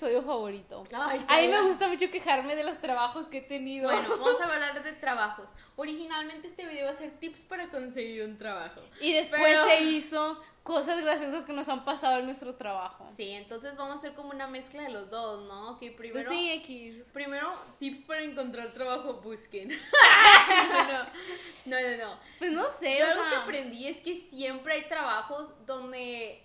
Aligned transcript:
episodio 0.00 0.22
favorito. 0.22 0.84
Ay, 0.94 1.24
A 1.28 1.36
mí 1.42 1.48
me 1.48 1.62
gusta 1.68 1.86
mucho 1.88 2.10
quejarme 2.10 2.56
de 2.56 2.64
los 2.64 2.78
trabajos 2.78 3.26
que 3.26 3.38
he 3.38 3.42
tenido. 3.42 3.90
Bueno, 3.90 4.08
vamos 4.18 4.40
a 4.40 4.44
hablar 4.44 4.82
de 4.82 4.92
trabajos. 4.92 5.50
Originalmente 5.76 6.48
este 6.48 6.64
video 6.66 6.86
va 6.86 6.92
a 6.92 6.94
ser 6.94 7.10
tips 7.18 7.44
para 7.44 7.68
conseguir 7.68 8.24
un 8.24 8.38
trabajo. 8.38 8.80
y 9.00 9.12
después 9.12 9.42
pero- 9.44 9.66
se 9.66 9.82
hizo 9.82 10.42
cosas 10.62 11.02
graciosas 11.02 11.44
que 11.44 11.52
nos 11.52 11.68
han 11.68 11.84
pasado 11.84 12.18
en 12.20 12.26
nuestro 12.26 12.54
trabajo. 12.54 13.06
Sí, 13.14 13.30
entonces 13.30 13.76
vamos 13.76 13.96
a 13.96 13.98
hacer 13.98 14.14
como 14.14 14.30
una 14.30 14.46
mezcla 14.46 14.82
de 14.84 14.88
los 14.90 15.10
dos, 15.10 15.42
¿no? 15.46 15.78
Que 15.78 15.88
Pues 15.90 15.96
primero, 16.12 16.30
sí, 16.30 16.50
X. 16.52 17.10
primero 17.12 17.52
tips 17.78 18.02
para 18.02 18.22
encontrar 18.22 18.72
trabajo, 18.72 19.20
busquen. 19.22 19.68
no, 21.66 21.78
no, 21.78 21.80
no, 21.90 21.96
no. 22.04 22.18
Pues 22.38 22.52
no 22.52 22.64
sé, 22.68 22.98
Yo 22.98 23.06
o 23.06 23.10
algo 23.10 23.24
que 23.24 23.30
sea. 23.30 23.42
aprendí 23.42 23.86
es 23.86 23.98
que 23.98 24.16
siempre 24.16 24.74
hay 24.74 24.82
trabajos 24.88 25.48
donde 25.66 26.42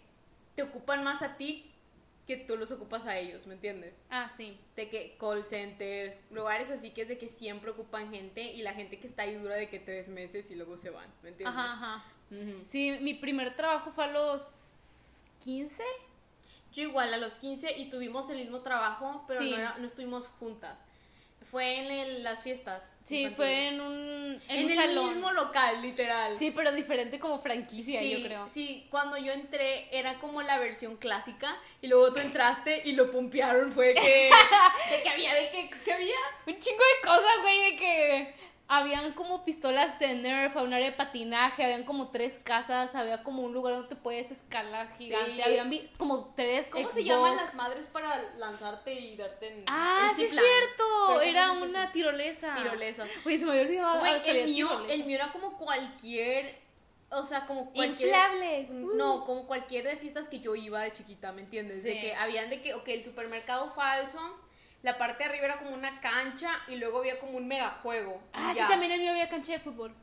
te 0.55 0.63
ocupan 0.63 1.03
más 1.03 1.21
a 1.21 1.35
ti 1.37 1.71
que 2.25 2.37
tú 2.37 2.57
los 2.57 2.71
ocupas 2.71 3.05
a 3.05 3.17
ellos, 3.19 3.45
¿me 3.47 3.53
entiendes? 3.53 4.01
Ah, 4.09 4.31
sí. 4.35 4.57
De 4.75 4.89
que 4.89 5.15
call 5.19 5.43
centers, 5.43 6.19
lugares 6.31 6.71
así 6.71 6.89
que 6.91 7.03
es 7.03 7.07
de 7.07 7.17
que 7.17 7.29
siempre 7.29 7.71
ocupan 7.71 8.09
gente 8.11 8.41
y 8.41 8.61
la 8.63 8.73
gente 8.73 8.99
que 8.99 9.07
está 9.07 9.23
ahí 9.23 9.35
dura 9.35 9.55
de 9.55 9.69
que 9.69 9.79
tres 9.79 10.09
meses 10.09 10.49
y 10.51 10.55
luego 10.55 10.75
se 10.77 10.89
van, 10.89 11.07
¿me 11.21 11.29
entiendes? 11.29 11.55
Ajá, 11.57 11.73
ajá. 11.73 12.05
Ujú. 12.31 12.61
Sí, 12.65 12.97
mi 13.01 13.13
primer 13.13 13.55
trabajo 13.55 13.91
fue 13.91 14.05
a 14.05 14.11
los 14.11 15.27
15. 15.43 15.83
Yo 16.73 16.81
igual 16.83 17.13
a 17.13 17.17
los 17.17 17.35
15 17.35 17.77
y 17.77 17.89
tuvimos 17.89 18.29
el 18.29 18.39
mismo 18.39 18.61
trabajo, 18.61 19.23
pero 19.27 19.41
Sí. 19.41 19.51
no, 19.51 19.57
era- 19.57 19.77
no 19.77 19.85
estuvimos 19.85 20.27
juntas. 20.27 20.83
Fue 21.55 21.77
en 21.77 21.89
el- 21.89 22.21
las 22.23 22.43
fiestas. 22.43 22.91
Sí, 23.05 23.21
infantiles. 23.21 23.37
fue 23.37 23.67
en 23.69 23.79
un, 23.79 24.41
en 24.49 24.57
En, 24.57 24.65
un 24.65 24.71
el 24.71 24.77
salón. 24.77 25.07
mismo 25.07 25.31
local, 25.31 25.81
literal. 25.81 26.37
Sí, 26.37 26.51
pero 26.51 26.73
diferente 26.73 27.17
como 27.17 27.39
franquicia, 27.39 28.01
sí, 28.01 28.11
yo 28.19 28.27
creo. 28.27 28.49
sí, 28.51 28.85
cuando 28.91 29.15
yo 29.15 29.31
entré 29.31 29.87
era 29.97 30.15
como 30.19 30.41
la 30.41 30.59
versión 30.59 30.97
clásica 30.97 31.55
y 31.81 31.87
luego 31.87 32.11
tú 32.11 32.19
entraste 32.19 32.81
y 32.83 32.91
lo 32.91 33.09
pompearon, 33.09 33.71
fue 33.71 33.93
que, 33.95 34.29
de 34.91 35.01
que 35.03 35.09
había, 35.09 35.33
de 35.33 35.49
que, 35.51 35.69
que 35.69 35.93
había. 35.93 36.15
Un 36.45 36.59
chingo 36.59 36.77
de 37.01 37.07
cosas, 37.07 37.41
güey, 37.41 37.71
de 37.71 37.77
que 37.77 38.35
habían 38.67 39.13
como 39.13 39.45
pistolas 39.45 39.99
de 39.99 40.15
Nerf, 40.15 40.55
un 40.55 40.73
área 40.73 40.89
de 40.89 40.95
patinaje, 40.95 41.63
habían 41.63 41.83
como 41.83 42.09
tres 42.09 42.39
casas, 42.43 42.95
había 42.95 43.21
como 43.23 43.43
un 43.43 43.53
lugar 43.53 43.75
donde 43.75 43.89
te 43.89 43.95
puedes 43.95 44.31
escalar 44.31 44.95
gigante, 44.97 45.33
Sí. 45.35 45.41
habían 45.41 45.69
como 45.97 46.33
tres 46.35 46.67
¿Cómo 46.71 46.89
se 46.89 47.03
llaman 47.03 47.35
las 47.35 47.53
madres 47.55 47.85
para 47.85 48.17
lanzarte 48.37 48.91
y 48.93 49.15
darte 49.17 49.49
en 49.59 49.63
Ah, 49.67 50.07
en 50.09 50.15
sí 50.15 50.23
es 50.23 50.31
cierto, 50.31 50.83
¿cómo 51.07 51.21
era 51.21 51.51
una 51.51 51.83
eso? 51.83 51.91
tirolesa. 51.93 52.55
tirolesa. 52.55 53.05
Güey, 53.23 53.37
se 53.37 53.45
me 53.45 53.51
había 53.51 53.63
olvidado. 53.63 54.03
Hasta 54.03 54.31
el 54.31 54.45
mío, 54.45 54.67
tirolesa. 54.67 54.93
el 54.95 55.03
mío 55.05 55.15
era 55.15 55.31
como 55.31 55.57
cualquier, 55.57 56.57
o 57.11 57.21
sea, 57.21 57.45
como 57.45 57.71
cualquier... 57.71 58.09
Inflables. 58.09 58.69
uh. 58.71 58.95
No, 58.95 59.25
como 59.25 59.45
cualquier 59.45 59.85
de 59.85 59.95
fiestas 59.95 60.27
que 60.27 60.39
yo 60.39 60.55
iba 60.55 60.81
de 60.81 60.91
chiquita, 60.91 61.31
¿me 61.33 61.41
entiendes? 61.41 61.83
De 61.83 61.99
que 62.01 62.15
habían 62.15 62.49
de 62.49 62.61
que, 62.63 62.73
ok, 62.73 62.87
el 62.87 63.03
supermercado 63.05 63.71
falso, 63.73 64.19
la 64.85 64.97
parte 64.99 65.23
de 65.23 65.29
arriba 65.31 65.45
era 65.45 65.57
como 65.57 65.71
una 65.73 65.99
cancha 65.99 66.51
y 66.67 66.75
luego 66.75 66.99
había 66.99 67.19
como 67.19 67.37
un 67.37 67.47
megajuego. 67.47 68.21
Ah, 68.33 68.51
sí, 68.53 68.59
ya. 68.59 68.67
también 68.67 68.91
el 68.91 68.99
mío 69.01 69.11
había 69.11 69.27
cancha 69.29 69.53
de 69.53 69.59
fútbol. 69.59 69.93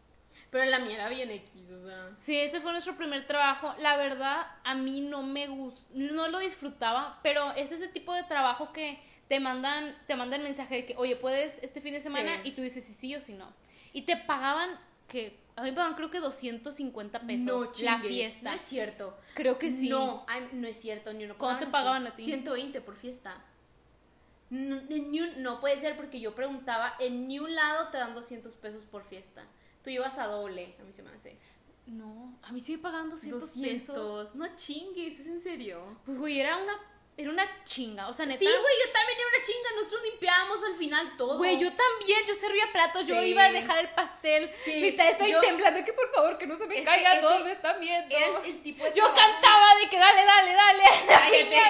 Pero 0.50 0.64
la 0.64 0.80
mía 0.80 0.94
era 0.96 1.08
bien 1.08 1.30
X, 1.30 1.70
o 1.70 1.86
sea. 1.86 2.10
Sí, 2.18 2.36
ese 2.36 2.60
fue 2.60 2.72
nuestro 2.72 2.96
primer 2.96 3.26
trabajo. 3.26 3.74
La 3.78 3.96
verdad, 3.96 4.44
a 4.64 4.74
mí 4.74 5.00
no 5.00 5.22
me 5.22 5.46
gustó, 5.46 5.86
no 5.94 6.26
lo 6.28 6.40
disfrutaba, 6.40 7.20
pero 7.22 7.52
es 7.52 7.70
ese 7.70 7.86
tipo 7.88 8.12
de 8.12 8.24
trabajo 8.24 8.72
que 8.72 9.00
te 9.28 9.38
mandan, 9.40 9.96
te 10.06 10.16
mandan 10.16 10.42
mensaje 10.42 10.74
de 10.74 10.86
que, 10.86 10.96
oye, 10.96 11.14
puedes 11.16 11.62
este 11.62 11.80
fin 11.80 11.94
de 11.94 12.00
semana 12.00 12.40
Sí. 12.42 12.48
y 12.48 12.52
tú 12.52 12.62
dices 12.62 12.84
si 12.84 12.92
sí 12.92 13.14
o 13.14 13.20
si 13.20 13.34
no. 13.34 13.52
Y 13.92 14.02
te 14.02 14.16
pagaban, 14.16 14.78
que 15.06 15.38
a 15.54 15.62
mí 15.62 15.70
me 15.70 15.76
pagaban 15.76 15.94
creo 15.96 16.10
que 16.10 16.18
250 16.18 17.20
pesos 17.20 17.46
no 17.46 17.84
la 17.84 17.98
fiesta. 18.00 18.50
No 18.50 18.56
es 18.56 18.62
cierto. 18.62 19.16
Creo 19.34 19.58
que 19.58 19.70
sí. 19.70 19.88
No, 19.90 20.26
no 20.52 20.66
es 20.66 20.76
cierto, 20.80 21.12
ni 21.12 21.24
uno 21.24 21.38
¿Cuánto 21.38 21.66
te 21.66 21.70
pagaban 21.70 22.02
pagaban 22.02 22.06
así. 22.14 22.22
a 22.22 22.26
ti? 22.26 22.32
120 22.32 22.80
por 22.80 22.96
fiesta. 22.96 23.42
No, 24.52 24.80
ni 24.82 25.20
un- 25.20 25.42
no 25.42 25.60
puede 25.60 25.80
ser 25.80 25.96
porque 25.96 26.20
yo 26.20 26.34
preguntaba, 26.34 26.94
en 27.00 27.26
ni 27.26 27.38
un 27.38 27.54
lado 27.54 27.88
te 27.90 27.96
dan 27.96 28.14
200 28.14 28.54
pesos 28.56 28.84
por 28.84 29.02
fiesta. 29.04 29.44
Tú 29.82 29.88
ibas 29.90 30.18
a 30.18 30.26
doble, 30.26 30.76
a 30.78 30.84
mí 30.84 30.92
se 30.92 31.02
me 31.02 31.10
hace. 31.10 31.38
No, 31.86 32.38
a 32.42 32.52
mí 32.52 32.60
sí 32.60 32.76
me 32.76 32.82
pagaban 32.82 33.08
200, 33.10 33.54
pesos. 33.58 33.96
200. 33.96 34.34
No 34.36 34.54
chingues, 34.54 35.18
es 35.20 35.26
en 35.26 35.40
serio. 35.40 35.98
Pues 36.04 36.18
güey, 36.18 36.38
era 36.38 36.58
una 36.58 36.74
era 37.14 37.30
una 37.30 37.46
chinga, 37.64 38.08
o 38.08 38.12
sea, 38.12 38.24
neta. 38.24 38.38
Sí, 38.38 38.46
güey, 38.46 38.74
yo 38.86 38.92
también 38.92 39.18
era 39.18 39.28
una 39.28 39.44
chinga. 39.44 39.70
Nosotros 39.76 40.02
limpiábamos 40.10 40.62
al 40.64 40.74
final 40.76 41.16
todo. 41.18 41.36
Güey, 41.38 41.58
yo 41.58 41.70
también, 41.72 42.18
yo 42.26 42.34
servía 42.34 42.64
platos, 42.72 43.06
yo 43.06 43.22
iba 43.22 43.44
a 43.44 43.52
dejar 43.52 43.78
el 43.80 43.88
pastel. 43.90 44.50
Sí, 44.64 44.80
Literal, 44.80 45.12
estoy 45.12 45.30
yo- 45.30 45.40
temblando, 45.40 45.84
que 45.84 45.92
por 45.92 46.10
favor, 46.12 46.38
que 46.38 46.46
no 46.46 46.56
se 46.56 46.66
me 46.66 46.74
Es 46.74 46.80
que 46.80 46.86
caiga, 46.86 47.12
ese 47.12 47.20
todos 47.20 47.44
me 47.44 47.52
están 47.52 47.78
viendo. 47.80 48.16
Era 48.16 48.26
el, 48.44 48.62
tipo 48.62 48.82
de 48.84 48.90
Yo 48.92 49.04
trabajo- 49.04 49.20
cantaba 49.32 49.66
de 49.80 49.88
que 49.90 49.98
dale, 49.98 50.24
dale, 50.24 50.52
dale. 50.54 50.82
Cállate. 51.06 51.60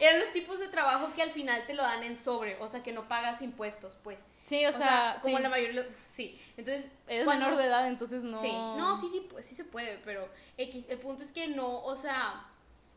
Eran 0.00 0.20
los 0.20 0.30
tipos 0.32 0.58
de 0.58 0.68
trabajo 0.68 1.10
que 1.14 1.22
al 1.22 1.30
final 1.32 1.64
te 1.66 1.74
lo 1.74 1.82
dan 1.82 2.02
en 2.02 2.16
sobre, 2.16 2.56
o 2.60 2.68
sea, 2.68 2.82
que 2.82 2.92
no 2.92 3.08
pagas 3.08 3.40
impuestos, 3.42 3.96
pues. 4.04 4.20
Sí, 4.44 4.66
o, 4.66 4.72
sea, 4.72 5.16
como 5.22 5.38
sí. 5.38 5.42
la 5.42 5.48
mayoría. 5.48 5.88
Sí, 6.08 6.38
entonces. 6.58 6.90
Eres 7.08 7.24
cuando- 7.24 7.46
menor 7.46 7.58
de 7.58 7.66
edad, 7.66 7.88
entonces 7.88 8.22
no. 8.22 8.38
Sí, 8.38 8.52
no, 8.52 9.00
sí, 9.00 9.08
sí, 9.10 9.26
pues 9.30 9.46
sí 9.46 9.54
se 9.54 9.64
puede, 9.64 9.98
pero 10.04 10.28
X, 10.58 10.84
el 10.90 10.98
punto 10.98 11.22
es 11.22 11.32
que 11.32 11.48
no, 11.48 11.82
o 11.82 11.96
sea, 11.96 12.46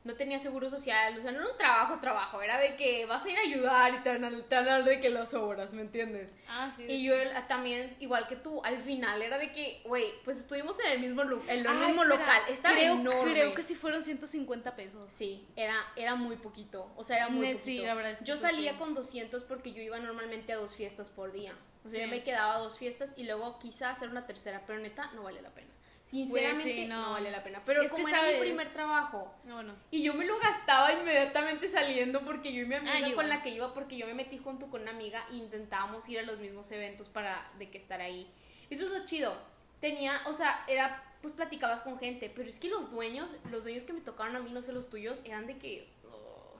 no 0.07 0.16
tenía 0.16 0.40
seguro 0.40 0.69
social, 0.69 1.16
o 1.18 1.22
sea, 1.22 1.31
no 1.31 1.41
era 1.41 1.51
un 1.51 1.57
trabajo, 1.57 2.00
trabajo, 2.00 2.41
era 2.41 2.57
de 2.57 2.75
que 2.75 3.06
vas 3.06 3.23
a 3.25 3.29
ir 3.29 3.38
a 3.38 3.41
ayudar 3.41 3.94
y 4.03 4.09
a 4.56 4.63
dar 4.63 4.84
de 4.84 5.00
que 5.00 5.09
las 5.09 5.34
obras, 5.34 5.73
¿me 5.73 5.81
entiendes? 5.81 6.31
Ah, 6.47 6.72
sí. 6.75 6.85
Y 6.88 7.03
yo 7.06 7.13
también, 7.47 7.95
igual 8.00 8.28
que 8.28 8.38
tú, 8.38 8.62
al 8.63 8.79
final 8.79 9.22
era 9.22 9.38
de 9.38 9.51
que, 9.51 9.81
güey, 9.85 10.06
pues 10.23 10.40
estuvimos 10.40 10.75
en 10.85 10.94
el 10.94 11.00
mismo, 11.01 11.22
en 11.22 11.29
el 11.50 11.67
Ah, 11.67 11.73
mismo 11.73 12.03
espera, 12.03 12.06
local, 12.19 12.41
estaba 12.50 12.75
creo, 12.75 12.94
enorme. 12.94 13.31
Creo 13.34 13.53
que 13.53 13.62
sí 13.63 13.75
fueron 13.75 14.01
150 14.01 14.75
pesos. 14.75 15.06
Sí, 15.12 15.46
era, 15.56 15.75
era 15.96 16.16
muy 16.16 16.38
poquito, 16.38 16.91
o 16.96 17.03
sea, 17.03 17.17
era 17.17 17.28
muy 17.29 17.46
poquito. 17.47 17.63
sí, 17.66 17.79
la 17.79 17.94
verdad 17.94 18.13
es 18.13 18.19
que 18.19 18.25
yo 18.25 18.38
salía 18.38 18.72
sí. 18.73 18.78
con 18.79 18.94
200 18.94 19.44
porque 19.44 19.73
yo 19.73 19.81
iba 19.84 20.00
normalmente 20.00 20.53
a 20.53 20.56
dos 20.56 20.75
fiestas 20.75 21.09
por 21.09 21.31
día. 21.31 21.53
O 21.84 21.90
sea, 21.90 22.00
Sí. 22.00 22.06
yo 22.06 22.09
me 22.12 22.23
quedaba 22.23 22.56
a 22.56 22.59
dos 22.59 22.78
fiestas 22.78 23.13
y 23.16 23.23
luego 23.23 23.59
quizá 23.59 23.91
hacer 23.91 24.09
una 24.09 24.25
tercera, 24.25 24.63
pero 24.66 24.79
neta 24.79 25.12
no 25.13 25.23
vale 25.23 25.41
la 25.41 25.50
pena. 25.51 25.69
Sinceramente 26.09 26.63
sí, 26.63 26.88
no. 26.88 27.01
no. 27.07 27.12
vale 27.12 27.31
la 27.31 27.44
pena. 27.44 27.62
Pero 27.66 27.81
Es 27.81 27.90
que 27.91 27.95
como 27.97 28.07
era 28.07 28.22
mi 28.22 28.28
sabes- 28.29 28.40
primer 28.40 28.69
trabajo 28.73 29.34
No, 29.44 29.56
bueno. 29.56 29.75
y 29.91 30.03
yo 30.03 30.13
me 30.13 30.25
lo 30.25 30.40
gastaba 30.40 30.94
inmediatamente 30.94 31.68
saliendo 31.68 32.23
porque 32.23 32.53
yo 32.53 32.63
y 32.63 32.66
mi 32.66 32.75
Ah, 32.75 32.79
amiga 32.79 32.95
yo 33.00 33.01
con 33.03 33.12
igual. 33.12 33.29
la 33.29 33.41
que 33.44 33.50
iba, 33.50 33.73
porque 33.73 33.97
yo 33.97 34.07
me 34.07 34.13
metí 34.13 34.38
junto 34.38 34.67
con 34.69 34.84
una 34.84 34.91
amiga 34.91 35.25
e 35.29 35.35
intentábamos 35.35 36.07
ir 36.07 36.19
a 36.19 36.23
los 36.23 36.40
mismos 36.40 36.72
eventos 36.72 37.09
para 37.09 37.51
de 37.59 37.69
que 37.69 37.78
estar 37.78 38.00
ahí. 38.00 38.31
Eso 38.69 38.85
es 38.85 38.91
lo 38.91 39.06
chido. 39.06 39.35
Tenía, 39.81 40.22
o 40.28 40.34
sea, 40.34 40.63
era, 40.67 41.03
pues 41.22 41.34
platicabas 41.34 41.81
con 41.81 42.00
gente, 42.00 42.31
pero 42.34 42.47
es 42.47 42.57
que 42.59 42.69
los 42.69 42.90
dueños, 42.90 43.31
los 43.51 43.63
dueños 43.63 43.84
que 43.84 43.91
me 43.94 44.01
tocaron 44.01 44.35
a 44.35 44.40
mí, 44.40 44.51
no 44.51 44.62
sé 44.62 44.72
los 44.72 44.90
tuyos, 44.90 45.22
eran 45.25 45.46
de 45.46 45.57
que, 45.57 45.90
oh, 46.09 46.56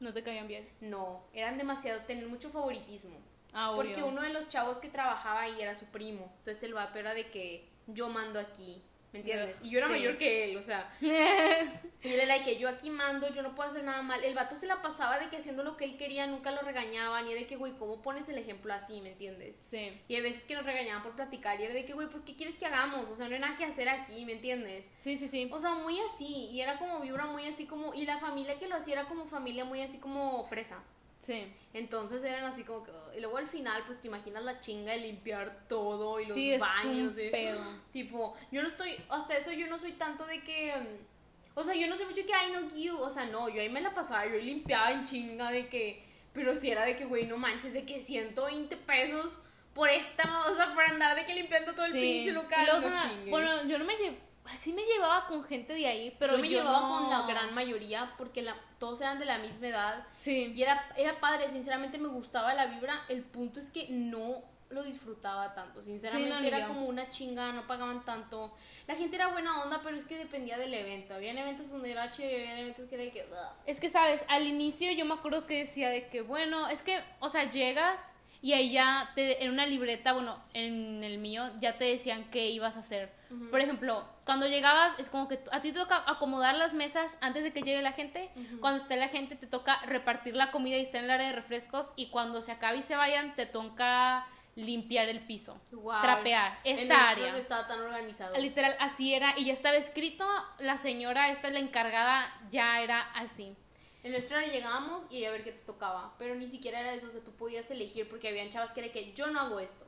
No 0.00 0.12
te 0.14 0.22
caían 0.22 0.46
bien. 0.48 0.68
no, 0.80 1.24
eran 1.32 1.58
demasiado, 1.58 2.00
tener 2.02 2.26
mucho 2.28 2.48
favoritismo. 2.50 3.18
Ah, 3.52 3.72
Porque 3.74 3.94
obvio. 3.94 4.06
uno 4.06 4.22
de 4.22 4.30
los 4.30 4.48
chavos 4.48 4.78
que 4.78 4.88
trabajaba 4.88 5.42
ahí 5.42 5.60
era 5.60 5.74
su 5.74 5.86
primo. 5.86 6.32
Entonces 6.38 6.62
el 6.64 6.74
vato 6.74 6.98
era 6.98 7.12
de 7.14 7.30
que 7.30 7.68
yo 7.86 8.08
mando 8.08 8.38
aquí. 8.38 8.82
¿Me 9.14 9.20
entiendes? 9.20 9.60
Y 9.62 9.70
yo 9.70 9.78
era 9.78 9.86
sí. 9.86 9.92
mayor 9.92 10.18
que 10.18 10.50
él, 10.50 10.56
o 10.56 10.64
sea. 10.64 10.92
Y 12.04 12.08
él 12.08 12.20
era 12.20 12.34
de 12.34 12.44
que 12.44 12.58
yo 12.58 12.68
aquí 12.68 12.90
mando, 12.90 13.32
yo 13.32 13.42
no 13.42 13.54
puedo 13.54 13.70
hacer 13.70 13.82
nada 13.82 14.02
mal. 14.02 14.22
El 14.22 14.34
vato 14.34 14.56
se 14.56 14.66
la 14.66 14.82
pasaba 14.82 15.18
de 15.18 15.28
que 15.28 15.38
haciendo 15.38 15.62
lo 15.62 15.78
que 15.78 15.86
él 15.86 15.96
quería, 15.96 16.26
nunca 16.26 16.50
lo 16.50 16.60
regañaban. 16.60 17.26
Y 17.26 17.32
era 17.32 17.40
de 17.40 17.46
que, 17.46 17.56
güey, 17.56 17.72
¿cómo 17.78 18.02
pones 18.02 18.28
el 18.28 18.36
ejemplo 18.36 18.74
así? 18.74 19.00
¿Me 19.00 19.12
entiendes? 19.12 19.56
sí. 19.58 19.98
Y 20.06 20.16
hay 20.16 20.20
veces 20.20 20.42
que 20.42 20.54
nos 20.54 20.66
regañaban 20.66 21.02
por 21.02 21.14
platicar. 21.16 21.58
Y 21.58 21.64
era 21.64 21.72
de 21.72 21.86
que, 21.86 21.94
güey, 21.94 22.08
pues, 22.08 22.22
¿qué 22.22 22.36
quieres 22.36 22.56
que 22.56 22.66
hagamos? 22.66 23.08
O 23.08 23.14
sea, 23.14 23.26
no 23.26 23.34
hay 23.34 23.40
nada 23.40 23.56
que 23.56 23.64
hacer 23.64 23.88
aquí, 23.88 24.26
¿me 24.26 24.32
entiendes? 24.32 24.84
Sí, 24.98 25.16
sí, 25.16 25.28
sí. 25.28 25.48
O 25.50 25.58
sea, 25.58 25.74
muy 25.76 25.98
así. 26.00 26.48
Y 26.50 26.60
era 26.60 26.76
como 26.76 27.00
vibra 27.00 27.24
muy 27.24 27.46
así 27.46 27.64
como. 27.64 27.94
Y 27.94 28.04
la 28.04 28.18
familia 28.18 28.58
que 28.58 28.68
lo 28.68 28.76
hacía 28.76 28.94
era 28.94 29.08
como 29.08 29.24
familia 29.24 29.64
muy 29.64 29.80
así 29.80 29.96
como 29.96 30.44
fresa. 30.44 30.82
Sí. 31.24 31.52
Entonces 31.72 32.22
eran 32.22 32.44
así 32.44 32.62
como 32.64 32.84
que. 32.84 32.92
Y 33.16 33.20
luego 33.20 33.38
al 33.38 33.46
final, 33.48 33.82
pues 33.86 34.00
te 34.00 34.08
imaginas 34.08 34.42
la 34.44 34.60
chinga 34.60 34.92
de 34.92 34.98
limpiar 34.98 35.66
todo 35.68 36.20
y 36.20 36.26
los 36.26 36.34
Sí, 36.34 36.52
es 36.52 36.60
baños. 36.60 37.14
un 37.14 37.20
y- 37.24 37.30
pedo. 37.30 37.60
Tipo, 37.92 38.34
yo 38.52 38.62
no 38.62 38.68
estoy. 38.68 38.94
Hasta 39.08 39.36
eso 39.36 39.52
yo 39.52 39.66
no 39.66 39.78
soy 39.78 39.92
tanto 39.92 40.26
de 40.26 40.42
que. 40.42 40.74
mm, 40.76 41.14
O 41.56 41.62
sea, 41.62 41.74
yo 41.74 41.86
no 41.86 41.96
sé 41.96 42.04
mucho 42.04 42.26
que 42.26 42.34
ay 42.34 42.50
no 42.52 42.68
you. 42.76 42.96
O 42.98 43.08
sea, 43.08 43.26
no, 43.26 43.48
yo 43.48 43.60
ahí 43.60 43.68
me 43.68 43.80
la 43.80 43.94
pasaba, 43.94 44.26
yo 44.26 44.34
limpiaba 44.36 44.90
en 44.92 45.04
chinga 45.04 45.50
de 45.50 45.68
que. 45.68 46.04
Pero 46.32 46.56
si 46.56 46.70
era 46.70 46.84
de 46.84 46.96
que, 46.96 47.04
güey, 47.04 47.26
no 47.26 47.36
manches, 47.38 47.72
de 47.72 47.84
que 47.86 48.02
120 48.02 48.76
pesos 48.76 49.38
por 49.72 49.88
esta. 49.88 50.46
O 50.50 50.54
sea, 50.56 50.74
por 50.74 50.82
andar 50.84 51.14
de 51.16 51.24
que 51.24 51.34
limpiando 51.34 51.72
todo 51.74 51.86
el 51.86 51.92
Sí. 51.92 52.00
pinche 52.00 52.32
local. 52.32 52.66
No 52.70 52.78
o 52.78 52.80
sea, 52.80 53.08
chingues. 53.08 53.30
bueno, 53.30 53.64
yo 53.68 53.78
no 53.78 53.84
me 53.84 53.94
llevo. 53.96 54.16
Sí 54.46 54.72
me 54.72 54.82
llevaba 54.82 55.26
con 55.26 55.42
gente 55.44 55.74
de 55.74 55.86
ahí, 55.86 56.16
pero 56.18 56.36
yo 56.36 56.42
me 56.42 56.48
llevaba 56.48 56.80
no- 56.80 56.98
con 56.98 57.10
la 57.10 57.22
gran 57.26 57.54
mayoría 57.54 58.12
porque 58.18 58.42
la, 58.42 58.54
todos 58.78 59.00
eran 59.00 59.18
de 59.18 59.24
la 59.24 59.38
misma 59.38 59.68
edad. 59.68 60.06
Sí. 60.18 60.52
Y 60.54 60.62
era, 60.62 60.86
era 60.96 61.18
padre, 61.20 61.50
sinceramente 61.50 61.98
me 61.98 62.08
gustaba 62.08 62.52
la 62.54 62.66
vibra. 62.66 63.02
El 63.08 63.22
punto 63.22 63.58
es 63.60 63.70
que 63.70 63.88
no 63.88 64.42
lo 64.70 64.82
disfrutaba 64.82 65.54
tanto. 65.54 65.82
Sinceramente 65.82 66.28
Sí, 66.28 66.34
no, 66.34 66.40
ni 66.40 66.48
era 66.48 66.66
como 66.66 66.86
una 66.86 67.08
chinga, 67.08 67.52
no 67.52 67.66
pagaban 67.66 68.04
tanto. 68.04 68.52
La 68.86 68.94
gente 68.96 69.16
era 69.16 69.28
buena 69.28 69.62
onda, 69.62 69.80
pero 69.84 69.96
es 69.96 70.04
que 70.04 70.16
dependía 70.18 70.58
del 70.58 70.74
evento. 70.74 71.14
Habían 71.14 71.38
eventos 71.38 71.70
donde 71.70 71.92
era 71.92 72.10
chévere, 72.10 72.42
habían 72.42 72.58
eventos 72.58 72.88
que 72.88 72.94
era 72.96 73.04
de 73.04 73.12
que. 73.12 73.26
Es 73.66 73.78
que, 73.80 73.88
¿sabes? 73.88 74.24
Al 74.28 74.46
inicio 74.46 74.90
yo 74.92 75.04
me 75.04 75.14
acuerdo 75.14 75.46
que 75.46 75.58
decía 75.58 75.90
de 75.90 76.08
que, 76.08 76.22
bueno, 76.22 76.68
es 76.68 76.82
que, 76.82 77.00
o 77.20 77.28
sea, 77.28 77.48
llegas 77.48 78.14
y 78.44 78.52
ahí 78.52 78.72
ya 78.72 79.10
te, 79.14 79.42
en 79.42 79.50
una 79.50 79.64
libreta, 79.64 80.12
bueno, 80.12 80.38
en 80.52 81.02
el 81.02 81.16
mío 81.16 81.50
ya 81.60 81.78
te 81.78 81.86
decían 81.86 82.24
qué 82.30 82.50
ibas 82.50 82.76
a 82.76 82.80
hacer. 82.80 83.10
Por 83.50 83.62
ejemplo, 83.62 84.06
cuando 84.26 84.46
llegabas 84.46 84.92
es 84.98 85.08
como 85.08 85.28
que 85.28 85.40
a 85.50 85.62
ti 85.62 85.72
te 85.72 85.78
toca 85.78 86.04
acomodar 86.06 86.54
las 86.54 86.74
mesas 86.74 87.16
antes 87.22 87.42
de 87.42 87.54
que 87.54 87.62
llegue 87.62 87.80
la 87.80 87.92
gente. 87.92 88.30
Cuando 88.60 88.82
esté 88.82 88.98
la 88.98 89.08
gente 89.08 89.34
te 89.34 89.46
toca 89.46 89.80
repartir 89.86 90.36
la 90.36 90.50
comida 90.50 90.76
y 90.76 90.82
estar 90.82 90.98
en 90.98 91.06
el 91.06 91.12
área 91.12 91.28
de 91.28 91.32
refrescos 91.32 91.94
y 91.96 92.10
cuando 92.10 92.42
se 92.42 92.52
acabe 92.52 92.76
y 92.76 92.82
se 92.82 92.96
vayan 92.96 93.34
te 93.34 93.46
toca 93.46 94.26
limpiar 94.56 95.08
el 95.08 95.20
piso, 95.20 95.58
trapear 96.02 96.58
esta 96.64 97.08
área. 97.08 97.32
no 97.32 97.38
estaba 97.38 97.66
tan 97.66 97.80
organizado. 97.80 98.36
Literal, 98.36 98.76
así 98.78 99.14
era 99.14 99.32
y 99.38 99.46
ya 99.46 99.54
estaba 99.54 99.76
escrito, 99.76 100.26
la 100.58 100.76
señora, 100.76 101.30
esta 101.30 101.48
la 101.48 101.60
encargada, 101.60 102.30
ya 102.50 102.82
era 102.82 103.00
así. 103.14 103.56
En 104.04 104.12
nuestra 104.12 104.38
área 104.38 104.52
llegábamos 104.52 105.04
y 105.10 105.24
a 105.24 105.30
ver 105.30 105.42
qué 105.42 105.52
te 105.52 105.64
tocaba, 105.64 106.14
pero 106.18 106.34
ni 106.34 106.46
siquiera 106.46 106.80
era 106.80 106.92
eso, 106.92 107.06
o 107.06 107.10
sea, 107.10 107.22
tú 107.22 107.32
podías 107.32 107.70
elegir 107.70 108.06
porque 108.08 108.28
habían 108.28 108.50
chavas 108.50 108.70
que 108.70 108.80
era 108.80 108.92
que 108.92 109.14
yo 109.14 109.28
no 109.28 109.40
hago 109.40 109.58
esto. 109.58 109.86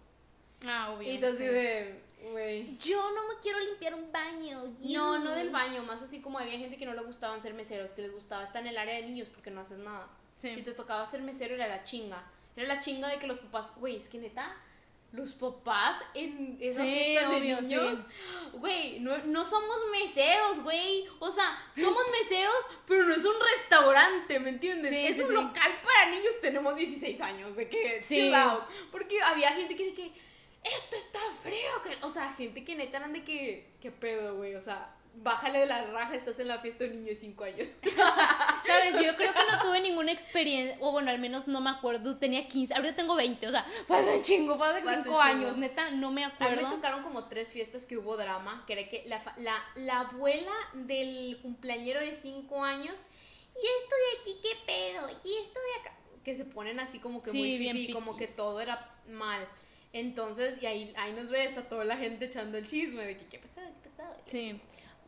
Ah, 0.66 0.90
obvio. 0.90 1.12
Y 1.12 1.16
entonces 1.16 1.52
de, 1.52 2.00
güey. 2.30 2.78
Yo 2.78 3.10
no 3.12 3.28
me 3.28 3.40
quiero 3.42 3.60
limpiar 3.60 3.94
un 3.94 4.10
baño. 4.10 4.72
No, 4.88 5.18
no 5.18 5.32
del 5.32 5.50
baño, 5.50 5.82
más 5.82 6.00
así 6.00 6.22
como 6.22 6.38
había 6.38 6.58
gente 6.58 6.78
que 6.78 6.86
no 6.86 6.94
le 6.94 7.02
gustaban 7.02 7.42
ser 7.42 7.52
meseros, 7.52 7.92
que 7.92 8.02
les 8.02 8.12
gustaba 8.12 8.42
estar 8.42 8.62
en 8.62 8.68
el 8.68 8.78
área 8.78 8.94
de 8.94 9.02
niños 9.02 9.28
porque 9.28 9.50
no 9.50 9.60
haces 9.60 9.78
nada. 9.78 10.08
Si 10.34 10.62
te 10.62 10.72
tocaba 10.72 11.04
ser 11.04 11.20
mesero 11.20 11.54
era 11.54 11.68
la 11.68 11.82
chinga. 11.82 12.24
Era 12.56 12.68
la 12.68 12.80
chinga 12.80 13.08
de 13.08 13.18
que 13.18 13.26
los 13.26 13.38
papás, 13.38 13.72
güey, 13.76 13.96
es 13.96 14.08
que 14.08 14.18
neta, 14.18 14.56
los 15.12 15.32
papás 15.32 15.96
en 16.14 16.58
esas 16.60 16.84
fiestas 16.84 17.30
de 17.30 17.40
niños, 17.40 17.98
güey, 18.52 19.00
no, 19.00 19.16
no, 19.18 19.44
somos 19.44 19.76
meseros, 19.90 20.62
güey. 20.62 21.06
O 21.18 21.30
sea, 21.30 21.58
somos 21.74 22.02
meseros, 22.10 22.66
pero 22.86 23.04
no 23.04 23.14
es 23.14 23.24
un 23.24 23.34
restaurante, 23.54 24.38
¿me 24.40 24.50
entiendes? 24.50 24.92
es 24.92 25.20
un 25.20 25.34
local 25.34 25.72
para 25.82 26.10
niños. 26.10 26.32
Tenemos 26.40 26.76
16 26.76 27.20
años, 27.20 27.56
de 27.56 27.68
que 27.68 28.00
chill 28.06 28.34
out. 28.34 28.64
Porque 28.90 29.20
había 29.22 29.50
gente 29.50 29.74
que, 29.74 29.94
que 29.94 30.12
esto 30.62 30.96
está 30.96 31.20
frío. 31.42 31.70
o 32.02 32.10
sea, 32.10 32.28
gente 32.30 32.64
que 32.64 32.74
neta 32.74 32.98
eran 32.98 33.12
de 33.12 33.24
que, 33.24 33.70
¿qué 33.80 33.90
pedo, 33.90 34.36
güey? 34.36 34.54
O 34.54 34.62
sea, 34.62 34.94
bájale 35.22 35.60
de 35.60 35.66
la 35.66 35.84
raja, 35.86 36.14
estás 36.14 36.38
en 36.38 36.48
la 36.48 36.58
fiesta 36.58 36.84
de 36.84 36.90
un 36.90 36.96
niño 36.96 37.08
de 37.08 37.14
5 37.14 37.44
años. 37.44 37.68
Sabes, 38.66 38.94
yo 38.94 39.14
creo 39.16 39.32
que 39.32 39.52
no 39.52 39.62
tuve 39.62 39.80
ninguna 39.80 40.12
experiencia, 40.12 40.76
o 40.80 40.92
bueno, 40.92 41.10
al 41.10 41.18
menos 41.18 41.48
no 41.48 41.60
me 41.60 41.70
acuerdo, 41.70 42.18
tenía 42.18 42.46
15, 42.46 42.74
ahorita 42.74 42.96
tengo 42.96 43.14
20, 43.14 43.46
o 43.46 43.50
sea, 43.50 43.64
fue 43.86 44.16
un 44.16 44.22
chingo, 44.22 44.56
fue 44.56 44.68
hace 44.68 45.04
5 45.04 45.20
años, 45.20 45.56
neta, 45.56 45.90
no 45.90 46.10
me 46.10 46.24
acuerdo. 46.24 46.52
A 46.52 46.56
mí 46.56 46.68
me 46.68 46.74
tocaron 46.76 47.02
como 47.02 47.24
tres 47.24 47.52
fiestas 47.52 47.86
que 47.86 47.96
hubo 47.96 48.16
drama, 48.16 48.64
que 48.66 48.74
era 48.74 48.88
que 48.88 49.04
la, 49.06 49.22
la, 49.36 49.56
la 49.74 50.00
abuela 50.00 50.52
del 50.74 51.38
cumpleañero 51.42 52.00
de 52.00 52.12
5 52.12 52.64
años, 52.64 53.00
y 53.54 53.66
esto 53.66 53.94
de 53.96 54.20
aquí, 54.20 54.40
¿qué 54.42 54.56
pedo? 54.66 55.08
Y 55.24 55.34
esto 55.42 55.58
de 55.60 55.80
acá, 55.80 55.96
que 56.22 56.36
se 56.36 56.44
ponen 56.44 56.78
así 56.80 56.98
como 56.98 57.22
que 57.22 57.32
muy 57.32 57.56
bien 57.58 57.92
como 57.92 58.16
que 58.16 58.26
todo 58.26 58.60
era 58.60 58.94
mal. 59.08 59.46
Entonces, 59.92 60.62
y 60.62 60.66
ahí, 60.66 60.92
ahí 60.98 61.12
nos 61.14 61.30
ves 61.30 61.56
a 61.56 61.62
toda 61.62 61.84
la 61.84 61.96
gente 61.96 62.26
echando 62.26 62.58
el 62.58 62.66
chisme 62.66 63.06
de 63.06 63.16
que 63.16 63.26
qué 63.26 63.38
pasó, 63.38 63.62
qué 63.82 63.88
pasó. 63.96 64.12
Sí. 64.24 64.60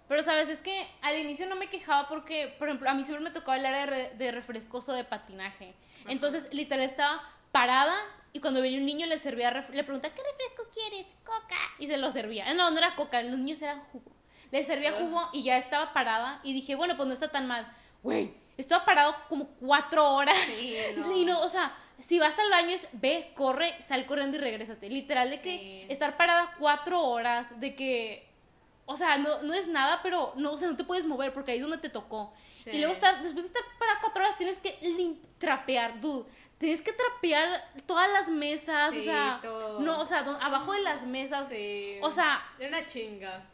Pero, 0.09 0.23
¿sabes? 0.23 0.49
Es 0.49 0.61
que 0.61 0.87
al 1.03 1.19
inicio 1.19 1.47
no 1.47 1.57
me 1.57 1.69
quejaba 1.69 2.09
porque, 2.09 2.55
por 2.59 2.69
ejemplo, 2.69 2.89
a 2.89 2.95
mí 2.95 3.05
siempre 3.05 3.23
me 3.23 3.31
tocaba 3.31 3.57
el 3.59 3.67
área 3.67 3.87
de, 3.87 4.33
refrescoso 4.33 4.93
de 4.95 5.05
patinaje. 5.05 5.75
Entonces, 6.07 6.49
literal, 6.53 6.85
estaba 6.85 7.23
parada 7.53 7.95
y 8.33 8.41
cuando 8.41 8.63
venía 8.63 8.79
un 8.79 8.87
niño 8.87 9.07
le 9.07 9.19
servía, 9.19 9.51
le 9.51 9.85
preguntaba, 9.85 10.15
¿qué 10.15 10.23
refresco 10.23 10.69
quieres? 10.73 11.07
Coca. 11.25 11.57
Y 11.79 11.87
se 11.87 11.99
lo 11.99 12.11
servía. 12.11 12.53
No, 12.55 12.71
no 12.71 12.79
era 12.79 12.97
coca, 12.97 13.23
los 13.23 13.39
niños 13.39 13.61
eran 13.61 13.81
jugo. 13.93 14.11
Le 14.51 14.65
servía 14.65 14.93
jugo 14.93 15.29
y 15.35 15.43
ya 15.43 15.59
estaba 15.59 15.93
parada 15.93 16.41
y 16.43 16.55
dije, 16.55 16.75
bueno, 16.75 16.97
pues 16.97 17.07
no 17.07 17.13
está 17.13 17.29
tan 17.29 17.47
mal. 17.47 17.71
Güey, 18.03 18.33
estaba 18.57 18.87
parado 18.87 19.15
como 19.29 19.47
cuatro 19.61 20.15
horas. 20.15 20.39
Sí, 20.39 20.75
no. 20.97 21.15
Y 21.15 21.27
no, 21.27 21.41
o 21.43 21.49
sea, 21.51 21.77
si 21.99 22.19
vas 22.19 22.39
al 22.39 22.51
baño 22.51 22.71
es 22.71 22.89
ve, 22.93 23.33
corre, 23.35 23.75
sal 23.83 24.07
corriendo 24.07 24.39
y 24.39 24.41
regrésate. 24.41 24.89
Literal, 24.89 25.31
de 25.31 25.41
que 25.41 25.87
estar 25.91 26.17
parada 26.17 26.55
cuatro 26.59 27.03
horas, 27.03 27.61
de 27.61 27.75
que 27.75 28.28
o 28.91 28.97
sea, 28.97 29.19
no, 29.19 29.43
no 29.43 29.53
es 29.53 29.69
nada, 29.69 30.01
pero 30.03 30.33
no, 30.37 30.53
o 30.53 30.57
sea, 30.57 30.67
no 30.67 30.75
te 30.75 30.83
puedes 30.83 31.07
mover 31.07 31.35
porque 31.35 31.53
ahí 31.53 31.59
es 31.59 31.63
donde 31.63 31.77
te 31.77 31.91
tocó. 31.91 32.33
Y 32.65 32.79
luego 32.79 32.95
estar, 32.95 33.23
después 33.23 33.45
de 33.45 33.49
estar 33.49 33.63
para 33.79 34.01
cuatro 34.01 34.25
horas 34.25 34.39
tienes 34.39 34.57
que 34.57 34.75
trapear, 35.37 36.01
dude. 36.01 36.25
Tienes 36.57 36.81
que 36.81 36.95
trapear 36.95 37.71
todas 37.85 38.11
las 38.11 38.31
mesas, 38.31 38.97
o 38.97 39.03
sea, 39.03 39.43
no, 39.81 40.01
o 40.01 40.07
sea, 40.07 40.21
abajo 40.21 40.73
de 40.73 40.81
las 40.81 41.05
mesas. 41.05 41.53
O 42.01 42.11
sea, 42.11 42.43
era 42.59 42.69
una 42.69 42.87
chinga. 42.87 43.45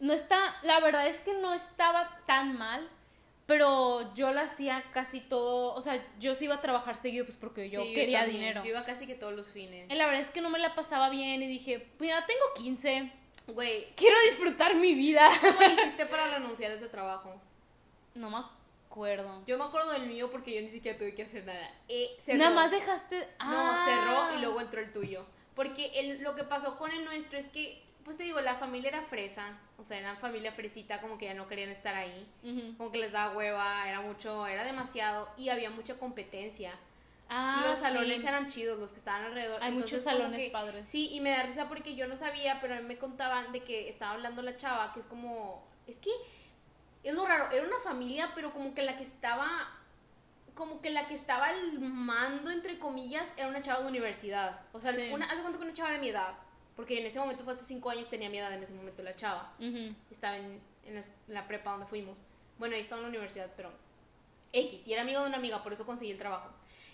No 0.00 0.12
está, 0.12 0.58
la 0.62 0.80
verdad 0.80 1.06
es 1.06 1.20
que 1.20 1.34
no 1.34 1.54
estaba 1.54 2.18
tan 2.26 2.58
mal, 2.58 2.88
pero 3.46 4.12
yo 4.14 4.32
lo 4.32 4.40
hacía 4.40 4.82
casi 4.92 5.20
todo, 5.20 5.72
o 5.74 5.80
sea, 5.80 6.04
yo 6.18 6.34
sí 6.34 6.46
iba 6.46 6.56
a 6.56 6.60
trabajar 6.60 6.96
seguido 6.96 7.24
pues 7.24 7.36
porque 7.36 7.70
yo 7.70 7.84
quería 7.94 8.24
dinero. 8.24 8.64
Yo 8.64 8.70
iba 8.70 8.84
casi 8.84 9.06
que 9.06 9.14
todos 9.14 9.34
los 9.34 9.52
fines. 9.52 9.88
Y 9.88 9.94
la 9.94 10.06
verdad 10.06 10.22
es 10.22 10.32
que 10.32 10.40
no 10.40 10.50
me 10.50 10.58
la 10.58 10.74
pasaba 10.74 11.10
bien 11.10 11.40
y 11.44 11.46
dije, 11.46 11.86
mira, 12.00 12.26
tengo 12.26 12.42
15 12.56 13.19
Güey. 13.46 13.86
Quiero 13.96 14.16
disfrutar 14.28 14.74
mi 14.76 14.94
vida. 14.94 15.28
¿Cómo 15.40 15.62
hiciste 15.72 16.06
para 16.06 16.38
renunciar 16.38 16.72
a 16.72 16.74
ese 16.74 16.88
trabajo? 16.88 17.40
No 18.14 18.30
me 18.30 18.38
acuerdo. 18.86 19.42
Yo 19.46 19.58
me 19.58 19.64
acuerdo 19.64 19.92
del 19.92 20.06
mío 20.06 20.30
porque 20.30 20.54
yo 20.54 20.60
ni 20.60 20.68
siquiera 20.68 20.98
tuve 20.98 21.14
que 21.14 21.22
hacer 21.22 21.44
nada. 21.44 21.72
Eh, 21.88 22.16
nada 22.34 22.50
más 22.50 22.70
dejaste. 22.70 23.28
No, 23.40 23.84
cerró 23.84 24.36
y 24.36 24.40
luego 24.40 24.60
entró 24.60 24.80
el 24.80 24.92
tuyo. 24.92 25.24
Porque 25.54 25.90
el, 25.94 26.22
lo 26.22 26.34
que 26.34 26.44
pasó 26.44 26.78
con 26.78 26.90
el 26.90 27.04
nuestro 27.04 27.38
es 27.38 27.48
que, 27.48 27.82
pues 28.04 28.16
te 28.16 28.22
digo, 28.24 28.40
la 28.40 28.54
familia 28.56 28.88
era 28.88 29.02
fresa. 29.02 29.58
O 29.78 29.84
sea, 29.84 29.98
eran 29.98 30.18
familia 30.18 30.52
fresita, 30.52 31.00
como 31.00 31.18
que 31.18 31.26
ya 31.26 31.34
no 31.34 31.48
querían 31.48 31.70
estar 31.70 31.94
ahí. 31.94 32.26
Como 32.76 32.90
que 32.90 32.98
les 32.98 33.12
daba 33.12 33.36
hueva, 33.36 33.88
era 33.88 34.00
mucho, 34.00 34.46
era 34.46 34.64
demasiado. 34.64 35.28
Y 35.36 35.48
había 35.48 35.70
mucha 35.70 35.98
competencia. 35.98 36.72
Ah, 37.32 37.64
los 37.68 37.78
salones 37.78 38.24
eran 38.24 38.48
chidos, 38.48 38.78
los 38.80 38.90
que 38.90 38.98
estaban 38.98 39.24
alrededor. 39.24 39.62
Hay 39.62 39.70
muchos 39.70 40.02
salones 40.02 40.50
padres. 40.50 40.90
Sí, 40.90 41.10
y 41.12 41.20
me 41.20 41.30
da 41.30 41.44
risa 41.44 41.68
porque 41.68 41.94
yo 41.94 42.08
no 42.08 42.16
sabía, 42.16 42.58
pero 42.60 42.74
a 42.74 42.80
mí 42.80 42.86
me 42.86 42.98
contaban 42.98 43.52
de 43.52 43.62
que 43.62 43.88
estaba 43.88 44.14
hablando 44.14 44.42
la 44.42 44.56
chava, 44.56 44.92
que 44.92 44.98
es 44.98 45.06
como, 45.06 45.64
es 45.86 45.96
que 45.98 46.10
es 47.04 47.14
lo 47.14 47.24
raro, 47.24 47.48
era 47.52 47.64
una 47.64 47.78
familia, 47.78 48.32
pero 48.34 48.52
como 48.52 48.74
que 48.74 48.82
la 48.82 48.96
que 48.96 49.04
estaba, 49.04 49.48
como 50.56 50.82
que 50.82 50.90
la 50.90 51.06
que 51.06 51.14
estaba 51.14 51.46
al 51.46 51.78
mando, 51.78 52.50
entre 52.50 52.80
comillas, 52.80 53.28
era 53.36 53.46
una 53.46 53.62
chava 53.62 53.82
de 53.82 53.86
universidad. 53.86 54.62
O 54.72 54.80
sea, 54.80 54.92
una, 55.14 55.26
haz 55.26 55.36
de 55.36 55.42
cuenta 55.42 55.58
que 55.58 55.64
una 55.64 55.72
chava 55.72 55.92
de 55.92 55.98
mi 55.98 56.08
edad, 56.08 56.34
porque 56.74 56.98
en 56.98 57.06
ese 57.06 57.20
momento 57.20 57.44
fue 57.44 57.52
hace 57.52 57.64
cinco 57.64 57.90
años, 57.90 58.10
tenía 58.10 58.28
mi 58.28 58.38
edad 58.38 58.52
en 58.52 58.64
ese 58.64 58.72
momento 58.72 59.04
la 59.04 59.14
chava. 59.14 59.54
Estaba 60.10 60.36
en, 60.36 60.60
en 60.84 61.00
la, 61.28 61.46
prepa 61.46 61.70
donde 61.70 61.86
fuimos. 61.86 62.18
Bueno, 62.58 62.74
ahí 62.74 62.80
estaba 62.80 62.98
en 62.98 63.04
la 63.04 63.10
universidad, 63.10 63.50
pero 63.56 63.70
X, 64.52 64.88
y 64.88 64.92
era 64.92 65.02
amigo 65.02 65.20
de 65.20 65.28
una 65.28 65.36
amiga, 65.36 65.62
por 65.62 65.72
eso 65.72 65.86
conseguí 65.86 66.10
el 66.10 66.18
trabajo. 66.18 66.50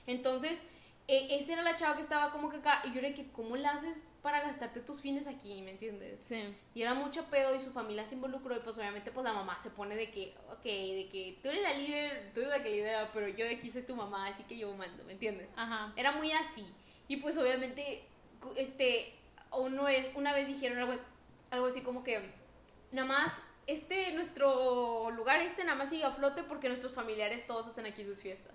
Entonces, 0.07 0.63
e, 1.09 1.39
esa 1.39 1.55
era 1.55 1.63
la 1.63 1.77
chava 1.77 1.97
que 1.97 2.03
estaba 2.03 2.33
como 2.33 2.51
que 2.51 2.59
acá. 2.59 2.83
Y 2.85 2.93
yo 2.93 3.01
era 3.01 3.15
que, 3.15 3.31
¿cómo 3.31 3.57
la 3.57 3.71
haces 3.71 4.07
para 4.23 4.41
gastarte 4.41 4.81
tus 4.81 5.01
fines 5.01 5.27
aquí? 5.27 5.63
¿Me 5.63 5.73
entiendes? 5.73 6.21
Sí. 6.21 6.55
Y 6.75 6.83
era 6.83 6.95
mucho 6.95 7.25
pedo 7.25 7.55
y 7.55 7.61
su 7.61 7.71
familia 7.71 8.05
se 8.05 8.17
involucró. 8.17 8.57
Y 8.57 8.61
pues, 8.61 8.77
obviamente, 8.79 9.13
pues 9.13 9.25
la 9.25 9.33
mamá 9.33 9.59
se 9.59 9.71
pone 9.71 9.97
de 9.97 10.11
que, 10.11 10.35
ok, 10.51 10.65
de 10.65 11.09
que 11.11 11.39
tú 11.43 11.49
eres 11.49 11.63
la 11.63 11.75
líder, 11.75 12.33
tú 12.35 12.41
eres 12.41 12.53
la 12.53 12.63
que 12.63 12.71
lidera, 12.71 13.11
pero 13.13 13.29
yo 13.29 13.47
aquí 13.49 13.71
soy 13.71 13.83
tu 13.83 13.97
mamá, 13.97 14.29
así 14.29 14.43
que 14.45 14.59
yo 14.59 14.73
mando, 14.75 15.05
¿me 15.05 15.13
entiendes? 15.13 15.51
Ajá. 15.57 15.93
Era 15.97 16.13
muy 16.13 16.33
así. 16.33 16.67
Y 17.09 17.19
pues, 17.19 17.37
obviamente, 17.37 18.05
este, 18.57 19.15
uno 19.53 19.89
es, 19.89 20.11
una 20.15 20.33
vez 20.33 20.49
dijeron 20.49 20.79
algo, 20.79 20.95
algo 21.51 21.67
así 21.67 21.83
como 21.83 22.03
que, 22.03 22.21
nada 22.93 23.07
más 23.07 23.43
este, 23.67 24.13
nuestro 24.13 25.11
lugar 25.11 25.41
este 25.41 25.65
nada 25.65 25.77
más 25.77 25.91
sigue 25.91 26.05
a 26.05 26.11
flote 26.13 26.45
porque 26.45 26.69
nuestros 26.69 26.93
familiares 26.93 27.47
todos 27.47 27.67
hacen 27.67 27.87
aquí 27.87 28.05
sus 28.05 28.23
fiestas. 28.23 28.55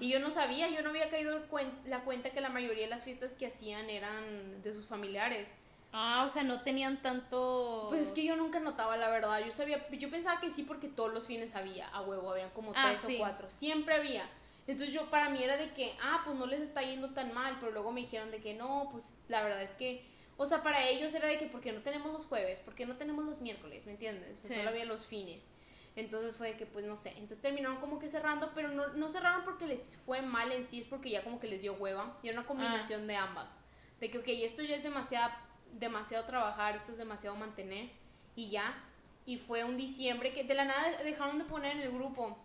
Y 0.00 0.08
yo 0.08 0.20
no 0.20 0.30
sabía, 0.30 0.68
yo 0.70 0.82
no 0.82 0.90
había 0.90 1.10
caído 1.10 1.40
la 1.84 2.00
cuenta 2.00 2.30
que 2.30 2.40
la 2.40 2.48
mayoría 2.48 2.84
de 2.84 2.90
las 2.90 3.04
fiestas 3.04 3.34
que 3.34 3.46
hacían 3.46 3.90
eran 3.90 4.62
de 4.62 4.72
sus 4.72 4.86
familiares. 4.86 5.52
Ah, 5.92 6.22
o 6.24 6.28
sea, 6.28 6.44
no 6.44 6.62
tenían 6.62 7.02
tanto. 7.02 7.86
Pues 7.88 8.08
es 8.08 8.12
que 8.12 8.24
yo 8.24 8.36
nunca 8.36 8.60
notaba 8.60 8.96
la 8.96 9.10
verdad. 9.10 9.40
Yo 9.44 9.50
sabía, 9.50 9.88
yo 9.90 10.08
pensaba 10.08 10.40
que 10.40 10.50
sí 10.50 10.62
porque 10.62 10.88
todos 10.88 11.12
los 11.12 11.26
fines 11.26 11.54
había, 11.56 11.88
a 11.88 12.00
huevo, 12.02 12.30
habían 12.30 12.50
como 12.50 12.72
ah, 12.76 12.94
tres 13.00 13.16
o 13.16 13.18
cuatro. 13.18 13.50
Siempre 13.50 13.94
había. 13.94 14.28
Entonces 14.66 14.94
yo 14.94 15.10
para 15.10 15.30
mí 15.30 15.42
era 15.42 15.56
de 15.56 15.72
que, 15.72 15.92
ah, 16.00 16.22
pues 16.24 16.36
no 16.36 16.46
les 16.46 16.60
está 16.60 16.82
yendo 16.82 17.10
tan 17.10 17.34
mal, 17.34 17.56
pero 17.58 17.72
luego 17.72 17.90
me 17.90 18.02
dijeron 18.02 18.30
de 18.30 18.40
que 18.40 18.54
no, 18.54 18.88
pues 18.92 19.16
la 19.28 19.42
verdad 19.42 19.62
es 19.62 19.72
que, 19.72 20.06
o 20.36 20.46
sea, 20.46 20.62
para 20.62 20.86
ellos 20.88 21.12
era 21.14 21.26
de 21.26 21.38
que, 21.38 21.46
¿por 21.46 21.60
qué 21.60 21.72
no 21.72 21.80
tenemos 21.80 22.12
los 22.12 22.24
jueves? 22.26 22.60
¿Por 22.60 22.76
qué 22.76 22.86
no 22.86 22.96
tenemos 22.96 23.24
los 23.24 23.40
miércoles? 23.40 23.86
¿Me 23.86 23.92
entiendes? 23.92 24.40
solo 24.40 24.68
había 24.68 24.84
los 24.84 25.04
fines. 25.06 25.48
Entonces 25.96 26.36
fue 26.36 26.56
que, 26.56 26.66
pues 26.66 26.84
no 26.84 26.96
sé. 26.96 27.10
Entonces 27.10 27.40
terminaron 27.40 27.78
como 27.78 27.98
que 27.98 28.08
cerrando, 28.08 28.52
pero 28.54 28.68
no, 28.68 28.88
no 28.88 29.10
cerraron 29.10 29.44
porque 29.44 29.66
les 29.66 29.96
fue 29.96 30.22
mal 30.22 30.52
en 30.52 30.64
sí, 30.64 30.78
es 30.78 30.86
porque 30.86 31.10
ya 31.10 31.24
como 31.24 31.40
que 31.40 31.48
les 31.48 31.60
dio 31.60 31.74
hueva. 31.74 32.18
Y 32.22 32.28
era 32.28 32.38
una 32.38 32.46
combinación 32.46 33.06
de 33.06 33.16
ambas. 33.16 33.58
De 33.98 34.10
que, 34.10 34.18
ok, 34.18 34.28
esto 34.28 34.62
ya 34.62 34.76
es 34.76 34.82
demasiado, 34.82 35.32
demasiado 35.72 36.24
trabajar, 36.24 36.76
esto 36.76 36.92
es 36.92 36.98
demasiado 36.98 37.36
mantener. 37.36 37.90
Y 38.36 38.50
ya. 38.50 38.82
Y 39.26 39.38
fue 39.38 39.64
un 39.64 39.76
diciembre 39.76 40.32
que 40.32 40.44
de 40.44 40.54
la 40.54 40.64
nada 40.64 41.02
dejaron 41.02 41.38
de 41.38 41.44
poner 41.44 41.76
en 41.76 41.82
el 41.82 41.92
grupo 41.92 42.38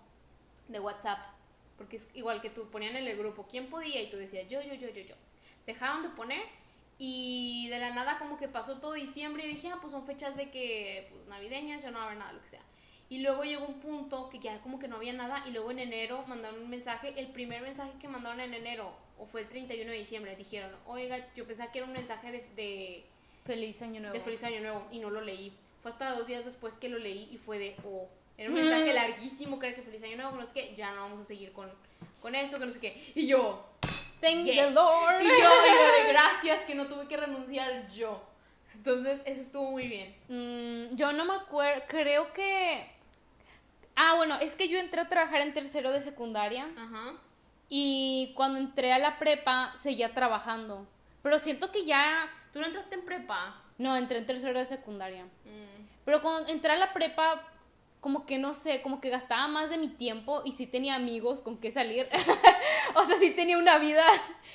de 0.68 0.80
WhatsApp. 0.80 1.20
Porque 1.78 1.98
es 1.98 2.10
igual 2.14 2.42
que 2.42 2.50
tú, 2.50 2.70
ponían 2.70 2.96
en 2.96 3.08
el 3.08 3.18
grupo 3.18 3.48
quién 3.48 3.70
podía 3.70 4.02
y 4.02 4.10
tú 4.10 4.18
decías 4.18 4.48
yo, 4.50 4.62
yo, 4.62 4.74
yo, 4.74 4.90
yo, 4.90 5.02
yo. 5.02 5.16
Dejaron 5.66 6.04
de 6.04 6.10
poner 6.10 6.42
y 6.98 7.68
de 7.70 7.80
la 7.80 7.94
nada 7.94 8.18
como 8.18 8.38
que 8.38 8.48
pasó 8.48 8.80
todo 8.80 8.94
diciembre 8.94 9.46
y 9.46 9.50
dije, 9.50 9.70
ah, 9.70 9.78
pues 9.82 9.92
son 9.92 10.06
fechas 10.06 10.38
de 10.38 10.50
que, 10.50 11.10
pues 11.12 11.28
navideñas, 11.28 11.84
ya 11.84 11.92
no 11.92 11.98
va 11.98 12.06
a 12.06 12.08
haber 12.08 12.20
nada, 12.20 12.34
lo 12.34 12.42
que 12.42 12.50
sea. 12.50 12.62
Y 13.10 13.20
luego 13.20 13.44
llegó 13.44 13.66
un 13.66 13.80
punto 13.80 14.30
que 14.30 14.40
ya 14.40 14.60
como 14.62 14.80
que 14.80 14.88
no 14.88 14.96
había 14.96 15.14
nada 15.14 15.44
y 15.48 15.52
luego 15.52 15.72
en 15.72 15.80
enero 15.80 16.24
mandaron 16.28 16.62
un 16.62 16.70
mensaje, 16.70 17.14
el 17.18 17.28
primer 17.28 17.62
mensaje 17.62 17.92
que 18.00 18.08
mandaron 18.08 18.40
en 18.40 18.54
enero, 18.54 18.92
o 19.20 19.26
fue 19.26 19.42
el 19.42 19.48
31 19.48 19.92
de 19.92 19.98
diciembre, 19.98 20.36
dijeron, 20.36 20.72
oiga, 20.88 21.20
yo 21.36 21.46
pensaba 21.46 21.72
que 21.72 21.80
era 21.80 21.88
un 21.88 21.94
mensaje 21.94 22.32
de, 22.32 22.46
de, 22.56 23.06
Feliz 23.46 23.82
año 23.82 24.02
nuevo. 24.02 24.14
de 24.14 24.20
Feliz 24.22 24.44
Año 24.44 24.60
Nuevo 24.62 24.88
y 24.92 25.00
no 25.00 25.12
lo 25.12 25.22
leí. 25.22 25.54
Fue 25.82 25.92
hasta 25.92 26.16
dos 26.16 26.26
días 26.26 26.46
después 26.46 26.74
que 26.74 26.90
lo 26.90 26.98
leí 26.98 27.30
y 27.32 27.38
fue 27.38 27.60
de, 27.60 27.76
oh, 27.84 28.08
era 28.38 28.50
un 28.50 28.56
mensaje 28.56 28.92
larguísimo, 28.92 29.60
que 29.60 29.68
era 29.68 29.76
que 29.76 29.84
Feliz 29.84 30.04
Año 30.04 30.16
Nuevo, 30.18 30.32
que 30.32 30.38
no 30.40 30.46
sé 30.46 30.54
qué, 30.54 30.74
ya 30.76 30.94
no 30.96 31.02
vamos 31.02 31.22
a 31.22 31.26
seguir 31.26 31.52
con, 31.54 31.72
con 32.22 32.34
esto, 32.34 32.58
que 32.60 32.66
no 32.66 32.72
sé 32.72 32.80
qué. 32.80 33.12
Y 33.16 33.28
yo, 33.28 33.64
Thank 34.20 34.46
Yes. 34.46 34.56
the 34.56 34.72
Lord. 34.72 35.22
y 35.22 35.28
yo, 35.28 35.34
yo 35.34 36.04
de 36.04 36.08
gracias 36.12 36.62
que 36.62 36.74
no 36.74 36.88
tuve 36.88 37.08
que 37.08 37.18
renunciar 37.18 37.88
yo. 37.92 38.22
Entonces, 38.74 39.22
eso 39.26 39.42
estuvo 39.42 39.72
muy 39.72 39.88
bien. 39.88 40.16
Mm, 40.28 40.96
yo 40.96 41.12
no 41.14 41.26
me 41.26 41.36
acuerdo, 41.36 41.84
creo 41.88 42.34
que... 42.34 42.95
Ah, 43.96 44.16
bueno, 44.16 44.38
es 44.40 44.56
que 44.56 44.68
yo 44.68 44.78
entré 44.78 45.02
a 45.02 45.10
trabajar 45.10 45.42
en 45.42 45.54
tercero 45.54 45.92
de 45.92 46.02
secundaria 46.02 46.68
Ajá. 46.78 47.14
y 47.70 48.34
cuando 48.36 48.60
entré 48.60 48.92
a 48.94 49.00
la 49.00 49.18
prepa 49.20 49.74
seguía 49.82 50.14
trabajando. 50.14 50.86
Pero 51.22 51.40
siento 51.40 51.72
que 51.72 51.86
ya... 51.86 52.30
Tú 52.52 52.60
no 52.60 52.68
entraste 52.68 52.96
en 52.96 53.06
prepa. 53.06 53.62
No, 53.78 53.98
entré 53.98 54.20
en 54.20 54.26
tercero 54.26 54.60
de 54.60 54.66
secundaria. 54.66 55.24
Mm. 55.24 55.86
Pero 56.06 56.22
cuando 56.22 56.50
entré 56.50 56.74
a 56.74 56.78
la 56.78 56.94
prepa, 56.94 57.42
como 58.00 58.26
que 58.26 58.38
no 58.38 58.54
sé, 58.54 58.82
como 58.82 59.02
que 59.02 59.10
gastaba 59.10 59.48
más 59.48 59.70
de 59.70 59.78
mi 59.78 59.88
tiempo 59.88 60.44
y 60.46 60.52
sí 60.52 60.68
tenía 60.68 60.96
amigos 60.96 61.42
con 61.42 61.60
qué 61.60 61.72
salir. 61.72 62.06
o 62.96 63.04
sea, 63.04 63.18
sí 63.18 63.32
tenía 63.32 63.58
una 63.58 63.80
vida. 63.80 64.04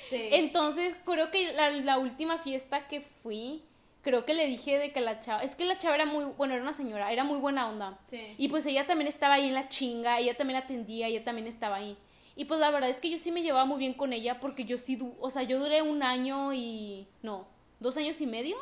Sí. 0.09 0.29
Entonces, 0.31 0.95
creo 1.05 1.29
que 1.31 1.51
la, 1.53 1.69
la 1.71 1.97
última 1.97 2.37
fiesta 2.37 2.87
que 2.87 3.01
fui, 3.01 3.63
creo 4.01 4.25
que 4.25 4.33
le 4.33 4.47
dije 4.47 4.77
de 4.79 4.91
que 4.91 5.01
la 5.01 5.19
chava, 5.19 5.41
es 5.43 5.55
que 5.55 5.65
la 5.65 5.77
chava 5.77 5.95
era 5.95 6.05
muy, 6.05 6.25
bueno, 6.25 6.53
era 6.53 6.63
una 6.63 6.73
señora, 6.73 7.11
era 7.11 7.23
muy 7.23 7.37
buena 7.39 7.67
onda. 7.69 7.99
Sí. 8.05 8.33
Y 8.37 8.47
pues 8.49 8.65
ella 8.65 8.85
también 8.87 9.07
estaba 9.07 9.35
ahí 9.35 9.47
en 9.47 9.53
la 9.53 9.69
chinga, 9.69 10.19
ella 10.19 10.35
también 10.35 10.57
atendía, 10.59 11.07
ella 11.07 11.23
también 11.23 11.47
estaba 11.47 11.75
ahí. 11.77 11.97
Y 12.35 12.45
pues 12.45 12.59
la 12.59 12.71
verdad 12.71 12.89
es 12.89 12.99
que 12.99 13.09
yo 13.09 13.17
sí 13.17 13.31
me 13.31 13.41
llevaba 13.43 13.65
muy 13.65 13.77
bien 13.77 13.93
con 13.93 14.13
ella 14.13 14.39
porque 14.39 14.65
yo 14.65 14.77
sí, 14.77 14.95
du- 14.95 15.15
o 15.19 15.29
sea, 15.29 15.43
yo 15.43 15.59
duré 15.59 15.81
un 15.81 16.01
año 16.01 16.53
y, 16.53 17.07
no, 17.21 17.45
dos 17.79 17.97
años 17.97 18.19
y 18.21 18.25
medio. 18.27 18.57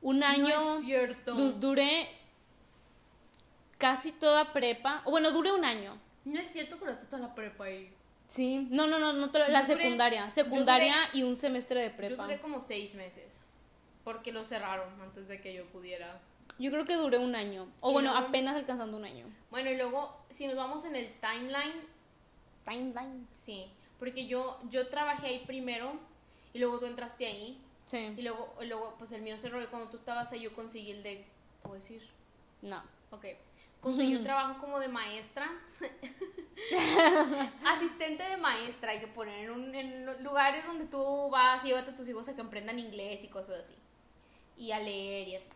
Un 0.00 0.22
año. 0.22 0.48
No 0.48 0.76
es 0.78 0.84
cierto. 0.84 1.34
Du- 1.34 1.52
duré 1.54 2.08
casi 3.78 4.12
toda 4.12 4.52
prepa. 4.52 5.02
O 5.04 5.10
bueno, 5.10 5.30
duré 5.30 5.52
un 5.52 5.64
año. 5.64 5.98
No 6.24 6.40
es 6.40 6.48
cierto 6.48 6.76
que 6.78 6.84
duraste 6.86 7.06
toda 7.06 7.20
la 7.28 7.34
prepa 7.34 7.64
ahí. 7.64 7.90
Sí. 8.28 8.66
No, 8.70 8.86
no, 8.86 8.98
no, 8.98 9.12
no 9.12 9.26
la 9.32 9.46
Yo 9.62 9.74
duré- 9.74 9.82
secundaria. 9.82 10.24
yo 10.26 10.30
Secundaria 10.30 10.96
y 11.12 11.22
un 11.22 11.36
semestre 11.36 11.80
de 11.80 11.90
Yo 11.90 11.96
prepa. 11.96 12.22
duré 12.24 12.40
como 12.40 12.60
seis 12.60 12.94
meses. 12.94 13.23
Porque 14.04 14.32
lo 14.32 14.42
cerraron 14.44 15.00
antes 15.00 15.28
de 15.28 15.40
que 15.40 15.54
yo 15.54 15.64
pudiera. 15.66 16.20
Yo 16.58 16.70
creo 16.70 16.84
que 16.84 16.94
duré 16.94 17.18
un 17.18 17.34
año. 17.34 17.68
O 17.80 17.90
Y 17.90 17.92
bueno, 17.94 18.12
luego- 18.12 18.26
apenas 18.28 18.54
alcanzando 18.54 18.96
un 18.96 19.04
año. 19.04 19.26
Bueno, 19.50 19.70
y 19.70 19.76
luego, 19.76 20.24
si 20.30 20.46
nos 20.46 20.56
vamos 20.56 20.84
en 20.84 20.94
el 20.96 21.12
timeline, 21.20 21.82
Timeline. 22.64 23.26
sí. 23.32 23.66
Porque 23.98 24.26
yo, 24.26 24.60
yo 24.68 24.88
trabajé 24.88 25.26
ahí 25.28 25.44
primero 25.46 25.94
y 26.52 26.58
luego 26.58 26.78
tú 26.80 26.86
entraste 26.86 27.26
ahí. 27.26 27.60
Y 27.86 27.88
Sí. 27.88 28.14
luego, 28.22 28.54
y 28.60 28.66
luego 28.66 28.94
pues 28.98 29.12
el 29.12 29.22
mío 29.22 29.38
cerró 29.38 29.62
y 29.62 29.66
cuando 29.66 29.88
tú 29.90 29.96
estabas 29.96 30.30
ahí 30.32 30.40
yo 30.40 30.54
conseguí 30.54 30.90
el 30.90 31.02
de... 31.02 31.26
¿Puedo 31.62 31.74
decir? 31.76 32.02
No. 32.62 32.82
Ok. 33.10 33.26
Conseguí 33.80 34.14
un 34.16 34.24
trabajo 34.24 34.60
como 34.60 34.78
de 34.80 34.88
maestra. 34.88 35.50
Asistente 37.64 38.22
de 38.22 38.36
maestra, 38.36 38.92
hay 38.92 39.00
que 39.00 39.06
poner 39.06 39.44
en, 39.44 39.50
un- 39.50 39.74
en 39.74 40.22
lugares 40.24 40.66
donde 40.66 40.86
tú 40.86 41.30
vas 41.30 41.64
y 41.64 41.68
llévate 41.68 41.90
a 41.90 41.94
tus 41.96 42.08
hijos 42.08 42.28
a 42.28 42.34
que 42.34 42.40
aprendan 42.42 42.78
inglés 42.78 43.24
y 43.24 43.28
cosas 43.28 43.60
así. 43.60 43.74
Y 44.56 44.70
a 44.72 44.78
leer 44.80 45.28
y 45.28 45.36
así. 45.36 45.50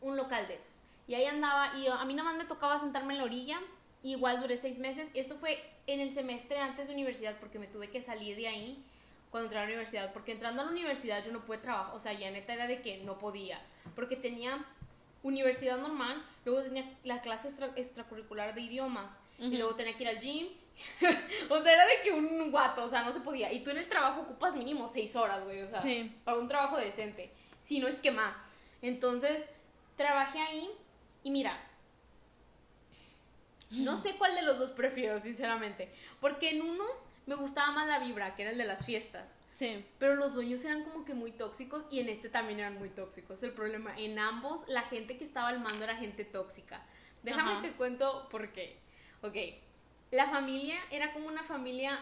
Un 0.00 0.16
local 0.16 0.46
de 0.48 0.54
esos. 0.54 0.82
Y 1.08 1.14
ahí 1.14 1.24
andaba, 1.24 1.76
y 1.76 1.86
a 1.86 2.04
mí 2.04 2.14
nada 2.14 2.30
más 2.30 2.38
me 2.38 2.44
tocaba 2.44 2.78
sentarme 2.78 3.14
en 3.14 3.18
la 3.18 3.24
orilla. 3.24 3.60
y 4.02 4.12
igual 4.12 4.40
duré 4.40 4.56
seis 4.56 4.78
meses. 4.78 5.08
Esto 5.14 5.34
fue 5.36 5.58
en 5.88 5.98
el 6.00 6.12
semestre 6.12 6.58
antes 6.58 6.86
de 6.88 6.94
universidad, 6.94 7.36
porque 7.40 7.58
me 7.58 7.66
tuve 7.66 7.90
que 7.90 8.02
salir 8.02 8.36
de 8.36 8.46
ahí 8.46 8.84
cuando 9.30 9.46
entré 9.46 9.58
a 9.58 9.62
la 9.62 9.66
universidad. 9.68 10.12
Porque 10.12 10.32
entrando 10.32 10.62
a 10.62 10.64
la 10.66 10.70
universidad 10.70 11.24
yo 11.24 11.32
no 11.32 11.44
pude 11.44 11.58
trabajar. 11.58 11.94
O 11.94 11.98
sea, 11.98 12.12
ya 12.12 12.30
neta 12.30 12.54
era 12.54 12.66
de 12.68 12.82
que 12.82 12.98
no 12.98 13.18
podía. 13.18 13.60
Porque 13.96 14.14
tenía 14.16 14.64
universidad 15.24 15.78
normal, 15.78 16.24
luego 16.44 16.62
tenía 16.62 16.88
la 17.02 17.20
clase 17.20 17.48
extra- 17.48 17.72
extracurricular 17.74 18.54
de 18.54 18.60
idiomas, 18.60 19.18
y 19.38 19.56
luego 19.56 19.74
tenía 19.74 19.96
que 19.96 20.04
ir 20.04 20.08
al 20.10 20.20
gym. 20.20 20.48
o 21.50 21.62
sea, 21.62 21.72
era 21.72 21.86
de 21.86 22.02
que 22.04 22.12
un 22.12 22.50
guato, 22.52 22.84
o 22.84 22.88
sea, 22.88 23.02
no 23.02 23.12
se 23.12 23.20
podía. 23.20 23.52
Y 23.52 23.60
tú 23.64 23.70
en 23.70 23.78
el 23.78 23.88
trabajo 23.88 24.20
ocupas 24.20 24.54
mínimo 24.54 24.88
seis 24.88 25.16
horas, 25.16 25.42
güey, 25.44 25.62
o 25.62 25.66
sea, 25.66 25.80
Sí. 25.80 26.14
para 26.24 26.38
un 26.38 26.46
trabajo 26.46 26.76
decente. 26.76 27.32
Si 27.66 27.80
no 27.80 27.88
es 27.88 27.96
que 27.98 28.12
más. 28.12 28.44
Entonces, 28.80 29.44
trabajé 29.96 30.38
ahí 30.38 30.70
y 31.24 31.32
mira, 31.32 31.60
no 33.70 33.96
sé 33.96 34.14
cuál 34.18 34.36
de 34.36 34.42
los 34.42 34.60
dos 34.60 34.70
prefiero, 34.70 35.18
sinceramente. 35.18 35.92
Porque 36.20 36.50
en 36.50 36.62
uno 36.62 36.84
me 37.26 37.34
gustaba 37.34 37.72
más 37.72 37.88
la 37.88 37.98
vibra, 37.98 38.36
que 38.36 38.42
era 38.42 38.52
el 38.52 38.58
de 38.58 38.66
las 38.66 38.86
fiestas. 38.86 39.40
Sí. 39.52 39.84
Pero 39.98 40.14
los 40.14 40.34
dueños 40.34 40.64
eran 40.64 40.84
como 40.84 41.04
que 41.04 41.14
muy 41.14 41.32
tóxicos 41.32 41.84
y 41.90 41.98
en 41.98 42.08
este 42.08 42.28
también 42.28 42.60
eran 42.60 42.78
muy 42.78 42.88
tóxicos. 42.88 43.42
El 43.42 43.50
problema, 43.50 43.98
en 43.98 44.20
ambos, 44.20 44.60
la 44.68 44.82
gente 44.82 45.18
que 45.18 45.24
estaba 45.24 45.48
al 45.48 45.58
mando 45.58 45.82
era 45.82 45.96
gente 45.96 46.24
tóxica. 46.24 46.86
Déjame 47.24 47.50
Ajá. 47.50 47.62
te 47.62 47.72
cuento 47.72 48.28
por 48.30 48.52
qué. 48.52 48.78
Ok, 49.22 49.34
la 50.12 50.30
familia 50.30 50.78
era 50.92 51.12
como 51.12 51.26
una 51.26 51.42
familia... 51.42 51.98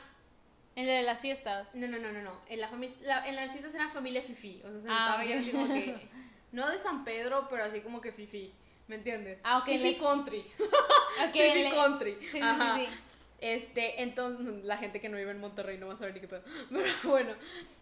El 0.76 0.86
de 0.86 1.02
las 1.02 1.20
fiestas. 1.20 1.74
No, 1.76 1.86
no, 1.86 1.98
no, 1.98 2.12
no, 2.12 2.22
no. 2.22 2.32
En, 2.48 2.60
la 2.60 2.70
la- 3.02 3.28
en 3.28 3.36
las 3.36 3.50
fiestas 3.52 3.74
era 3.74 3.88
familia 3.90 4.22
fifi. 4.22 4.60
O 4.64 4.70
sea, 4.72 4.80
se 4.80 4.88
Ah, 4.88 5.06
notaba 5.06 5.22
ok. 5.22 5.28
ya 5.28 5.38
así 5.38 5.50
como 5.52 5.68
que... 5.68 6.08
No 6.52 6.68
de 6.70 6.78
San 6.78 7.04
Pedro, 7.04 7.48
pero 7.50 7.64
así 7.64 7.80
como 7.80 8.00
que 8.00 8.12
fifi. 8.12 8.52
¿Me 8.86 8.96
entiendes? 8.96 9.40
Ah, 9.44 9.58
ok, 9.58 9.64
Fifi 9.64 9.82
les- 9.84 9.98
country. 10.00 10.44
Fifi 11.32 11.62
le- 11.64 11.70
country. 11.70 12.16
Sí, 12.20 12.28
sí, 12.32 12.40
Ajá. 12.40 12.76
sí, 12.76 12.86
sí. 12.86 12.92
Este, 13.40 14.02
entonces, 14.02 14.64
la 14.64 14.76
gente 14.76 15.00
que 15.00 15.08
no 15.08 15.16
vive 15.16 15.30
en 15.32 15.40
Monterrey 15.40 15.78
no 15.78 15.88
va 15.88 15.94
a 15.94 15.96
saber 15.96 16.14
ni 16.14 16.20
qué 16.20 16.28
pedo. 16.28 16.42
Pero 16.70 16.86
bueno, 17.04 17.34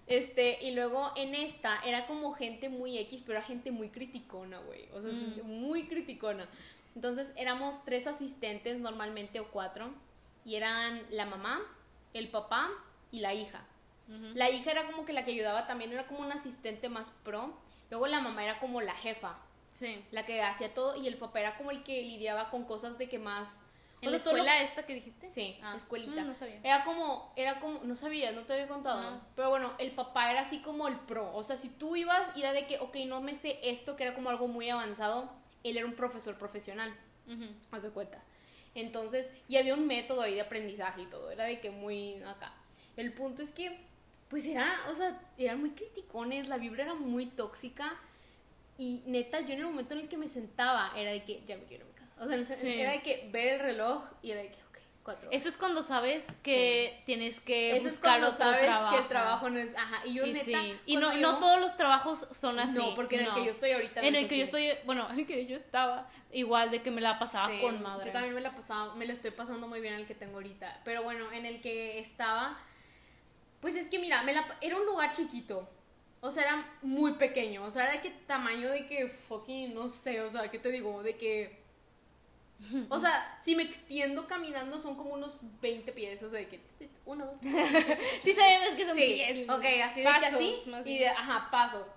este, 0.06 0.58
y 0.64 0.72
luego 0.74 1.12
en 1.16 1.34
esta 1.34 1.80
era 1.84 2.06
como 2.06 2.32
gente 2.34 2.68
muy 2.68 2.98
X, 2.98 3.22
pero 3.24 3.38
era 3.38 3.46
gente 3.46 3.70
muy 3.70 3.88
criticona, 3.90 4.58
güey. 4.60 4.88
O 4.94 5.00
sea, 5.02 5.10
Mm. 5.12 5.42
muy 5.46 5.84
criticona. 5.86 6.48
Entonces 6.94 7.28
éramos 7.36 7.84
tres 7.84 8.06
asistentes 8.06 8.78
normalmente 8.80 9.38
o 9.40 9.48
cuatro. 9.48 9.92
Y 10.44 10.56
eran 10.56 11.02
la 11.10 11.26
mamá, 11.26 11.60
el 12.14 12.28
papá 12.28 12.70
y 13.10 13.20
la 13.20 13.34
hija. 13.34 13.64
La 14.34 14.50
hija 14.50 14.72
era 14.72 14.86
como 14.86 15.06
que 15.06 15.14
la 15.14 15.24
que 15.24 15.30
ayudaba 15.30 15.66
también, 15.66 15.90
era 15.92 16.06
como 16.06 16.20
una 16.20 16.34
asistente 16.34 16.90
más 16.90 17.10
pro. 17.24 17.54
Luego 17.88 18.06
la 18.08 18.20
mamá 18.20 18.44
era 18.44 18.58
como 18.60 18.82
la 18.82 18.94
jefa, 18.94 19.38
Sí. 19.70 20.04
la 20.10 20.26
que 20.26 20.42
hacía 20.42 20.74
todo. 20.74 20.96
Y 21.00 21.06
el 21.08 21.16
papá 21.16 21.40
era 21.40 21.56
como 21.56 21.70
el 21.70 21.82
que 21.82 22.02
lidiaba 22.02 22.50
con 22.50 22.64
cosas 22.64 22.98
de 22.98 23.08
que 23.08 23.18
más... 23.18 23.62
¿En 24.02 24.10
la 24.10 24.10
lo- 24.10 24.16
escuela 24.18 24.60
esta 24.62 24.84
que 24.84 24.94
dijiste? 24.94 25.30
Sí, 25.30 25.58
Ah, 25.62 25.74
escuelita. 25.76 26.22
mm, 26.22 26.26
no 26.26 26.34
sabía. 26.34 26.60
Era 26.62 26.84
como, 26.84 27.32
era 27.36 27.60
como, 27.60 27.80
no 27.84 27.94
sabía, 27.96 28.32
no 28.32 28.42
te 28.42 28.52
había 28.52 28.68
contado. 28.68 29.00
No. 29.12 29.20
Pero 29.36 29.48
bueno, 29.48 29.72
el 29.78 29.92
papá 29.92 30.30
era 30.30 30.40
así 30.42 30.58
como 30.60 30.88
el 30.88 30.98
pro. 31.00 31.32
O 31.34 31.42
sea, 31.42 31.56
si 31.56 31.70
tú 31.70 31.96
ibas 31.96 32.36
y 32.36 32.40
era 32.40 32.52
de 32.52 32.66
que, 32.66 32.80
ok, 32.80 32.96
no 33.06 33.22
me 33.22 33.34
sé 33.34 33.60
esto, 33.62 33.96
que 33.96 34.02
era 34.02 34.14
como 34.14 34.28
algo 34.28 34.46
muy 34.48 34.68
avanzado, 34.68 35.32
él 35.62 35.76
era 35.78 35.86
un 35.86 35.94
profesor 35.94 36.36
profesional, 36.36 36.92
Ujú. 37.28 37.46
haz 37.70 37.82
de 37.84 37.90
cuenta. 37.90 38.20
Entonces, 38.74 39.30
y 39.48 39.56
había 39.56 39.74
un 39.74 39.86
método 39.86 40.22
ahí 40.22 40.34
de 40.34 40.40
aprendizaje 40.40 41.02
y 41.02 41.06
todo, 41.06 41.30
era 41.30 41.44
de 41.44 41.60
que 41.60 41.70
muy 41.70 42.14
acá. 42.22 42.52
El 42.96 43.12
punto 43.12 43.42
es 43.42 43.52
que, 43.52 43.76
pues 44.28 44.46
era, 44.46 44.74
o 44.90 44.94
sea, 44.94 45.20
eran 45.36 45.60
muy 45.60 45.70
criticones, 45.70 46.48
la 46.48 46.56
vibra 46.58 46.84
era 46.84 46.94
muy 46.94 47.26
tóxica. 47.26 47.94
Y 48.78 49.02
neta, 49.06 49.40
yo 49.40 49.52
en 49.52 49.60
el 49.60 49.66
momento 49.66 49.94
en 49.94 50.00
el 50.00 50.08
que 50.08 50.16
me 50.16 50.28
sentaba, 50.28 50.92
era 50.96 51.10
de 51.10 51.22
que 51.22 51.42
ya 51.46 51.56
me 51.56 51.64
quiero 51.64 51.84
a 51.84 51.88
mi 51.88 51.94
casa. 51.94 52.16
O 52.18 52.28
sea, 52.28 52.56
Sí. 52.56 52.68
era 52.80 52.92
de 52.92 53.02
que 53.02 53.28
ver 53.30 53.54
el 53.54 53.60
reloj 53.60 54.04
y 54.22 54.30
era 54.30 54.40
de 54.40 54.48
que, 54.48 54.61
cuatro 55.02 55.28
horas. 55.28 55.40
Eso 55.40 55.48
es 55.48 55.56
cuando 55.56 55.82
sabes 55.82 56.24
que 56.42 57.02
tienes 57.06 57.40
que 57.40 57.76
Eso 57.76 57.88
es 57.88 57.94
buscar 57.94 58.20
cuando 58.20 58.28
otro 58.28 58.38
sabes 58.38 58.62
trabajo. 58.66 58.96
que 58.96 59.02
el 59.02 59.08
trabajo 59.08 59.50
no 59.50 59.58
es. 59.58 59.74
Ajá, 59.76 60.02
y 60.06 60.14
yo 60.14 60.26
Y, 60.26 60.32
neta. 60.32 60.44
sí. 60.44 60.78
y 60.86 60.96
cuando 60.98 61.14
no, 61.20 61.32
no 61.32 61.38
todos 61.38 61.60
los 61.60 61.76
trabajos 61.76 62.26
son 62.30 62.58
así. 62.58 62.78
No, 62.78 62.94
porque 62.94 63.16
en 63.20 63.26
el 63.26 63.34
que 63.34 63.44
yo 63.44 63.50
estoy 63.50 63.72
ahorita. 63.72 64.00
En 64.00 64.14
es 64.14 64.22
el 64.22 64.28
que 64.28 64.38
yo 64.38 64.44
estoy, 64.44 64.70
bueno, 64.84 65.08
en 65.10 65.18
el 65.20 65.26
que 65.26 65.46
yo 65.46 65.56
estaba, 65.56 66.08
igual 66.32 66.70
de 66.70 66.82
que 66.82 66.90
me 66.90 67.00
la 67.00 67.18
pasaba 67.18 67.48
Sí, 67.48 67.60
con 67.60 67.82
madre. 67.82 68.06
Yo 68.06 68.12
también 68.12 68.34
me 68.34 68.40
la 68.40 68.54
pasaba, 68.54 68.94
me 68.94 69.06
lo 69.06 69.12
estoy 69.12 69.30
pasando 69.32 69.68
muy 69.68 69.80
bien 69.80 69.94
el 69.94 70.06
que 70.06 70.14
tengo 70.14 70.34
ahorita. 70.34 70.80
Pero 70.84 71.02
bueno, 71.02 71.30
en 71.32 71.46
el 71.46 71.60
que 71.60 71.98
estaba, 71.98 72.58
pues 73.60 73.76
es 73.76 73.88
que 73.88 73.98
mira, 73.98 74.22
me 74.22 74.32
la, 74.32 74.46
era 74.60 74.76
un 74.76 74.86
lugar 74.86 75.12
chiquito. 75.12 75.68
O 76.24 76.30
sea, 76.30 76.44
era 76.44 76.66
muy 76.82 77.14
pequeño. 77.14 77.64
O 77.64 77.70
sea, 77.72 77.82
era 77.84 77.92
de 77.94 78.00
que 78.00 78.10
tamaño 78.10 78.70
de 78.70 78.86
que 78.86 79.08
fucking, 79.08 79.74
no 79.74 79.88
sé, 79.88 80.20
o 80.20 80.30
sea, 80.30 80.48
¿qué 80.52 80.58
te 80.60 80.70
digo? 80.70 81.02
De 81.02 81.16
que. 81.16 81.61
O 82.88 82.98
sea, 82.98 83.36
si 83.40 83.54
me 83.56 83.62
extiendo 83.64 84.26
caminando 84.26 84.78
son 84.78 84.96
como 84.96 85.14
unos 85.14 85.38
20 85.60 85.92
pies. 85.92 86.22
O 86.22 86.30
sea, 86.30 86.38
de 86.40 86.48
que. 86.48 86.60
Uno, 87.04 87.26
dos, 87.26 87.40
tres. 87.40 87.68
Sí 88.22 88.32
sabemos 88.32 88.70
que 88.76 88.84
son 88.86 88.96
Sí, 88.96 89.06
bien. 89.06 89.50
ok, 89.50 89.64
así 89.84 90.00
de 90.00 90.06
pasos, 90.06 90.20
que 90.20 90.26
así. 90.36 90.70
más 90.70 90.86
Y 90.86 90.98
de, 90.98 91.08
ajá, 91.08 91.48
pasos. 91.50 91.92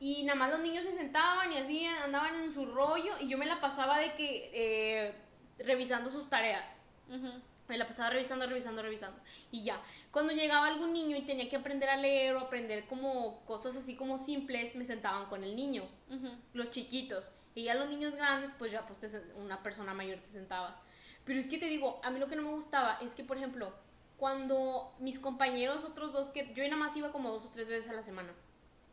Y 0.00 0.22
nada 0.24 0.38
más 0.38 0.50
los 0.50 0.60
niños 0.60 0.84
se 0.84 0.92
sentaban 0.92 1.52
y 1.52 1.56
así 1.58 1.84
andaban 1.84 2.34
en 2.40 2.52
su 2.52 2.66
rollo 2.66 3.12
y 3.20 3.28
yo 3.28 3.36
me 3.38 3.46
la 3.46 3.60
pasaba 3.60 3.98
de 3.98 4.14
que 4.14 4.50
eh, 4.52 5.14
revisando 5.58 6.10
sus 6.10 6.28
tareas. 6.28 6.80
Ujú. 7.08 7.32
Me 7.68 7.76
la 7.76 7.86
pasaba 7.86 8.10
revisando, 8.10 8.46
revisando, 8.46 8.82
revisando. 8.82 9.20
Y 9.50 9.62
ya, 9.64 9.80
cuando 10.10 10.32
llegaba 10.32 10.68
algún 10.68 10.92
niño 10.92 11.16
y 11.16 11.22
tenía 11.22 11.48
que 11.50 11.56
aprender 11.56 11.88
a 11.90 11.96
leer 11.96 12.34
o 12.36 12.40
aprender 12.40 12.86
como 12.86 13.44
cosas 13.44 13.76
así 13.76 13.94
como 13.94 14.18
simples, 14.18 14.74
me 14.76 14.84
sentaban 14.86 15.26
con 15.26 15.44
el 15.44 15.54
niño, 15.54 15.82
Ujú. 16.10 16.30
los 16.54 16.70
chiquitos. 16.70 17.30
Y 17.58 17.64
ya 17.64 17.74
los 17.74 17.88
niños 17.88 18.14
grandes, 18.14 18.52
pues 18.56 18.70
ya 18.70 18.86
pues 18.86 19.00
te 19.00 19.08
una 19.34 19.64
persona 19.64 19.92
mayor 19.92 20.20
te 20.20 20.28
sentabas. 20.28 20.80
Pero 21.24 21.40
es 21.40 21.48
que 21.48 21.58
te 21.58 21.66
digo, 21.66 22.00
a 22.04 22.10
mí 22.10 22.20
lo 22.20 22.28
que 22.28 22.36
no 22.36 22.42
me 22.42 22.50
gustaba 22.50 22.98
es 23.02 23.14
que, 23.14 23.24
por 23.24 23.36
ejemplo, 23.36 23.72
cuando 24.16 24.94
mis 25.00 25.18
compañeros, 25.18 25.82
otros 25.82 26.12
dos, 26.12 26.28
que 26.28 26.52
yo 26.54 26.62
nada 26.64 26.76
más 26.76 26.96
iba 26.96 27.10
como 27.10 27.30
dos 27.32 27.46
o 27.46 27.48
tres 27.50 27.68
veces 27.68 27.90
a 27.90 27.94
la 27.94 28.02
semana, 28.04 28.32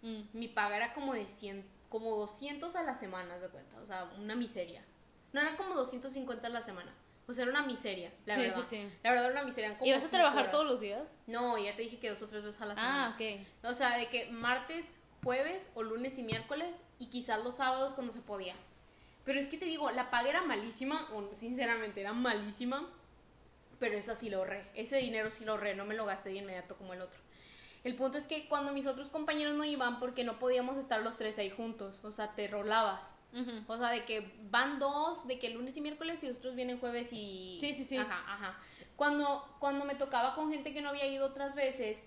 Mm. 0.01 0.21
mi 0.33 0.47
paga 0.47 0.77
era 0.77 0.93
como 0.95 1.13
de 1.13 1.27
100, 1.27 1.63
como 1.89 2.15
200 2.17 2.75
a 2.75 2.81
la 2.83 2.95
semana, 2.95 3.37
de 3.37 3.49
cuenta, 3.49 3.79
o 3.81 3.85
sea, 3.85 4.05
una 4.19 4.35
miseria. 4.35 4.83
No 5.31 5.41
era 5.41 5.57
como 5.57 5.75
250 5.75 6.47
a 6.47 6.49
la 6.49 6.61
semana, 6.63 6.91
o 7.27 7.33
sea, 7.33 7.43
era 7.43 7.51
una 7.51 7.63
miseria, 7.67 8.11
la 8.25 8.35
Sí, 8.35 8.41
verdad. 8.41 8.55
sí, 8.57 8.63
sí. 8.63 8.89
La 9.03 9.11
verdad 9.11 9.25
era 9.31 9.33
una 9.39 9.43
miseria. 9.43 9.77
¿Y 9.83 9.91
vas 9.91 10.03
a 10.05 10.09
trabajar 10.09 10.39
horas. 10.41 10.51
todos 10.51 10.65
los 10.65 10.79
días? 10.79 11.19
No, 11.27 11.57
ya 11.57 11.75
te 11.75 11.83
dije 11.83 11.99
que 11.99 12.09
dos 12.09 12.21
o 12.23 12.27
tres 12.27 12.43
veces 12.43 12.61
a 12.61 12.65
la 12.65 12.73
semana. 12.75 13.05
Ah, 13.07 13.15
ok. 13.15 13.47
O 13.69 13.73
sea, 13.75 13.97
de 13.97 14.09
que 14.09 14.29
martes, 14.31 14.91
jueves 15.25 15.71
o 15.73 15.81
lunes 15.81 16.19
y 16.19 16.23
miércoles 16.23 16.83
y 16.99 17.07
quizás 17.07 17.43
los 17.43 17.55
sábados 17.55 17.93
cuando 17.93 18.13
se 18.13 18.19
podía. 18.19 18.53
Pero 19.25 19.39
es 19.39 19.47
que 19.47 19.57
te 19.57 19.65
digo, 19.65 19.89
la 19.89 20.11
paga 20.11 20.29
era 20.29 20.43
malísima, 20.43 21.09
o 21.13 21.33
sinceramente 21.33 22.01
era 22.01 22.13
malísima, 22.13 22.87
pero 23.79 23.97
esa 23.97 24.15
sí 24.15 24.29
lo 24.29 24.37
ahorré. 24.37 24.63
Ese 24.75 24.97
dinero 24.97 25.31
sí 25.31 25.43
lo 25.43 25.53
ahorré, 25.53 25.73
no 25.73 25.83
me 25.83 25.95
lo 25.95 26.05
gasté 26.05 26.29
de 26.29 26.35
inmediato 26.35 26.75
como 26.75 26.93
el 26.93 27.01
otro. 27.01 27.19
El 27.83 27.95
punto 27.95 28.19
es 28.19 28.27
que 28.27 28.47
cuando 28.47 28.71
mis 28.71 28.85
otros 28.85 29.09
compañeros 29.09 29.55
no 29.55 29.65
iban 29.65 29.99
porque 29.99 30.23
no 30.23 30.37
podíamos 30.37 30.77
estar 30.77 31.01
los 31.01 31.17
tres 31.17 31.39
ahí 31.39 31.49
juntos, 31.49 31.99
o 32.03 32.11
sea, 32.11 32.35
te 32.35 32.47
rolabas. 32.47 33.15
Ujú. 33.33 33.63
O 33.67 33.77
sea, 33.79 33.89
de 33.89 34.05
que 34.05 34.31
van 34.51 34.77
dos, 34.77 35.25
de 35.25 35.39
que 35.39 35.49
lunes 35.49 35.75
y 35.75 35.81
miércoles 35.81 36.23
y 36.23 36.29
otros 36.29 36.55
vienen 36.55 36.79
jueves 36.79 37.11
y... 37.11 37.57
Sí, 37.59 37.73
sí, 37.73 37.83
sí. 37.83 37.97
Ajá, 37.97 38.23
ajá. 38.31 38.59
Cuando, 38.95 39.43
cuando 39.57 39.85
me 39.85 39.95
tocaba 39.95 40.35
con 40.35 40.51
gente 40.51 40.71
que 40.71 40.83
no 40.83 40.89
había 40.89 41.07
ido 41.07 41.25
otras 41.25 41.55
veces, 41.55 42.03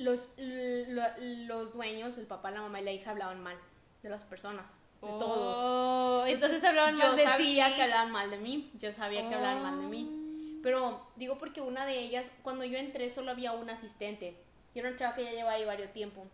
los, 0.00 0.30
lo- 0.36 1.46
los 1.46 1.72
dueños, 1.72 2.18
el 2.18 2.26
papá, 2.26 2.50
la 2.50 2.60
mamá 2.62 2.80
y 2.80 2.84
la 2.84 2.92
hija 2.92 3.10
hablaban 3.10 3.42
mal 3.42 3.56
de 4.02 4.08
las 4.08 4.24
personas, 4.24 4.80
de 5.02 5.08
todos. 5.08 5.56
Oh, 5.60 6.24
entonces, 6.26 6.64
hablaban 6.64 6.94
yo 6.96 7.06
mal 7.06 7.16
de 7.16 7.22
sabía 7.22 7.68
ti. 7.68 7.74
que 7.74 7.82
hablaban 7.82 8.10
mal 8.10 8.30
de 8.30 8.38
mí, 8.38 8.70
yo 8.78 8.92
sabía 8.92 9.28
que 9.28 9.34
hablaban 9.34 9.62
mal 9.62 9.80
de 9.80 9.86
mí. 9.86 10.08
Oh. 10.10 10.60
Pero 10.62 11.06
digo 11.16 11.38
porque 11.38 11.60
una 11.60 11.86
de 11.86 11.98
ellas, 11.98 12.30
cuando 12.42 12.64
yo 12.64 12.76
entré 12.78 13.08
solo 13.10 13.30
había 13.30 13.52
un 13.52 13.70
asistente. 13.70 14.36
Y 14.74 14.78
era 14.78 14.88
una 14.88 14.96
chava 14.98 15.16
que 15.16 15.24
ya 15.24 15.30
llevaba 15.32 15.52
ahí 15.52 15.64
varios 15.64 15.92
tiempo. 15.92 16.26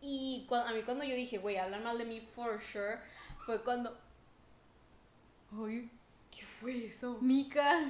Y 0.00 0.46
cua- 0.48 0.66
a 0.66 0.72
mí 0.72 0.82
cuando 0.82 1.04
yo 1.04 1.14
dije, 1.14 1.38
güey, 1.38 1.56
hablan 1.56 1.82
mal 1.82 1.98
de 1.98 2.04
mí 2.04 2.20
for 2.20 2.60
sure, 2.62 2.98
fue 3.44 3.62
cuando... 3.64 3.96
Ay, 5.52 5.90
¿qué 6.30 6.42
fue 6.42 6.86
eso? 6.86 7.18
Mica. 7.20 7.80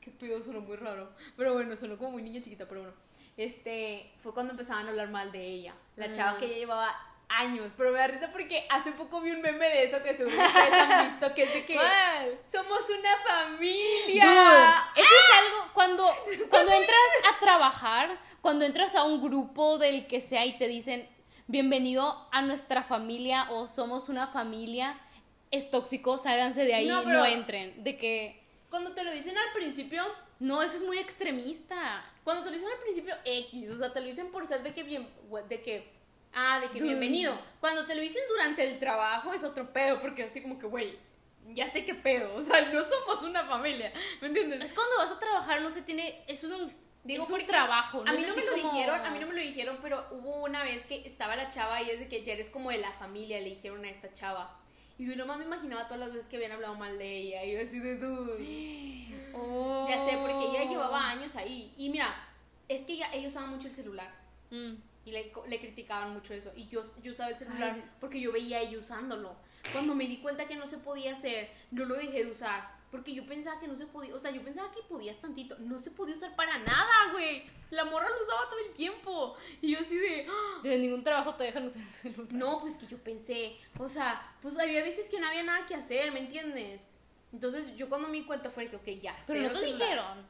Qué 0.00 0.10
pedo, 0.10 0.42
sonó 0.42 0.60
muy 0.60 0.76
raro. 0.76 1.10
Pero 1.36 1.52
bueno, 1.54 1.76
sonó 1.76 1.96
como 1.96 2.12
muy 2.12 2.22
niña 2.22 2.42
chiquita, 2.42 2.66
pero 2.68 2.80
bueno. 2.82 2.96
Este, 3.36 4.12
fue 4.22 4.34
cuando 4.34 4.52
empezaban 4.52 4.86
a 4.86 4.90
hablar 4.90 5.08
mal 5.10 5.32
de 5.32 5.44
ella. 5.46 5.74
La 5.96 6.12
chava 6.12 6.32
Mm. 6.34 6.38
que 6.38 6.44
ella 6.46 6.56
llevaba 6.56 7.08
años. 7.28 7.72
Pero 7.76 7.92
me 7.92 7.98
da 7.98 8.06
risa 8.08 8.30
porque 8.30 8.66
hace 8.68 8.92
poco 8.92 9.20
vi 9.22 9.30
un 9.30 9.40
meme 9.40 9.66
de 9.68 9.84
eso 9.84 10.02
que 10.02 10.14
seguro 10.14 10.36
ustedes 10.36 10.72
han 10.72 11.08
visto, 11.08 11.34
que 11.34 11.44
es 11.44 11.54
de 11.54 11.64
que... 11.64 11.74
¿Cuál? 11.74 12.38
Somos 12.44 12.80
una 12.90 13.16
familia. 13.26 14.24
Dude, 14.24 15.02
eso 15.02 15.14
es 15.14 15.46
algo 15.46 15.70
cuando 15.72 16.06
cuando 16.50 16.72
entras 16.72 17.00
a 17.34 17.38
trabajar, 17.40 18.18
cuando 18.42 18.64
entras 18.66 18.94
a 18.96 19.04
un 19.04 19.22
grupo 19.22 19.78
del 19.78 20.06
que 20.06 20.20
sea 20.20 20.44
y 20.44 20.58
te 20.58 20.68
dicen 20.68 21.08
bienvenido 21.46 22.28
a 22.32 22.42
nuestra 22.42 22.82
familia 22.82 23.46
o 23.50 23.66
somos 23.68 24.08
una 24.10 24.26
familia, 24.26 24.98
es 25.50 25.70
tóxico, 25.70 26.18
sálganse 26.18 26.64
de 26.64 26.74
ahí, 26.74 26.86
No, 26.86 27.02
no, 27.02 27.24
entren. 27.24 27.82
De 27.82 27.96
que 27.96 28.42
Cuando 28.70 28.92
te 28.92 29.04
lo 29.04 29.10
dicen 29.12 29.36
al 29.36 29.52
principio, 29.54 30.04
no, 30.38 30.62
eso 30.62 30.76
es 30.76 30.82
muy 30.84 30.98
extremista. 30.98 32.04
Cuando 32.24 32.42
te 32.44 32.50
lo 32.50 32.56
dicen 32.56 32.70
al 32.72 32.78
principio 32.82 33.14
X, 33.24 33.70
o 33.70 33.78
sea, 33.78 33.92
te 33.92 34.00
lo 34.00 34.06
dicen 34.06 34.30
por 34.30 34.46
ser 34.46 34.62
de 34.62 34.72
que 34.74 34.82
bien, 34.82 35.08
de 35.48 35.62
que, 35.62 35.88
ah, 36.32 36.60
de 36.60 36.68
que 36.68 36.74
Dude. 36.78 36.88
bienvenido. 36.90 37.36
Cuando 37.60 37.84
te 37.86 37.94
lo 37.94 38.00
dicen 38.02 38.22
durante 38.28 38.64
el 38.68 38.78
trabajo 38.78 39.32
es 39.32 39.44
otro 39.44 39.72
pedo, 39.72 40.00
porque 40.00 40.22
así 40.24 40.40
como 40.42 40.58
que, 40.58 40.66
güey, 40.66 40.98
ya 41.48 41.68
sé 41.68 41.84
qué 41.84 41.94
pedo, 41.94 42.34
o 42.34 42.42
sea, 42.42 42.60
no 42.72 42.82
somos 42.82 43.22
una 43.22 43.44
familia, 43.44 43.92
¿me 44.20 44.28
entiendes? 44.28 44.60
Es 44.60 44.72
cuando 44.72 44.96
vas 44.98 45.10
a 45.10 45.18
trabajar, 45.18 45.60
no 45.60 45.70
se 45.70 45.82
tiene, 45.82 46.22
es 46.28 46.44
un, 46.44 46.72
Digo, 47.04 47.24
es 47.24 47.30
un 47.30 47.44
trabajo. 47.46 48.04
a 48.06 48.12
mí 48.12 48.22
no 48.22 48.26
me 48.28 48.40
así 48.40 48.40
lo 48.46 48.52
como- 48.52 48.72
dijeron, 48.72 49.00
a 49.04 49.10
mí 49.10 49.18
no 49.18 49.26
me 49.26 49.34
lo 49.34 49.40
dijeron, 49.40 49.78
pero 49.82 50.06
hubo 50.12 50.44
una 50.44 50.62
vez 50.62 50.86
que 50.86 51.04
estaba 51.06 51.34
la 51.34 51.50
chava 51.50 51.82
y 51.82 51.90
es 51.90 51.98
de 51.98 52.08
que 52.08 52.22
ya 52.22 52.34
eres 52.34 52.48
como 52.50 52.70
de 52.70 52.78
la 52.78 52.92
familia, 52.92 53.40
le 53.40 53.50
dijeron 53.50 53.84
a 53.84 53.90
esta 53.90 54.14
chava. 54.14 54.56
Y 54.98 55.06
yo 55.06 55.16
nomás 55.16 55.38
me 55.38 55.44
imaginaba 55.44 55.84
todas 55.84 56.00
las 56.00 56.12
veces 56.12 56.28
que 56.28 56.36
habían 56.36 56.52
hablado 56.52 56.74
mal 56.76 56.98
de 56.98 57.16
ella, 57.18 57.44
y 57.44 57.52
yo 57.52 57.60
así 57.62 57.78
de 57.78 57.98
dude. 57.98 59.08
Oh. 59.34 59.86
Ya 59.88 59.96
sé, 60.04 60.18
porque 60.18 60.44
ella 60.50 60.68
llevaba 60.68 61.08
años 61.08 61.36
ahí. 61.36 61.72
Y 61.78 61.88
mira, 61.88 62.14
es 62.68 62.82
que 62.82 62.98
ya, 62.98 63.10
ellos 63.14 63.32
usaban 63.32 63.48
mucho 63.48 63.68
el 63.68 63.74
celular. 63.74 64.14
Mm. 64.50 64.74
Y 65.06 65.10
le, 65.10 65.32
le 65.48 65.58
criticaban 65.58 66.12
mucho 66.12 66.34
eso. 66.34 66.52
Y 66.54 66.68
yo, 66.68 66.82
yo 67.02 67.12
usaba 67.12 67.30
el 67.30 67.38
celular 67.38 67.72
Ay. 67.74 67.84
porque 67.98 68.20
yo 68.20 68.30
veía 68.30 68.58
a 68.58 68.60
ella 68.60 68.78
usándolo. 68.78 69.34
Cuando 69.72 69.94
me 69.94 70.06
di 70.06 70.18
cuenta 70.18 70.46
que 70.46 70.56
no 70.56 70.66
se 70.66 70.76
podía 70.76 71.12
hacer, 71.12 71.50
no 71.70 71.86
lo 71.86 71.96
dejé 71.96 72.24
de 72.24 72.30
usar. 72.30 72.81
Porque 72.92 73.14
yo 73.14 73.24
pensaba 73.24 73.58
que 73.58 73.66
no 73.66 73.74
se 73.74 73.86
podía, 73.86 74.14
o 74.14 74.18
sea, 74.18 74.30
yo 74.32 74.42
pensaba 74.44 74.70
que 74.70 74.82
podías 74.82 75.16
tantito. 75.16 75.56
No 75.60 75.78
se 75.78 75.90
podía 75.90 76.14
usar 76.14 76.36
para 76.36 76.58
nada, 76.58 77.10
güey. 77.10 77.42
La 77.70 77.86
morra 77.86 78.06
lo 78.10 78.22
usaba 78.22 78.50
todo 78.50 78.58
el 78.58 78.74
tiempo. 78.74 79.34
Y 79.62 79.72
yo 79.72 79.78
así 79.80 79.96
de, 79.96 80.26
¡ah! 80.28 80.60
De 80.62 80.76
ningún 80.76 81.02
trabajo 81.02 81.34
te 81.34 81.44
dejan 81.44 81.64
usar 81.64 81.80
el 81.80 81.88
celular. 81.88 82.32
no, 82.34 82.60
pues 82.60 82.76
que 82.76 82.86
yo 82.86 82.98
pensé, 82.98 83.56
o 83.78 83.88
sea, 83.88 84.36
pues 84.42 84.58
había 84.58 84.82
veces 84.82 85.08
que 85.08 85.18
no 85.18 85.26
había 85.26 85.42
nada 85.42 85.64
que 85.64 85.74
hacer, 85.74 86.12
¿me 86.12 86.20
entiendes? 86.20 86.86
Entonces 87.32 87.74
yo 87.76 87.88
cuando 87.88 88.08
me 88.08 88.18
di 88.18 88.24
cuenta 88.24 88.50
fue 88.50 88.68
que, 88.68 88.76
ok, 88.76 88.86
ya. 89.00 89.18
Pero 89.26 89.40
no 89.40 89.50
te 89.52 89.56
celular. 89.56 89.78
dijeron. 89.80 90.26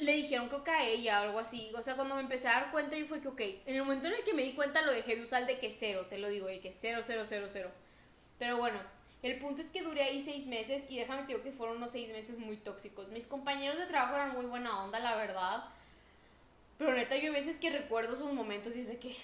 le 0.00 0.12
dijeron 0.12 0.48
creo 0.48 0.62
que 0.62 0.70
a 0.72 0.86
ella 0.86 1.22
o 1.22 1.24
algo 1.24 1.38
así. 1.38 1.72
O 1.74 1.82
sea, 1.82 1.96
cuando 1.96 2.16
me 2.16 2.20
empecé 2.20 2.48
a 2.48 2.60
dar 2.60 2.70
cuenta, 2.70 2.98
yo 2.98 3.06
fue 3.06 3.22
que, 3.22 3.28
ok, 3.28 3.40
en 3.40 3.76
el 3.76 3.82
momento 3.82 4.08
en 4.08 4.12
el 4.12 4.24
que 4.24 4.34
me 4.34 4.42
di 4.42 4.52
cuenta 4.52 4.82
lo 4.82 4.92
dejé 4.92 5.16
de 5.16 5.22
usar 5.22 5.46
de 5.46 5.58
que 5.58 5.72
cero, 5.72 6.04
te 6.10 6.18
lo 6.18 6.28
digo, 6.28 6.48
de 6.48 6.60
que 6.60 6.74
cero, 6.74 7.00
cero, 7.02 7.22
cero, 7.24 7.46
cero. 7.48 7.70
Pero 8.38 8.58
bueno, 8.58 8.78
el 9.22 9.38
punto 9.38 9.60
es 9.62 9.68
que 9.70 9.82
duré 9.82 10.02
ahí 10.02 10.22
seis 10.22 10.46
meses 10.46 10.84
y 10.88 10.96
déjame 10.98 11.22
te 11.22 11.28
digo 11.28 11.42
que 11.42 11.52
fueron 11.52 11.78
unos 11.78 11.92
seis 11.92 12.10
meses 12.12 12.38
muy 12.38 12.56
tóxicos. 12.56 13.08
Mis 13.08 13.26
compañeros 13.26 13.78
de 13.78 13.86
trabajo 13.86 14.14
eran 14.14 14.32
muy 14.34 14.46
buena 14.46 14.84
onda, 14.84 14.98
la 15.00 15.16
verdad. 15.16 15.64
Pero 16.78 16.92
neta, 16.94 17.16
yo 17.16 17.30
a 17.30 17.34
veces 17.34 17.56
que 17.56 17.70
recuerdo 17.70 18.14
esos 18.14 18.32
momentos 18.32 18.76
y 18.76 18.80
es 18.80 18.88
de 18.88 18.98
que, 18.98 19.16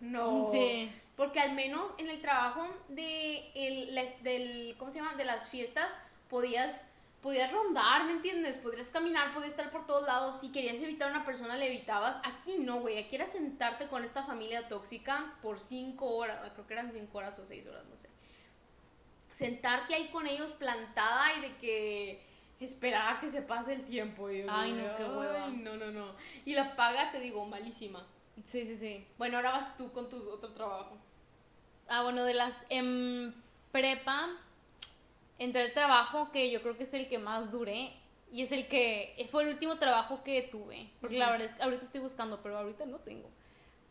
no. 0.00 0.48
Sí. 0.50 0.90
Porque 1.16 1.38
al 1.38 1.52
menos 1.52 1.92
en 1.98 2.08
el 2.08 2.20
trabajo 2.20 2.66
de 2.88 3.50
el, 3.54 3.94
las- 3.94 4.22
del, 4.22 4.74
¿cómo 4.78 4.90
se 4.90 4.98
llama? 4.98 5.14
De 5.14 5.24
las 5.24 5.48
fiestas 5.48 5.92
podías, 6.28 6.84
podías 7.22 7.52
rondar, 7.52 8.04
¿me 8.06 8.12
entiendes? 8.12 8.56
Podrías 8.58 8.88
caminar, 8.88 9.32
podías 9.34 9.50
estar 9.50 9.70
por 9.70 9.86
todos 9.86 10.06
lados. 10.06 10.40
Si 10.40 10.50
querías 10.50 10.80
evitar 10.82 11.08
a 11.08 11.12
una 11.16 11.24
persona, 11.24 11.56
le 11.56 11.66
evitabas. 11.66 12.16
Aquí 12.24 12.56
no, 12.58 12.80
güey. 12.80 12.98
Aquí 12.98 13.16
era 13.16 13.26
sentarte 13.30 13.86
con 13.88 14.02
esta 14.02 14.24
familia 14.24 14.66
tóxica 14.68 15.34
por 15.42 15.60
cinco 15.60 16.06
horas. 16.16 16.40
Creo 16.54 16.66
que 16.66 16.72
eran 16.72 16.90
cinco 16.92 17.18
horas 17.18 17.38
o 17.38 17.44
seis 17.46 17.66
horas, 17.66 17.84
no 17.84 17.96
sé. 17.96 18.08
Sentarte 19.40 19.94
ahí 19.94 20.08
con 20.08 20.26
ellos 20.26 20.52
plantada 20.52 21.32
y 21.38 21.40
de 21.40 21.56
que 21.56 22.26
esperar 22.60 23.16
a 23.16 23.20
que 23.20 23.30
se 23.30 23.40
pase 23.40 23.72
el 23.72 23.84
tiempo. 23.84 24.30
Y 24.30 24.44
Ay, 24.48 24.72
no, 24.72 24.96
qué 24.96 25.04
hueva. 25.04 25.46
"Ay, 25.46 25.56
No, 25.56 25.76
no, 25.76 25.90
no. 25.90 26.12
Y 26.44 26.52
la 26.54 26.76
paga, 26.76 27.10
te 27.10 27.20
digo, 27.20 27.44
malísima. 27.46 28.06
Sí, 28.44 28.64
sí, 28.66 28.76
sí. 28.78 29.06
Bueno, 29.16 29.36
ahora 29.38 29.52
vas 29.52 29.76
tú 29.78 29.92
con 29.92 30.08
tu 30.10 30.16
otro 30.30 30.50
trabajo. 30.52 30.96
Ah, 31.88 32.02
bueno, 32.02 32.24
de 32.24 32.34
las 32.34 32.64
en 32.68 33.34
prepa 33.72 34.28
entré 35.38 35.62
al 35.62 35.72
trabajo 35.72 36.30
que 36.32 36.50
yo 36.50 36.60
creo 36.62 36.76
que 36.76 36.84
es 36.84 36.92
el 36.94 37.08
que 37.08 37.18
más 37.18 37.50
duré 37.50 37.92
y 38.30 38.42
es 38.42 38.52
el 38.52 38.68
que 38.68 39.26
fue 39.30 39.42
el 39.44 39.48
último 39.48 39.78
trabajo 39.78 40.22
que 40.22 40.42
tuve. 40.42 40.90
Porque 41.00 41.18
la 41.18 41.30
verdad 41.30 41.46
es 41.46 41.54
que 41.54 41.62
ahorita 41.62 41.82
estoy 41.84 42.00
buscando, 42.02 42.42
pero 42.42 42.58
ahorita 42.58 42.84
no 42.86 42.98
tengo. 42.98 43.28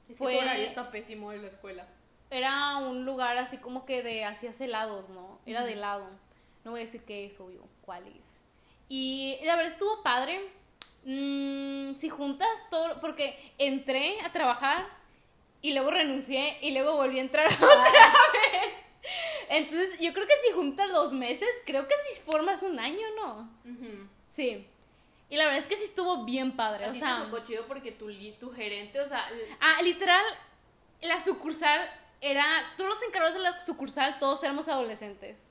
Es 0.08 0.18
Fue- 0.20 0.32
que 0.34 0.38
tu 0.38 0.44
horario 0.44 0.66
está 0.66 0.92
pésimo 0.92 1.32
en 1.34 1.42
la 1.42 1.48
escuela. 1.48 1.88
Era 2.30 2.78
un 2.78 3.06
lugar 3.06 3.38
así 3.38 3.58
como 3.58 3.86
que 3.86 4.04
de 4.04 4.24
hacías 4.26 4.60
helados, 4.62 5.10
¿no? 5.10 5.40
Era 5.46 5.64
de 5.64 5.74
helado. 5.74 6.08
No 6.64 6.72
voy 6.72 6.82
a 6.82 6.86
decir 6.86 7.02
qué 7.04 7.26
es, 7.26 7.40
obvio, 7.40 7.64
cuál 7.82 8.06
es. 8.08 8.26
Y 8.88 9.38
la 9.44 9.56
verdad 9.56 9.72
estuvo 9.72 10.04
padre. 10.04 10.40
Mm, 11.06 11.98
si 11.98 12.10
juntas 12.10 12.48
todo, 12.70 13.00
porque 13.00 13.54
entré 13.58 14.20
a 14.22 14.32
trabajar 14.32 14.86
y 15.62 15.74
luego 15.74 15.92
renuncié 15.92 16.58
y 16.62 16.72
luego 16.72 16.96
volví 16.96 17.20
a 17.20 17.22
entrar 17.22 17.48
otra 17.54 17.68
vez. 17.68 18.74
Entonces, 19.50 20.00
yo 20.00 20.14
creo 20.14 20.28
que 20.28 20.34
si 20.46 20.54
juntas 20.54 20.92
dos 20.92 21.14
meses, 21.14 21.50
creo 21.66 21.88
que 21.88 21.96
si 22.08 22.22
formas 22.22 22.62
un 22.64 22.80
año, 22.80 23.08
¿no? 23.18 23.50
Sí. 24.30 24.68
Y 25.30 25.38
la 25.38 25.46
verdad 25.46 25.60
es 25.60 25.68
que 25.68 25.78
sí 25.78 25.86
estuvo 25.86 26.26
bien 26.26 26.56
padre. 26.56 26.86
A 26.86 26.92
O 26.92 26.94
sea, 26.94 27.18
te 27.18 27.26
tocó 27.26 27.46
chido 27.46 27.66
porque 27.66 27.92
tu, 27.92 28.12
tu 28.40 28.52
gerente, 28.52 29.00
o 29.00 29.08
sea, 29.08 29.28
Ah, 29.60 29.82
literal, 29.82 30.24
la 31.02 31.20
sucursal 31.20 31.80
era. 32.22 32.44
Todos 32.78 32.90
los 32.96 33.04
encargados 33.04 33.36
de 33.36 33.42
la 33.42 33.66
sucursal, 33.66 34.20
todos 34.20 34.44
éramos 34.44 34.68
adolescentes. 34.68 35.44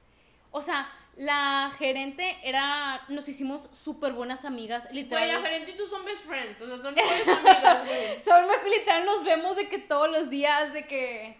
O 0.51 0.63
sea, 0.63 0.91
la 1.17 1.73
gerente 1.79 2.39
era. 2.43 3.03
Nos 3.09 3.29
hicimos 3.29 3.63
súper 3.85 4.13
buenas 4.13 4.45
amigas. 4.45 4.85
güey, 4.85 5.03
Literal. 5.03 5.29
la 5.29 5.41
gerente 5.41 5.73
y 5.73 5.77
tú 5.77 5.87
son 5.87 6.05
best 6.05 6.25
friends, 6.25 6.61
o 6.61 6.67
sea, 6.67 6.79
son 6.79 6.95
mejores 6.95 7.29
amigas, 7.29 7.87
güey. 7.87 8.21
Son, 8.25 8.45
literal, 8.71 9.05
nos 9.05 9.25
vemos 9.25 9.57
de 9.57 9.69
que 9.69 9.79
todos 9.79 10.11
los 10.11 10.31
días, 10.31 10.73
de 10.73 10.85
que. 10.87 11.37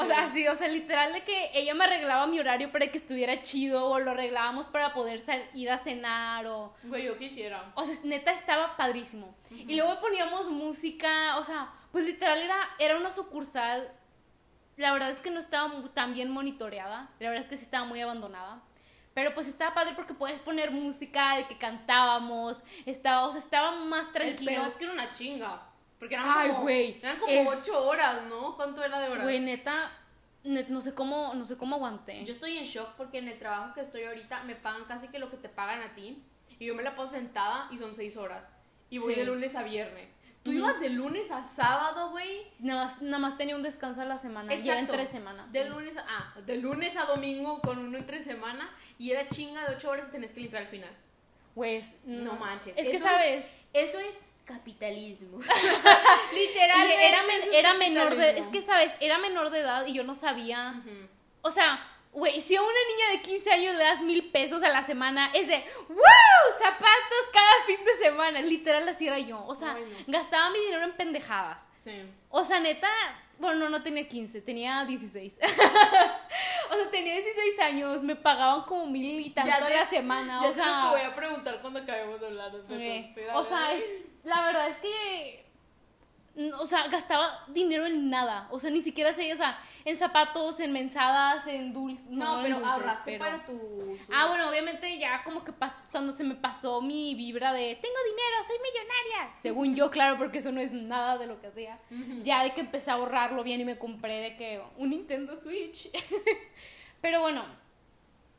O 0.00 0.02
Sí. 0.04 0.10
sea, 0.10 0.30
sí, 0.30 0.46
o 0.46 0.54
sea, 0.54 0.68
literal 0.68 1.12
de 1.12 1.24
que 1.24 1.50
ella 1.54 1.74
me 1.74 1.82
arreglaba 1.82 2.28
mi 2.28 2.38
horario 2.38 2.70
para 2.70 2.86
que 2.86 2.96
estuviera 2.98 3.42
chido, 3.42 3.84
o 3.88 3.98
lo 3.98 4.12
arreglábamos 4.12 4.68
para 4.68 4.94
poder 4.94 5.20
ir 5.54 5.70
a 5.70 5.76
cenar, 5.78 6.46
o. 6.46 6.72
Güey, 6.84 7.02
yo 7.04 7.18
quisiera. 7.18 7.72
O 7.74 7.84
sea, 7.84 7.96
neta 8.04 8.30
estaba 8.32 8.76
padrísimo. 8.76 9.34
Y 9.50 9.74
luego 9.74 9.98
poníamos 10.00 10.50
música, 10.50 11.36
o 11.38 11.42
sea, 11.44 11.72
pues 11.90 12.04
literal 12.04 12.38
era, 12.40 12.56
era 12.78 12.96
una 12.96 13.10
sucursal 13.10 13.90
la 14.78 14.92
verdad 14.92 15.10
es 15.10 15.20
que 15.20 15.30
no 15.30 15.38
estaba 15.40 15.70
tan 15.94 16.14
bien 16.14 16.30
monitoreada. 16.30 17.10
La 17.18 17.28
verdad 17.28 17.44
es 17.44 17.48
que 17.50 17.56
sí 17.58 17.64
estaba 17.64 17.84
muy 17.84 18.00
abandonada. 18.00 18.62
Pero 19.14 19.34
pues 19.34 19.48
estaba 19.48 19.74
padre 19.74 19.92
porque 19.96 20.14
puedes 20.14 20.40
poner 20.40 20.70
música 20.70 21.36
de 21.36 21.46
que 21.46 21.58
cantábamos. 21.58 22.62
Estaba, 22.86 23.26
o 23.26 23.30
sea, 23.32 23.40
estaba 23.40 23.72
más 23.84 24.12
tranquilo. 24.12 24.52
pedo 24.52 24.64
es 24.66 24.74
que 24.74 24.84
era 24.84 24.92
una 24.92 25.12
chinga. 25.12 25.62
Porque 25.98 26.14
eran 26.14 26.26
Ay, 26.28 26.48
como, 26.50 26.60
güey, 26.62 26.98
eran 27.02 27.18
como 27.18 27.32
es- 27.32 27.48
ocho 27.48 27.88
horas, 27.88 28.22
¿no? 28.28 28.54
¿Cuánto 28.56 28.84
era 28.84 29.00
de 29.00 29.08
horas? 29.08 29.24
Güey, 29.24 29.40
neta, 29.40 29.90
net- 30.44 30.68
no 30.68 30.80
sé 30.80 30.94
cómo, 30.94 31.34
no 31.34 31.44
sé 31.44 31.56
cómo 31.56 31.74
aguanté. 31.74 32.24
Yo 32.24 32.32
estoy 32.32 32.56
en 32.56 32.64
shock 32.66 32.90
porque 32.96 33.18
en 33.18 33.26
el 33.26 33.38
trabajo 33.40 33.74
que 33.74 33.80
estoy 33.80 34.04
ahorita 34.04 34.44
me 34.44 34.54
pagan 34.54 34.84
casi 34.84 35.08
que 35.08 35.18
lo 35.18 35.28
que 35.30 35.36
te 35.36 35.48
pagan 35.48 35.82
a 35.82 35.94
ti. 35.96 36.22
Y 36.60 36.66
yo 36.66 36.76
me 36.76 36.84
la 36.84 36.94
paso 36.94 37.08
sentada 37.12 37.66
y 37.72 37.78
son 37.78 37.96
seis 37.96 38.16
horas. 38.16 38.54
Y 38.90 38.98
voy 38.98 39.14
Sí. 39.14 39.20
de 39.20 39.26
lunes 39.26 39.56
a 39.56 39.64
viernes. 39.64 40.17
Tú 40.48 40.58
ibas 40.58 40.80
de 40.80 40.90
lunes 40.90 41.30
a 41.30 41.44
sábado, 41.46 42.10
güey. 42.10 42.46
Nada 42.58 42.84
más, 42.84 43.02
nada 43.02 43.18
más 43.18 43.36
tenía 43.36 43.54
un 43.56 43.62
descanso 43.62 44.00
a 44.02 44.04
la 44.04 44.18
semana. 44.18 44.52
Y 44.54 44.58
eran 44.68 44.78
Exacto. 44.84 44.92
tres 44.94 45.08
semanas. 45.08 45.52
De 45.52 45.62
sí. 45.64 45.68
lunes 45.68 45.96
a, 45.96 46.04
ah, 46.08 46.34
de 46.44 46.56
lunes 46.56 46.96
a 46.96 47.04
domingo 47.04 47.60
con 47.60 47.78
uno 47.78 47.96
entre 47.98 48.22
semana. 48.22 48.70
Y 48.98 49.10
era 49.10 49.28
chinga 49.28 49.68
de 49.68 49.76
ocho 49.76 49.90
horas 49.90 50.08
y 50.08 50.12
tenés 50.12 50.32
que 50.32 50.40
limpiar 50.40 50.62
al 50.62 50.68
final. 50.68 50.90
Güey, 51.54 51.76
es- 51.76 51.96
No 52.04 52.34
manches. 52.34 52.74
Es 52.76 52.88
que, 52.88 52.98
¿sabes? 52.98 53.52
Eso 53.72 53.98
es 54.00 54.18
capitalismo. 54.44 55.38
Y 56.32 56.34
Literalmente. 56.36 57.08
era, 57.08 57.22
men- 57.22 57.48
era 57.54 57.74
menor 57.74 58.16
de... 58.16 58.38
Es 58.38 58.46
que, 58.48 58.62
¿sabes? 58.62 58.92
Era 59.00 59.18
menor 59.18 59.50
de 59.50 59.60
edad 59.60 59.86
y 59.86 59.92
yo 59.94 60.04
no 60.04 60.14
sabía... 60.14 60.82
O 61.42 61.50
sea, 61.50 61.80
güey, 62.18 62.40
si 62.40 62.54
a 62.56 62.62
una 62.62 62.70
niña 62.70 63.10
de 63.12 63.22
15 63.22 63.50
años 63.50 63.74
le 63.76 63.84
das 63.84 64.02
mil 64.02 64.30
pesos 64.30 64.62
a 64.62 64.68
la 64.68 64.82
semana, 64.82 65.30
es 65.34 65.48
de 65.48 65.64
¡Wow! 65.88 66.58
Zapatos 66.58 67.24
cada 67.32 67.64
fin 67.66 67.84
de 67.84 67.92
semana. 67.94 68.40
Literal, 68.42 68.88
así 68.88 69.06
era 69.08 69.18
yo. 69.18 69.44
O 69.46 69.54
sea, 69.54 69.74
Ay, 69.74 69.84
no. 70.06 70.12
gastaba 70.18 70.50
mi 70.50 70.58
dinero 70.60 70.84
en 70.84 70.92
pendejadas. 70.92 71.68
Sí. 71.82 71.92
O 72.30 72.44
sea, 72.44 72.60
neta, 72.60 72.88
bueno, 73.38 73.60
no, 73.60 73.68
no 73.70 73.82
tenía 73.82 74.06
15, 74.08 74.40
tenía 74.42 74.84
16. 74.84 75.38
o 76.70 76.74
sea, 76.76 76.90
tenía 76.90 77.14
16 77.14 77.58
años, 77.60 78.02
me 78.02 78.16
pagaban 78.16 78.62
como 78.62 78.86
mil 78.86 79.20
y 79.20 79.30
tanto 79.30 79.54
a 79.64 79.70
la 79.70 79.86
semana. 79.86 80.40
Ya 80.42 80.48
o 80.48 80.52
sé 80.52 80.58
lo 80.58 80.64
sea, 80.64 80.80
que 80.82 80.88
voy 80.98 81.00
a 81.10 81.14
preguntar 81.14 81.60
cuando 81.60 81.80
acabemos 81.80 82.20
de 82.20 82.26
hablar. 82.26 82.54
esto. 82.54 82.76
Sí, 82.76 83.14
o 83.32 83.44
sea, 83.44 83.72
es- 83.72 83.84
la 84.24 84.42
verdad 84.46 84.68
es 84.68 84.76
que 84.78 85.47
o 86.58 86.66
sea, 86.66 86.86
gastaba 86.88 87.44
dinero 87.48 87.86
en 87.86 88.10
nada. 88.10 88.46
O 88.50 88.60
sea, 88.60 88.70
ni 88.70 88.80
siquiera 88.80 89.12
sé, 89.12 89.32
o 89.32 89.36
sea, 89.36 89.58
en 89.84 89.96
zapatos, 89.96 90.60
en 90.60 90.72
mensadas, 90.72 91.46
en 91.46 91.72
dulces. 91.72 92.04
No, 92.08 92.36
en 92.38 92.42
pero 92.44 92.56
dulces, 92.56 92.72
ahorraste 92.74 93.02
pero- 93.12 93.24
para 93.24 93.44
tu. 93.46 93.98
Ah, 94.12 94.26
bueno, 94.28 94.48
obviamente 94.48 94.98
ya 94.98 95.22
como 95.24 95.44
que 95.44 95.52
pas- 95.52 95.74
cuando 95.90 96.12
se 96.12 96.22
me 96.24 96.34
pasó 96.34 96.80
mi 96.80 97.14
vibra 97.14 97.52
de 97.52 97.74
tengo 97.82 97.96
dinero, 98.04 98.36
soy 98.46 98.56
millonaria. 98.62 99.34
Según 99.36 99.74
yo, 99.74 99.90
claro, 99.90 100.16
porque 100.16 100.38
eso 100.38 100.52
no 100.52 100.60
es 100.60 100.72
nada 100.72 101.18
de 101.18 101.26
lo 101.26 101.40
que 101.40 101.48
hacía. 101.48 101.78
Ya 102.22 102.42
de 102.44 102.52
que 102.52 102.60
empecé 102.60 102.90
a 102.90 102.94
ahorrarlo 102.94 103.42
bien 103.42 103.60
y 103.60 103.64
me 103.64 103.78
compré 103.78 104.20
de 104.20 104.36
que 104.36 104.62
un 104.76 104.90
Nintendo 104.90 105.36
Switch. 105.36 105.88
pero 107.00 107.20
bueno, 107.20 107.44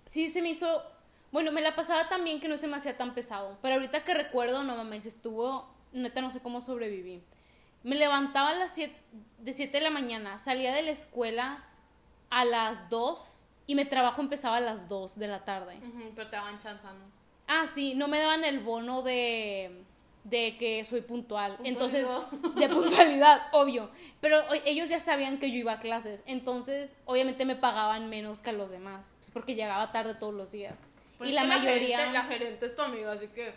sí 0.06 0.30
se 0.30 0.42
me 0.42 0.50
hizo. 0.50 0.84
Bueno, 1.32 1.52
me 1.52 1.62
la 1.62 1.76
pasaba 1.76 2.10
tan 2.10 2.24
bien 2.24 2.40
que 2.40 2.48
no 2.48 2.58
se 2.58 2.68
me 2.68 2.76
hacía 2.78 2.98
tan 2.98 3.14
pesado. 3.14 3.58
Pero 3.62 3.76
ahorita 3.76 4.04
que 4.04 4.14
recuerdo, 4.14 4.64
no 4.64 4.76
mames, 4.76 5.06
estuvo. 5.06 5.68
Neta, 5.92 6.22
no 6.22 6.32
sé 6.32 6.40
cómo 6.42 6.62
sobreviví. 6.62 7.22
Me 7.84 7.96
levantaba 7.96 8.50
a 8.50 8.54
las 8.56 8.72
7 8.74 8.94
de 9.39 9.54
7 9.54 9.78
de 9.78 9.84
la 9.84 9.89
mañana, 9.89 10.38
salía 10.39 10.74
de 10.74 10.82
la 10.82 10.92
escuela 10.92 11.63
a 12.30 12.44
las 12.46 12.89
2 12.89 13.46
y 13.68 13.76
mi 13.76 13.86
trabajo 13.86 14.22
empezaba 14.22 14.58
a 14.58 14.62
las 14.62 14.89
2 14.89 15.18
de 15.18 15.28
la 15.28 15.46
tarde. 15.46 15.80
Pero 16.15 16.30
te 16.30 16.36
daban 16.36 16.58
chanzando. 16.60 17.06
Ah, 17.48 17.65
sí, 17.74 17.94
no 17.96 18.08
me 18.08 18.20
daban 18.20 18.44
el 18.44 18.60
bono 18.60 19.02
de, 19.02 19.84
de 20.24 20.58
que 20.58 20.84
soy 20.86 21.02
puntual. 21.02 21.58
Entonces, 21.63 22.08
de 22.56 22.70
puntualidad, 22.70 23.48
obvio. 23.54 23.89
Pero 24.22 24.42
ellos 24.65 24.89
ya 24.89 25.00
sabían 25.00 25.39
que 25.39 25.50
yo 25.52 25.58
iba 25.58 25.74
a 25.74 25.80
clases. 25.80 26.22
Entonces, 26.26 26.96
obviamente 27.06 27.46
me 27.46 27.56
pagaban 27.56 28.10
menos 28.10 28.42
que 28.42 28.50
a 28.50 28.54
los 28.54 28.70
demás. 28.72 29.13
Pues 29.20 29.32
porque 29.32 29.56
llegaba 29.56 29.92
tarde 29.92 30.15
todos 30.15 30.34
los 30.34 30.52
días. 30.52 30.80
Pues 31.18 31.30
y 31.30 31.34
la 31.34 31.44
mayoría... 31.46 31.98
gerente- 32.00 32.13
la 32.13 32.24
gerente 32.26 32.65
es 32.65 32.76
tu 32.76 32.82
amiga, 32.82 33.12
así 33.13 33.28
que. 33.30 33.54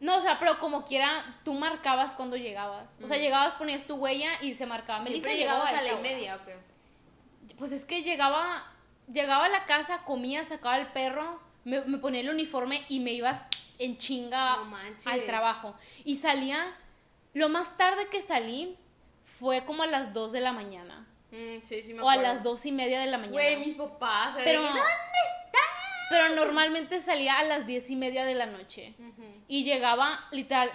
No, 0.00 0.16
o 0.16 0.20
sea, 0.20 0.38
pero 0.38 0.58
como 0.58 0.84
quiera, 0.84 1.38
tú 1.44 1.54
marcabas 1.54 2.14
cuando 2.14 2.36
llegabas. 2.36 2.98
O 3.02 3.06
sea, 3.06 3.18
llegabas, 3.18 3.54
ponías 3.54 3.84
tu 3.84 3.96
huella 3.96 4.30
y 4.40 4.54
se 4.54 4.66
marcaba. 4.66 5.00
Melissa 5.04 5.32
llegabas 5.32 5.72
a 5.72 5.82
la 5.82 5.92
y 5.92 6.02
media. 6.02 6.38
Pues 7.58 7.72
es 7.72 7.84
que 7.84 8.02
llegaba, 8.02 8.64
llegaba 9.12 9.44
a 9.44 9.48
la 9.48 9.66
casa, 9.66 10.02
comía, 10.04 10.42
sacaba 10.44 10.78
el 10.78 10.86
perro, 10.88 11.40
me, 11.64 11.82
me 11.82 11.98
ponía 11.98 12.20
el 12.20 12.30
uniforme 12.30 12.82
y 12.88 13.00
me 13.00 13.12
ibas 13.12 13.46
en 13.78 13.98
chinga 13.98 14.56
No 14.56 14.76
al 15.10 15.24
trabajo. 15.26 15.74
Y 16.04 16.16
salía, 16.16 16.74
lo 17.34 17.50
más 17.50 17.76
tarde 17.76 18.08
que 18.10 18.22
salí 18.22 18.78
fue 19.24 19.64
como 19.66 19.82
a 19.82 19.86
las 19.86 20.14
2 20.14 20.32
de 20.32 20.40
la 20.40 20.52
mañana. 20.52 21.06
Mm, 21.30 21.60
sí, 21.62 21.82
sí 21.82 21.94
me 21.94 22.02
O 22.02 22.10
a 22.10 22.16
las 22.16 22.42
dos 22.42 22.66
y 22.66 22.72
media 22.72 22.98
de 23.00 23.06
la 23.06 23.16
mañana. 23.16 23.32
Güey, 23.32 23.64
mis 23.64 23.74
papás. 23.74 24.34
pero, 24.42 24.62
"¿Dónde 24.62 24.80
pero 26.10 26.28
normalmente 26.34 27.00
salía 27.00 27.38
a 27.38 27.44
las 27.44 27.66
diez 27.66 27.88
y 27.88 27.96
media 27.96 28.26
de 28.26 28.34
la 28.34 28.44
noche. 28.46 28.94
Ujú. 28.98 29.24
Y 29.48 29.64
llegaba, 29.64 30.26
literal, 30.32 30.70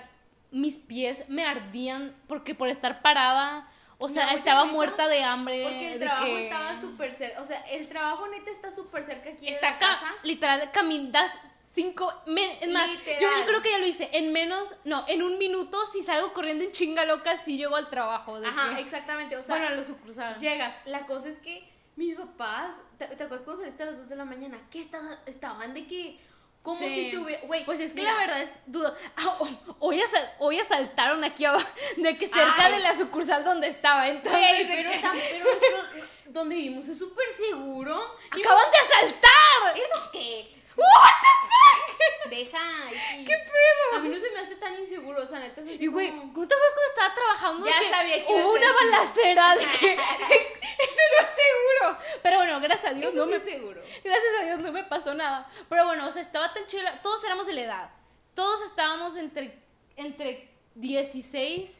mis 0.51 0.77
pies 0.77 1.25
me 1.29 1.45
ardían 1.45 2.15
porque 2.27 2.55
por 2.55 2.69
estar 2.69 3.01
parada, 3.03 3.69
o 3.97 4.09
sea, 4.09 4.23
¿No 4.23 4.29
mucha 4.31 4.39
estaba 4.39 4.65
muerta 4.65 5.07
de 5.07 5.23
hambre. 5.23 5.63
Porque 5.63 5.93
el 5.93 5.99
de 5.99 6.05
trabajo 6.05 6.25
que- 6.25 6.43
estaba 6.45 6.75
súper 6.75 7.11
cerca. 7.13 7.41
O 7.41 7.45
sea, 7.45 7.59
el 7.69 7.87
trabajo 7.87 8.27
neta 8.27 8.49
está 8.49 8.71
súper 8.71 9.03
cerca 9.03 9.29
aquí 9.29 9.45
de 9.45 9.51
Está 9.51 9.69
la 9.71 9.75
acá, 9.75 9.87
casa. 9.87 10.07
literal, 10.23 10.71
caminas 10.71 11.31
cinco, 11.73 12.09
es 12.25 12.69
más, 12.71 12.89
Literal. 12.89 13.19
yo 13.21 13.45
creo 13.47 13.61
que 13.61 13.69
ya 13.71 13.79
lo 13.79 13.85
hice, 13.85 14.09
en 14.13 14.31
menos, 14.31 14.73
no, 14.85 15.03
en 15.09 15.21
un 15.21 15.37
minuto, 15.37 15.77
si 15.91 16.01
salgo 16.03 16.31
corriendo 16.31 16.63
en 16.63 16.71
chinga 16.71 17.03
loca, 17.03 17.35
si 17.35 17.57
llego 17.57 17.75
al 17.75 17.89
trabajo. 17.89 18.39
de 18.39 18.47
Ajá, 18.47 18.75
que- 18.75 18.81
exactamente. 18.81 19.35
O 19.35 19.43
sea, 19.43 19.57
bueno, 19.57 19.75
lo 19.75 19.83
sucursal. 19.83 20.37
llegas. 20.37 20.79
La 20.85 21.05
cosa 21.05 21.27
es 21.27 21.37
que 21.39 21.69
mis 21.95 22.15
papás. 22.15 22.73
¿Te, 22.97 23.05
te 23.07 23.23
acuerdas 23.23 23.45
cuando 23.45 23.61
saliste 23.61 23.83
a 23.83 23.87
las 23.87 23.97
2 23.97 24.09
de 24.09 24.15
la 24.15 24.25
mañana? 24.25 24.57
¿Qué 24.71 24.81
estaban? 24.81 25.17
Estaban 25.25 25.73
de 25.73 25.85
que. 25.87 26.19
Como 26.61 26.79
Sí. 26.79 26.89
si 26.89 27.11
tuviera. 27.11 27.45
Güey, 27.45 27.63
Pues 27.63 27.79
es 27.79 27.91
que 27.93 27.99
mira, 28.01 28.13
la 28.13 28.19
verdad 28.21 28.41
es 28.41 28.49
dudo. 28.65 28.91
Ah, 29.17 29.37
hoy, 29.79 29.99
asal- 30.01 30.31
hoy 30.39 30.59
asaltaron 30.59 31.23
aquí 31.23 31.45
abajo, 31.45 31.67
de 31.97 32.17
que 32.17 32.25
cerca 32.27 32.55
Ay. 32.65 32.73
de 32.73 32.79
la 32.79 32.95
sucursal 32.95 33.43
donde 33.43 33.67
estaba. 33.67 34.07
Entonces, 34.07 34.65
pero, 34.67 34.89
que- 34.89 34.99
tam- 34.99 35.19
pero 35.31 35.43
nuestro- 35.45 36.31
donde 36.33 36.55
vivimos 36.55 36.87
es 36.87 36.97
súper 36.97 37.27
seguro. 37.29 37.93
¡Acaban 38.31 38.71
de 38.71 38.77
asaltar! 38.79 39.77
¿Eso 39.77 40.09
qué? 40.11 40.55
¿What 40.75 41.15
the 41.21 41.33
fuck? 41.47 42.29
Deja. 42.29 42.91
X. 42.91 43.27
¿Qué 43.27 43.33
pedo? 43.37 43.95
A 43.97 43.99
mí 43.99 44.09
no 44.09 44.19
se 44.19 44.29
me 44.31 44.39
hace 44.39 44.55
tan 44.55 44.77
inseguro. 44.79 45.21
O 45.21 45.25
sea, 45.25 45.39
neta 45.39 45.61
es 45.61 45.67
así. 45.67 45.83
Y 45.83 45.87
güey, 45.87 46.09
como- 46.09 46.33
¿cómo 46.33 46.47
te 46.47 46.55
acuerdas 46.55 46.73
cuando 46.75 46.89
estaba 46.89 47.15
trabajando? 47.15 47.67
Ya 47.67 47.79
que 47.79 47.89
sabía 47.89 48.25
que 48.25 48.33
hubo 48.33 48.51
una 48.51 48.71
balacera. 48.73 49.55
de 49.55 49.65
que- 49.65 49.93
eso 50.79 51.01
no 51.11 51.23
es 51.23 51.29
seguro. 51.29 51.97
Pero 52.23 52.37
bueno, 52.37 52.59
gracias 52.59 52.91
a 52.91 52.93
Dios 52.95 53.13
Eso 53.13 53.25
no 53.25 53.27
sí 53.27 53.31
me 53.33 53.39
seguro. 53.39 53.81
Gracias 54.03 54.33
a 54.39 54.43
Dios 54.43 54.59
no 54.59 54.71
me 54.71 54.83
pasó 54.83 55.13
nada. 55.13 55.49
Pero 55.69 55.85
bueno, 55.85 56.07
o 56.07 56.11
sea, 56.11 56.21
estaba 56.21 56.53
tan 56.53 56.65
chila. 56.67 57.01
Todos 57.01 57.23
éramos 57.23 57.45
de 57.47 57.53
la 57.53 57.61
edad. 57.61 57.89
Todos 58.33 58.61
estábamos 58.63 59.15
entre, 59.15 59.57
entre 59.95 60.49
16 60.75 61.71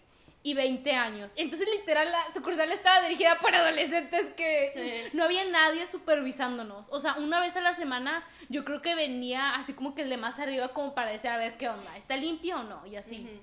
y 0.45 0.53
20 0.53 0.93
años. 0.93 1.31
Entonces, 1.35 1.67
literal, 1.75 2.11
la 2.11 2.31
sucursal 2.31 2.71
estaba 2.71 3.01
dirigida 3.01 3.39
por 3.39 3.55
adolescentes 3.55 4.27
que 4.35 4.69
Sí. 4.71 5.09
no 5.17 5.23
había 5.23 5.43
nadie 5.45 5.87
supervisándonos. 5.87 6.87
O 6.91 6.99
sea, 6.99 7.15
una 7.15 7.39
vez 7.39 7.55
a 7.57 7.61
la 7.61 7.73
semana 7.73 8.23
yo 8.47 8.63
creo 8.63 8.79
que 8.79 8.93
venía 8.93 9.55
así 9.55 9.73
como 9.73 9.95
que 9.95 10.03
el 10.03 10.09
de 10.09 10.17
más 10.17 10.37
arriba 10.37 10.67
como 10.67 10.93
para 10.93 11.09
decir, 11.09 11.31
a 11.31 11.37
ver 11.37 11.57
qué 11.57 11.67
onda, 11.67 11.97
¿está 11.97 12.15
limpio 12.15 12.59
o 12.59 12.63
no? 12.63 12.85
Y 12.85 12.95
así. 12.95 13.41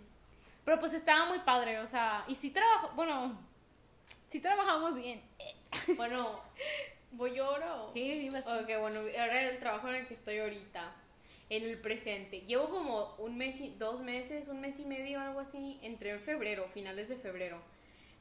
Pero 0.65 0.79
pues 0.79 0.95
estaba 0.95 1.27
muy 1.27 1.41
padre, 1.41 1.81
o 1.81 1.89
sea, 1.89 2.25
y 2.29 2.37
sí 2.37 2.51
trabajó, 2.51 2.91
bueno, 2.95 3.37
sí 4.29 4.39
trabajamos 4.39 4.95
bien. 4.95 5.21
Bueno, 5.97 6.41
¿voy 7.11 7.35
yo 7.35 7.47
ahora 7.47 7.83
o...? 7.83 7.93
Sí, 7.95 8.13
sí, 8.13 8.31
bastante. 8.31 8.77
Ok, 8.77 8.81
bueno, 8.81 9.01
ahora 9.19 9.43
el 9.43 9.59
trabajo 9.59 9.89
en 9.89 9.97
el 9.97 10.07
que 10.07 10.15
estoy 10.15 10.39
ahorita, 10.39 10.93
en 11.57 11.65
el 11.65 11.79
presente. 11.79 12.41
Llevo 12.41 12.69
como 12.71 13.15
un 13.19 13.37
mes 13.37 13.61
y 13.61 13.71
dos 13.79 14.01
meses, 14.01 14.49
un 14.49 14.61
mes 14.61 14.79
y 14.81 14.87
medio, 14.87 15.21
algo 15.21 15.41
así. 15.41 15.79
Entré 15.83 16.11
en 16.11 16.21
febrero, 16.21 16.67
finales 16.73 17.09
de 17.09 17.17
febrero. 17.17 17.61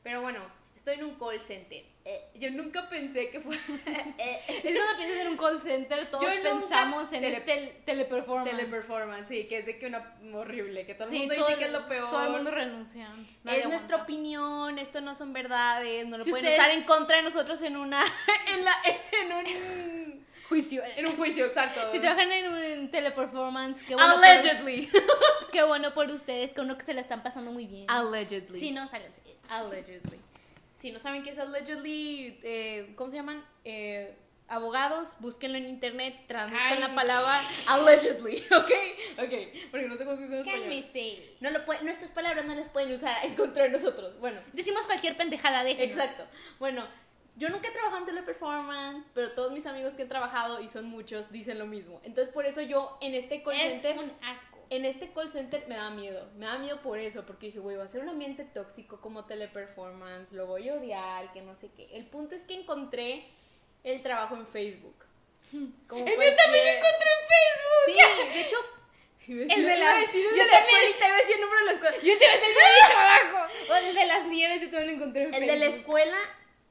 Pero 0.04 0.22
bueno, 0.22 0.40
estoy 0.76 0.96
en 0.96 1.04
un 1.06 1.16
call 1.16 1.40
center. 1.40 1.84
Eh, 2.04 2.26
yo 2.36 2.50
nunca 2.50 2.90
pensé 2.90 3.30
que 3.30 3.40
fuera 3.40 3.62
eh, 4.18 4.40
Es 4.48 4.76
cuando 4.76 4.98
piensas 4.98 5.20
en 5.22 5.28
un 5.30 5.38
call 5.38 5.62
center, 5.62 6.10
todos 6.12 6.24
Yo 6.24 6.42
pensamos 6.42 7.14
en 7.14 7.22
tele- 7.22 7.38
este 7.38 7.82
teleperformance. 7.86 8.50
teleperformance, 8.52 9.28
sí, 9.30 9.48
que 9.48 9.60
es 9.60 9.66
de 9.68 9.78
que 9.78 9.86
una 9.86 10.14
horrible, 10.34 10.86
que 10.86 10.96
todo 10.96 11.08
el 11.08 11.14
Sí, 11.14 11.20
mundo 11.20 11.36
todo, 11.36 11.48
dice 11.48 11.60
que 11.60 11.66
es 11.66 11.72
lo 11.72 11.88
peor. 11.88 12.10
todo 12.10 12.24
el 12.26 12.32
mundo 12.32 12.50
renuncia. 12.52 13.08
Es 13.46 13.66
nuestra 13.66 13.68
aguanta. 13.68 13.96
opinión, 14.04 14.80
esto 14.80 15.00
no 15.02 15.14
son 15.16 15.32
verdades, 15.32 16.08
no 16.08 16.18
lo 16.18 16.24
Si 16.24 16.32
pueden 16.32 16.48
ustedes- 16.48 16.60
usar 16.60 16.76
en 16.78 16.84
contra 16.84 17.18
de 17.18 17.22
nosotros 17.24 17.62
en 17.62 17.78
una 17.78 18.04
en 18.54 18.66
la 18.66 18.74
en 19.22 19.32
un 19.34 20.11
juicio. 20.52 20.84
en 20.96 21.06
un 21.08 21.16
juicio, 21.18 21.46
exacto. 21.46 21.90
Si 21.90 22.00
trabajan 22.00 22.32
en 22.32 22.52
un 22.82 22.92
teleperformance, 22.92 23.84
qué 23.88 23.96
bueno, 23.96 24.16
por, 24.16 24.24
Allegedly. 24.26 24.90
qué 25.52 25.64
bueno 25.64 25.94
por 25.94 26.08
ustedes, 26.12 26.54
que 26.54 26.62
uno 26.62 26.78
que 26.78 26.84
se 26.84 26.94
la 26.94 27.02
están 27.02 27.24
pasando 27.24 27.52
muy 27.52 27.66
bien. 27.66 27.86
Allegedly. 27.90 28.60
Si 28.60 28.72
no, 28.72 28.88
salen. 28.88 29.12
Allegedly. 29.50 30.20
Si 30.76 30.92
no 30.92 31.00
saben 31.00 31.24
qué 31.24 31.32
es 31.32 31.40
allegedly, 31.40 32.40
eh, 32.44 32.94
¿cómo 32.96 33.10
se 33.12 33.18
llaman? 33.18 33.44
Eh, 33.66 34.16
abogados, 34.48 35.16
búsquenlo 35.20 35.58
en 35.58 35.66
internet, 35.66 36.14
traduzcan 36.28 36.80
la 36.82 36.94
palabra 36.94 37.42
allegedly, 37.68 38.44
¿ok? 38.52 38.72
Ok, 39.24 39.34
porque 39.72 39.88
no 39.88 39.96
sé 39.96 40.04
cómo 40.04 40.18
se 40.18 40.24
dice 40.24 40.40
en 40.42 40.72
español. 40.72 41.18
No 41.40 41.52
lo 41.52 41.64
pueden- 41.66 41.86
nuestras 41.86 42.12
palabras 42.12 42.44
no 42.46 42.54
las 42.56 42.70
pueden 42.70 42.92
usar 42.92 43.16
en 43.26 43.36
contra 43.36 43.64
de 43.64 43.70
nosotros. 43.70 44.20
Bueno, 44.20 44.42
Decimos 44.54 44.86
cualquier 44.86 45.16
pendejada, 45.16 45.64
déjenos. 45.64 45.96
exacto. 45.96 46.26
Bueno, 46.60 46.86
yo 47.36 47.50
nunca 47.50 47.70
he 47.70 47.72
trabajado 47.72 48.00
en 48.00 48.06
teleperformance, 48.06 49.08
pero 49.14 49.32
todos 49.32 49.52
mis 49.52 49.66
amigos 49.66 49.94
que 49.94 50.04
han 50.04 50.10
trabajado, 50.10 50.62
y 50.62 50.68
son 50.68 50.86
muchos, 50.86 51.32
dicen 51.32 51.58
lo 51.60 51.66
mismo. 51.66 52.00
Entonces, 52.04 52.34
por 52.34 52.46
eso 52.46 52.62
yo 52.62 52.98
en 53.02 53.16
este 53.16 53.42
call 53.42 53.56
Es 53.56 53.82
center, 53.82 53.98
un 54.00 54.12
asco. 54.24 54.58
en 54.70 54.86
este 54.86 55.12
call 55.12 55.30
center 55.30 55.66
me 55.68 55.76
da 55.76 55.90
miedo. 55.90 56.30
Me 56.38 56.46
da 56.46 56.58
miedo 56.60 56.82
por 56.82 57.00
eso, 57.00 57.26
porque 57.26 57.48
dije, 57.48 57.60
güey, 57.60 57.78
va 57.78 57.86
a 57.86 57.88
ser 57.88 58.02
un 58.02 58.10
ambiente 58.10 58.44
tóxico 58.44 59.00
como 59.02 59.26
teleperformance, 59.26 60.34
lo 60.34 60.46
voy 60.46 60.70
a 60.70 60.76
odiar, 60.76 61.32
que 61.34 61.42
no 61.42 61.56
sé 61.56 61.70
qué. 61.76 61.90
El 61.94 62.06
punto 62.06 62.36
es 62.36 62.44
que 62.44 62.54
encontré 62.56 63.26
el 63.84 64.02
trabajo 64.04 64.36
en 64.36 64.46
Facebook. 64.46 65.06
Como 65.88 66.06
El 66.06 66.18
mío 66.20 66.30
también 66.38 66.66
lo 66.66 66.72
encontré 66.72 67.10
en 67.10 67.28
Facebook. 67.32 67.84
Sí, 67.86 68.34
de 68.34 68.42
hecho. 68.42 68.56
El 69.28 69.38
de 69.48 69.78
la- 69.78 70.00
el 70.02 70.06
yo 70.12 70.48
también. 70.50 71.04
a 71.04 71.18
decir 71.18 71.36
el 71.36 71.42
número 71.42 71.60
de 71.60 71.66
la 71.66 71.72
escuela. 71.74 71.96
Yo 71.98 72.18
te 72.18 72.26
ves 72.28 72.36
el 72.36 72.54
de 72.54 72.88
trabajo. 72.90 73.54
O 73.70 73.76
el 73.76 73.96
de 73.96 74.06
las 74.06 74.26
nieves, 74.26 74.62
yo 74.62 74.70
también 74.72 74.88
lo 74.88 74.94
encontré 74.98 75.24
en 75.26 75.34
El 75.36 75.42
de 75.42 75.48
la 75.48 75.54
Facebook. 75.68 75.80
escuela, 75.80 76.18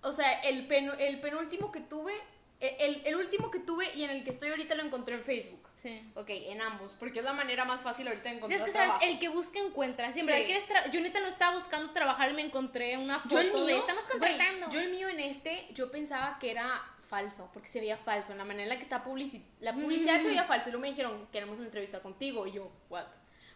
o 0.02 0.12
sea, 0.12 0.40
el, 0.40 0.68
penu- 0.68 0.96
el 0.98 1.20
penúltimo 1.20 1.70
que 1.72 1.80
tuve, 1.80 2.14
e, 2.60 2.76
el, 2.80 3.02
el 3.04 3.16
último 3.16 3.50
que 3.50 3.58
tuve 3.58 3.86
y 3.94 4.04
en 4.04 4.10
el 4.10 4.24
que 4.24 4.30
estoy 4.30 4.50
ahorita 4.50 4.74
lo 4.74 4.82
encontré 4.84 5.14
en 5.14 5.22
Facebook. 5.24 5.66
Sí. 5.82 6.02
Ok, 6.14 6.26
en 6.28 6.60
ambos, 6.60 6.92
porque 6.98 7.20
es 7.20 7.24
la 7.24 7.32
manera 7.32 7.64
más 7.64 7.80
fácil 7.80 8.06
ahorita 8.06 8.24
de 8.24 8.30
Sí, 8.32 8.36
encontrar 8.36 8.58
es 8.60 8.64
que 8.66 8.70
sabes, 8.70 8.92
el 9.08 9.18
que 9.18 9.30
busca 9.30 9.58
encuentra. 9.60 10.12
Siempre 10.12 10.46
Sí. 10.46 10.62
yo 10.92 11.00
neta 11.00 11.20
no 11.20 11.26
estaba 11.26 11.56
buscando 11.56 11.90
trabajar 11.92 12.30
y 12.30 12.34
me 12.34 12.42
encontré 12.42 12.98
una 12.98 13.18
foto 13.20 13.34
mío, 13.36 13.64
de 13.64 13.76
estamos 13.78 14.06
güey, 14.06 14.18
contratando. 14.36 14.68
yo 14.70 14.78
el 14.80 14.90
mío 14.90 15.08
en 15.08 15.20
este, 15.20 15.68
yo 15.72 15.90
pensaba 15.90 16.38
que 16.38 16.50
era 16.50 16.82
falso, 17.00 17.48
porque 17.54 17.68
se 17.70 17.80
veía 17.80 17.96
falso, 17.96 18.32
en 18.32 18.38
la 18.38 18.44
manera 18.44 18.64
en 18.64 18.68
la 18.68 18.76
que 18.76 18.82
está 18.82 19.02
publici 19.02 19.42
la 19.60 19.72
publicidad 19.72 20.20
se 20.20 20.28
veía 20.28 20.44
falsa, 20.44 20.68
y 20.68 20.72
luego 20.72 20.82
me 20.82 20.88
dijeron, 20.90 21.26
queremos 21.32 21.56
una 21.56 21.66
entrevista 21.66 22.00
contigo, 22.00 22.46
y 22.46 22.52
yo, 22.52 22.70
what? 22.90 23.06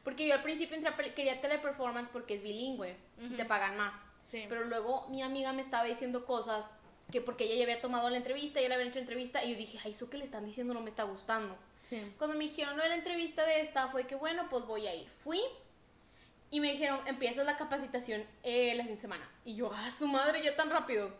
Porque 0.02 0.26
yo 0.26 0.32
al 0.34 0.42
principio 0.42 0.76
entré 0.76 1.12
quería 1.14 1.40
teleperformance 1.42 2.10
porque 2.10 2.34
es 2.34 2.42
bilingüe, 2.42 2.96
y 3.20 3.28
te 3.34 3.44
pagan 3.44 3.76
más. 3.76 4.06
Sí. 4.34 4.46
Pero 4.48 4.64
luego 4.64 5.06
mi 5.10 5.22
amiga 5.22 5.52
me 5.52 5.62
estaba 5.62 5.84
diciendo 5.84 6.26
cosas 6.26 6.74
que 7.12 7.20
porque 7.20 7.44
ella 7.44 7.54
ya 7.54 7.62
había 7.62 7.80
tomado 7.80 8.10
la 8.10 8.16
entrevista, 8.16 8.60
ya 8.60 8.66
le 8.66 8.74
habían 8.74 8.88
hecho 8.88 8.98
entrevista, 8.98 9.44
y 9.44 9.52
yo 9.52 9.56
dije, 9.56 9.78
ay, 9.84 9.92
eso 9.92 10.10
que 10.10 10.18
le 10.18 10.24
están 10.24 10.44
diciendo 10.44 10.74
no 10.74 10.80
me 10.80 10.88
está 10.88 11.04
gustando. 11.04 11.56
Sí. 11.84 12.02
Cuando 12.18 12.36
me 12.36 12.42
dijeron 12.42 12.76
de 12.76 12.88
la 12.88 12.96
entrevista 12.96 13.46
de 13.46 13.60
esta, 13.60 13.86
fue 13.86 14.08
que 14.08 14.16
bueno, 14.16 14.48
pues 14.50 14.66
voy 14.66 14.88
a 14.88 14.94
ir. 14.96 15.08
Fui 15.08 15.40
y 16.50 16.58
me 16.58 16.72
dijeron, 16.72 17.00
empiezas 17.06 17.46
la 17.46 17.56
capacitación 17.56 18.24
eh, 18.42 18.74
la 18.74 18.82
siguiente 18.82 19.02
semana. 19.02 19.30
Y 19.44 19.54
yo, 19.54 19.70
ah, 19.72 19.90
su 19.92 20.08
madre, 20.08 20.42
ya 20.42 20.56
tan 20.56 20.68
rápido. 20.68 21.14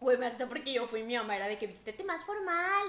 Güey, 0.00 0.16
me 0.16 0.24
hace 0.24 0.46
porque 0.46 0.72
yo 0.72 0.86
fui 0.86 1.02
mi 1.02 1.16
mamá, 1.16 1.36
era 1.36 1.48
de 1.48 1.58
que 1.58 1.66
vístete 1.66 2.02
más 2.02 2.24
formal. 2.24 2.86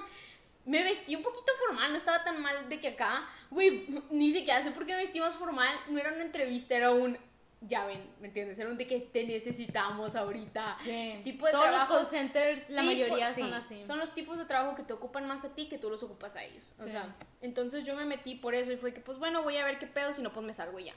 Me 0.65 0.83
vestí 0.83 1.15
un 1.17 1.23
poquito 1.23 1.51
formal, 1.65 1.91
no 1.91 1.97
estaba 1.97 2.23
tan 2.23 2.41
mal 2.41 2.69
de 2.69 2.79
que 2.79 2.89
acá, 2.89 3.27
güey, 3.49 3.87
ni 4.09 4.31
siquiera 4.31 4.63
sé 4.63 4.71
por 4.71 4.85
qué 4.85 4.93
me 4.93 5.03
vestí 5.03 5.19
más 5.19 5.35
formal. 5.35 5.73
No 5.89 5.99
era 5.99 6.13
una 6.13 6.23
entrevista, 6.23 6.75
era 6.75 6.91
un, 6.91 7.17
ya 7.61 7.85
ven, 7.85 8.09
¿me 8.21 8.27
entiendes? 8.27 8.57
Era 8.57 8.69
un 8.69 8.77
de 8.77 8.87
que 8.87 8.99
te 9.01 9.25
necesitamos 9.25 10.15
ahorita. 10.15 10.77
Sí. 10.83 11.19
Tipo 11.23 11.45
de 11.45 11.51
Todos 11.51 11.65
trabajo- 11.65 11.93
los 11.95 12.01
call 12.03 12.07
centers, 12.07 12.69
la 12.69 12.81
Tipo- 12.81 12.91
mayoría 12.93 13.33
sí, 13.33 13.41
son 13.41 13.53
así. 13.53 13.85
Son 13.85 13.99
los 13.99 14.13
tipos 14.15 14.37
de 14.37 14.45
trabajo 14.45 14.75
que 14.75 14.83
te 14.83 14.93
ocupan 14.93 15.27
más 15.27 15.43
a 15.43 15.49
ti 15.55 15.67
que 15.67 15.77
tú 15.77 15.89
los 15.89 16.01
ocupas 16.03 16.35
a 16.37 16.43
ellos. 16.43 16.73
O 16.79 16.83
Sí. 16.83 16.91
sea, 16.91 17.15
entonces 17.41 17.85
yo 17.85 17.95
me 17.95 18.05
metí 18.05 18.35
por 18.35 18.55
eso 18.55 18.71
y 18.71 18.77
fue 18.77 18.93
que, 18.93 19.01
pues 19.01 19.17
bueno, 19.17 19.43
voy 19.43 19.57
a 19.57 19.65
ver 19.65 19.77
qué 19.77 19.87
pedo, 19.87 20.13
si 20.13 20.21
no, 20.21 20.31
pues 20.31 20.45
me 20.45 20.53
salgo 20.53 20.79
ya. 20.79 20.93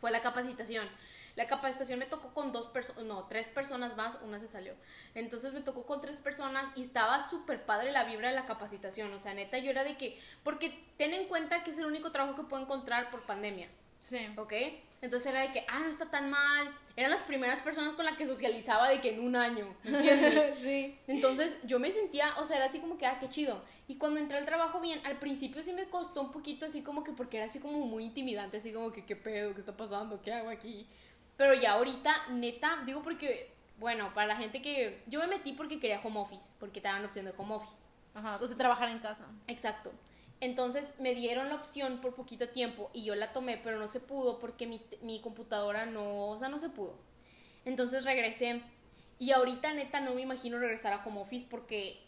Fue 0.00 0.10
la 0.10 0.20
capacitación. 0.22 0.88
La 1.34 1.46
capacitación 1.46 1.98
me 1.98 2.04
tocó 2.06 2.34
con 2.34 2.52
dos 2.52 2.68
personas, 2.68 3.04
no, 3.04 3.24
tres 3.24 3.48
personas 3.48 3.96
más, 3.96 4.18
una 4.22 4.38
se 4.38 4.46
salió. 4.48 4.74
Entonces 5.14 5.54
me 5.54 5.62
tocó 5.62 5.86
con 5.86 6.00
tres 6.02 6.20
personas 6.20 6.66
y 6.76 6.82
estaba 6.82 7.26
súper 7.26 7.64
padre 7.64 7.90
la 7.90 8.04
vibra 8.04 8.28
de 8.28 8.34
la 8.34 8.44
capacitación. 8.44 9.12
O 9.14 9.18
sea, 9.18 9.32
neta, 9.32 9.56
yo 9.58 9.70
era 9.70 9.82
de 9.82 9.96
que, 9.96 10.20
porque 10.44 10.78
ten 10.98 11.14
en 11.14 11.26
cuenta 11.28 11.64
que 11.64 11.70
es 11.70 11.78
el 11.78 11.86
único 11.86 12.12
trabajo 12.12 12.36
que 12.36 12.42
puedo 12.48 12.62
encontrar 12.62 13.10
por 13.10 13.22
pandemia. 13.24 13.68
Sí. 13.98 14.18
¿ok? 14.36 14.52
Entonces 15.02 15.32
era 15.32 15.40
de 15.40 15.50
que, 15.50 15.66
ah, 15.68 15.80
no 15.80 15.90
está 15.90 16.06
tan 16.06 16.30
mal. 16.30 16.72
Eran 16.94 17.10
las 17.10 17.24
primeras 17.24 17.60
personas 17.60 17.94
con 17.94 18.04
las 18.04 18.16
que 18.16 18.24
socializaba 18.24 18.88
de 18.88 19.00
que 19.00 19.14
en 19.14 19.20
un 19.20 19.34
año, 19.34 19.66
¿me 19.82 19.98
entiendes? 19.98 20.58
sí. 20.62 20.96
Entonces 21.08 21.58
yo 21.64 21.80
me 21.80 21.90
sentía, 21.90 22.32
o 22.38 22.46
sea, 22.46 22.58
era 22.58 22.66
así 22.66 22.78
como 22.78 22.96
que, 22.96 23.06
ah, 23.06 23.18
qué 23.18 23.28
chido. 23.28 23.64
Y 23.88 23.96
cuando 23.96 24.20
entré 24.20 24.38
al 24.38 24.44
trabajo 24.44 24.80
bien, 24.80 25.00
al 25.04 25.18
principio 25.18 25.60
sí 25.62 25.72
me 25.72 25.86
costó 25.86 26.22
un 26.22 26.30
poquito 26.30 26.66
así 26.66 26.82
como 26.82 27.02
que, 27.02 27.12
porque 27.12 27.38
era 27.38 27.46
así 27.46 27.58
como 27.58 27.80
muy 27.80 28.04
intimidante, 28.04 28.58
así 28.58 28.72
como 28.72 28.92
que, 28.92 29.04
¿qué 29.04 29.16
pedo? 29.16 29.54
¿Qué 29.54 29.60
está 29.60 29.76
pasando? 29.76 30.22
¿Qué 30.22 30.32
hago 30.32 30.50
aquí? 30.50 30.86
Pero 31.36 31.54
ya 31.54 31.72
ahorita, 31.72 32.28
neta, 32.30 32.82
digo 32.86 33.02
porque, 33.02 33.50
bueno, 33.80 34.14
para 34.14 34.28
la 34.28 34.36
gente 34.36 34.62
que, 34.62 35.02
yo 35.08 35.18
me 35.18 35.26
metí 35.26 35.52
porque 35.54 35.80
quería 35.80 36.00
home 36.00 36.20
office, 36.20 36.52
porque 36.60 36.80
te 36.80 36.86
daban 36.86 37.04
opción 37.04 37.24
de 37.24 37.34
home 37.36 37.54
office. 37.56 37.82
Ajá, 38.14 38.34
entonces 38.34 38.56
trabajar 38.56 38.88
en 38.88 39.00
casa. 39.00 39.26
Exacto. 39.48 39.90
Entonces 40.42 40.94
me 40.98 41.14
dieron 41.14 41.48
la 41.50 41.54
opción 41.54 42.00
por 42.00 42.16
poquito 42.16 42.48
tiempo 42.48 42.90
y 42.92 43.04
yo 43.04 43.14
la 43.14 43.32
tomé, 43.32 43.58
pero 43.58 43.78
no 43.78 43.86
se 43.86 44.00
pudo 44.00 44.40
porque 44.40 44.66
mi, 44.66 44.80
mi 45.00 45.20
computadora 45.20 45.86
no, 45.86 46.30
o 46.30 46.38
sea, 46.40 46.48
no 46.48 46.58
se 46.58 46.68
pudo. 46.68 46.98
Entonces 47.64 48.04
regresé 48.04 48.60
y 49.20 49.30
ahorita 49.30 49.72
neta 49.72 50.00
no 50.00 50.14
me 50.16 50.22
imagino 50.22 50.58
regresar 50.58 50.92
a 50.92 51.04
home 51.04 51.20
office 51.20 51.46
porque 51.48 52.02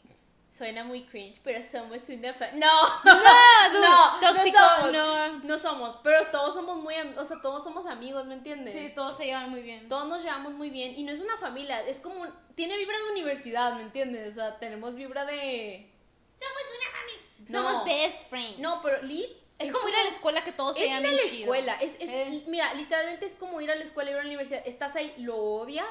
suena 0.50 0.82
muy 0.82 1.04
cringe, 1.04 1.40
pero 1.44 1.62
somos 1.62 2.08
una 2.08 2.34
fa- 2.34 2.50
No, 2.54 2.66
No, 3.04 3.80
no, 3.80 4.20
tóxico, 4.20 4.58
no 4.58 4.76
somos. 4.78 4.92
no. 4.92 5.38
no 5.44 5.58
somos, 5.58 5.96
pero 6.02 6.26
todos 6.32 6.54
somos 6.56 6.78
muy, 6.78 6.94
o 7.16 7.24
sea, 7.24 7.40
todos 7.40 7.62
somos 7.62 7.86
amigos, 7.86 8.26
¿me 8.26 8.34
entiendes? 8.34 8.74
Sí, 8.74 8.92
todos 8.96 9.16
se 9.16 9.26
llevan 9.26 9.50
muy 9.50 9.62
bien. 9.62 9.88
Todos 9.88 10.08
nos 10.08 10.24
llevamos 10.24 10.52
muy 10.54 10.70
bien 10.70 10.98
y 10.98 11.04
no 11.04 11.12
es 11.12 11.20
una 11.20 11.36
familia, 11.38 11.86
es 11.86 12.00
como, 12.00 12.26
tiene 12.56 12.76
vibra 12.78 12.98
de 12.98 13.12
universidad, 13.12 13.74
¿me 13.76 13.82
entiendes? 13.82 14.28
O 14.28 14.32
sea, 14.40 14.58
tenemos 14.58 14.96
vibra 14.96 15.24
de... 15.24 15.88
Somos 16.36 16.62
una 16.80 16.98
familia. 16.98 17.23
No. 17.48 17.62
Somos 17.68 17.84
best 17.84 18.28
friends. 18.28 18.58
No, 18.58 18.80
pero 18.82 19.02
Lee 19.02 19.26
es, 19.58 19.70
como 19.72 19.88
ir 19.88 19.94
a 19.94 20.02
la 20.02 20.08
escuela 20.08 20.42
que 20.44 20.52
todos 20.52 20.76
se 20.76 20.84
es 20.84 20.90
ir 20.90 20.94
a 20.96 21.00
la 21.00 21.18
chido. 21.20 21.40
escuela. 21.44 21.74
Es, 21.76 21.94
es- 22.00 22.10
Eh. 22.10 22.44
Mira, 22.46 22.74
literalmente 22.74 23.26
es 23.26 23.34
como 23.34 23.60
ir 23.60 23.70
a 23.70 23.74
la 23.74 23.84
escuela, 23.84 24.10
ir 24.10 24.16
a 24.16 24.20
la 24.20 24.26
universidad. 24.26 24.62
Estás 24.66 24.96
ahí, 24.96 25.14
lo 25.18 25.36
odias, 25.36 25.86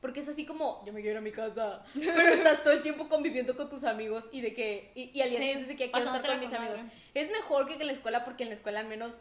porque 0.00 0.20
es 0.20 0.28
así 0.28 0.46
como, 0.46 0.82
yo 0.86 0.92
me 0.92 1.00
quiero 1.00 1.14
ir 1.14 1.18
a 1.18 1.20
mi 1.20 1.32
casa. 1.32 1.82
Pero 1.94 2.32
estás 2.32 2.62
todo 2.62 2.72
el 2.72 2.82
tiempo 2.82 3.08
conviviendo 3.08 3.56
con 3.56 3.68
tus 3.68 3.84
amigos 3.84 4.24
y 4.32 4.40
de 4.40 4.54
que, 4.54 4.92
y, 4.94 5.10
y 5.16 5.22
al 5.22 5.30
día 5.30 5.38
siguiente 5.40 5.66
de 5.66 5.76
que 5.76 5.90
quiero 5.90 6.06
estar 6.14 6.26
con 6.30 6.40
mis 6.40 6.52
amigos. 6.52 6.78
Es 7.14 7.30
mejor 7.30 7.66
que 7.66 7.74
en 7.74 7.86
la 7.86 7.92
escuela, 7.92 8.24
porque 8.24 8.44
en 8.44 8.50
la 8.50 8.54
escuela 8.54 8.80
al 8.80 8.86
menos 8.86 9.16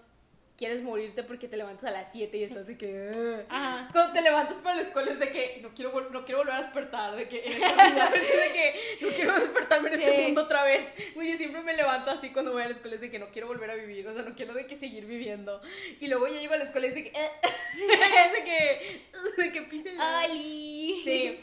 quieres 0.60 0.84
morirte 0.84 1.24
porque 1.24 1.48
te 1.48 1.56
levantas 1.56 1.86
a 1.86 1.92
las 1.92 2.12
7 2.12 2.38
y 2.38 2.44
estás 2.44 2.68
de 2.68 2.78
que... 2.78 3.10
"Ugh". 3.16 3.46
Ajá. 3.48 3.88
Cuando 3.94 4.12
te 4.12 4.22
levantas 4.22 4.58
para 4.58 4.76
la 4.76 4.82
escuela 4.82 5.10
es 5.12 5.18
de 5.20 5.32
que 5.32 5.60
no 5.64 5.74
quiero, 5.74 6.10
no 6.12 6.26
quiero 6.26 6.40
volver 6.40 6.56
a 6.56 6.62
despertar, 6.62 7.16
de 7.16 7.30
que, 7.30 7.38
de 7.44 8.52
que 8.54 8.76
no 9.02 9.08
quiero 9.10 9.40
despertarme 9.40 9.88
en 9.88 10.02
este 10.02 10.16
Sí. 10.18 10.22
mundo 10.24 10.44
otra 10.44 10.64
vez. 10.66 10.94
Yo 11.16 11.38
siempre 11.38 11.62
me 11.62 11.74
levanto 11.74 12.12
así 12.12 12.32
cuando 12.32 12.52
voy 12.52 12.62
a 12.64 12.66
la 12.66 12.72
escuela, 12.74 12.96
es 12.96 13.02
de 13.02 13.10
que 13.10 13.20
no 13.20 13.30
quiero 13.30 13.48
volver 13.48 13.72
a 13.72 13.76
vivir, 13.76 14.06
o 14.08 14.14
sea, 14.14 14.24
no 14.24 14.36
quiero 14.36 14.54
de 14.54 14.68
que 14.68 14.78
seguir 14.78 15.06
viviendo. 15.06 15.62
Y 16.02 16.08
luego 16.08 16.28
ya 16.28 16.40
llego 16.42 16.54
a 16.54 16.58
la 16.58 16.66
escuela 16.66 16.88
y 16.88 16.90
es 16.90 16.96
de 16.96 17.04
que, 17.06 17.12
es 17.14 18.34
de 18.34 18.44
que, 18.44 19.02
de 19.42 19.52
que 19.54 19.62
pise 19.62 19.92
el... 19.92 20.02
Ali. 20.02 21.02
Sí, 21.06 21.40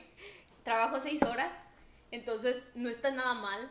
trabajo 0.62 1.00
seis 1.00 1.22
horas, 1.22 1.54
entonces 2.10 2.62
no 2.74 2.90
está 2.90 3.10
nada 3.10 3.32
mal. 3.34 3.70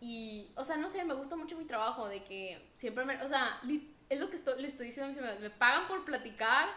Y, 0.00 0.48
o 0.56 0.64
sea, 0.64 0.76
no 0.76 0.88
sé, 0.88 1.04
me 1.04 1.14
gusta 1.14 1.36
mucho 1.36 1.56
mi 1.56 1.64
trabajo, 1.64 2.08
de 2.08 2.24
que 2.24 2.60
siempre 2.74 3.04
me, 3.04 3.22
o 3.22 3.28
sea, 3.28 3.60
li- 3.62 3.91
es 4.12 4.20
lo 4.20 4.28
que 4.30 4.36
estoy, 4.36 4.60
le 4.60 4.68
estoy 4.68 4.86
diciendo 4.86 5.06
a 5.06 5.08
mis 5.08 5.18
amigos, 5.18 5.40
me 5.40 5.50
pagan 5.50 5.88
por 5.88 6.04
platicar 6.04 6.68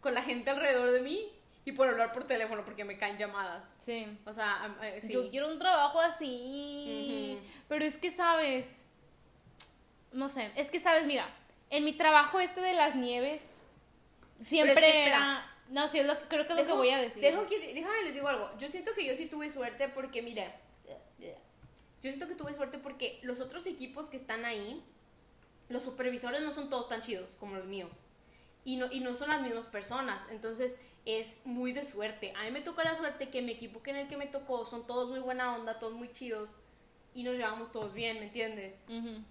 con 0.00 0.14
la 0.14 0.22
gente 0.22 0.50
alrededor 0.50 0.90
de 0.90 1.00
mí 1.00 1.30
y 1.64 1.72
por 1.72 1.88
hablar 1.88 2.12
por 2.12 2.24
teléfono 2.24 2.64
porque 2.64 2.84
me 2.84 2.98
caen 2.98 3.18
llamadas. 3.18 3.74
Sí. 3.80 4.18
O 4.24 4.32
sea, 4.32 4.76
eh, 4.82 5.00
sí. 5.02 5.12
Yo 5.12 5.30
quiero 5.30 5.48
un 5.48 5.58
trabajo 5.58 6.00
así. 6.00 7.38
Pero 7.68 7.84
es 7.84 7.96
que 7.98 8.10
sabes. 8.10 8.84
No 10.12 10.28
sé. 10.28 10.50
Es 10.56 10.70
que 10.70 10.78
sabes, 10.78 11.06
mira. 11.06 11.28
En 11.70 11.84
mi 11.84 11.92
trabajo 11.92 12.40
este 12.40 12.60
de 12.60 12.72
las 12.72 12.94
nieves. 12.94 13.42
Siempre 14.44 14.74
Pero 14.74 14.86
es 14.86 14.92
que 14.92 14.98
espera. 15.00 15.16
era. 15.16 15.52
No, 15.68 15.88
sí, 15.88 15.98
es 15.98 16.06
lo 16.06 16.14
creo 16.28 16.46
que 16.46 16.52
es 16.52 16.58
lo 16.60 16.66
que 16.66 16.72
voy 16.72 16.90
a 16.90 16.98
decir. 16.98 17.20
dejo 17.22 17.46
que- 17.46 17.74
déjame 17.74 18.02
les 18.04 18.14
digo 18.14 18.28
algo. 18.28 18.50
Yo 18.58 18.68
siento 18.68 18.92
que 18.94 19.04
yo 19.04 19.16
sí 19.16 19.26
tuve 19.26 19.50
suerte 19.50 19.88
porque, 19.88 20.22
mira, 20.22 20.44
yo 21.18 21.32
siento 22.12 22.28
que 22.28 22.34
tuve 22.36 22.54
suerte 22.54 22.78
porque 22.78 23.18
los 23.22 23.40
otros 23.40 23.66
equipos 23.66 24.08
que 24.08 24.16
están 24.16 24.44
ahí, 24.44 24.84
los 25.68 25.82
supervisores 25.82 26.40
no 26.42 26.52
son 26.52 26.70
todos 26.70 26.88
tan 26.88 27.02
chidos 27.02 27.36
como 27.38 27.56
los 27.56 27.66
míos. 27.66 27.90
Y 28.64 28.76
no, 28.76 28.90
y 28.90 29.00
no 29.00 29.14
son 29.14 29.28
las 29.28 29.42
mismas 29.42 29.66
personas. 29.66 30.26
Entonces 30.30 30.80
es 31.04 31.40
muy 31.44 31.72
de 31.72 31.84
suerte. 31.84 32.32
A 32.36 32.44
mí 32.44 32.50
me 32.50 32.60
tocó 32.60 32.82
la 32.82 32.96
suerte 32.96 33.30
que 33.30 33.42
mi 33.42 33.52
equipo 33.52 33.82
que 33.82 33.90
en 33.90 33.96
el 33.96 34.08
que 34.08 34.16
me 34.16 34.26
tocó 34.26 34.66
son 34.66 34.86
todos 34.86 35.08
muy 35.08 35.20
buena 35.20 35.54
onda, 35.54 35.78
todos 35.78 35.94
muy 35.94 36.10
chidos. 36.10 36.54
Y 37.14 37.22
nos 37.22 37.34
llevamos 37.34 37.72
todos 37.72 37.94
bien, 37.94 38.18
¿me 38.18 38.26
entiendes? 38.26 38.82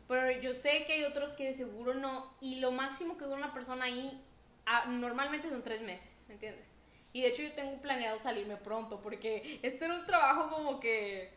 Pero 0.07 0.41
yo 0.41 0.55
sé 0.55 0.85
que 0.87 0.93
hay 0.93 1.03
otros 1.03 1.33
que 1.33 1.45
de 1.45 1.53
seguro 1.53 1.93
no. 1.93 2.33
Y 2.41 2.59
lo 2.59 2.71
máximo 2.71 3.17
que 3.17 3.25
dura 3.25 3.37
una 3.37 3.53
persona 3.53 3.85
ahí 3.85 4.23
ah, 4.65 4.85
normalmente 4.87 5.49
son 5.49 5.63
tres 5.63 5.81
meses, 5.81 6.25
¿me 6.27 6.33
entiendes? 6.33 6.71
Y 7.13 7.21
de 7.21 7.29
hecho 7.29 7.43
yo 7.43 7.53
tengo 7.53 7.81
planeado 7.81 8.17
salirme 8.19 8.57
pronto 8.57 8.99
porque 9.01 9.59
este 9.63 9.85
era 9.85 9.95
un 9.95 10.05
trabajo 10.05 10.49
como 10.49 10.79
que, 10.79 11.31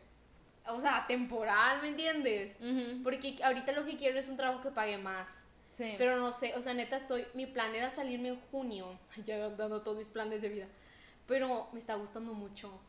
o 0.73 0.79
sea, 0.79 1.05
temporal, 1.07 1.81
¿me 1.81 1.89
entiendes? 1.89 2.55
Ujú. 2.59 3.03
Porque 3.03 3.37
ahorita 3.43 3.71
lo 3.71 3.85
que 3.85 3.97
quiero 3.97 4.19
es 4.19 4.29
un 4.29 4.37
trabajo 4.37 4.61
que 4.61 4.71
pague 4.71 4.97
más. 4.97 5.43
Sí. 5.71 5.95
Pero 5.97 6.17
no 6.17 6.31
sé, 6.31 6.53
o 6.55 6.61
sea, 6.61 6.73
neta 6.73 6.95
estoy, 6.95 7.25
mi 7.33 7.45
plan 7.45 7.73
era 7.73 7.89
salirme 7.89 8.29
en 8.29 8.39
junio, 8.51 8.99
ya 9.25 9.49
dando 9.49 9.81
todos 9.81 9.97
mis 9.97 10.07
planes 10.07 10.41
de 10.41 10.49
vida. 10.49 10.67
Pero 11.27 11.69
me 11.71 11.79
está 11.79 11.95
gustando 11.95 12.33
mucho. 12.33 12.79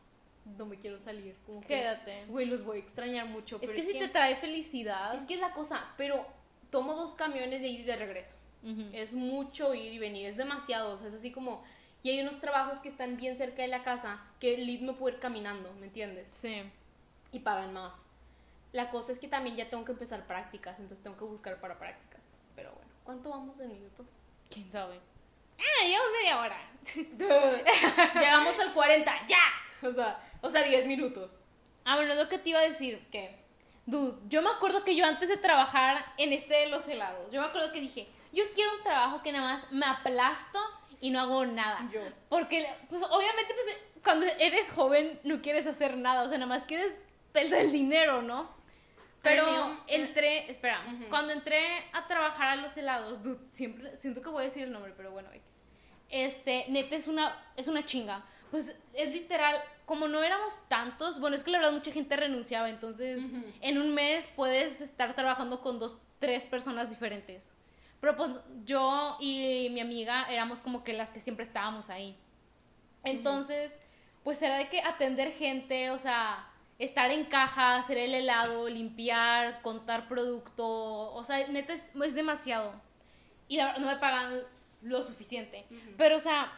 No 0.57 0.65
me 0.65 0.77
quiero 0.77 0.97
salir. 0.97 1.35
Como 1.45 1.61
que, 1.61 1.67
Quédate. 1.67 2.25
Güey, 2.25 2.47
los 2.47 2.63
voy 2.63 2.77
a 2.77 2.79
extrañar 2.79 3.27
mucho. 3.27 3.57
Es 3.57 3.69
pero 3.69 3.73
que 3.73 3.81
si 3.81 3.99
te 3.99 4.07
trae 4.07 4.35
felicidad. 4.37 5.13
es 5.13 5.23
que 5.23 5.35
es 5.35 5.39
la 5.39 5.51
cosa, 5.51 5.93
pero 5.97 6.25
tomo 6.71 6.95
dos 6.95 7.13
camiones 7.13 7.61
de 7.61 7.67
ida 7.67 7.81
y 7.81 7.85
de 7.85 7.95
regreso. 7.95 8.37
Ujú. 8.63 8.89
Es 8.93 9.13
mucho 9.13 9.73
ir 9.75 9.93
y 9.93 9.99
venir, 9.99 10.25
es 10.25 10.37
demasiado, 10.37 10.93
o 10.93 10.97
sea, 10.97 11.07
es 11.07 11.13
así 11.13 11.31
como... 11.31 11.63
Y 12.03 12.09
hay 12.09 12.21
unos 12.21 12.39
trabajos 12.39 12.79
que 12.79 12.89
están 12.89 13.17
bien 13.17 13.37
cerca 13.37 13.61
de 13.61 13.67
la 13.67 13.83
casa 13.83 14.19
que 14.39 14.55
el 14.55 14.65
lead 14.65 14.81
me 14.81 14.93
puede 14.93 15.15
ir 15.15 15.21
caminando, 15.21 15.71
¿me 15.73 15.85
entiendes? 15.85 16.29
Sí. 16.31 16.63
Y 17.31 17.39
pagan 17.39 17.73
más. 17.73 18.01
La 18.71 18.89
cosa 18.89 19.11
es 19.11 19.19
que 19.19 19.27
también 19.27 19.55
ya 19.55 19.69
tengo 19.69 19.83
que 19.83 19.91
empezar 19.91 20.25
prácticas, 20.27 20.79
entonces 20.79 21.03
tengo 21.03 21.17
que 21.17 21.25
buscar 21.25 21.59
para 21.59 21.77
prácticas. 21.77 22.37
Pero 22.55 22.71
bueno, 22.73 22.91
¿cuánto 23.03 23.29
vamos 23.29 23.59
en 23.59 23.69
minuto? 23.69 24.05
¿Quién 24.49 24.71
sabe? 24.71 24.99
Ah, 25.59 25.85
llevamos 25.85 26.11
media 26.19 26.39
hora. 26.39 26.71
Llegamos 28.19 28.59
al 28.59 28.73
40, 28.73 29.27
ya. 29.27 29.87
O 29.87 29.91
sea, 29.91 30.23
o 30.41 30.49
sea, 30.49 30.63
10 30.63 30.87
minutos. 30.87 31.37
Ah, 31.85 31.95
bueno, 31.95 32.15
lo 32.15 32.29
que 32.29 32.37
te 32.37 32.49
iba 32.49 32.59
a 32.59 32.63
decir. 32.63 33.05
¿Qué? 33.11 33.35
Dude, 33.85 34.17
yo 34.27 34.41
me 34.41 34.49
acuerdo 34.49 34.83
que 34.83 34.95
yo 34.95 35.05
antes 35.05 35.27
de 35.27 35.37
trabajar 35.37 36.05
en 36.17 36.33
este 36.33 36.53
de 36.53 36.67
los 36.67 36.87
helados, 36.87 37.31
yo 37.31 37.41
me 37.41 37.47
acuerdo 37.47 37.71
que 37.71 37.81
dije, 37.81 38.07
yo 38.31 38.43
quiero 38.53 38.71
un 38.77 38.83
trabajo 38.83 39.21
que 39.21 39.31
nada 39.31 39.53
más 39.53 39.71
me 39.71 39.85
aplasto 39.85 40.59
y 40.99 41.09
no 41.09 41.19
hago 41.19 41.45
nada. 41.45 41.89
Yo. 41.91 41.99
Porque, 42.29 42.67
pues, 42.89 43.01
obviamente, 43.03 43.53
pues, 43.53 43.77
cuando 44.03 44.25
eres 44.39 44.71
joven 44.71 45.19
no 45.23 45.41
quieres 45.41 45.67
hacer 45.67 45.97
nada, 45.97 46.23
o 46.23 46.29
sea, 46.29 46.37
nada 46.37 46.49
más 46.49 46.65
quieres 46.65 46.95
el, 47.33 47.53
el 47.53 47.71
dinero, 47.71 48.21
¿no? 48.21 48.49
Pero 49.23 49.77
entré, 49.87 50.49
espera, 50.49 50.81
Ujú. 50.87 51.09
cuando 51.09 51.31
entré 51.31 51.61
a 51.93 52.07
trabajar 52.07 52.49
a 52.49 52.55
los 52.55 52.75
helados, 52.75 53.21
dude, 53.21 53.39
siempre, 53.51 53.95
siento 53.95 54.21
que 54.21 54.29
voy 54.29 54.41
a 54.41 54.45
decir 54.45 54.63
el 54.63 54.71
nombre, 54.71 54.93
pero 54.97 55.11
bueno, 55.11 55.29
X. 55.33 55.61
Este, 56.09 56.65
neta, 56.69 56.95
es 56.95 57.07
una, 57.07 57.39
es 57.55 57.67
una 57.67 57.85
chinga. 57.85 58.23
Pues 58.49 58.75
es 58.93 59.13
literal, 59.13 59.61
como 59.85 60.07
no 60.07 60.23
éramos 60.23 60.53
tantos, 60.67 61.19
bueno, 61.19 61.35
es 61.35 61.43
que 61.43 61.51
la 61.51 61.59
verdad 61.59 61.71
mucha 61.71 61.91
gente 61.91 62.15
renunciaba, 62.17 62.69
entonces 62.69 63.23
Ujú. 63.23 63.43
en 63.61 63.77
un 63.77 63.93
mes 63.93 64.27
puedes 64.35 64.81
estar 64.81 65.13
trabajando 65.15 65.61
con 65.61 65.79
dos, 65.79 65.97
tres 66.19 66.45
personas 66.45 66.89
diferentes. 66.89 67.51
Pero 68.01 68.15
pues 68.17 68.31
yo 68.65 69.17
y 69.19 69.69
mi 69.71 69.79
amiga 69.81 70.25
éramos 70.31 70.59
como 70.59 70.83
que 70.83 70.93
las 70.93 71.11
que 71.11 71.19
siempre 71.19 71.45
estábamos 71.45 71.91
ahí. 71.91 72.17
Entonces, 73.03 73.77
pues 74.23 74.41
era 74.41 74.57
de 74.57 74.67
que 74.67 74.81
atender 74.81 75.31
gente, 75.33 75.91
o 75.91 75.99
sea, 75.99 76.50
estar 76.79 77.11
en 77.11 77.25
caja, 77.25 77.75
hacer 77.75 77.97
el 77.97 78.13
helado, 78.13 78.67
limpiar, 78.67 79.61
contar 79.61 80.07
producto, 80.07 81.13
o 81.13 81.23
sea, 81.23 81.47
neta 81.47 81.73
es, 81.73 81.91
es 81.95 82.15
demasiado. 82.15 82.73
Y 83.47 83.57
la 83.57 83.67
verdad 83.67 83.81
no 83.81 83.87
me 83.87 83.97
pagan 83.97 84.41
lo 84.81 85.03
suficiente. 85.03 85.65
Pero, 85.97 86.15
o 86.15 86.19
sea, 86.19 86.51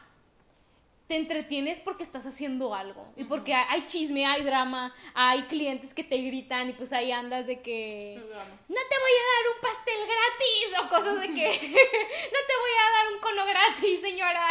te 1.07 1.17
entretienes 1.17 1.79
porque 1.79 2.03
estás 2.03 2.25
haciendo 2.25 2.73
algo. 2.73 3.11
Y 3.17 3.25
porque 3.25 3.53
hay, 3.53 3.65
hay 3.69 3.85
chisme, 3.85 4.25
hay 4.25 4.43
drama, 4.43 4.95
hay 5.13 5.43
clientes 5.43 5.93
que 5.93 6.03
te 6.03 6.17
gritan 6.17 6.69
y 6.69 6.73
pues 6.73 6.93
ahí 6.93 7.11
andas 7.11 7.45
de 7.47 7.61
que 7.61 8.15
no 8.17 8.25
te 8.25 8.97
voy 8.99 9.11
a 9.19 9.25
dar 9.33 9.55
un 9.55 9.61
pastel 9.61 9.99
gratis 10.05 10.79
o 10.81 10.89
cosas 10.89 11.21
de 11.21 11.27
que 11.33 11.47
no 11.47 12.39
te 12.47 12.55
voy 12.61 12.71
a 12.79 12.91
dar 12.91 13.13
un 13.13 13.19
cono 13.19 13.45
gratis, 13.45 14.01
señora. 14.01 14.47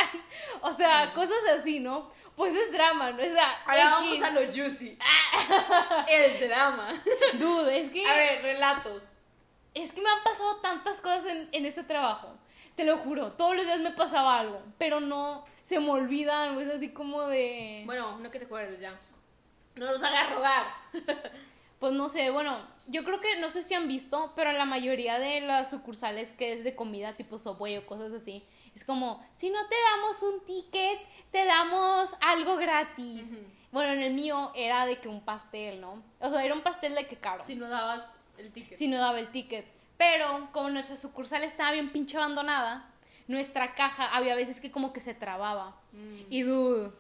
O 0.61 0.73
sea, 0.73 1.13
cosas 1.15 1.39
así, 1.59 1.81
¿no? 1.81 2.11
Pues 2.37 2.55
es 2.57 2.73
drama, 2.73 3.11
¿no? 3.11 3.19
O 3.23 3.27
sea, 3.27 3.63
Ahora 3.67 3.91
vamos 3.91 4.23
a 4.23 4.31
lo 4.31 4.41
juicy. 4.53 4.99
El 6.09 6.49
drama. 6.49 7.03
Dude, 7.35 7.79
es 7.81 7.91
que 7.91 8.07
A 8.07 8.15
ver, 8.17 8.43
relatos. 8.43 9.05
es 9.75 9.93
que 9.93 10.01
me 10.01 10.09
han 10.09 10.23
pasado 10.25 10.57
tantas 10.57 11.01
cosas 11.01 11.27
en, 11.27 11.49
en 11.53 11.67
este 11.67 11.83
trabajo. 11.85 12.37
Te 12.77 12.85
lo 12.85 12.97
juro, 12.97 13.33
todos 13.33 13.55
los 13.55 13.65
días 13.67 13.81
me 13.81 13.91
pasaba 13.91 14.39
algo, 14.41 14.63
pero 14.79 14.99
no 15.01 15.45
se 15.63 15.79
me 15.79 15.91
olvidan, 15.91 16.59
es 16.59 16.69
así 16.71 16.89
como 16.91 17.27
de 17.27 17.83
Bueno, 17.85 18.19
no 18.19 18.31
que 18.31 18.39
te 18.39 18.47
acuerdes 18.47 18.81
ya. 18.81 18.99
No 19.75 19.87
nos 19.87 20.03
hagas 20.03 20.33
rodar. 20.35 20.65
Pues 21.79 21.95
no 21.95 22.09
sé, 22.09 22.31
bueno, 22.31 22.57
yo 22.87 23.03
creo 23.03 23.21
que 23.21 23.41
no 23.41 23.51
sé 23.51 23.65
si 23.65 23.75
han 23.75 23.89
visto, 23.89 24.33
pero 24.37 24.51
en 24.51 24.57
la 24.57 24.65
mayoría 24.65 25.19
de 25.19 25.41
las 25.41 25.69
sucursales 25.71 26.31
que 26.31 26.53
es 26.53 26.63
de 26.63 26.77
comida 26.77 27.15
tipo 27.17 27.41
Subway 27.41 27.77
o 27.77 27.87
cosas 27.87 28.13
así, 28.13 28.47
es 28.75 28.85
como, 28.85 29.25
si 29.33 29.51
no 29.51 29.59
te 29.69 29.77
damos 29.93 30.23
un 30.23 30.45
ticket, 30.45 30.99
te 31.31 31.45
damos 31.45 32.11
algo 32.21 32.57
gratis. 32.57 33.27
Bueno, 33.71 33.93
en 33.93 34.03
el 34.03 34.15
mío 34.15 34.53
era 34.55 34.87
de 34.87 34.99
que 34.99 35.09
un 35.09 35.23
pastel, 35.25 35.81
¿no? 35.81 36.03
O 36.21 36.31
sea, 36.31 36.45
era 36.45 36.55
un 36.55 36.61
pastel 36.63 36.95
de 36.95 37.07
que 37.07 37.17
caro, 37.17 37.43
Si 37.45 37.55
no 37.55 37.69
dabas 37.69 38.23
el 38.39 38.53
ticket. 38.53 38.79
si 38.79 38.89
no 38.89 38.99
daba 38.99 39.19
el 39.19 39.29
ticket. 39.31 39.67
Pero 39.97 40.49
como 40.53 40.71
nuestra 40.71 40.97
sucursal 40.97 41.45
estaba 41.45 41.73
bien 41.73 41.91
pinche 41.93 42.17
abandonada, 42.17 42.89
nuestra 43.29 43.75
caja 43.75 44.15
había 44.15 44.35
veces 44.35 44.61
que 44.61 44.71
como 44.71 44.93
que 44.93 45.01
se 45.01 45.15
trababa. 45.15 45.77
Y 46.29 46.43
dude, 46.43 46.91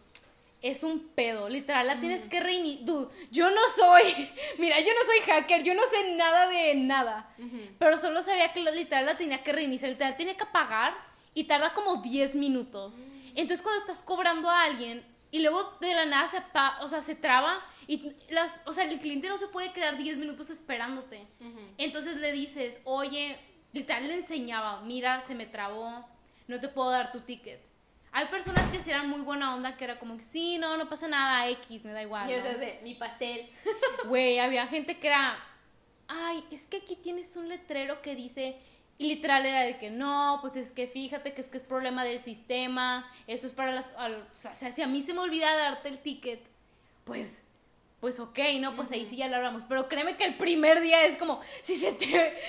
es 0.60 0.84
un 0.84 1.08
pedo, 1.08 1.48
literal, 1.48 1.86
la 1.86 1.98
tienes 2.00 2.22
que 2.22 2.40
reiniciar. 2.40 2.84
Dude, 2.84 3.12
yo 3.30 3.50
no 3.50 3.60
soy, 3.76 4.02
mira, 4.58 4.78
yo 4.80 4.92
no 4.94 5.00
soy 5.04 5.20
hacker, 5.32 5.62
yo 5.62 5.74
no 5.74 5.82
sé 5.90 6.14
nada 6.14 6.48
de 6.48 6.74
nada. 6.76 7.34
Pero 7.78 7.98
solo 7.98 8.22
sabía 8.22 8.52
que 8.52 8.60
literal 8.60 9.06
la 9.06 9.16
tenía 9.16 9.42
que 9.42 9.52
reiniciar, 9.52 9.90
literal 9.90 10.16
tenía 10.16 10.36
que 10.36 10.44
apagar 10.44 10.94
y 11.34 11.44
tarda 11.44 11.72
como 11.74 11.96
10 12.02 12.34
minutos. 12.34 12.96
Entonces 13.34 13.62
cuando 13.62 13.80
estás 13.80 14.02
cobrando 14.02 14.50
a 14.50 14.64
alguien 14.64 15.04
y 15.30 15.40
luego 15.40 15.62
de 15.80 15.94
la 15.94 16.04
nada 16.04 16.28
se 16.28 16.36
apa- 16.38 16.78
o 16.82 16.88
sea, 16.88 17.00
se 17.02 17.14
traba 17.14 17.58
y 17.86 18.12
las, 18.30 18.60
o 18.66 18.72
sea, 18.72 18.84
el 18.84 18.98
cliente 19.00 19.28
no 19.28 19.38
se 19.38 19.48
puede 19.48 19.72
quedar 19.72 19.96
10 19.96 20.18
minutos 20.18 20.50
esperándote. 20.50 21.26
Entonces 21.78 22.16
le 22.16 22.32
dices, 22.32 22.78
oye, 22.84 23.38
literal 23.72 24.06
le 24.06 24.14
enseñaba, 24.16 24.82
mira, 24.82 25.20
se 25.20 25.34
me 25.34 25.46
trabó, 25.46 26.04
no 26.48 26.60
te 26.60 26.68
puedo 26.68 26.90
dar 26.90 27.10
tu 27.12 27.20
ticket. 27.20 27.60
Hay 28.14 28.26
personas 28.26 28.62
que 28.70 28.78
sí 28.78 28.90
eran 28.90 29.08
muy 29.08 29.22
buena 29.22 29.54
onda, 29.54 29.74
que 29.78 29.84
era 29.84 29.98
como 29.98 30.18
que 30.18 30.22
sí, 30.22 30.58
no, 30.58 30.76
no 30.76 30.86
pasa 30.86 31.08
nada, 31.08 31.48
X, 31.48 31.86
me 31.86 31.92
da 31.92 32.02
igual. 32.02 32.28
Y 32.30 32.34
¿no? 32.34 32.38
entonces, 32.44 32.82
mi 32.82 32.94
pastel. 32.94 33.48
Güey, 34.06 34.38
había 34.38 34.66
gente 34.66 34.98
que 34.98 35.06
era, 35.06 35.38
ay, 36.08 36.44
es 36.50 36.66
que 36.66 36.76
aquí 36.78 36.94
tienes 36.96 37.34
un 37.36 37.48
letrero 37.48 38.02
que 38.02 38.14
dice, 38.14 38.58
y 39.02 39.08
literal 39.08 39.44
era 39.44 39.62
de 39.62 39.78
que 39.78 39.90
no, 39.90 40.38
pues 40.40 40.56
es 40.56 40.70
que 40.72 40.86
fíjate 40.86 41.32
que 41.34 41.40
es 41.40 41.48
que 41.48 41.56
es 41.58 41.62
problema 41.64 42.04
del 42.04 42.20
sistema, 42.20 43.10
eso 43.26 43.46
es 43.46 43.52
para 43.52 43.72
las, 43.72 43.88
al- 43.98 44.22
o 44.32 44.36
sea, 44.36 44.54
si 44.72 44.82
a 44.82 44.86
mí 44.86 45.02
se 45.02 45.12
me 45.14 45.20
olvida 45.20 45.54
darte 45.56 45.88
el 45.88 45.98
ticket, 45.98 46.40
pues, 47.04 47.42
pues 48.00 48.18
ok, 48.20 48.38
no, 48.60 48.74
pues 48.74 48.90
ahí 48.92 49.06
sí 49.06 49.16
ya 49.16 49.28
lo 49.28 49.36
hablamos, 49.36 49.64
pero 49.68 49.88
créeme 49.88 50.16
que 50.16 50.24
el 50.24 50.36
primer 50.36 50.80
día 50.80 51.04
es 51.04 51.16
como, 51.16 51.40
si 51.62 51.76
se 51.76 51.92
te, 51.92 52.04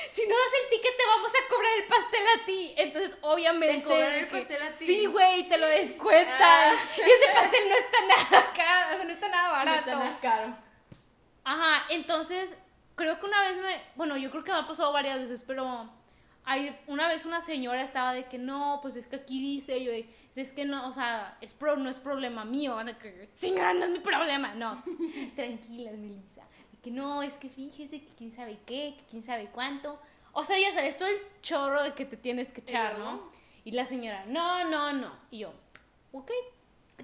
si 0.10 0.28
no 0.28 0.36
das 0.36 0.54
el 0.64 0.70
ticket 0.70 0.98
te 0.98 1.06
vamos 1.16 1.32
a 1.32 1.50
cobrar 1.54 1.72
el 1.82 1.88
pastel 1.88 2.24
a 2.42 2.46
ti, 2.46 2.74
entonces 2.78 3.18
obviamente. 3.22 3.78
¿Te 3.78 3.84
cobran 3.84 4.14
el 4.14 4.28
pastel 4.28 4.62
a 4.64 4.70
ti? 4.72 4.86
Sí, 4.86 5.06
güey, 5.06 5.48
te 5.48 5.58
lo 5.58 5.68
descuentan, 5.68 6.40
Ah. 6.42 6.76
y 6.98 7.02
ese 7.02 7.34
pastel 7.36 7.70
no 7.70 7.76
está 7.76 7.98
nada 8.08 8.54
caro, 8.56 8.94
o 8.94 8.96
sea, 8.98 9.06
no 9.06 9.12
está 9.14 9.28
nada 9.30 9.48
No 9.48 9.54
barato. 9.54 9.90
está 9.90 9.96
nada 10.00 10.20
caro. 10.22 10.58
Ajá, 11.44 11.86
entonces 11.90 12.56
creo 12.96 13.20
que 13.20 13.26
una 13.26 13.42
vez 13.42 13.58
me, 13.58 13.82
bueno, 13.96 14.18
yo 14.18 14.32
creo 14.32 14.44
que 14.44 14.52
me 14.52 14.58
ha 14.60 14.68
pasado 14.68 14.92
varias 14.94 15.20
veces, 15.20 15.44
pero 15.46 15.90
hay 16.46 16.78
una 16.88 17.08
vez 17.08 17.26
una 17.26 17.42
señora 17.42 17.82
estaba 17.82 18.14
de 18.14 18.26
que 18.26 18.38
no, 18.38 18.80
pues 18.82 18.96
es 18.96 19.08
que 19.08 19.16
aquí 19.18 19.42
dice, 19.42 19.84
yo 19.84 19.92
de, 19.92 20.10
es 20.36 20.54
que 20.54 20.66
no, 20.66 20.88
o 20.88 20.92
sea, 20.92 21.38
es 21.42 21.54
pro, 21.54 21.78
no 21.78 21.90
es 21.90 22.00
problema 22.00 22.44
mío, 22.46 22.78
que, 23.02 23.30
señora, 23.34 23.74
no 23.74 23.86
es 23.86 23.92
mi 23.92 24.00
problema, 24.00 24.54
no, 24.54 24.84
tranquila, 25.36 25.92
Melissa, 25.92 26.42
de 26.72 26.78
que 26.82 26.92
no, 26.92 27.24
es 27.24 27.36
que 27.36 27.50
fíjese 27.50 28.02
que 28.02 28.14
quién 28.16 28.32
sabe 28.32 28.60
qué, 28.66 28.96
que 28.98 29.06
quién 29.10 29.24
sabe 29.24 29.50
cuánto, 29.52 30.00
o 30.34 30.44
sea, 30.44 30.60
ya 30.60 30.72
sabes, 30.72 30.98
todo 30.98 31.08
el 31.08 31.18
chorro 31.42 31.84
de 31.84 31.94
que 31.94 32.06
te 32.06 32.18
tienes 32.18 32.52
que 32.52 32.62
echar? 32.62 32.98
¿no? 32.98 33.32
Y 33.64 33.72
la 33.72 33.86
señora, 33.86 34.26
no, 34.28 34.70
no, 34.70 34.92
no, 34.92 35.16
y 35.32 35.40
yo, 35.40 35.54
ok, 36.12 36.32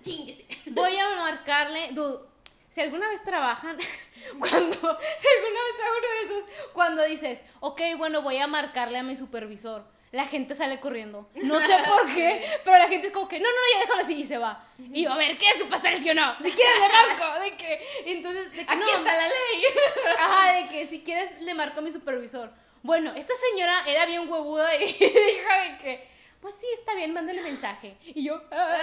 Chinguese. 0.01 0.45
Voy 0.71 0.95
a 0.95 1.15
marcarle, 1.15 1.91
dude, 1.91 2.28
si 2.69 2.81
alguna 2.81 3.07
vez 3.09 3.23
trabajan, 3.23 3.77
cuando, 4.39 4.75
si 4.75 5.27
alguna 5.27 5.63
vez 5.63 5.75
uno 5.79 6.07
de 6.07 6.25
esos, 6.25 6.69
cuando 6.73 7.03
dices, 7.03 7.39
ok, 7.59 7.81
bueno, 7.97 8.21
voy 8.21 8.37
a 8.37 8.47
marcarle 8.47 8.97
a 8.99 9.03
mi 9.03 9.15
supervisor, 9.15 9.83
la 10.11 10.25
gente 10.25 10.55
sale 10.55 10.79
corriendo. 10.79 11.29
No 11.35 11.59
sé 11.61 11.77
por 11.87 12.05
qué, 12.13 12.47
pero 12.63 12.77
la 12.77 12.87
gente 12.87 13.07
es 13.07 13.13
como 13.13 13.27
que, 13.27 13.39
no, 13.39 13.45
no, 13.45 13.51
no, 13.55 13.73
ya 13.73 13.79
déjalo 13.81 14.01
así 14.01 14.15
y 14.15 14.23
se 14.25 14.37
va. 14.37 14.63
Y 14.93 15.03
yo, 15.03 15.11
a 15.13 15.17
ver, 15.17 15.37
¿qué 15.37 15.49
es 15.49 15.59
su 15.59 15.67
pastel, 15.69 16.01
sí 16.01 16.09
o 16.09 16.13
no? 16.15 16.35
Si 16.43 16.51
quieres 16.51 16.75
le 16.81 16.87
marco, 16.89 17.39
de 17.41 17.55
que, 17.55 17.87
entonces, 18.05 18.51
de 18.51 18.57
que 18.65 18.71
Aquí 18.71 18.79
no. 18.79 18.87
está 18.97 19.15
la 19.17 19.27
ley. 19.27 19.63
Ajá, 20.19 20.53
de 20.53 20.67
que 20.67 20.87
si 20.87 21.03
quieres 21.03 21.41
le 21.41 21.53
marco 21.53 21.79
a 21.79 21.83
mi 21.83 21.91
supervisor. 21.91 22.51
Bueno, 22.81 23.11
esta 23.15 23.33
señora 23.49 23.83
era 23.87 24.05
bien 24.05 24.27
huevuda 24.29 24.73
y 24.77 24.85
dijo 24.93 25.03
de 25.09 25.77
que, 25.81 26.09
pues 26.41 26.55
sí, 26.55 26.67
está 26.73 26.95
bien, 26.95 27.13
mándale 27.13 27.41
mensaje. 27.41 27.97
Y 28.03 28.23
yo, 28.23 28.41
"Ah". 28.51 28.77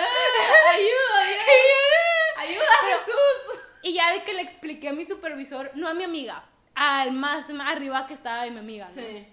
Ayuda, 0.72 1.26
Dios. 1.26 2.36
Ayuda, 2.36 2.66
Pero- 2.82 2.98
Jesús. 2.98 3.60
Y 3.86 3.92
ya 3.92 4.12
de 4.12 4.24
que 4.24 4.32
le 4.34 4.42
expliqué 4.42 4.88
a 4.88 4.92
mi 4.92 5.04
supervisor, 5.04 5.70
no 5.74 5.86
a 5.86 5.94
mi 5.94 6.02
amiga, 6.04 6.44
al 6.74 7.12
más 7.12 7.46
arriba 7.60 8.06
que 8.06 8.14
estaba 8.14 8.44
de 8.44 8.50
mi 8.50 8.58
amiga, 8.58 8.88
¿no? 8.88 8.94
Sí. 8.94 9.26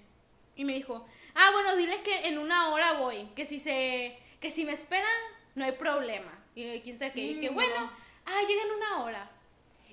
Y 0.55 0.65
me 0.65 0.73
dijo, 0.73 1.03
ah, 1.33 1.49
bueno, 1.53 1.75
dile 1.75 2.01
que 2.01 2.27
en 2.27 2.37
una 2.37 2.69
hora 2.69 2.93
voy, 2.93 3.29
que 3.35 3.45
si 3.45 3.59
se, 3.59 4.17
que 4.39 4.51
si 4.51 4.65
me 4.65 4.73
espera, 4.73 5.07
no 5.55 5.65
hay 5.65 5.71
problema. 5.71 6.31
Y 6.55 6.79
quién 6.81 6.99
sabe 6.99 7.13
qué, 7.13 7.21
y 7.21 7.39
que 7.39 7.49
Mm, 7.49 7.55
bueno, 7.55 7.79
no. 7.79 7.91
ah, 8.27 8.41
llega 8.47 8.61
en 8.63 8.71
una 8.71 9.03
hora. 9.03 9.31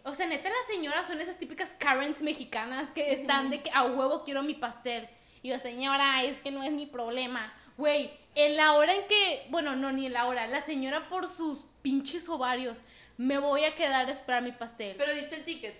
O 0.04 0.12
sea, 0.14 0.26
neta, 0.26 0.48
las 0.50 0.66
señoras 0.66 1.06
son 1.06 1.20
esas 1.20 1.38
típicas 1.38 1.74
Karens 1.78 2.20
mexicanas 2.22 2.90
que 2.90 3.12
están 3.14 3.48
de 3.50 3.62
que 3.62 3.70
a 3.72 3.84
huevo 3.84 4.24
quiero 4.24 4.42
mi 4.42 4.54
pastel. 4.54 5.08
Y 5.42 5.48
yo, 5.48 5.58
señora, 5.58 6.22
es 6.24 6.36
que 6.38 6.50
no 6.50 6.62
es 6.62 6.72
mi 6.72 6.84
problema. 6.84 7.52
Güey, 7.78 8.10
en 8.34 8.56
la 8.56 8.74
hora 8.74 8.94
en 8.94 9.06
que, 9.06 9.46
bueno, 9.48 9.74
no, 9.76 9.90
ni 9.90 10.06
en 10.06 10.12
la 10.12 10.26
hora, 10.26 10.46
la 10.46 10.60
señora 10.60 11.08
por 11.08 11.28
sus 11.28 11.64
pinches 11.80 12.28
ovarios, 12.28 12.78
me 13.20 13.36
voy 13.36 13.64
a 13.64 13.74
quedar 13.74 14.08
a 14.08 14.10
esperar 14.10 14.42
mi 14.42 14.52
pastel. 14.52 14.96
Pero 14.96 15.12
diste 15.12 15.36
el 15.36 15.44
ticket. 15.44 15.74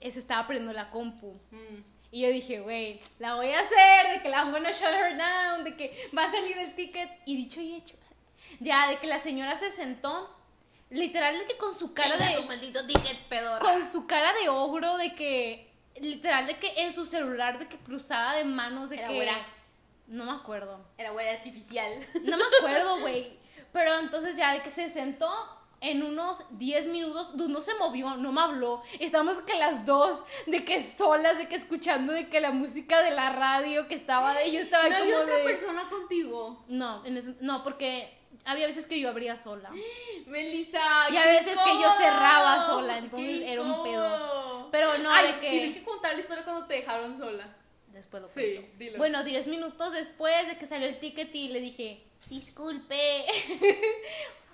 Ese 0.00 0.18
estaba 0.18 0.40
aprendiendo 0.40 0.72
la 0.72 0.88
compu. 0.88 1.38
Mm. 1.50 1.82
Y 2.10 2.22
yo 2.22 2.28
dije, 2.30 2.60
güey, 2.60 2.98
la 3.18 3.34
voy 3.34 3.50
a 3.50 3.60
hacer, 3.60 4.14
de 4.14 4.22
que 4.22 4.30
la 4.30 4.38
I'm 4.38 4.50
gonna 4.50 4.70
shut 4.70 4.88
her 4.90 5.14
down, 5.14 5.62
de 5.62 5.76
que 5.76 6.08
va 6.16 6.24
a 6.24 6.30
salir 6.30 6.56
el 6.56 6.74
ticket. 6.74 7.10
Y 7.26 7.36
dicho 7.36 7.60
y 7.60 7.74
hecho, 7.74 7.96
Ya, 8.60 8.88
de 8.88 8.96
que 8.96 9.06
la 9.06 9.18
señora 9.18 9.56
se 9.56 9.70
sentó, 9.70 10.34
literal, 10.88 11.38
de 11.38 11.44
que 11.44 11.58
con 11.58 11.78
su 11.78 11.92
cara 11.92 12.16
Tenga 12.16 12.30
de. 12.30 12.36
su 12.36 12.44
maldito 12.44 12.86
ticket, 12.86 13.28
pedora. 13.28 13.58
Con 13.58 13.84
su 13.84 14.06
cara 14.06 14.32
de 14.40 14.48
ogro, 14.48 14.96
de 14.96 15.14
que. 15.14 15.70
Literal, 16.00 16.46
de 16.46 16.56
que 16.56 16.72
en 16.84 16.94
su 16.94 17.04
celular, 17.04 17.58
de 17.58 17.68
que 17.68 17.76
cruzada 17.76 18.36
de 18.36 18.44
manos, 18.44 18.88
de 18.88 18.96
Era 18.96 19.08
que. 19.08 19.14
güera. 19.16 19.46
No 20.06 20.24
me 20.24 20.32
acuerdo. 20.32 20.82
Era 20.96 21.10
güera 21.10 21.32
artificial. 21.32 21.92
No 22.24 22.38
me 22.38 22.44
acuerdo, 22.58 23.00
güey. 23.00 23.38
Pero 23.74 23.98
entonces 23.98 24.34
ya 24.38 24.54
de 24.54 24.62
que 24.62 24.70
se 24.70 24.88
sentó 24.88 25.28
en 25.82 26.02
unos 26.02 26.38
10 26.50 26.88
minutos, 26.88 27.34
no 27.34 27.60
se 27.60 27.74
movió, 27.76 28.16
no 28.16 28.32
me 28.32 28.40
habló. 28.42 28.82
Estábamos 28.98 29.38
que 29.38 29.54
las 29.54 29.86
dos, 29.86 30.24
de 30.46 30.64
que 30.64 30.82
solas, 30.82 31.38
de 31.38 31.48
que 31.48 31.54
escuchando 31.56 32.12
de 32.12 32.28
que 32.28 32.40
la 32.40 32.50
música 32.50 33.02
de 33.02 33.10
la 33.12 33.30
radio 33.32 33.88
que 33.88 33.94
estaba 33.94 34.34
de 34.34 34.52
yo 34.52 34.60
estaba 34.60 34.84
¿No 34.84 34.90
como 34.90 35.02
había 35.04 35.20
otra 35.20 35.36
de- 35.36 35.44
persona 35.44 35.88
contigo? 35.88 36.64
No, 36.68 37.04
en 37.06 37.16
ese- 37.16 37.34
no, 37.40 37.64
porque 37.64 38.12
había 38.44 38.66
veces 38.66 38.86
que 38.86 39.00
yo 39.00 39.08
abría 39.08 39.36
sola. 39.38 39.70
Melissa. 40.26 41.08
Y 41.10 41.16
a 41.16 41.24
veces 41.24 41.56
que 41.64 41.72
yo 41.82 41.90
cerraba 41.96 42.64
sola, 42.66 42.98
entonces 42.98 43.42
era 43.46 43.62
un 43.62 43.82
pedo. 43.82 44.68
Pero 44.70 44.98
no, 44.98 45.10
Ay, 45.10 45.32
de 45.32 45.40
que 45.40 45.50
Tienes 45.50 45.74
que 45.74 45.82
contar 45.84 46.14
la 46.14 46.20
historia 46.20 46.44
cuando 46.44 46.66
te 46.66 46.74
dejaron 46.74 47.16
sola. 47.16 47.56
después 47.88 48.22
lo 48.22 48.28
Sí, 48.28 48.54
cuento. 48.54 48.78
dilo. 48.78 48.98
Bueno, 48.98 49.24
10 49.24 49.48
minutos 49.48 49.92
después 49.94 50.46
de 50.46 50.56
que 50.58 50.66
salió 50.66 50.86
el 50.86 50.98
ticket 51.00 51.34
y 51.34 51.48
le 51.48 51.60
dije, 51.60 52.04
disculpe. 52.28 53.24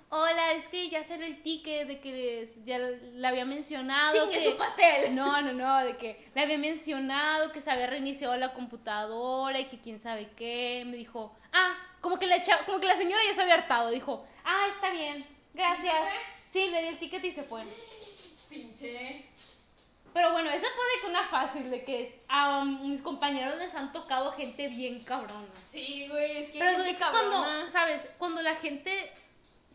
Hola, 0.09 0.53
es 0.53 0.69
que 0.69 0.89
ya 0.89 1.03
salió 1.03 1.25
el 1.25 1.43
ticket 1.43 1.85
de 1.85 1.99
que 1.99 2.49
ya 2.63 2.77
le 2.79 3.27
había 3.27 3.43
mencionado. 3.43 4.13
Chingue 4.17 4.37
que... 4.37 4.51
su 4.51 4.57
pastel. 4.57 5.13
No, 5.15 5.41
no, 5.41 5.51
no, 5.51 5.83
de 5.83 5.97
que 5.97 6.29
le 6.33 6.41
había 6.41 6.57
mencionado 6.57 7.51
que 7.51 7.59
se 7.59 7.71
había 7.71 7.87
reiniciado 7.87 8.37
la 8.37 8.53
computadora 8.53 9.59
y 9.59 9.65
que 9.65 9.79
quién 9.79 9.99
sabe 9.99 10.29
qué. 10.37 10.83
Me 10.85 10.95
dijo, 10.95 11.35
ah, 11.51 11.75
como 11.99 12.17
que 12.17 12.25
la, 12.25 12.41
como 12.65 12.79
que 12.79 12.87
la 12.87 12.95
señora 12.95 13.21
ya 13.27 13.33
se 13.33 13.41
había 13.41 13.55
hartado. 13.55 13.89
Dijo, 13.89 14.25
ah, 14.45 14.67
está 14.73 14.91
bien, 14.91 15.25
gracias. 15.53 15.95
Sí, 16.53 16.69
le 16.69 16.83
di 16.83 16.87
el 16.87 16.99
ticket 16.99 17.23
y 17.25 17.31
se 17.31 17.43
fue. 17.43 17.63
Pinche. 18.49 19.25
Pero 20.13 20.31
bueno, 20.31 20.49
esa 20.49 20.67
fue 20.67 20.85
de 20.85 21.01
que 21.01 21.07
una 21.07 21.23
fácil, 21.23 21.69
de 21.69 21.83
que 21.83 22.19
a 22.29 22.63
mis 22.63 23.01
compañeros 23.01 23.57
les 23.57 23.75
han 23.75 23.91
tocado 23.91 24.31
gente 24.31 24.69
bien 24.69 25.03
cabrona. 25.03 25.47
Sí, 25.69 26.07
güey, 26.09 26.37
es 26.37 26.51
que. 26.51 26.59
Pero 26.59 26.71
gente 26.71 26.91
es 26.91 26.97
que 26.97 27.03
cuando, 27.03 27.31
cabrona. 27.41 27.69
¿sabes? 27.69 28.09
Cuando 28.17 28.41
la 28.41 28.55
gente 28.55 29.11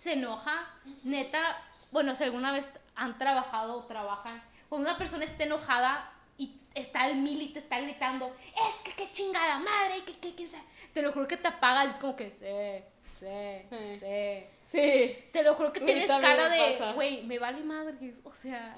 se 0.02 0.14
enoja, 0.14 0.66
neta, 1.04 1.62
bueno, 1.90 2.14
si 2.16 2.24
alguna 2.24 2.50
vez 2.52 2.68
han 2.96 3.18
trabajado 3.18 3.76
o 3.78 3.84
trabajan, 3.84 4.42
cuando 4.68 4.88
una 4.88 4.98
persona 4.98 5.24
está 5.24 5.44
enojada 5.44 6.10
y 6.38 6.58
está 6.74 7.02
al 7.02 7.16
mil 7.16 7.40
y 7.40 7.48
te 7.52 7.58
está 7.60 7.80
gritando, 7.80 8.34
es 8.54 8.80
que 8.82 8.92
qué 8.92 9.12
chingada 9.12 9.58
madre, 9.58 10.02
que 10.04 10.14
qué, 10.18 10.34
qué, 10.34 10.46
sabe", 10.46 10.64
te 10.92 11.02
lo 11.02 11.12
juro 11.12 11.28
que 11.28 11.36
te 11.36 11.48
apagas 11.48 11.94
es 11.94 11.98
como 12.00 12.16
que, 12.16 12.30
sí, 12.32 12.84
sí, 13.20 13.68
Sí. 13.68 13.98
sí. 14.00 14.46
Sí. 14.64 15.24
Te 15.32 15.42
lo 15.42 15.54
juro 15.54 15.72
que 15.72 15.80
tienes 15.80 16.06
cara 16.06 16.48
de, 16.48 16.92
güey, 16.94 17.22
me 17.24 17.38
vale 17.38 17.62
madre, 17.62 17.94
o 18.24 18.34
sea, 18.34 18.76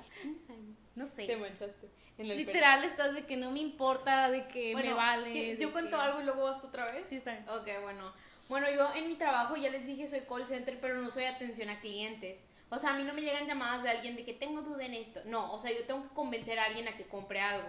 no 0.96 1.06
sé. 1.06 1.26
Te 1.26 1.36
manchaste. 1.36 1.88
En 2.18 2.30
el 2.30 2.36
Literal 2.38 2.84
estás 2.84 3.14
de 3.14 3.26
que 3.26 3.36
no 3.36 3.50
me 3.50 3.60
importa, 3.60 4.30
de 4.30 4.46
que 4.48 4.72
pelo. 4.74 4.76
me 4.76 4.82
Bueno, 4.82 4.96
vale. 4.96 5.54
Yo, 5.54 5.60
yo 5.66 5.72
cuento 5.72 5.96
que- 5.96 6.02
algo 6.02 6.20
y 6.20 6.24
luego 6.24 6.44
vas 6.44 6.60
tú 6.60 6.66
otra 6.68 6.84
vez. 6.86 7.08
Sí, 7.08 7.16
está 7.16 7.32
bien. 7.32 7.48
Ok, 7.48 7.68
bueno. 7.82 8.12
Bueno, 8.49 8.70
yo 8.70 8.92
en 8.95 9.09
mi 9.09 9.16
trabajo 9.16 9.57
ya 9.57 9.70
les 9.70 9.86
dije 9.86 10.07
soy 10.07 10.20
call 10.20 10.47
center, 10.47 10.78
pero 10.80 11.01
no 11.01 11.11
soy 11.11 11.24
atención 11.24 11.68
a 11.70 11.80
clientes. 11.80 12.45
O 12.70 12.78
sea, 12.78 12.95
a 12.95 12.99
mí 12.99 13.05
no 13.05 13.14
me 13.14 13.22
llegan 13.22 13.47
llamadas 13.47 13.82
de 13.82 13.90
alguien 13.90 14.16
de 14.16 14.24
que 14.24 14.34
tengo 14.34 14.62
duda 14.62 14.84
en 14.84 14.95
esto. 14.95 15.20
No, 15.26 15.53
o 15.53 15.61
sea, 15.61 15.70
yo 15.70 15.84
tengo 15.84 16.03
que 16.03 16.14
convencer 16.14 16.59
a 16.59 16.64
alguien 16.64 16.88
a 16.88 16.97
que 16.97 17.05
compre 17.05 17.40
algo. 17.40 17.68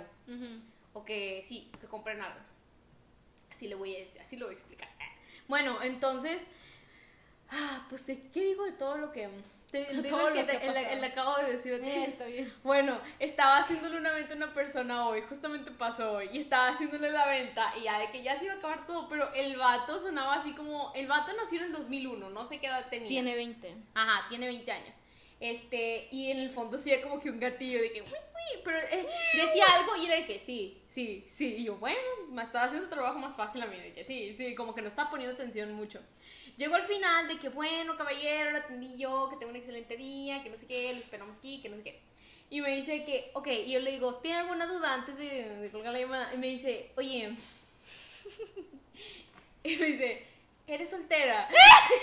O 0.94 1.06
que 1.06 1.44
sí, 1.46 1.72
que 1.80 1.88
compren 1.88 2.22
algo. 2.22 2.40
Así 3.52 3.68
le 3.68 3.76
voy 3.76 3.96
a 3.96 4.00
decir, 4.00 4.22
así 4.22 4.36
lo 4.38 4.48
voy 4.48 4.56
a 4.56 4.58
explicar. 4.58 4.90
Bueno, 5.48 5.82
entonces, 5.84 6.44
ah, 7.50 7.86
pues 7.90 8.08
¿de 8.08 8.20
¿qué 8.32 8.42
digo 8.42 8.66
de 8.66 8.72
todo 8.72 8.98
lo 8.98 9.12
que 9.12 9.30
te, 9.84 9.94
digo 10.02 10.28
el 10.28 10.34
que, 10.34 10.46
que 10.46 10.58
te- 10.58 10.94
el 10.94 11.04
acabo 11.04 11.38
de 11.38 11.52
decir 11.54 11.74
a 11.76 11.80
ti? 11.80 11.90
Eh, 11.90 12.06
está 12.06 12.26
bien. 12.26 12.54
Bueno, 12.64 13.00
estaba 13.20 13.58
haciéndole 13.58 13.98
una 13.98 14.12
venta 14.14 14.34
a 14.34 14.38
una 14.38 14.54
persona 14.54 15.08
hoy, 15.08 15.22
justamente 15.28 15.72
pasó 15.72 16.14
hoy, 16.14 16.30
y 16.34 16.40
estaba 16.40 16.70
haciéndole 16.70 17.10
la 17.12 17.28
venta, 17.28 17.74
y 17.80 17.84
ya 17.84 18.00
de 18.00 18.12
que 18.12 18.24
ya 18.24 18.38
se 18.38 18.46
iba 18.46 18.54
a 18.54 18.58
acabar 18.58 18.86
todo, 18.88 19.08
pero 19.10 19.34
el 19.34 19.58
vato 19.58 20.00
sonaba 20.00 20.36
así 20.36 20.54
como, 20.54 20.92
el 20.96 21.08
vato 21.08 21.32
nació 21.36 21.60
en 21.60 21.66
el 21.68 21.72
2001, 21.72 22.30
no 22.30 22.46
sé 22.46 22.60
qué 22.60 22.68
edad 22.68 22.88
tenía. 22.90 23.08
Tiene 23.08 23.36
20. 23.36 23.76
Ajá, 23.94 24.28
tiene 24.30 24.48
20 24.48 24.72
años. 24.72 24.96
Este, 25.40 26.08
y 26.12 26.32
en 26.32 26.40
el 26.40 26.50
fondo 26.50 26.78
sí 26.80 26.92
era 26.92 27.02
como 27.04 27.20
que 27.20 27.30
un 27.30 27.40
gatillo 27.40 27.82
de 27.82 27.92
que, 27.92 28.02
uy, 28.02 28.08
uy, 28.08 28.62
pero 28.64 28.78
eh, 28.80 29.06
decía 29.34 29.66
algo 29.74 29.96
y 29.98 30.06
era 30.06 30.16
de 30.16 30.26
que 30.26 30.40
sí, 30.40 30.82
sí, 30.88 31.26
sí. 31.30 31.56
Y 31.58 31.66
yo, 31.66 31.76
bueno, 31.76 32.00
me 32.30 32.42
estaba 32.42 32.66
haciendo 32.66 32.86
el 32.86 32.90
trabajo 32.90 33.20
más 33.20 33.36
fácil 33.36 33.62
a 33.62 33.66
mí, 33.68 33.78
de 33.78 33.94
que 33.94 34.06
sí, 34.06 34.34
sí, 34.38 34.56
como 34.56 34.74
que 34.74 34.82
no 34.82 34.88
estaba 34.88 35.10
poniendo 35.10 35.36
atención 35.36 35.74
mucho. 35.74 36.00
Llegó 36.58 36.76
al 36.76 36.84
final 36.84 37.28
de 37.28 37.38
que, 37.38 37.50
bueno, 37.50 37.98
caballero, 37.98 38.52
la 38.52 38.60
atendí 38.60 38.98
yo, 38.98 39.30
que 39.30 39.36
tengo 39.38 39.50
un 39.52 39.56
excelente 39.58 39.98
día, 39.98 40.42
que 40.42 40.50
no 40.50 40.56
sé 40.58 40.66
qué, 40.68 40.94
lo 40.94 41.00
esperamos 41.00 41.38
aquí, 41.38 41.62
que 41.62 41.70
no 41.70 41.76
sé 41.78 41.84
qué. 41.84 42.00
Y 42.50 42.62
me 42.62 42.70
dice 42.76 43.04
que, 43.04 43.32
ok, 43.34 43.48
y 43.48 43.72
yo 43.72 43.80
le 43.80 43.92
digo, 43.92 44.16
¿tiene 44.16 44.40
alguna 44.40 44.66
duda 44.68 44.94
antes 44.94 45.18
de, 45.18 45.50
de 45.50 45.72
colgar 45.72 45.92
la 45.92 46.00
llamada? 46.00 46.32
Y 46.34 46.38
me 46.38 46.48
dice, 46.48 46.92
oye, 46.96 47.36
y 49.64 49.76
me 49.78 49.86
dice, 49.86 50.26
¿eres 50.68 50.90
soltera? 50.90 51.50
y 51.50 51.54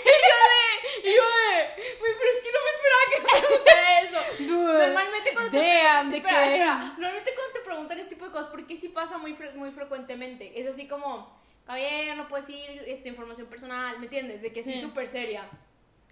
yo 0.03 0.37
de, 0.51 1.09
y 1.09 1.15
yo 1.15 1.23
de, 1.23 1.97
güey, 1.99 2.11
pero 2.19 2.31
es 2.35 2.41
que 2.43 2.51
no 2.51 2.59
me 2.63 2.71
esperaba 2.75 3.03
que 3.09 3.19
me 3.21 3.47
preguntara 3.47 4.01
eso. 4.01 4.19
Normalmente 4.87 5.33
cuando 5.33 5.57
Damn, 5.57 6.07
te 6.07 6.11
¿de 6.11 6.17
espera, 6.17 6.45
espera. 6.47 6.75
Normalmente 6.97 7.31
cuando 7.35 7.53
te 7.53 7.59
preguntan 7.61 7.99
este 7.99 8.15
tipo 8.15 8.25
de 8.25 8.31
cosas, 8.31 8.47
porque 8.47 8.77
sí 8.77 8.89
pasa 8.89 9.17
muy, 9.17 9.33
fre- 9.33 9.53
muy 9.55 9.71
frecuentemente. 9.71 10.59
Es 10.59 10.67
así 10.67 10.87
como, 10.87 11.31
caballero, 11.65 12.15
no 12.15 12.27
puedes 12.27 12.47
decir 12.47 12.83
esta 12.87 13.07
información 13.07 13.47
personal, 13.47 13.97
¿me 13.99 14.05
entiendes? 14.05 14.41
De 14.41 14.51
que 14.53 14.61
sí, 14.63 14.73
Sí. 14.73 14.81
súper 14.81 15.07
seria. 15.07 15.47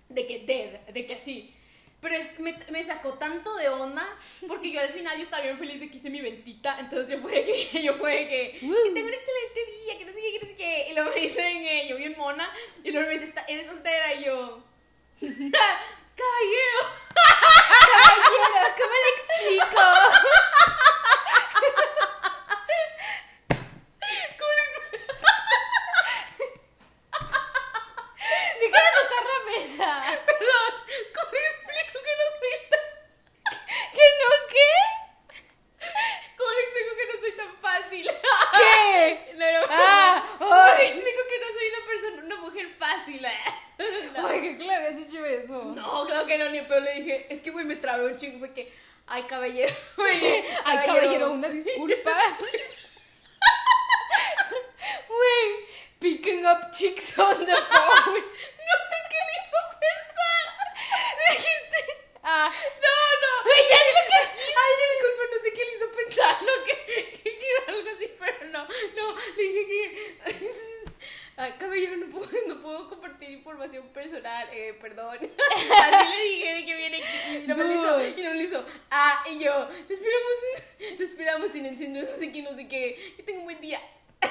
De 0.10 0.26
que 0.28 0.40
dead, 0.40 0.80
de 0.94 1.06
que 1.06 1.14
así. 1.16 1.56
Pero 2.02 2.16
es 2.16 2.40
me, 2.40 2.58
me 2.72 2.84
sacó 2.84 3.14
tanto 3.14 3.56
de 3.58 3.70
onda, 3.70 4.08
porque 4.48 4.72
yo 4.72 4.82
al 4.82 4.90
final 4.90 5.16
yo 5.18 5.24
estaba 5.24 5.44
bien 5.44 5.60
feliz 5.60 5.80
de 5.80 5.90
que 5.92 5.98
hice 5.98 6.10
mi 6.10 6.20
ventita, 6.20 6.78
entonces 6.80 7.10
yo 7.16 7.22
fue 7.22 7.32
de 7.32 7.44
que, 7.46 7.84
yo 7.84 7.94
fue 7.94 8.12
de 8.12 8.28
que, 8.28 8.52
que 8.54 8.60
tengo 8.60 9.08
un 9.08 9.14
excelente 9.14 9.66
día, 9.84 9.98
que 10.00 10.06
no 10.06 10.12
sé 10.12 10.20
qué, 10.20 10.32
que 10.32 10.40
no 10.40 10.48
sé 10.48 10.56
qué, 10.56 10.88
y 10.90 10.94
luego 10.96 11.12
me 11.14 11.22
dicen, 11.22 11.58
eh, 11.58 11.88
yo 11.88 11.98
bien 11.98 12.16
mona, 12.18 12.50
y 12.84 12.90
luego 12.92 13.08
me 13.08 13.14
dice, 13.14 13.26
"Está- 13.26 13.46
eres 13.48 13.68
soltera, 13.68 14.16
y 14.16 14.24
yo, 14.26 14.64
caballero, 15.22 16.82
Caballero, 17.92 18.68
¿cómo 18.78 18.94
le 18.94 19.10
explico? 19.16 19.82
¿cómo 24.40 24.52
le 24.52 24.62
Deja 28.60 28.78
de 28.78 28.92
tocar 29.02 29.24
la 29.26 29.40
mesa. 29.52 29.90
Perdón, 30.26 30.72
¿cómo 31.16 31.32
le 31.32 31.48
explico 31.48 31.98
que 32.06 32.14
no 32.20 32.26
soy 32.40 32.56
tan... 32.70 32.84
¿Que 33.92 34.06
no 34.20 34.30
qué? 34.52 34.72
¿Cómo 36.38 36.50
le 36.52 36.62
explico 36.62 36.92
que 36.98 37.06
no 37.08 37.16
soy 37.20 37.32
tan 37.34 37.52
fácil? 37.62 38.06
¿Qué? 38.58 39.34
No, 39.36 39.46
no, 39.52 39.66
Ah, 39.70 40.24
¿Cómo 40.38 40.56
le 40.56 40.62
ay. 40.72 40.88
explico 40.88 41.22
que 41.30 41.40
no 41.40 41.48
soy 41.48 41.66
una 41.76 41.86
persona, 41.88 42.24
una 42.26 42.36
mujer 42.38 42.70
fácil? 42.78 43.22
No. 43.22 44.28
Ay, 44.28 44.40
creo 44.40 44.58
que 44.58 44.64
le 44.64 44.76
habías 44.76 44.98
dicho 44.98 45.26
eso. 45.26 45.64
No, 45.66 46.06
claro 46.06 46.28
que 46.28 46.38
no, 46.38 46.50
ni 46.50 46.62
pero 46.62 46.82
le 46.82 46.94
dije, 46.96 47.26
es 47.30 47.42
que 47.42 47.50
güey 47.50 47.66
me 47.66 47.78
trabó 47.78 48.06
un 48.06 48.16
chingo, 48.16 48.38
fue 48.40 48.54
que, 48.54 48.72
ay 49.08 49.24
caballero, 49.24 49.74
güey, 49.98 50.44
Ay, 50.66 50.86
caballero, 50.86 51.32
una 51.32 51.50
disculpa. 51.50 52.16
Wey, 55.10 55.66
picking 56.00 56.46
up 56.46 56.72
chicks 56.72 57.18
on 57.20 57.46
the 57.46 57.52
phone. 57.56 58.14
No 58.16 58.76
sé 58.90 58.98
qué 59.10 59.20
le 59.28 59.34
hizo 59.42 59.60
pensar. 59.82 60.46
Dijiste, 61.30 61.80
Ah, 62.24 62.52
no, 62.54 62.96
no. 63.22 63.44
Güey, 63.44 63.62
ya 63.70 63.78
di 63.78 63.92
lo 63.98 64.04
que 64.08 64.18
Ay, 64.62 64.72
disculpa, 64.94 65.24
no 65.32 65.38
sé 65.44 65.54
qué 65.54 65.66
le 65.66 65.74
hizo 65.76 65.92
pensar, 65.92 66.42
no, 66.44 66.64
que, 66.64 66.74
que 67.24 67.30
hiciera 67.30 67.62
algo 67.68 67.90
así, 67.96 68.08
pero 68.20 68.46
no, 68.52 68.68
no, 68.96 69.16
le 69.36 69.44
dije 69.44 69.68
que... 69.68 70.52
Ay, 71.38 71.54
caballero, 71.60 71.98
no 71.98 72.06
puedo, 72.08 72.30
no 72.48 72.62
puedo 72.62 72.88
compartir 72.90 73.32
información 73.32 73.88
personal, 73.90 74.48
eh, 74.52 74.78
perdón. 74.80 75.18
Así 75.18 76.10
le 76.18 76.24
dije 76.24 76.54
de 76.54 76.66
que 76.66 76.76
viene 76.76 76.98
aquí 76.98 77.38
y 77.44 77.48
no 77.48 77.56
me 77.58 77.64
lo 77.64 77.74
hizo, 77.74 77.94
Dude. 77.98 78.10
y 78.16 78.22
no 78.24 78.30
me 78.30 78.36
lo 78.36 78.42
hizo. 78.44 78.66
Ah, 78.92 79.24
y 79.28 79.40
yo, 79.40 79.52
lo 79.52 79.94
esperamos, 79.96 81.00
lo 81.00 81.04
esperamos 81.06 81.52
sin 81.52 81.66
encender, 81.66 82.08
no 82.08 82.16
sé 82.16 82.32
qué, 82.32 82.42
no 82.44 82.56
sé 82.56 82.68
qué. 82.68 83.14
Que 83.18 83.24
tenga 83.24 83.40
un 83.40 83.46
buen 83.46 83.60
día. 83.60 83.82
bye. 84.22 84.30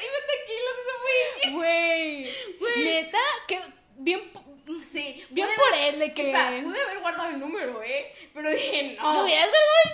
Y 0.00 0.06
me 0.12 0.20
tranquilo, 0.26 0.68
eso 0.72 0.94
fue... 1.02 1.50
Güey, 1.52 2.58
Güey. 2.58 2.84
neta, 2.84 3.18
que 3.46 3.60
bien, 4.06 4.20
Sí, 4.84 5.24
bien 5.30 5.46
pude 5.46 5.56
por 5.56 5.74
haber- 5.74 5.94
él 5.94 6.00
de 6.00 6.12
que 6.14 6.22
Espera, 6.22 6.60
pude 6.62 6.80
haber 6.80 6.98
guardado 7.00 7.28
el 7.30 7.38
número, 7.38 7.82
¿eh? 7.84 8.12
Pero 8.34 8.50
dije, 8.50 8.96
no. 8.98 9.12
no 9.14 9.22
hubieras 9.24 9.46
guardado 9.48 9.82
el 9.84 9.90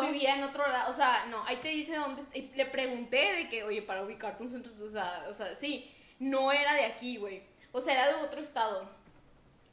número. 0.00 0.12
Vivía 0.12 0.34
en 0.36 0.44
otro 0.44 0.68
lado, 0.68 0.90
o 0.90 0.94
sea, 0.94 1.26
no, 1.26 1.42
ahí 1.44 1.56
te 1.56 1.68
dice 1.68 1.96
dónde, 1.96 2.22
y 2.34 2.42
le 2.54 2.66
pregunté 2.66 3.32
de 3.32 3.48
que, 3.48 3.64
oye, 3.64 3.82
para 3.82 4.02
ubicarte 4.02 4.42
un 4.44 4.50
centro, 4.50 4.72
o 4.80 4.88
sea, 4.88 5.24
o 5.28 5.34
sea, 5.34 5.56
sí, 5.56 5.90
no 6.20 6.52
era 6.52 6.74
de 6.74 6.84
aquí, 6.84 7.16
güey, 7.16 7.42
o 7.72 7.80
sea, 7.80 7.94
era 7.94 8.08
de 8.08 8.14
otro 8.24 8.40
estado. 8.40 8.88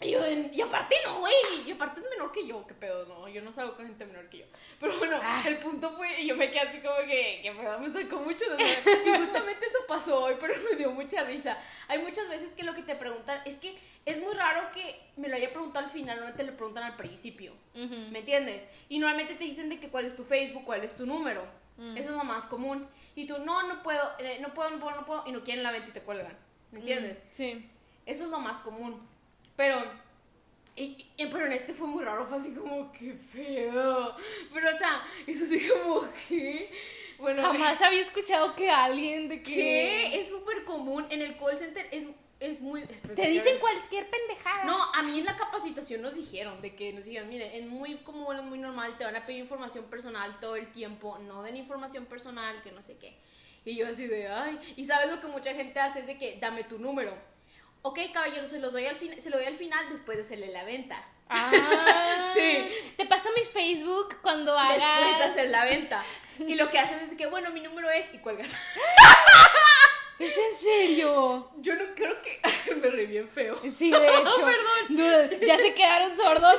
Y, 0.03 0.11
yo 0.11 0.19
y 0.51 0.61
aparte 0.61 0.95
no, 1.05 1.19
güey. 1.19 1.33
Y 1.65 1.71
aparte 1.71 2.01
es 2.01 2.09
menor 2.09 2.31
que 2.31 2.45
yo. 2.45 2.65
¿Qué 2.67 2.73
pedo? 2.73 3.05
No, 3.05 3.27
yo 3.27 3.41
no 3.41 3.51
salgo 3.51 3.75
con 3.75 3.85
gente 3.87 4.05
menor 4.05 4.29
que 4.29 4.39
yo. 4.39 4.45
Pero 4.79 4.97
bueno, 4.97 5.19
Ah. 5.23 5.43
el 5.47 5.57
punto 5.57 5.91
fue. 5.95 6.21
Y 6.21 6.27
yo 6.27 6.35
me 6.35 6.49
quedé 6.51 6.61
así 6.61 6.79
como 6.79 6.95
que. 7.07 7.39
¿Qué 7.41 7.51
pedo? 7.51 7.79
Me 7.79 7.89
sacó 7.89 8.17
mucho 8.19 8.45
de. 8.55 8.63
Y 9.05 9.17
justamente 9.17 9.65
eso 9.65 9.79
pasó 9.87 10.23
hoy, 10.25 10.35
pero 10.39 10.53
me 10.69 10.75
dio 10.75 10.91
mucha 10.91 11.23
risa. 11.23 11.57
Hay 11.87 11.99
muchas 11.99 12.27
veces 12.29 12.51
que 12.51 12.63
lo 12.63 12.73
que 12.73 12.83
te 12.83 12.95
preguntan. 12.95 13.41
Es 13.45 13.55
que 13.55 13.77
es 14.05 14.21
muy 14.21 14.33
raro 14.33 14.69
que 14.73 14.99
me 15.17 15.29
lo 15.29 15.35
haya 15.35 15.49
preguntado 15.51 15.85
al 15.85 15.91
final. 15.91 16.15
Normalmente 16.17 16.43
le 16.43 16.51
preguntan 16.51 16.83
al 16.83 16.95
principio. 16.97 17.53
Ujú. 17.75 17.95
¿Me 18.11 18.19
entiendes? 18.19 18.67
Y 18.89 18.99
normalmente 18.99 19.35
te 19.35 19.45
dicen 19.45 19.69
de 19.69 19.79
que 19.79 19.89
cuál 19.89 20.05
es 20.05 20.15
tu 20.15 20.23
Facebook, 20.23 20.65
cuál 20.65 20.83
es 20.83 20.95
tu 20.95 21.05
número. 21.05 21.43
Mm. 21.77 21.97
Eso 21.97 22.09
es 22.09 22.15
lo 22.15 22.23
más 22.23 22.45
común. 22.45 22.87
Y 23.15 23.25
tú, 23.25 23.39
no, 23.39 23.63
no 23.63 23.81
puedo, 23.81 24.01
eh, 24.19 24.37
no 24.41 24.53
puedo, 24.53 24.69
no 24.71 24.79
puedo, 24.79 24.95
no 24.95 25.05
puedo. 25.05 25.23
Y 25.25 25.31
no 25.31 25.43
quieren 25.43 25.63
la 25.63 25.71
venta 25.71 25.89
y 25.89 25.93
te 25.93 26.01
cuelgan. 26.01 26.37
¿Me 26.71 26.79
entiendes? 26.79 27.19
Mm, 27.19 27.27
Sí. 27.31 27.69
Eso 28.05 28.25
es 28.25 28.29
lo 28.29 28.39
más 28.39 28.57
común. 28.59 29.01
Pero, 29.55 29.83
y- 30.75 31.05
y- 31.17 31.25
pero 31.27 31.45
en 31.45 31.53
este 31.53 31.73
fue 31.73 31.87
muy 31.87 32.03
raro, 32.03 32.25
fue 32.27 32.37
así 32.37 32.53
como, 32.53 32.91
qué 32.91 33.15
pedo. 33.33 34.15
Pero, 34.53 34.69
o 34.69 34.77
sea, 34.77 35.03
eso 35.27 35.43
así 35.45 35.67
como, 35.69 36.01
¿qué? 36.27 36.71
Bueno, 37.19 37.41
Jamás 37.41 37.81
había 37.81 38.01
escuchado 38.01 38.55
que 38.55 38.69
alguien 38.69 39.29
de 39.29 39.41
que... 39.43 39.53
¿qué? 39.53 40.19
Es 40.19 40.29
súper 40.29 40.63
común. 40.65 41.05
En 41.09 41.21
el 41.21 41.37
call 41.37 41.57
center 41.57 41.87
es, 41.91 42.05
es 42.39 42.59
muy... 42.59 42.83
Te 43.15 43.27
dicen 43.29 43.59
cualquier 43.59 44.09
pendejada. 44.09 44.65
No, 44.65 44.83
a 44.93 45.03
mí 45.03 45.19
en 45.19 45.25
la 45.25 45.37
capacitación 45.37 46.01
nos 46.01 46.15
dijeron, 46.15 46.61
de 46.61 46.75
que 46.75 46.91
nos 46.91 47.05
dijeron, 47.05 47.29
miren, 47.29 47.51
es 47.53 47.65
muy 47.69 47.97
común, 47.97 48.35
es 48.37 48.43
muy 48.43 48.57
normal, 48.57 48.97
te 48.97 49.05
van 49.05 49.15
a 49.15 49.25
pedir 49.25 49.39
información 49.39 49.85
personal 49.85 50.37
todo 50.41 50.55
el 50.57 50.71
tiempo, 50.73 51.17
no 51.19 51.43
den 51.43 51.55
información 51.55 52.07
personal, 52.07 52.61
que 52.63 52.71
no 52.71 52.81
sé 52.81 52.97
qué. 52.97 53.15
Y 53.63 53.77
yo 53.77 53.87
así 53.87 54.07
de, 54.07 54.27
ay, 54.27 54.59
y 54.75 54.83
sabes 54.85 55.09
lo 55.09 55.21
que 55.21 55.27
mucha 55.27 55.53
gente 55.53 55.79
hace 55.79 55.99
es 55.99 56.07
de 56.07 56.17
que, 56.17 56.37
dame 56.41 56.63
tu 56.65 56.79
número. 56.79 57.15
Ok, 57.86 57.99
caballero, 58.13 58.47
se 58.47 58.59
los 58.59 58.71
doy 58.71 58.86
al 58.86 58.95
fin, 58.95 59.21
se 59.21 59.29
lo 59.29 59.38
doy 59.38 59.45
al 59.45 59.55
final 59.55 59.86
después 59.89 60.17
de 60.17 60.23
hacerle 60.23 60.47
la 60.47 60.63
venta. 60.63 61.03
Ah, 61.29 62.31
Sí. 62.34 62.69
Te 62.97 63.05
paso 63.05 63.29
mi 63.36 63.43
Facebook 63.43 64.17
cuando 64.21 64.53
Después 64.53 64.77
de 64.77 64.84
hagas... 64.84 65.31
hacer 65.31 65.49
la 65.49 65.65
venta. 65.65 66.03
Y 66.39 66.55
lo 66.55 66.69
que 66.69 66.79
haces 66.79 67.03
es 67.03 67.15
que, 67.15 67.27
bueno, 67.27 67.51
mi 67.51 67.59
número 67.59 67.91
es, 67.91 68.05
y 68.11 68.17
cuelgas. 68.17 68.47
¿Es 70.19 70.34
en 70.36 70.59
serio? 70.59 71.51
Yo 71.57 71.75
no 71.75 71.84
creo 71.93 72.21
que, 72.21 72.41
me 72.75 72.89
reí 72.89 73.05
bien 73.05 73.27
feo. 73.29 73.59
Sí, 73.77 73.91
de 73.91 74.07
hecho. 74.07 74.38
Perdón. 74.38 74.88
Dude, 74.89 75.45
ya 75.45 75.57
se 75.57 75.73
quedaron 75.73 76.15
sordos. 76.15 76.55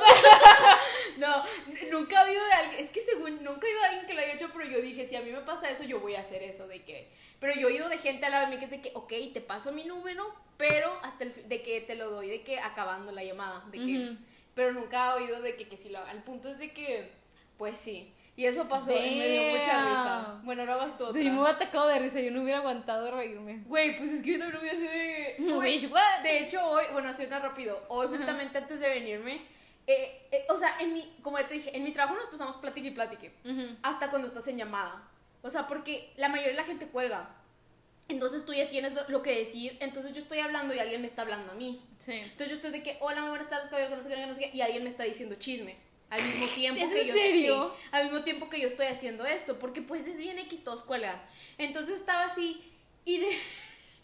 No, 1.17 1.43
nunca 1.91 2.19
ha 2.19 2.23
habido 2.23 2.43
de 2.45 2.53
alguien, 2.53 2.79
es 2.79 2.89
que 2.89 3.01
según, 3.01 3.43
nunca 3.43 3.67
he 3.67 3.69
oído 3.69 3.81
de 3.81 3.87
alguien 3.87 4.05
que 4.05 4.13
lo 4.13 4.21
haya 4.21 4.33
hecho, 4.33 4.49
pero 4.53 4.65
yo 4.65 4.81
dije, 4.81 5.05
si 5.05 5.15
a 5.15 5.21
mí 5.21 5.31
me 5.31 5.41
pasa 5.41 5.69
eso, 5.69 5.83
yo 5.83 5.99
voy 5.99 6.15
a 6.15 6.21
hacer 6.21 6.43
eso, 6.43 6.67
de 6.67 6.83
que, 6.83 7.09
pero 7.39 7.53
yo 7.53 7.69
he 7.69 7.73
oído 7.73 7.89
de 7.89 7.97
gente 7.97 8.25
al 8.25 8.31
lado 8.31 8.45
de 8.45 8.51
mí 8.51 8.59
que 8.59 8.65
es 8.65 8.71
de 8.71 8.81
que, 8.81 8.91
ok, 8.93 9.13
te 9.33 9.41
paso 9.41 9.71
mi 9.71 9.83
número, 9.83 10.33
pero 10.57 10.99
hasta 11.03 11.23
el, 11.25 11.49
de 11.49 11.61
que 11.61 11.81
te 11.81 11.95
lo 11.95 12.09
doy, 12.09 12.29
de 12.29 12.41
que 12.43 12.59
acabando 12.59 13.11
la 13.11 13.23
llamada, 13.23 13.63
de 13.71 13.77
que, 13.79 14.17
pero 14.53 14.71
nunca 14.73 15.11
he 15.11 15.23
oído 15.23 15.41
de 15.41 15.55
que, 15.55 15.67
que 15.67 15.77
si 15.77 15.89
lo 15.89 15.99
hagan, 15.99 16.17
el 16.17 16.23
punto 16.23 16.49
es 16.49 16.57
de 16.57 16.71
que, 16.71 17.11
pues 17.57 17.79
sí, 17.79 18.13
y 18.37 18.45
eso 18.45 18.67
pasó 18.67 18.91
y 18.91 19.15
me 19.15 19.29
dio 19.29 19.57
mucha 19.57 19.81
risa. 19.85 20.41
Bueno, 20.43 20.63
ahora 20.63 20.75
vas 20.75 20.97
tú 20.97 21.05
otra. 21.05 21.21
Yo 21.21 21.31
me 21.31 21.39
hubiera 21.39 21.55
atacado 21.55 21.87
de 21.87 21.99
risa, 21.99 22.19
yo 22.19 22.31
no 22.31 22.41
hubiera 22.41 22.59
aguantado 22.59 23.09
reírme. 23.09 23.63
Güey, 23.65 23.95
pues 23.97 24.11
es 24.11 24.21
que 24.21 24.33
yo 24.33 24.39
también 24.39 24.59
voy 24.59 24.69
a 24.69 24.73
hacer 24.73 24.91
de... 24.91 25.87
What? 25.91 26.21
de 26.21 26.39
hecho, 26.39 26.67
hoy, 26.67 26.83
bueno, 26.91 27.09
así 27.09 27.23
una 27.23 27.39
rápido. 27.39 27.81
Hoy, 27.87 28.07
justamente 28.07 28.57
antes 28.57 28.79
de 28.81 28.89
venirme, 28.89 29.39
eh, 29.87 30.27
eh, 30.31 30.45
o 30.49 30.57
sea, 30.57 30.77
en 30.79 30.93
mi, 30.93 31.15
como 31.21 31.37
te 31.37 31.53
dije, 31.53 31.75
en 31.75 31.83
mi 31.83 31.91
trabajo 31.91 32.17
nos 32.17 32.29
pasamos 32.29 32.57
plática 32.57 32.87
y 32.87 32.91
plática. 32.91 33.27
Ujú. 33.43 33.77
Hasta 33.83 34.09
cuando 34.09 34.27
estás 34.27 34.47
en 34.47 34.57
llamada. 34.57 35.09
O 35.41 35.49
sea, 35.49 35.67
porque 35.67 36.11
la 36.17 36.29
mayoría 36.29 36.51
de 36.51 36.57
la 36.57 36.63
gente 36.63 36.87
cuelga. 36.87 37.29
Entonces 38.07 38.45
tú 38.45 38.53
ya 38.53 38.69
tienes 38.69 38.93
lo, 39.09 39.21
que 39.21 39.35
decir. 39.35 39.77
Entonces 39.79 40.13
yo 40.13 40.21
estoy 40.21 40.39
hablando 40.39 40.73
y 40.73 40.79
alguien 40.79 41.01
me 41.01 41.07
está 41.07 41.23
hablando 41.23 41.51
a 41.51 41.55
mí. 41.55 41.83
Sí. 41.97 42.13
Entonces 42.13 42.49
yo 42.49 42.55
estoy 42.55 42.71
de 42.71 42.83
que, 42.83 42.97
hola, 42.99 43.29
buenas 43.29 43.49
tardes, 43.49 43.69
caballero, 43.69 43.95
no 43.95 44.03
sé 44.03 44.09
qué, 44.09 44.25
no 44.25 44.35
sé 44.35 44.41
qué", 44.41 44.57
y 44.57 44.61
alguien 44.61 44.83
me 44.83 44.89
está 44.89 45.03
diciendo 45.03 45.35
chisme. 45.35 45.75
Al 46.09 46.23
mismo 46.23 46.47
tiempo 46.47 46.79
¿Es 46.79 46.91
que 46.91 47.01
en 47.01 47.07
yo 47.07 47.13
serio? 47.13 47.75
sí, 47.75 47.87
al 47.91 48.03
mismo 48.03 48.23
tiempo 48.23 48.47
que 48.47 48.59
yo 48.59 48.67
estoy 48.67 48.85
haciendo 48.87 49.25
esto, 49.25 49.57
porque 49.57 49.81
pues 49.81 50.05
es 50.05 50.19
bien 50.19 50.37
X, 50.37 50.63
todos 50.63 50.83
cuelgan. 50.83 51.19
Entonces 51.57 51.99
estaba 51.99 52.25
así 52.25 52.63
y 53.05 53.17
de 53.17 53.27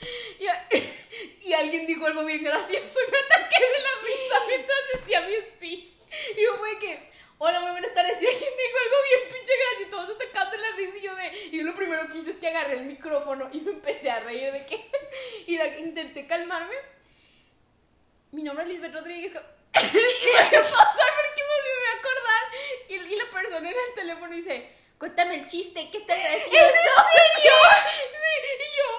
y, 1.41 1.53
alguien 1.53 1.85
dijo 1.85 2.05
algo 2.05 2.25
bien 2.25 2.43
gracioso 2.43 2.99
y 3.07 3.11
me 3.11 3.17
ataqué 3.17 3.59
de 3.59 3.79
la 3.79 3.89
risa 4.03 4.45
mientras 4.47 4.79
decía 4.93 5.21
mi 5.21 5.35
speech. 5.47 5.91
Y 6.35 6.43
yo 6.43 6.57
fue 6.57 6.79
que, 6.79 7.09
hola, 7.37 7.59
muy 7.59 7.71
buenas 7.71 7.93
tardes. 7.93 8.21
Y 8.21 8.25
alguien 8.25 8.51
dijo 8.57 8.77
algo 8.85 8.95
bien 9.03 9.33
pinche 9.33 9.53
gracioso 9.57 9.83
y 9.83 10.31
todos 10.31 10.51
de 10.51 10.57
la 10.57 10.71
risa. 10.75 10.97
Y 10.97 11.01
yo, 11.01 11.15
de, 11.15 11.47
y 11.51 11.57
yo 11.57 11.63
lo 11.63 11.73
primero 11.75 12.07
que 12.09 12.19
hice 12.19 12.31
es 12.31 12.37
que 12.37 12.47
agarré 12.47 12.73
el 12.77 12.85
micrófono 12.85 13.49
y 13.51 13.61
me 13.61 13.71
empecé 13.71 14.09
a 14.09 14.19
reír 14.21 14.51
de 14.51 14.65
que. 14.65 14.89
Y 15.47 15.57
de, 15.57 15.79
intenté 15.81 16.25
calmarme. 16.27 16.75
Mi 18.31 18.43
nombre 18.43 18.63
es 18.63 18.69
Lisbeth 18.69 18.93
Rodríguez. 18.93 19.33
y 19.33 19.77
dejé 19.77 20.59
pasar 20.59 21.09
porque 21.15 21.41
me 21.41 21.53
volví 21.55 21.69
a 21.87 21.99
acordar. 21.99 22.43
Y, 22.87 22.95
y 22.95 23.17
la 23.17 23.29
persona 23.29 23.69
en 23.69 23.75
el 23.75 23.93
teléfono 23.95 24.33
dice: 24.33 24.75
Cuéntame 25.01 25.33
el 25.33 25.47
chiste, 25.47 25.89
¿qué 25.91 25.97
está 25.97 26.15
gracioso? 26.15 26.45
¿Es 26.45 26.63
en 26.63 26.71
serio? 26.71 27.53
sí, 28.11 28.37
y 28.59 28.77
yo. 28.77 28.90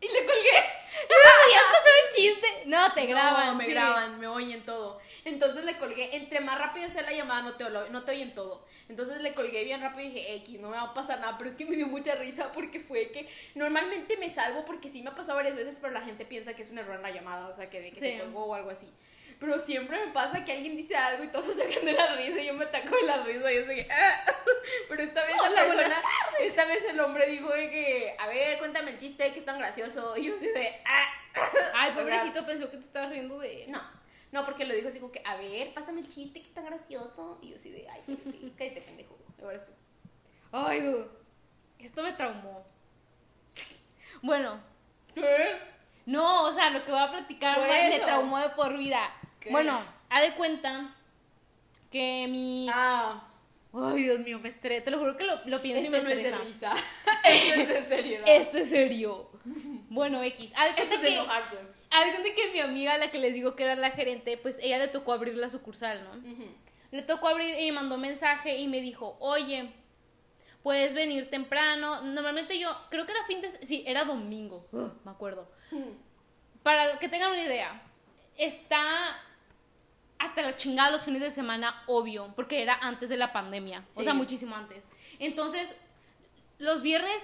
Y 0.00 0.06
le 0.06 0.24
colgué. 0.26 0.50
¿Ya 1.52 1.60
pasó 1.72 1.88
el 2.04 2.14
chiste? 2.14 2.46
No, 2.66 2.92
te 2.92 3.06
graban. 3.06 3.46
No, 3.48 3.54
me 3.54 3.64
sí. 3.64 3.70
graban, 3.72 4.18
me 4.20 4.26
oyen 4.26 4.64
todo. 4.64 5.00
Entonces 5.24 5.64
le 5.64 5.76
colgué, 5.78 6.14
entre 6.16 6.40
más 6.40 6.58
rápido 6.58 6.88
sea 6.90 7.02
la 7.02 7.12
llamada, 7.12 7.42
no 7.42 7.54
te, 7.54 7.64
no 7.90 8.04
te 8.04 8.12
oyen 8.12 8.34
todo. 8.34 8.64
Entonces 8.88 9.20
le 9.20 9.34
colgué 9.34 9.64
bien 9.64 9.80
rápido 9.80 10.08
y 10.08 10.12
dije, 10.12 10.34
X, 10.36 10.60
no 10.60 10.68
me 10.70 10.76
va 10.76 10.82
a 10.82 10.94
pasar 10.94 11.20
nada. 11.20 11.36
Pero 11.38 11.50
es 11.50 11.56
que 11.56 11.64
me 11.64 11.76
dio 11.76 11.86
mucha 11.86 12.14
risa 12.16 12.52
porque 12.52 12.80
fue 12.80 13.10
que 13.10 13.28
normalmente 13.54 14.16
me 14.18 14.28
salvo 14.30 14.64
porque 14.64 14.88
sí 14.90 15.02
me 15.02 15.10
ha 15.10 15.14
pasado 15.14 15.36
varias 15.36 15.56
veces, 15.56 15.78
pero 15.80 15.92
la 15.92 16.00
gente 16.02 16.24
piensa 16.24 16.54
que 16.54 16.62
es 16.62 16.70
un 16.70 16.78
error 16.78 16.96
en 16.96 17.02
la 17.02 17.10
llamada, 17.10 17.48
o 17.48 17.54
sea, 17.54 17.70
que 17.70 17.80
de 17.80 17.90
que 17.92 18.00
Sí. 18.00 18.06
se 18.12 18.18
colgó 18.20 18.46
o 18.46 18.54
algo 18.54 18.70
así. 18.70 18.92
Pero 19.38 19.60
siempre 19.60 20.04
me 20.04 20.12
pasa 20.12 20.44
que 20.44 20.52
alguien 20.52 20.76
dice 20.76 20.96
algo 20.96 21.22
y 21.22 21.28
todos 21.28 21.46
se 21.46 21.52
sacan 21.54 21.84
de 21.84 21.92
la 21.92 22.16
risa 22.16 22.40
y 22.40 22.46
yo 22.46 22.54
me 22.54 22.64
ataco 22.64 22.96
de 22.96 23.02
la 23.04 23.22
risa 23.22 23.52
y 23.52 23.54
yo 23.56 23.66
sé 23.66 23.74
que... 23.76 23.88
"Ah". 23.90 24.24
Pero 24.88 25.02
esta 25.02 25.24
vez 25.24 25.36
Hola, 25.40 25.50
la 25.62 25.74
persona, 25.74 26.02
esta 26.40 26.64
vez 26.64 26.84
el 26.84 26.98
hombre 26.98 27.28
dijo 27.28 27.48
de 27.48 27.70
que, 27.70 28.16
a 28.18 28.26
ver, 28.26 28.58
cuéntame 28.58 28.90
el 28.90 28.98
chiste, 28.98 29.32
que 29.32 29.38
es 29.38 29.44
tan 29.44 29.58
gracioso. 29.58 30.16
Y 30.16 30.24
yo 30.24 30.36
así 30.36 30.46
de... 30.48 30.82
"Ah". 30.84 31.08
Ay, 31.74 31.92
pobrecito, 31.92 32.44
pensó 32.46 32.68
que 32.70 32.78
te 32.78 32.84
estabas 32.84 33.10
riendo 33.10 33.38
de 33.38 33.64
él. 33.64 33.70
No, 33.70 33.80
no, 34.32 34.44
porque 34.44 34.64
lo 34.64 34.74
dijo 34.74 34.88
así 34.88 34.98
como 34.98 35.12
que, 35.12 35.22
a 35.24 35.36
ver, 35.36 35.72
pásame 35.72 36.00
el 36.00 36.08
chiste 36.08 36.42
que 36.42 36.48
está 36.48 36.62
gracioso. 36.62 37.38
Y 37.40 37.50
yo 37.50 37.56
así 37.56 37.70
de, 37.70 37.86
ay, 37.88 38.00
cállate, 38.58 38.80
pendejo. 38.80 39.16
Ahora 39.40 39.64
tú. 39.64 39.72
Ay, 40.50 40.80
dude. 40.80 41.06
Esto 41.78 42.02
me 42.02 42.12
traumó. 42.12 42.66
Bueno, 44.20 44.60
¿Qué? 45.14 45.58
no, 46.06 46.42
o 46.44 46.52
sea, 46.52 46.70
lo 46.70 46.84
que 46.84 46.90
voy 46.90 47.00
a 47.00 47.08
platicar 47.08 47.60
me, 47.60 47.90
me 47.90 48.00
traumó 48.00 48.38
de 48.40 48.48
por 48.50 48.76
vida. 48.76 49.12
Bueno, 49.50 49.84
haz 50.08 50.22
de 50.22 50.34
cuenta 50.34 50.94
que 51.90 52.26
mi. 52.28 52.68
Ah, 52.72 53.28
Ay, 53.72 54.04
Dios 54.04 54.20
mío, 54.20 54.38
me 54.38 54.48
estresé. 54.48 54.80
Te 54.80 54.90
lo 54.90 54.98
juro 54.98 55.16
que 55.16 55.24
lo, 55.24 55.44
lo 55.44 55.60
pienso 55.60 55.84
esto 55.84 55.96
y 55.96 56.00
me 56.00 56.04
no 56.04 56.20
es 56.20 56.22
de 56.22 56.38
risa. 56.38 56.74
esto 57.24 57.60
es 57.60 57.68
de 57.68 57.82
seriedad. 57.82 58.24
Esto 58.26 58.58
es 58.58 58.70
serio. 58.70 59.30
Bueno, 59.90 60.22
X. 60.22 60.52
Haz 60.56 60.74
de 60.74 60.82
Esto 60.82 60.88
cuenta 60.88 60.94
es 60.94 61.00
que. 61.00 61.14
enojarse. 61.14 61.56
Haz 61.90 62.04
de 62.06 62.12
cuenta 62.12 62.34
que 62.34 62.52
mi 62.52 62.60
amiga, 62.60 62.98
la 62.98 63.10
que 63.10 63.18
les 63.18 63.34
digo 63.34 63.56
que 63.56 63.64
era 63.64 63.76
la 63.76 63.90
gerente, 63.90 64.36
pues 64.38 64.58
ella 64.62 64.78
le 64.78 64.88
tocó 64.88 65.12
abrir 65.12 65.36
la 65.36 65.50
sucursal, 65.50 66.02
¿no? 66.04 66.10
Le 66.90 67.02
tocó 67.02 67.28
abrir 67.28 67.58
y 67.60 67.66
me 67.66 67.72
mandó 67.72 67.98
mensaje 67.98 68.56
y 68.56 68.68
me 68.68 68.80
dijo, 68.80 69.16
oye, 69.20 69.70
puedes 70.62 70.94
venir 70.94 71.30
temprano. 71.30 72.02
Normalmente 72.02 72.58
yo, 72.58 72.74
creo 72.90 73.06
que 73.06 73.12
era 73.12 73.24
fin 73.24 73.40
de... 73.40 73.50
Sí, 73.66 73.84
era 73.86 74.04
domingo, 74.04 74.66
me 75.04 75.10
acuerdo. 75.10 75.50
Para 76.62 76.98
que 76.98 77.08
tengan 77.08 77.30
una 77.30 77.42
idea, 77.42 77.82
está 78.36 79.18
hasta 80.18 80.42
la 80.42 80.56
chingada 80.56 80.90
los 80.90 81.04
fines 81.04 81.20
de 81.22 81.30
semana, 81.30 81.82
obvio, 81.86 82.32
porque 82.34 82.62
era 82.62 82.74
antes 82.80 83.08
de 83.08 83.16
la 83.16 83.32
pandemia, 83.32 83.84
o 83.90 83.98
Sí. 83.98 84.04
sea, 84.04 84.14
muchísimo 84.14 84.56
antes. 84.56 84.86
Entonces, 85.18 85.74
los 86.58 86.82
viernes 86.82 87.22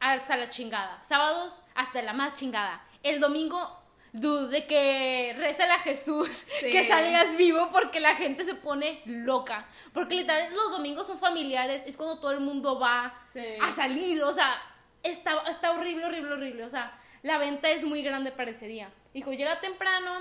hasta 0.00 0.36
la 0.36 0.48
chingada, 0.48 1.02
sábados 1.02 1.60
hasta 1.74 2.02
la 2.02 2.12
más 2.12 2.34
chingada. 2.34 2.84
El 3.02 3.20
domingo, 3.20 3.80
dude, 4.12 4.48
de 4.48 4.66
que 4.66 5.34
reza 5.38 5.64
a 5.72 5.78
Jesús, 5.78 6.28
Sí. 6.60 6.70
que 6.70 6.84
salgas 6.84 7.36
vivo 7.36 7.70
porque 7.72 8.00
la 8.00 8.14
gente 8.16 8.44
se 8.44 8.54
pone 8.54 9.00
loca. 9.06 9.66
Porque 9.92 10.16
literal, 10.16 10.52
los 10.52 10.72
domingos 10.72 11.06
son 11.06 11.18
familiares, 11.18 11.82
es 11.86 11.96
cuando 11.96 12.18
todo 12.18 12.32
el 12.32 12.40
mundo 12.40 12.78
va 12.78 13.14
Sí. 13.32 13.44
a 13.62 13.70
salir, 13.70 14.22
o 14.22 14.32
sea, 14.32 14.60
está, 15.02 15.42
está 15.48 15.70
horrible, 15.72 16.04
horrible, 16.06 16.32
horrible. 16.32 16.64
O 16.64 16.68
sea, 16.70 16.98
la 17.22 17.38
venta 17.38 17.70
es 17.70 17.84
muy 17.84 18.02
grande 18.02 18.30
para 18.32 18.50
ese 18.50 18.66
día. 18.66 18.90
Dijo, 19.14 19.32
llega 19.32 19.60
temprano, 19.60 20.20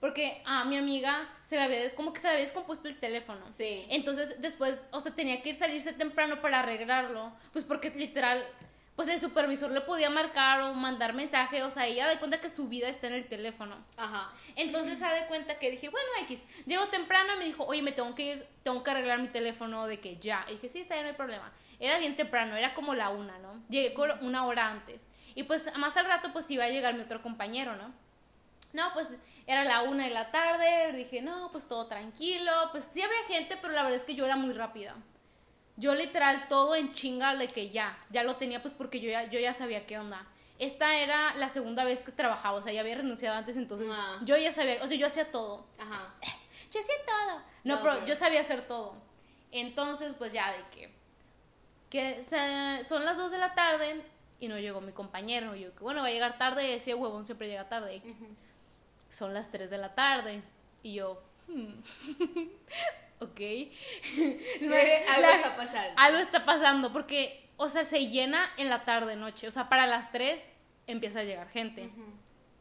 porque 0.00 0.42
a 0.46 0.64
mi 0.64 0.76
amiga 0.76 1.28
se 1.42 1.56
le 1.56 1.62
había, 1.62 1.94
como 1.94 2.12
que 2.12 2.20
se 2.20 2.26
le 2.26 2.32
había 2.32 2.44
descompuesto 2.44 2.88
el 2.88 2.98
teléfono. 2.98 3.40
Sí. 3.52 3.84
Entonces, 3.90 4.40
después, 4.40 4.82
o 4.90 5.00
sea, 5.00 5.12
tenía 5.12 5.42
que 5.42 5.50
ir 5.50 5.54
salirse 5.54 5.92
temprano 5.92 6.40
para 6.40 6.60
arreglarlo, 6.60 7.32
pues 7.52 7.64
porque 7.64 7.90
literal, 7.90 8.42
pues 8.96 9.08
el 9.08 9.20
supervisor 9.20 9.70
le 9.70 9.82
podía 9.82 10.08
marcar 10.08 10.62
o 10.62 10.74
mandar 10.74 11.12
mensaje, 11.12 11.62
o 11.62 11.70
sea, 11.70 11.86
ella 11.86 12.06
da 12.06 12.18
cuenta 12.18 12.40
que 12.40 12.48
su 12.48 12.68
vida 12.68 12.88
está 12.88 13.08
en 13.08 13.14
el 13.14 13.26
teléfono. 13.26 13.76
Ajá. 13.98 14.32
Entonces 14.56 14.98
se 14.98 15.04
da 15.04 15.26
cuenta 15.26 15.58
que 15.58 15.70
dije, 15.70 15.90
bueno, 15.90 16.08
X. 16.22 16.40
Llego 16.66 16.86
temprano 16.88 17.34
y 17.34 17.38
me 17.38 17.44
dijo, 17.44 17.64
oye, 17.64 17.82
me 17.82 17.92
tengo 17.92 18.14
que 18.14 18.22
ir, 18.24 18.46
tengo 18.62 18.82
que 18.82 18.90
arreglar 18.90 19.18
mi 19.20 19.28
teléfono 19.28 19.86
de 19.86 20.00
que 20.00 20.16
ya. 20.16 20.46
Y 20.48 20.52
dije, 20.52 20.70
sí, 20.70 20.80
está 20.80 20.94
bien, 20.94 21.04
no 21.04 21.10
hay 21.10 21.16
problema. 21.16 21.52
Era 21.78 21.98
bien 21.98 22.16
temprano, 22.16 22.56
era 22.56 22.74
como 22.74 22.94
la 22.94 23.10
una, 23.10 23.38
¿no? 23.38 23.62
Llegué 23.68 23.94
una 24.22 24.46
hora 24.46 24.68
antes. 24.68 25.08
Y 25.34 25.44
pues 25.44 25.74
más 25.76 25.96
al 25.96 26.06
rato 26.06 26.32
pues 26.32 26.50
iba 26.50 26.64
a 26.64 26.68
llegar 26.68 26.94
mi 26.94 27.00
otro 27.00 27.22
compañero, 27.22 27.76
¿no? 27.76 27.92
No, 28.72 28.92
pues 28.92 29.18
era 29.46 29.64
la 29.64 29.82
una 29.82 30.04
de 30.04 30.10
la 30.10 30.30
tarde, 30.30 30.92
dije, 30.92 31.22
no, 31.22 31.50
pues 31.52 31.66
todo 31.66 31.86
tranquilo, 31.86 32.52
pues 32.72 32.88
sí 32.92 33.02
había 33.02 33.22
gente, 33.28 33.56
pero 33.60 33.72
la 33.74 33.82
verdad 33.82 33.98
es 33.98 34.04
que 34.04 34.14
yo 34.14 34.24
era 34.24 34.36
muy 34.36 34.52
rápida. 34.52 34.94
Yo 35.76 35.94
literal 35.94 36.46
todo 36.48 36.74
en 36.76 36.92
chinga 36.92 37.34
de 37.36 37.48
que 37.48 37.70
ya, 37.70 37.98
ya 38.10 38.22
lo 38.22 38.36
tenía 38.36 38.60
pues 38.62 38.74
porque 38.74 39.00
yo 39.00 39.10
ya, 39.10 39.24
yo 39.30 39.40
ya 39.40 39.52
sabía 39.52 39.86
qué 39.86 39.98
onda. 39.98 40.26
Esta 40.58 40.94
era 40.98 41.34
la 41.36 41.48
segunda 41.48 41.84
vez 41.84 42.02
que 42.02 42.12
trabajaba, 42.12 42.58
o 42.58 42.62
sea, 42.62 42.72
ya 42.72 42.80
había 42.82 42.94
renunciado 42.96 43.34
antes, 43.36 43.56
entonces 43.56 43.88
Ah. 43.90 44.18
yo 44.22 44.36
ya 44.36 44.52
sabía, 44.52 44.82
o 44.84 44.86
sea, 44.86 44.96
yo 44.98 45.06
hacía 45.06 45.30
todo. 45.32 45.66
Ajá. 45.78 46.14
Yo 46.72 46.78
hacía 46.78 46.94
todo. 47.04 47.38
No, 47.64 47.74
No, 47.76 47.80
pero 47.82 47.94
pero- 47.94 48.06
yo 48.06 48.14
sabía 48.14 48.42
hacer 48.42 48.60
todo. 48.68 48.94
Entonces, 49.50 50.14
pues 50.16 50.32
ya 50.32 50.52
de 50.52 50.62
que, 50.70 50.94
que 51.90 52.24
se- 52.24 52.84
son 52.84 53.04
las 53.04 53.16
2 53.16 53.32
de 53.32 53.38
la 53.38 53.54
tarde 53.56 54.00
y 54.38 54.46
no 54.46 54.56
llegó 54.56 54.80
mi 54.80 54.92
compañero. 54.92 55.56
Yo, 55.56 55.74
que 55.74 55.80
bueno, 55.82 56.02
va 56.02 56.06
a 56.06 56.10
llegar 56.12 56.38
tarde, 56.38 56.74
ese 56.74 56.94
huevón 56.94 57.26
siempre 57.26 57.48
llega 57.48 57.68
tarde. 57.68 57.96
X. 57.96 58.18
Son 59.10 59.34
las 59.34 59.50
3 59.50 59.68
de 59.70 59.76
la 59.78 59.94
tarde. 59.94 60.40
Y 60.82 60.94
yo, 60.94 61.22
hmm, 61.48 61.72
ok. 63.20 63.40
Algo 64.60 64.70
La- 64.70 65.34
está 65.36 65.56
pasando. 65.56 65.92
algo 65.96 66.18
está 66.18 66.44
pasando 66.44 66.92
porque, 66.92 67.48
o 67.56 67.68
sea, 67.68 67.84
se 67.84 68.06
llena 68.06 68.50
en 68.56 68.70
la 68.70 68.84
tarde, 68.84 69.16
noche. 69.16 69.46
O 69.46 69.50
sea, 69.50 69.68
para 69.68 69.86
las 69.86 70.10
3 70.12 70.50
empieza 70.86 71.20
a 71.20 71.24
llegar 71.24 71.48
gente. 71.50 71.90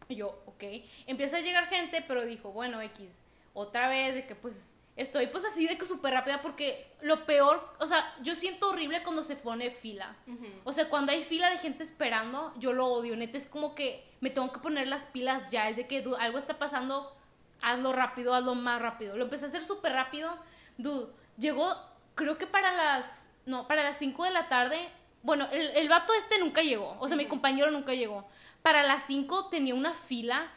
Y 0.08 0.16
yo, 0.16 0.42
ok. 0.48 0.64
Empieza 1.08 1.38
a 1.38 1.42
llegar 1.42 1.68
gente, 1.68 2.04
pero 2.08 2.26
dijo, 2.26 2.52
bueno, 2.52 2.82
X, 2.82 3.22
otra 3.54 3.88
vez 3.88 4.16
de 4.16 4.26
que 4.28 4.36
pues 4.36 4.76
estoy 5.00 5.28
pues 5.28 5.46
así 5.46 5.66
de 5.66 5.78
que 5.78 5.86
súper 5.86 6.14
rápida 6.14 6.42
porque 6.42 6.94
lo 7.02 7.26
peor, 7.26 7.74
o 7.80 7.88
sea, 7.88 8.14
yo 8.22 8.36
siento 8.36 8.70
horrible 8.70 9.02
cuando 9.02 9.24
se 9.24 9.38
pone 9.38 9.72
fila. 9.72 10.18
O 10.66 10.74
sea, 10.74 10.90
cuando 10.90 11.14
hay 11.14 11.24
fila 11.24 11.50
de 11.50 11.58
gente 11.58 11.84
esperando, 11.84 12.54
yo 12.58 12.74
lo 12.74 12.86
odio. 12.88 13.16
Neta, 13.16 13.38
es 13.38 13.46
como 13.46 13.76
que 13.76 14.06
me 14.20 14.30
tengo 14.30 14.52
que 14.52 14.60
poner 14.60 14.88
las 14.88 15.06
pilas 15.06 15.50
ya. 15.50 15.70
Es 15.70 15.78
de 15.78 15.88
que, 15.88 16.02
dude, 16.02 16.18
algo 16.20 16.38
está 16.38 16.60
pasando, 16.60 17.16
hazlo 17.62 17.94
rápido, 17.94 18.34
hazlo 18.34 18.56
más 18.56 18.82
rápido. 18.82 19.16
Lo 19.16 19.24
empecé 19.24 19.46
a 19.46 19.48
hacer 19.48 19.64
súper 19.64 19.94
rápido. 19.94 20.38
Dude, 20.78 21.14
llegó, 21.38 21.74
creo 22.16 22.38
que 22.38 22.46
para 22.46 22.74
las, 22.74 23.30
no, 23.46 23.70
para 23.70 23.84
las 23.84 23.98
5 23.98 24.26
de 24.26 24.32
la 24.32 24.50
tarde. 24.50 24.90
Bueno, 25.24 25.48
el, 25.54 25.70
el 25.78 25.88
vato 25.88 26.14
este 26.14 26.40
nunca 26.40 26.62
llegó. 26.62 26.98
O 27.00 27.08
sea, 27.08 27.16
mi 27.16 27.26
compañero 27.26 27.72
nunca 27.72 27.94
llegó. 27.94 28.28
Para 28.62 28.84
las 28.84 29.04
5 29.04 29.48
tenía 29.48 29.76
una 29.76 29.94
fila 29.94 30.52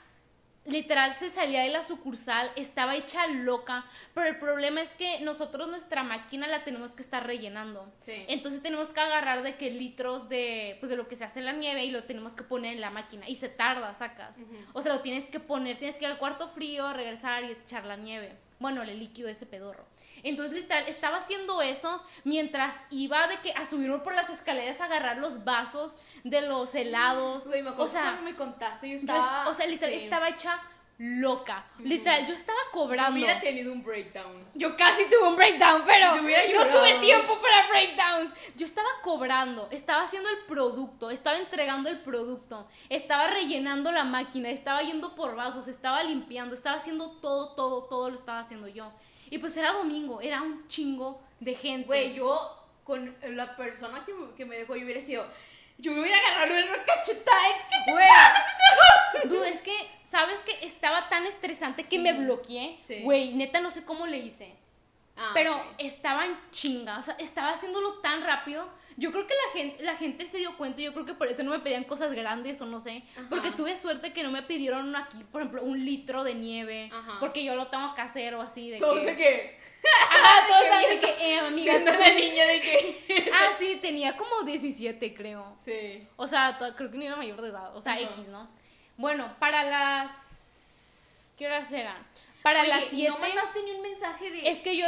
literal 0.65 1.13
se 1.15 1.29
salía 1.31 1.63
de 1.63 1.69
la 1.69 1.83
sucursal, 1.83 2.51
estaba 2.57 2.97
hecha 2.97 3.27
loca, 3.27 3.85
pero 4.15 4.29
el 4.29 4.39
problema 4.39 4.81
es 4.81 4.91
que 4.95 5.21
nosotros 5.21 5.69
nuestra 5.69 6.05
máquina 6.05 6.47
la 6.47 6.65
tenemos 6.65 6.93
que 6.93 7.03
estar 7.03 7.27
rellenando. 7.27 7.93
Sí. 8.01 8.25
Entonces 8.29 8.63
tenemos 8.63 8.91
que 8.91 9.01
agarrar 9.01 9.43
de 9.43 9.57
qué 9.57 9.71
litros 9.71 10.29
de 10.29 10.77
pues 10.81 10.91
de 10.91 10.97
lo 10.97 11.09
que 11.09 11.17
se 11.17 11.25
hace 11.25 11.41
en 11.41 11.47
la 11.47 11.53
nieve 11.53 11.85
y 11.85 11.91
lo 11.91 12.05
tenemos 12.05 12.35
que 12.35 12.45
poner 12.45 12.75
en 12.75 12.81
la 12.81 12.91
máquina 12.91 13.29
y 13.29 13.37
se 13.37 13.49
tarda, 13.49 13.95
sacas. 13.95 14.37
O 14.73 14.81
sea, 14.81 14.95
lo 14.95 15.01
tienes 15.01 15.25
que 15.25 15.41
poner, 15.41 15.79
tienes 15.79 15.97
que 15.97 16.05
ir 16.05 16.11
al 16.11 16.19
cuarto 16.19 16.49
frío, 16.49 16.93
regresar 16.93 17.45
y 17.45 17.53
echar 17.53 17.85
la 17.85 17.97
nieve. 17.97 18.37
Bueno, 18.59 18.83
el 18.83 18.99
líquido 18.99 19.29
ese 19.29 19.47
pedorro. 19.47 19.85
Entonces, 20.23 20.55
literal, 20.55 20.85
estaba 20.87 21.19
haciendo 21.19 21.61
eso 21.63 22.03
mientras 22.25 22.77
iba 22.91 23.27
de 23.29 23.39
que 23.41 23.53
a 23.53 23.67
subirme 23.67 23.99
por 23.99 24.15
las 24.15 24.31
escaleras 24.31 24.81
a 24.81 24.85
agarrar 24.85 25.19
los 25.19 25.45
vasos 25.45 25.93
de 26.25 26.43
los 26.43 26.75
helados. 26.75 27.47
Güey, 27.47 27.63
me 27.63 27.71
acuerdo 27.71 27.91
o 27.91 27.93
sea, 27.93 28.03
cuando 28.03 28.23
me 28.23 28.35
contaste, 28.35 28.89
yo 28.89 28.95
yo 28.97 29.01
estaba... 29.01 29.43
es- 29.45 29.49
o 29.51 29.55
sea, 29.55 29.67
literal, 29.67 29.95
sí. 29.95 30.05
estaba 30.05 30.29
hecha 30.29 30.61
loca. 30.99 31.65
Literal, 31.81 32.25
yo 32.27 32.35
estaba 32.35 32.59
cobrando. 32.71 33.19
Hubiera 33.19 33.41
tenido 33.41 33.73
un 33.73 33.83
breakdown. 33.83 34.47
Yo 34.55 34.77
casi 34.77 35.05
tuve 35.07 35.27
un 35.27 35.35
breakdown, 35.35 35.83
pero 35.85 36.15
Yo 36.15 36.23
no 36.65 36.71
tuve 36.71 36.95
tiempo 37.01 37.39
para 37.41 37.67
breakdowns. 37.69 38.31
Yo 38.57 38.65
estaba 38.65 38.89
cobrando, 39.03 39.69
estaba 39.73 40.05
haciendo 40.05 40.29
el 40.29 40.39
producto, 40.47 41.11
estaba 41.11 41.39
entregando 41.39 41.89
el 41.89 41.99
producto, 42.01 42.69
estaba 42.89 43.27
rellenando 43.27 43.91
la 43.91 44.05
máquina, 44.05 44.51
estaba 44.51 44.83
yendo 44.83 45.15
por 45.17 45.35
vasos, 45.35 45.67
estaba 45.67 46.05
limpiando, 46.05 46.55
estaba 46.55 46.77
haciendo 46.77 47.11
todo, 47.11 47.55
todo, 47.57 47.85
todo 47.85 48.09
lo 48.11 48.15
estaba 48.15 48.39
haciendo 48.39 48.69
yo. 48.69 48.93
Y 49.33 49.39
pues 49.39 49.57
era 49.57 49.73
domingo, 49.73 50.21
era 50.21 50.43
un 50.43 50.69
chingo 50.69 51.23
de 51.41 51.55
gente. 51.55 51.87
Güey, 51.87 52.13
yo 52.15 52.59
con 52.85 53.17
la 53.23 53.57
persona 53.57 54.05
que, 54.05 54.13
me- 54.13 54.35
que 54.35 54.45
me 54.45 54.59
dejó, 54.59 54.77
yo 54.77 54.85
hubiera 54.85 55.01
sido... 55.01 55.27
Yo 55.79 55.93
me 55.93 56.01
hubiera 56.03 56.19
agarrado 56.19 56.67
una 56.75 56.85
cachetada. 56.85 57.41
¿Qué 57.71 57.77
te 57.87 57.93
Güey. 57.93 58.07
pasa? 58.07 59.29
Dude, 59.29 59.49
es 59.49 59.63
que, 59.63 59.75
¿sabes 60.05 60.39
que 60.41 60.65
Estaba 60.67 61.09
tan 61.09 61.25
estresante 61.27 61.85
que 61.85 61.99
me 61.99 62.13
bloqueé. 62.13 62.79
Sí. 62.83 63.01
Güey, 63.03 63.33
neta 63.35 63.61
no 63.61 63.71
sé 63.71 63.85
cómo 63.85 64.07
le 64.07 64.19
hice. 64.19 64.55
Ah, 65.17 65.31
Pero 65.35 65.57
ok. 65.57 65.63
estaba 65.79 66.27
en 66.27 66.39
chinga, 66.51 66.99
o 66.99 67.03
sea, 67.03 67.15
estaba 67.19 67.51
haciéndolo 67.51 67.95
tan 68.01 68.23
rápido. 68.23 68.69
Yo 68.97 69.11
creo 69.13 69.27
que 69.27 69.35
la 69.35 69.53
gente, 69.59 69.83
la 69.85 69.97
gente 69.97 70.27
se 70.27 70.39
dio 70.39 70.57
cuenta, 70.57 70.81
yo 70.83 70.93
creo 70.93 71.05
que 71.07 71.15
por 71.15 71.29
eso 71.29 71.43
no 71.43 71.51
me 71.51 71.61
pedían 71.61 71.85
cosas 71.85 72.13
grandes 72.13 72.61
o 72.61 72.67
no 72.67 72.81
sé. 72.81 73.03
Ajá. 73.17 73.27
Porque 73.31 73.51
tuve 73.53 73.77
suerte 73.77 74.13
que 74.13 74.23
no 74.23 74.31
me 74.31 74.43
pidieron 74.43 74.95
aquí, 74.97 75.25
por 75.33 75.43
ejemplo, 75.43 75.63
un 75.63 75.85
litro 75.85 76.25
de 76.25 76.35
nieve. 76.35 76.91
Ajá. 76.93 77.17
Porque 77.21 77.43
yo 77.45 77.55
lo 77.55 77.69
tengo 77.69 77.95
que 77.95 78.01
hacer 78.03 78.35
o 78.35 78.41
así. 78.43 78.71
De 78.71 78.79
Todo 78.79 78.95
que, 78.97 79.05
sé 79.05 79.17
que... 79.17 79.59
Ajá, 80.11 80.47
todos 80.47 80.89
viendo- 80.89 81.07
que, 81.07 81.33
eh, 81.35 81.39
amiga. 81.47 81.79
Tú- 81.79 81.85
la 81.99 82.15
niña 82.15 82.45
de 82.47 82.61
que... 82.61 83.31
Ah, 83.33 83.53
sí, 83.59 83.79
tenía 83.81 84.17
como 84.17 84.43
17, 84.43 85.15
creo. 85.15 85.57
Sí. 85.65 86.07
O 86.17 86.27
sea, 86.27 86.59
creo 86.77 86.91
que 86.91 86.99
ni 86.99 87.07
era 87.07 87.17
mayor 87.17 87.41
de 87.41 87.49
edad. 87.49 87.75
O 87.77 87.81
sea, 87.81 87.93
Ajá. 87.95 88.03
X, 88.03 88.29
¿no? 88.29 88.49
Bueno, 88.99 89.35
para 89.39 89.65
las. 89.65 91.33
¿Qué 91.39 91.47
horas 91.47 91.71
eran? 91.73 91.97
Para 92.43 92.61
Oye, 92.61 92.69
las 92.69 92.85
¿y 92.93 92.97
7. 92.97 93.09
no 93.11 93.19
mandaste 93.19 93.63
ni 93.63 93.71
un 93.73 93.83
mensaje 93.83 94.31
de... 94.31 94.49
Es 94.49 94.59
que 94.59 94.77
yo, 94.77 94.85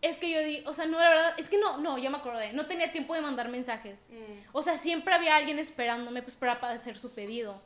es 0.00 0.18
que 0.18 0.30
yo 0.30 0.40
di, 0.40 0.62
o 0.66 0.72
sea, 0.72 0.86
no, 0.86 0.98
la 0.98 1.08
verdad, 1.08 1.34
es 1.38 1.50
que 1.50 1.58
no, 1.58 1.78
no, 1.78 1.98
ya 1.98 2.10
me 2.10 2.18
acordé, 2.18 2.52
no 2.52 2.66
tenía 2.66 2.92
tiempo 2.92 3.14
de 3.14 3.20
mandar 3.20 3.48
mensajes. 3.48 4.06
Mm. 4.10 4.48
O 4.52 4.62
sea, 4.62 4.78
siempre 4.78 5.14
había 5.14 5.36
alguien 5.36 5.58
esperándome, 5.58 6.22
pues, 6.22 6.36
para 6.36 6.60
para 6.60 6.74
hacer 6.74 6.96
su 6.96 7.12
pedido. 7.12 7.60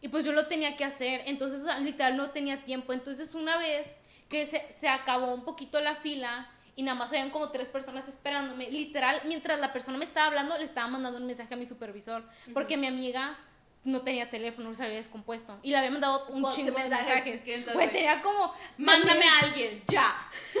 Y 0.00 0.08
pues 0.08 0.24
yo 0.24 0.32
lo 0.32 0.46
tenía 0.46 0.76
que 0.76 0.84
hacer, 0.84 1.22
entonces, 1.26 1.60
o 1.60 1.64
sea, 1.64 1.78
literal, 1.78 2.16
no 2.16 2.30
tenía 2.30 2.64
tiempo. 2.64 2.92
Entonces, 2.92 3.34
una 3.34 3.56
vez 3.56 3.98
que 4.28 4.46
se, 4.46 4.72
se 4.72 4.88
acabó 4.88 5.32
un 5.32 5.44
poquito 5.44 5.80
la 5.80 5.94
fila 5.94 6.50
y 6.74 6.82
nada 6.82 6.96
más 6.98 7.10
habían 7.10 7.30
como 7.30 7.50
tres 7.50 7.68
personas 7.68 8.08
esperándome, 8.08 8.70
literal, 8.70 9.20
mientras 9.26 9.60
la 9.60 9.72
persona 9.72 9.98
me 9.98 10.04
estaba 10.04 10.26
hablando, 10.26 10.56
le 10.58 10.64
estaba 10.64 10.88
mandando 10.88 11.18
un 11.18 11.26
mensaje 11.26 11.54
a 11.54 11.56
mi 11.56 11.66
supervisor, 11.66 12.24
porque 12.54 12.76
mi 12.76 12.86
amiga 12.86 13.38
no 13.84 14.02
tenía 14.02 14.30
teléfono, 14.30 14.72
se 14.74 14.84
había 14.84 14.96
descompuesto. 14.96 15.58
Y 15.62 15.70
le 15.70 15.76
había 15.78 15.90
mandado 15.90 16.26
un 16.28 16.40
¿Cuántos 16.42 16.54
chingo 16.54 16.70
de 16.78 16.88
mensajes? 16.88 17.42
Güey, 17.74 17.90
tenía 17.90 18.22
como... 18.22 18.54
Mándame 18.78 19.24
a 19.26 19.38
alguien, 19.40 19.82
ya. 19.88 20.14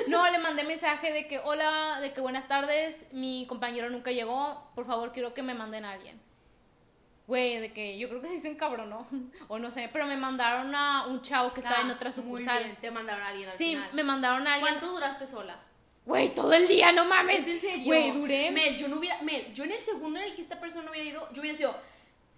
No, 0.08 0.28
le 0.30 0.38
mandé 0.38 0.64
mensaje 0.64 1.12
de 1.12 1.28
que, 1.28 1.38
hola, 1.38 1.98
de 2.00 2.12
que 2.12 2.20
buenas 2.20 2.48
tardes, 2.48 3.06
mi 3.12 3.46
compañero 3.48 3.88
nunca 3.90 4.10
llegó, 4.10 4.70
por 4.74 4.86
favor 4.86 5.12
quiero 5.12 5.34
que 5.34 5.42
me 5.42 5.54
manden 5.54 5.84
a 5.84 5.92
alguien. 5.92 6.20
Güey, 7.28 7.58
de 7.60 7.72
que 7.72 7.96
yo 7.98 8.08
creo 8.08 8.20
que 8.20 8.36
se 8.38 8.48
encabronó, 8.48 9.06
o 9.48 9.58
no 9.58 9.70
sé, 9.70 9.88
pero 9.92 10.06
me 10.06 10.16
mandaron 10.16 10.74
a 10.74 11.06
un 11.06 11.22
chavo 11.22 11.52
que 11.54 11.60
estaba 11.60 11.80
en 11.82 11.90
Ah, 11.90 11.94
otra 11.94 12.10
muy 12.10 12.16
sucursal. 12.16 12.64
bien, 12.64 12.76
Te 12.80 12.90
mandaron 12.90 13.22
a 13.22 13.28
alguien 13.28 13.48
al 13.50 13.56
Sí, 13.56 13.70
final. 13.74 13.90
me 13.92 14.02
mandaron 14.02 14.46
a 14.48 14.54
alguien. 14.54 14.74
¿Cuánto 14.74 14.92
duraste 14.92 15.26
sola? 15.28 15.56
Güey, 16.04 16.34
todo 16.34 16.52
el 16.52 16.66
día, 16.66 16.90
no 16.90 17.04
mames. 17.04 17.38
¿Es 17.38 17.46
en 17.46 17.60
serio? 17.60 17.84
Güey, 17.84 18.10
duré. 18.10 18.50
Mel, 18.50 18.76
yo 18.76 18.88
no 18.88 18.96
hubiera. 18.96 19.22
Mel, 19.22 19.54
yo 19.54 19.62
en 19.62 19.70
el 19.70 19.78
segundo 19.84 20.18
en 20.18 20.24
el 20.26 20.34
que 20.34 20.42
esta 20.42 20.58
persona 20.58 20.90
hubiera 20.90 21.08
ido, 21.08 21.32
yo 21.32 21.40
hubiera 21.40 21.56
sido. 21.56 21.76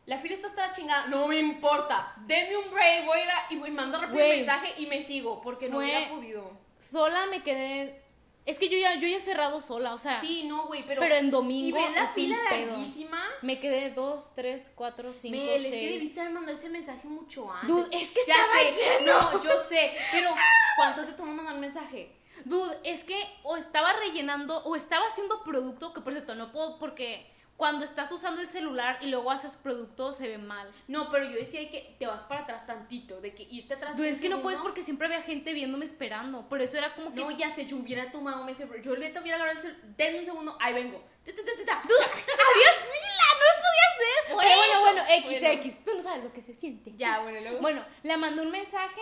La 0.07 0.19
fila 0.19 0.35
está 0.35 0.49
hasta 0.49 0.67
la 0.67 0.73
chingada, 0.73 1.07
no 1.07 1.27
me 1.29 1.39
importa. 1.39 2.13
Denme 2.27 2.57
un 2.59 2.71
break, 2.71 3.07
voy 3.07 3.19
a 3.21 3.25
ir 3.25 3.31
a, 3.31 3.67
y 3.69 3.71
mando 3.71 3.99
rápido 3.99 4.21
el 4.23 4.37
mensaje 4.39 4.75
y 4.79 4.87
me 4.87 5.03
sigo, 5.03 5.41
porque 5.41 5.69
no 5.69 5.79
hubiera 5.79 6.09
podido. 6.11 6.51
Sola 6.79 7.27
me 7.27 7.43
quedé. 7.43 8.03
Es 8.45 8.59
que 8.59 8.69
yo 8.69 8.77
ya, 8.77 8.97
yo 8.97 9.09
ya 9.09 9.17
he 9.17 9.21
cerrado 9.21 9.59
sola, 9.63 9.95
o 9.95 9.99
sea, 9.99 10.21
Sí, 10.21 10.45
no, 10.45 10.67
güey, 10.67 10.85
pero. 10.87 11.01
Pero 11.01 11.15
en 11.15 11.31
domingo 11.31 11.79
Si 11.79 11.83
ves 11.83 11.95
la 11.95 12.03
un 12.03 12.09
fila 12.09 12.37
larguísima. 12.51 13.25
me 13.41 13.59
quedé 13.59 13.93
dos, 13.93 14.33
tres, 14.35 14.71
cuatro, 14.75 15.15
cinco, 15.15 15.39
Mel, 15.39 15.49
es 15.49 15.63
que 15.63 15.71
seis. 15.71 15.93
debiste 15.95 16.21
haber 16.21 16.33
mandado 16.35 16.55
ese 16.59 16.69
mensaje 16.69 17.09
mucho 17.09 17.51
antes. 17.51 17.69
Dude, 17.71 17.97
es 17.97 18.11
que 18.11 18.21
Ya 18.27 18.35
estaba 18.35 18.73
sé, 18.73 19.01
lleno. 19.01 19.21
No, 19.33 19.43
yo 19.43 19.59
sé, 19.59 19.93
pero 20.13 20.35
¿cuánto 20.77 21.07
te 21.07 21.13
tomó 21.13 21.33
mandar 21.33 21.55
un 21.55 21.61
mensaje? 21.63 22.13
Dude, 22.45 22.77
es 22.85 23.05
que 23.05 23.17
o 23.45 23.57
estaba 23.57 23.95
rellenando 23.95 24.59
o 24.65 24.77
estaba 24.77 25.07
haciendo 25.07 25.43
producto, 25.43 25.95
que 25.95 26.03
por 26.03 26.13
cierto 26.13 26.35
no 26.35 26.53
puedo 26.53 26.79
porque 26.79 27.27
cuando 27.57 27.85
estás 27.85 28.11
usando 28.11 28.41
el 28.41 28.49
celular 28.49 28.99
y 29.01 29.07
luego 29.07 29.31
haces 29.31 29.55
producto 29.55 30.13
se 30.13 30.29
ve 30.29 30.39
mal. 30.39 30.69
No, 30.89 31.11
pero 31.11 31.25
yo 31.25 31.37
decía 31.37 31.71
que 31.71 31.95
te 31.99 32.07
vas 32.07 32.23
para 32.23 32.41
atrás 32.41 32.67
tantito, 32.67 33.21
de 33.21 33.35
que 33.35 33.45
irte 33.45 33.75
atrás. 33.75 33.97
Un 33.97 34.05
es 34.05 34.21
que 34.21 34.29
no 34.29 34.43
puedes 34.43 34.61
porque 34.61 34.83
siempre 34.83 35.07
había 35.07 35.23
gente 35.23 35.53
viéndome 35.53 35.85
esperando. 35.85 36.49
Por 36.49 36.61
eso 36.61 36.77
era 36.77 36.95
como 36.95 37.15
que. 37.15 37.21
No, 37.21 37.31
ya 37.31 37.55
sé, 37.55 37.67
yo 37.67 37.77
hubiera 37.77 38.11
tomado 38.11 38.43
un 38.43 38.49
ese 38.49 38.69
Yo 38.83 38.97
le 38.97 39.11
hubiera 39.11 39.37
agarrado 39.37 39.61
el 39.61 39.65
cel- 39.65 39.81
denme 39.97 40.19
un 40.19 40.25
segundo, 40.25 40.59
ahí 40.61 40.75
vengo. 40.75 41.03
Había 41.25 41.37
fila, 41.47 43.27
no 43.33 43.45
lo 43.47 43.63
podía 43.63 43.87
hacer. 43.95 44.25
Pero 44.27 44.57
bueno, 44.57 44.81
bueno, 44.81 45.03
X, 45.09 45.41
Bueno. 45.41 45.61
X. 45.61 45.85
Tú 45.85 45.93
no 45.97 46.03
sabes 46.03 46.25
lo 46.25 46.33
que 46.33 46.43
se 46.43 46.55
siente. 46.55 46.93
Ya, 46.97 47.21
bueno, 47.21 47.41
luego. 47.41 47.61
Bueno, 47.61 47.85
le 48.03 48.17
mandé 48.17 48.43
un 48.43 48.51
mensaje. 48.51 49.01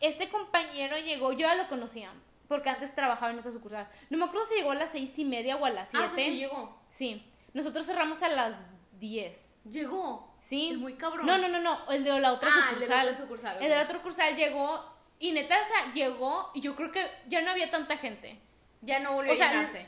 Este 0.00 0.28
compañero 0.28 0.98
llegó, 0.98 1.32
yo 1.32 1.40
ya 1.40 1.54
lo 1.54 1.68
conocía, 1.68 2.12
porque 2.48 2.68
antes 2.68 2.94
trabajaba 2.94 3.32
en 3.32 3.38
esa 3.38 3.52
sucursal. 3.52 3.88
No 4.10 4.18
me 4.18 4.24
acuerdo 4.24 4.46
si 4.46 4.56
llegó 4.56 4.72
a 4.72 4.74
las 4.74 4.90
seis 4.90 5.18
y 5.18 5.24
media 5.24 5.56
o 5.56 5.64
a 5.64 5.70
las 5.70 5.94
ah, 5.94 6.06
siete. 6.08 6.22
eso 6.22 6.30
sí 6.32 6.36
llegó. 6.38 6.78
Sí. 6.90 7.32
Nosotros 7.56 7.86
cerramos 7.86 8.22
a 8.22 8.28
las 8.28 8.54
diez. 9.00 9.54
Llegó. 9.64 10.36
Sí. 10.40 10.68
El 10.68 10.78
muy 10.78 10.94
cabrón. 10.94 11.24
No, 11.26 11.38
no, 11.38 11.48
no, 11.48 11.58
no, 11.58 11.90
el 11.90 12.04
de 12.04 12.20
la 12.20 12.32
otra 12.34 12.50
Ah, 12.52 12.68
el 12.74 12.74
de 12.80 12.84
sucursal. 12.86 13.06
la 13.06 13.12
otra 13.12 13.24
sucursal, 13.24 13.56
El 13.62 13.68
de 13.70 13.76
la 13.76 13.82
otra 13.82 13.96
sucursal 13.96 14.36
llegó 14.36 14.84
y 15.18 15.32
neta, 15.32 15.56
o 15.60 15.64
sea, 15.64 15.92
llegó 15.92 16.50
y 16.54 16.60
yo 16.60 16.76
creo 16.76 16.92
que 16.92 17.04
ya 17.26 17.40
no 17.40 17.50
había 17.50 17.70
tanta 17.70 17.96
gente. 17.96 18.38
Ya 18.82 19.00
no 19.00 19.14
volvió 19.14 19.32
O 19.32 19.36
sea, 19.36 19.48
a 19.48 19.52
llenarse. 19.54 19.86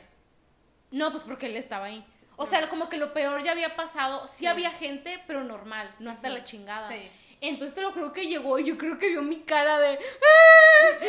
No, 0.91 1.11
pues 1.11 1.23
porque 1.23 1.45
él 1.45 1.55
estaba 1.55 1.85
ahí. 1.85 2.03
O 2.35 2.45
No. 2.45 2.49
sea, 2.49 2.67
como 2.69 2.89
que 2.89 2.97
lo 2.97 3.13
peor 3.13 3.43
ya 3.43 3.51
había 3.51 3.75
pasado. 3.75 4.27
Sí, 4.27 4.39
Sí. 4.39 4.45
había 4.47 4.71
gente, 4.71 5.23
pero 5.27 5.43
normal, 5.43 5.93
no 5.99 6.09
hasta 6.09 6.29
la 6.29 6.43
chingada. 6.43 6.89
Sí. 6.89 7.09
Entonces 7.41 7.73
te 7.75 7.81
lo 7.81 7.91
juro 7.93 8.11
que 8.11 8.27
llegó 8.27 8.59
y 8.59 8.65
yo 8.65 8.77
creo 8.77 8.97
que 8.99 9.07
vio 9.09 9.21
mi 9.21 9.41
cara 9.43 9.79
de... 9.79 9.97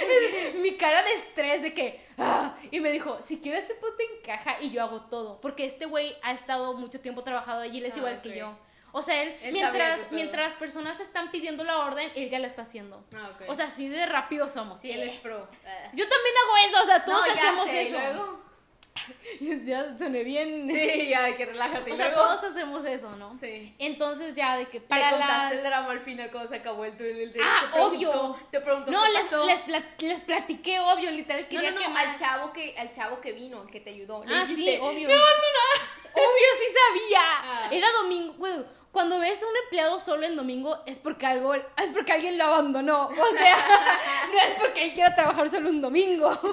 mi 0.56 0.76
cara 0.76 1.02
de 1.02 1.12
estrés 1.12 1.62
de 1.62 1.72
que... 1.74 2.04
"Ah", 2.18 2.56
y 2.70 2.80
me 2.80 2.92
dijo, 2.92 3.18
si 3.26 3.40
quieres 3.40 3.66
te 3.66 3.74
encaja 4.18 4.58
y 4.60 4.70
yo 4.70 4.82
hago 4.82 5.02
todo. 5.02 5.40
Porque 5.40 5.64
este 5.64 5.86
güey 5.86 6.14
ha 6.22 6.32
estado 6.32 6.74
mucho 6.74 7.00
tiempo 7.00 7.22
trabajado 7.22 7.60
allí, 7.62 7.78
él 7.78 7.86
es 7.86 7.94
Ah, 7.94 7.98
igual 7.98 8.20
que 8.22 8.36
yo. 8.36 8.58
O 8.92 9.02
sea, 9.02 9.22
él, 9.22 9.36
Él 9.42 9.52
mientras, 9.52 10.00
mientras 10.10 10.46
las 10.48 10.54
personas 10.56 10.98
están 10.98 11.30
pidiendo 11.30 11.62
la 11.62 11.78
orden, 11.78 12.10
él 12.16 12.28
ya 12.28 12.40
la 12.40 12.48
está 12.48 12.62
haciendo. 12.62 13.04
Ah. 13.14 13.30
O 13.46 13.54
sea, 13.54 13.66
así 13.66 13.88
de 13.88 14.04
rápido 14.06 14.48
somos. 14.48 14.80
sí, 14.80 14.90
él 14.90 15.02
es 15.04 15.14
pro. 15.22 15.48
Ah. 15.64 15.90
Yo 15.92 16.08
también 16.08 16.34
hago 16.44 16.68
eso, 16.68 16.82
o 16.82 16.86
sea, 16.86 17.04
todos 17.04 17.24
No, 17.26 17.32
hacemos 17.32 17.66
sé, 17.66 17.82
eso. 17.82 17.98
luego- 17.98 18.49
ya 19.64 19.96
soné 19.96 20.24
bien. 20.24 20.68
Sí, 20.70 21.08
ya, 21.08 21.36
que 21.36 21.46
relájate. 21.46 21.92
O 21.92 21.96
sea, 21.96 22.08
luego- 22.10 22.22
todos 22.22 22.44
hacemos 22.44 22.84
eso, 22.84 23.10
¿no? 23.16 23.36
Sí. 23.38 23.74
Entonces 23.78 24.34
ya 24.34 24.56
de 24.56 24.66
que 24.66 24.80
Para 24.80 25.02
para 25.10 25.16
contaste 25.18 25.54
las... 25.56 25.64
el 25.64 25.70
drama 25.70 25.90
al 25.92 26.00
final 26.00 26.30
cuando 26.30 26.48
se 26.50 26.56
acabó 26.56 26.84
el 26.84 26.96
túnel 26.96 27.32
de 27.32 27.40
Ah, 27.42 27.60
te 27.72 27.78
preguntó- 27.78 28.20
obvio. 28.22 28.36
Te 28.50 28.60
preguntó 28.60 28.90
No, 28.90 29.02
qué 29.02 29.10
les, 29.12 29.20
pasó. 29.22 29.46
les, 29.46 29.66
plat- 29.66 30.00
les 30.00 30.20
platiqué, 30.20 30.80
obvio, 30.80 31.10
literal, 31.10 31.42
No, 31.42 31.48
quería 31.48 31.70
no, 31.70 31.80
no, 31.80 31.86
quemar. 31.86 32.06
al 32.08 32.16
chavo 32.16 32.52
que 32.52 32.74
al 32.78 32.92
chavo 32.92 33.20
que 33.20 33.32
vino, 33.32 33.66
que 33.66 33.80
te 33.80 33.90
ayudó. 33.90 34.24
Le 34.24 34.34
Ah, 34.36 34.40
dijiste, 34.44 34.72
sí, 34.72 34.78
obvio. 34.80 35.08
"Me 35.08 35.14
abandonaron". 35.14 36.00
Obvio, 36.12 36.46
sí 36.58 36.74
sabía. 36.88 37.20
Ah. 37.22 37.68
Era 37.70 37.86
domingo, 38.02 38.34
güey. 38.34 38.52
Cuando 38.92 39.20
ves 39.20 39.40
a 39.40 39.46
un 39.46 39.56
empleado 39.56 40.00
solo 40.00 40.26
en 40.26 40.34
domingo 40.34 40.76
es 40.84 40.98
porque 40.98 41.24
algo, 41.24 41.54
es 41.54 41.64
porque 41.94 42.12
alguien 42.12 42.36
lo 42.36 42.44
abandonó. 42.44 43.06
O 43.06 43.32
sea, 43.32 43.56
no 44.32 44.38
es 44.40 44.50
porque 44.58 44.82
él 44.86 44.92
quiera 44.94 45.14
trabajar 45.14 45.48
solo 45.48 45.70
un 45.70 45.80
domingo. 45.80 46.30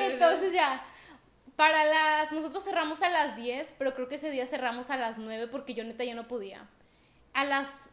Entonces 0.00 0.52
ya, 0.52 0.84
para 1.56 1.84
las, 1.84 2.32
nosotros 2.32 2.64
cerramos 2.64 3.02
a 3.02 3.08
las 3.08 3.36
10, 3.36 3.74
pero 3.78 3.94
creo 3.94 4.08
que 4.08 4.14
ese 4.16 4.30
día 4.30 4.46
cerramos 4.46 4.90
a 4.90 4.96
las 4.96 5.18
9 5.18 5.48
porque 5.48 5.74
yo 5.74 5.84
neta 5.84 6.04
ya 6.04 6.14
no 6.14 6.28
podía. 6.28 6.66
A 7.34 7.44
las, 7.44 7.90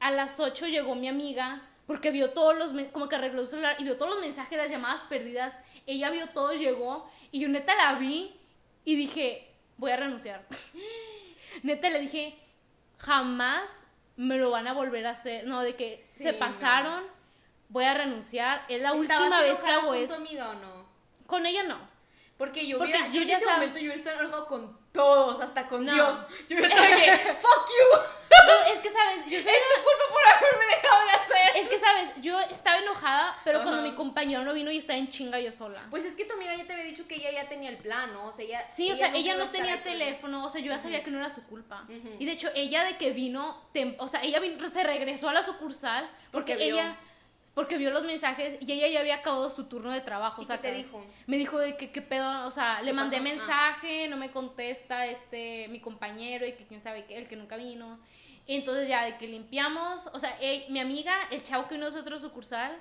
a 0.00 0.10
las 0.10 0.38
8 0.40 0.66
llegó 0.66 0.94
mi 0.94 1.08
amiga 1.08 1.62
porque 1.86 2.10
vio 2.10 2.30
todos 2.30 2.56
los, 2.56 2.72
como 2.92 3.08
que 3.08 3.16
arregló 3.16 3.42
su 3.42 3.48
celular 3.52 3.76
y 3.78 3.84
vio 3.84 3.96
todos 3.98 4.14
los 4.14 4.20
mensajes, 4.24 4.56
las 4.58 4.70
llamadas 4.70 5.02
perdidas. 5.04 5.58
Ella 5.86 6.10
vio 6.10 6.28
todo, 6.28 6.52
llegó 6.54 7.10
y 7.30 7.40
yo 7.40 7.48
neta 7.48 7.74
la 7.74 7.94
vi 7.94 8.34
y 8.84 8.94
dije, 8.96 9.50
voy 9.78 9.90
a 9.90 9.96
renunciar. 9.96 10.46
neta 11.62 11.90
le 11.90 11.98
dije, 12.00 12.38
jamás 12.98 13.86
me 14.16 14.36
lo 14.36 14.50
van 14.50 14.68
a 14.68 14.72
volver 14.74 15.06
a 15.06 15.10
hacer. 15.10 15.46
No, 15.46 15.62
de 15.62 15.74
que 15.76 16.02
Sí, 16.04 16.24
se 16.24 16.32
no. 16.32 16.38
pasaron, 16.38 17.04
voy 17.68 17.84
a 17.84 17.94
renunciar. 17.94 18.64
Es 18.68 18.80
la 18.80 18.92
última 18.92 19.24
¿Estabas 19.24 19.42
vez 19.42 19.58
que 19.62 19.70
hago 19.70 19.94
esto. 19.94 20.14
amiga 20.16 20.50
o 20.50 20.54
no? 20.54 20.71
Con 21.32 21.46
ella 21.46 21.62
no. 21.62 21.78
Porque 22.36 22.66
yo, 22.66 22.76
Porque 22.78 22.92
hubiera- 22.92 23.06
yo 23.08 23.14
yo 23.14 23.22
en 23.22 23.28
ya 23.28 23.36
ese 23.38 23.46
sab- 23.46 23.52
momento 23.54 23.78
yo 23.78 23.82
hubiera 23.84 23.94
estado 23.96 24.20
enojado 24.20 24.46
con 24.48 24.78
todos, 24.92 25.40
hasta 25.40 25.66
con 25.68 25.86
No. 25.86 25.94
Dios. 25.94 26.18
Yo 26.48 26.56
hubiera 26.58 26.68
estado 26.74 26.96
que, 26.96 27.34
fuck 27.36 27.68
you. 27.68 27.98
No, 28.46 28.72
es 28.72 28.78
que 28.80 28.90
sabes, 28.90 29.24
yo 29.26 29.40
soy 29.40 29.52
Es 29.52 29.62
tu 29.62 29.82
culpa 29.82 30.04
por 30.10 30.22
haberme 30.26 30.66
dejado 30.74 31.04
de 31.04 31.10
hacer. 31.12 31.56
Es 31.56 31.68
que 31.68 31.78
sabes, 31.78 32.10
yo 32.20 32.38
estaba 32.40 32.78
enojada, 32.78 33.38
pero 33.44 33.58
Ajá. 33.60 33.64
cuando 33.68 33.82
mi 33.82 33.92
compañero 33.94 34.42
no 34.42 34.52
vino 34.54 34.70
y 34.70 34.78
estaba 34.78 34.98
en 34.98 35.08
chinga 35.08 35.38
yo 35.40 35.52
sola. 35.52 35.86
Pues 35.90 36.04
es 36.04 36.14
que 36.14 36.24
tu 36.24 36.34
amiga 36.34 36.54
ya 36.56 36.66
te 36.66 36.72
había 36.72 36.84
dicho 36.84 37.06
que 37.06 37.14
ella 37.14 37.30
ya 37.30 37.48
tenía 37.48 37.70
el 37.70 37.78
plan, 37.78 38.12
¿no? 38.12 38.26
O 38.26 38.32
sea, 38.32 38.44
ella. 38.44 38.66
Sí, 38.74 38.90
o 38.90 38.96
sea, 38.96 39.14
ella 39.14 39.36
no 39.36 39.46
tenía 39.48 39.82
teléfono, 39.82 40.44
o 40.44 40.48
sea, 40.50 40.60
yo 40.60 40.72
ya 40.72 40.78
sabía 40.78 41.02
que 41.04 41.10
no 41.10 41.18
era 41.18 41.30
su 41.32 41.42
culpa. 41.44 41.86
Y 42.18 42.26
de 42.26 42.32
hecho, 42.32 42.50
ella 42.54 42.84
de 42.84 42.96
que 42.96 43.12
vino, 43.12 43.62
tem- 43.72 43.94
o 43.98 44.08
sea, 44.08 44.22
ella 44.22 44.40
vino- 44.40 44.68
se 44.68 44.82
regresó 44.82 45.28
a 45.28 45.32
la 45.32 45.44
sucursal 45.44 46.08
porque, 46.32 46.52
Porque 46.54 46.72
vio. 46.72 46.96
Porque 47.54 47.76
vio 47.76 47.90
los 47.90 48.04
mensajes 48.04 48.56
y 48.60 48.72
ella 48.72 48.88
ya 48.88 49.00
había 49.00 49.16
acabado 49.16 49.50
su 49.50 49.64
turno 49.64 49.90
de 49.90 50.00
trabajo, 50.00 50.40
¿Y 50.40 50.44
o 50.44 50.46
sea, 50.46 50.60
qué 50.60 50.68
te 50.70 50.74
dijo? 50.74 51.04
Me 51.26 51.36
dijo 51.36 51.58
de 51.58 51.76
que 51.76 51.90
qué 51.92 52.00
pedo, 52.00 52.46
o 52.46 52.50
sea, 52.50 52.80
le 52.80 52.86
¿Qué 52.86 52.92
mandé 52.94 53.18
pasó? 53.18 53.28
Ah. 53.28 53.34
mensaje, 53.34 54.08
no 54.08 54.16
me 54.16 54.30
contesta 54.30 55.06
este 55.06 55.68
mi 55.68 55.80
compañero 55.80 56.46
y 56.46 56.52
que 56.54 56.66
quién 56.66 56.80
sabe 56.80 57.04
qué, 57.04 57.18
el 57.18 57.28
que 57.28 57.36
nunca 57.36 57.56
vino. 57.56 57.98
Y 58.46 58.56
entonces 58.56 58.88
ya 58.88 59.04
de 59.04 59.18
que 59.18 59.28
limpiamos, 59.28 60.08
o 60.12 60.18
sea, 60.18 60.36
eh, 60.40 60.66
mi 60.68 60.80
amiga, 60.80 61.14
el 61.30 61.42
chavo 61.42 61.68
que 61.68 61.74
vino 61.74 61.86
a 61.86 61.90
nosotros 61.90 62.22
sucursal 62.22 62.76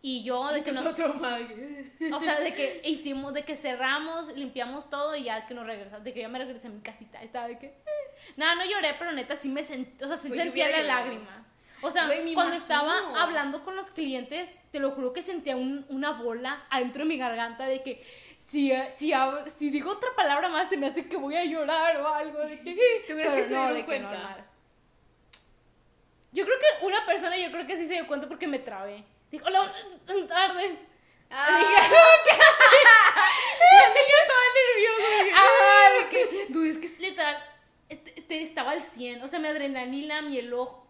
y 0.00 0.22
yo 0.22 0.52
de 0.52 0.62
que 0.62 0.70
nos 0.70 0.84
o 0.84 2.20
sea, 2.20 2.38
de 2.40 2.54
que 2.54 2.82
hicimos, 2.84 3.32
de 3.34 3.42
que 3.42 3.56
cerramos, 3.56 4.36
limpiamos 4.36 4.88
todo 4.90 5.16
y 5.16 5.24
ya 5.24 5.46
que 5.46 5.54
nos 5.54 5.66
regresamos, 5.66 6.04
de 6.04 6.12
que 6.12 6.20
ya 6.20 6.28
me 6.28 6.38
regresé 6.38 6.68
a 6.68 6.70
mi 6.70 6.80
casita. 6.80 7.22
Estaba 7.22 7.48
de 7.48 7.58
que. 7.58 7.66
eh. 7.66 7.74
Nada, 8.36 8.54
no 8.54 8.64
lloré, 8.64 8.94
pero 8.98 9.12
neta 9.12 9.34
sí 9.34 9.48
me 9.48 9.62
sentí, 9.62 10.04
o 10.04 10.06
sea, 10.08 10.16
sí 10.16 10.28
sentía 10.28 10.68
la 10.68 10.82
llorado. 10.82 11.06
lágrima. 11.06 11.46
O 11.86 11.90
sea, 11.90 12.06
cuando 12.06 12.28
imagino. 12.30 12.54
estaba 12.54 13.22
hablando 13.22 13.64
con 13.64 13.76
los 13.76 13.90
clientes, 13.90 14.56
te 14.70 14.80
lo 14.80 14.90
juro 14.92 15.12
que 15.12 15.22
sentía 15.22 15.56
un- 15.56 15.84
una 15.88 16.10
bola 16.12 16.64
adentro 16.70 17.02
de 17.04 17.08
mi 17.08 17.16
garganta 17.18 17.66
de 17.66 17.82
que 17.82 18.04
si, 18.38 18.72
eh, 18.72 18.90
si, 18.96 19.70
digo 19.70 19.90
otra 19.92 20.10
palabra 20.16 20.48
más 20.48 20.68
se 20.68 20.76
me 20.76 20.86
hace 20.86 21.08
que 21.08 21.16
voy 21.16 21.36
a 21.36 21.44
llorar 21.44 21.96
o 22.00 22.08
algo. 22.08 22.40
De 22.40 22.60
que, 22.60 22.74
¿Tú 23.08 23.14
crees 23.14 23.32
que 23.32 23.42
se 23.44 23.48
dieron 23.48 23.74
de 23.74 23.84
que 23.86 24.00
normal. 24.00 24.44
Yo 26.32 26.44
creo 26.44 26.56
que 26.58 26.86
una 26.86 27.04
persona, 27.06 27.36
yo 27.38 27.50
creo 27.52 27.66
que 27.66 27.76
sí 27.76 27.86
se 27.86 27.94
dio 27.94 28.06
cuenta 28.06 28.26
porque 28.28 28.46
me 28.48 28.58
trabé. 28.58 29.04
Dijo, 29.30 29.46
hola, 29.46 29.60
buenas 29.60 30.28
tardes. 30.28 30.84
Ah, 31.30 31.58
Dije. 31.58 31.72
La 33.72 33.88
niña 33.88 34.18
toda 34.28 34.44
nerviosa. 34.54 35.36
Ajá, 35.36 35.92
de 35.92 36.08
que. 36.08 36.46
Dude, 36.52 36.70
es 36.70 36.78
que 36.78 36.88
literal. 37.02 37.36
este- 37.88 38.14
este, 38.18 38.42
estaba 38.42 38.72
al 38.72 38.82
100. 38.82 39.22
O 39.22 39.28
sea, 39.28 39.38
mi 39.38 39.48
adrenalina, 39.48 40.22
mi 40.22 40.38
enojo. 40.38 40.83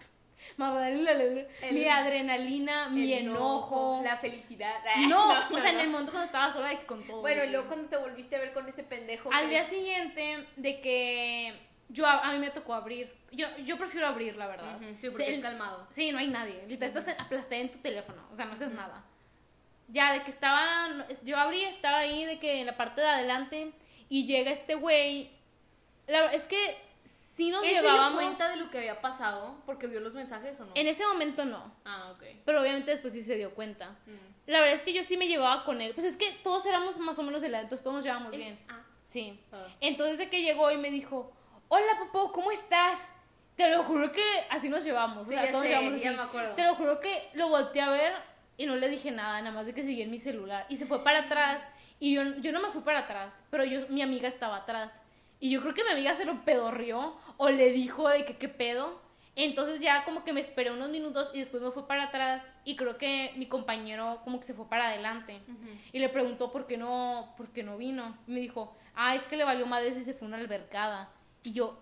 El- 1.63 1.75
mi 1.75 1.89
adrenalina, 1.89 2.89
mi 2.89 3.13
el 3.13 3.29
enojo. 3.29 4.01
La 4.03 4.17
felicidad. 4.19 4.75
No, 5.09 5.49
No, 5.51 5.57
o 5.57 5.59
sea, 5.59 5.71
en 5.71 5.77
no. 5.77 5.83
el 5.83 5.89
momento 5.91 6.13
cuando 6.13 6.27
estaba 6.27 6.53
sola 6.53 6.79
con 6.87 7.07
todo. 7.07 7.21
Bueno, 7.21 7.45
y 7.45 7.49
luego 7.51 7.67
cuando 7.69 7.89
te 7.89 7.97
volviste 7.97 8.37
a 8.37 8.41
ver 8.41 8.53
con 8.53 8.69
ese 8.69 8.83
pendejo. 8.85 9.31
Al 9.33 9.45
que- 9.45 9.49
día 9.51 9.65
siguiente, 9.65 10.47
de 10.57 10.81
que. 10.81 11.55
Yo, 11.89 12.07
a, 12.07 12.21
a 12.29 12.33
mí 12.33 12.39
me 12.39 12.51
tocó 12.51 12.75
abrir. 12.75 13.13
Yo, 13.31 13.47
yo 13.65 13.77
prefiero 13.77 14.07
abrir, 14.07 14.37
la 14.37 14.47
verdad. 14.47 14.77
Ujú, 14.77 14.85
sí, 15.01 15.09
porque 15.11 15.27
el- 15.29 15.35
es 15.35 15.41
calmado. 15.41 15.87
Sí, 15.91 16.13
no 16.13 16.19
hay 16.19 16.29
nadie. 16.29 16.65
Literal, 16.67 16.97
estás 16.97 17.15
aplastada 17.19 17.57
en 17.57 17.71
tu 17.71 17.79
teléfono. 17.79 18.23
O 18.33 18.37
sea, 18.37 18.45
no 18.47 18.53
haces 18.55 18.71
nada. 18.71 19.05
Ya, 19.89 20.13
de 20.13 20.23
que 20.23 20.31
estaba. 20.31 20.89
Yo 21.25 21.37
abrí, 21.37 21.63
estaba 21.65 21.99
ahí, 21.99 22.25
de 22.25 22.39
que 22.39 22.61
en 22.61 22.67
la 22.67 22.77
parte 22.77 23.01
de 23.01 23.07
adelante. 23.09 23.73
Y 24.09 24.25
llega 24.25 24.51
este 24.51 24.75
güey. 24.77 25.31
La 26.07 26.27
es 26.33 26.45
que 26.47 26.57
sí 27.37 27.51
nos 27.51 27.63
¿Él 27.65 27.75
se 27.75 27.81
dio 27.81 27.91
llevábamos. 27.91 28.23
cuenta 28.23 28.49
de 28.51 28.57
lo 28.57 28.71
que 28.71 28.79
había 28.79 29.01
pasado? 29.01 29.57
Porque 29.67 29.87
vio 29.87 30.01
los 30.01 30.15
mensajes 30.15 30.59
o 30.61 30.67
no. 30.67 30.73
En 30.75 30.87
ese 30.87 31.05
momento 31.07 31.45
no. 31.45 31.73
Ah, 31.85 32.13
ok. 32.15 32.23
Pero 32.45 32.61
obviamente 32.61 32.91
después 32.91 33.13
sí 33.13 33.23
se 33.23 33.37
dio 33.37 33.55
cuenta. 33.55 33.91
Mm. 34.07 34.35
La 34.51 34.61
verdad 34.61 34.77
es 34.77 34.83
que 34.83 34.93
yo 34.93 35.03
sí 35.03 35.17
me 35.17 35.27
llevaba 35.27 35.65
con 35.65 35.81
él. 35.81 35.93
Pues 35.95 36.07
es 36.07 36.17
que 36.17 36.31
todos 36.43 36.65
éramos 36.67 36.99
más 36.99 37.19
o 37.19 37.23
menos 37.23 37.43
de 37.43 37.49
la 37.49 37.59
edad, 37.59 37.65
entonces 37.65 37.83
todos 37.83 37.97
nos 37.97 38.05
llevábamos 38.05 38.33
Es- 38.33 38.39
bien. 38.39 38.59
ah. 38.69 38.81
Sí. 39.05 39.39
Ah. 39.53 39.67
Entonces 39.81 40.17
de 40.19 40.31
que 40.31 40.43
llegó 40.43 40.71
y 40.71 40.77
me 40.79 40.91
dijo, 40.91 41.33
hola 41.69 41.99
Popo, 41.99 42.33
¿cómo 42.33 42.51
estás? 42.51 43.11
Te 43.57 43.69
lo 43.71 43.85
juro 43.85 44.11
que 44.11 44.23
así 44.51 44.69
nos 44.69 44.83
llevamos. 44.83 45.29
Sí, 45.29 45.35
o 45.35 45.37
sea, 45.37 45.47
ya 45.47 45.53
todos 45.53 45.65
sé, 45.65 45.71
llevamos 45.71 46.01
ya 46.01 46.09
así. 46.11 46.17
me 46.19 46.23
acuerdo. 46.25 46.55
Te 46.55 46.65
lo 46.65 46.75
juro 46.75 47.01
que 47.01 47.31
lo 47.35 47.49
volteé 47.49 47.83
a 47.83 47.91
ver 47.91 48.13
y 48.57 48.67
no 48.67 48.77
le 48.77 48.89
dije 48.89 49.11
nada, 49.11 49.41
nada 49.43 49.55
más 49.55 49.67
de 49.67 49.75
que 49.75 49.83
seguía 49.83 50.05
en 50.05 50.11
mi 50.11 50.19
celular. 50.19 50.67
Y 50.69 50.77
se 50.77 50.87
fue 50.87 51.05
para 51.05 51.21
atrás. 51.21 51.69
Y 52.01 52.15
yo, 52.15 52.23
yo 52.39 52.51
no 52.53 52.61
me 52.61 52.69
fui 52.71 52.83
para 52.83 53.01
atrás, 53.01 53.41
pero 53.51 53.65
yo, 53.65 53.87
mi 53.89 54.03
amiga 54.03 54.27
estaba 54.29 54.57
atrás. 54.57 55.01
Y 55.45 55.51
yo 55.51 55.61
creo 55.61 55.75
que 55.75 55.85
mi 55.85 55.91
amiga 55.91 56.17
se 56.17 56.25
lo 56.25 56.43
pedorrió 56.43 57.19
o 57.37 57.51
le 57.51 57.71
dijo 57.71 58.09
de 58.09 58.25
que 58.25 58.39
qué 58.39 58.49
pedo. 58.49 58.99
Entonces 59.37 59.79
ya 59.79 60.03
como 60.07 60.25
que 60.25 60.33
me 60.33 60.41
esperé 60.41 60.71
unos 60.71 60.89
minutos 60.89 61.33
y 61.35 61.41
después 61.41 61.63
me 61.63 61.71
fui 61.71 61.83
para 61.83 62.05
atrás 62.05 62.51
y 62.65 62.77
creo 62.77 62.97
que 62.97 63.31
mi 63.37 63.45
compañero 63.45 64.23
como 64.25 64.41
que 64.41 64.47
se 64.47 64.55
fue 64.55 64.71
para 64.71 64.89
adelante. 64.89 65.43
Y 65.93 65.99
le 65.99 66.09
preguntó 66.09 66.51
por 66.51 66.67
qué 66.67 66.79
no, 66.79 67.35
por 67.37 67.53
qué 67.53 67.63
no 67.63 67.77
vino. 67.77 68.17
Y 68.27 68.33
me 68.33 68.41
dijo, 68.41 68.75
ah, 68.95 69.15
es 69.15 69.27
que 69.27 69.37
le 69.37 69.45
valió 69.45 69.67
madres 69.67 69.99
y 69.99 70.03
se 70.03 70.15
fue 70.15 70.25
a 70.25 70.29
una 70.29 70.39
albercada. 70.39 71.11
Y 71.43 71.53
yo, 71.53 71.79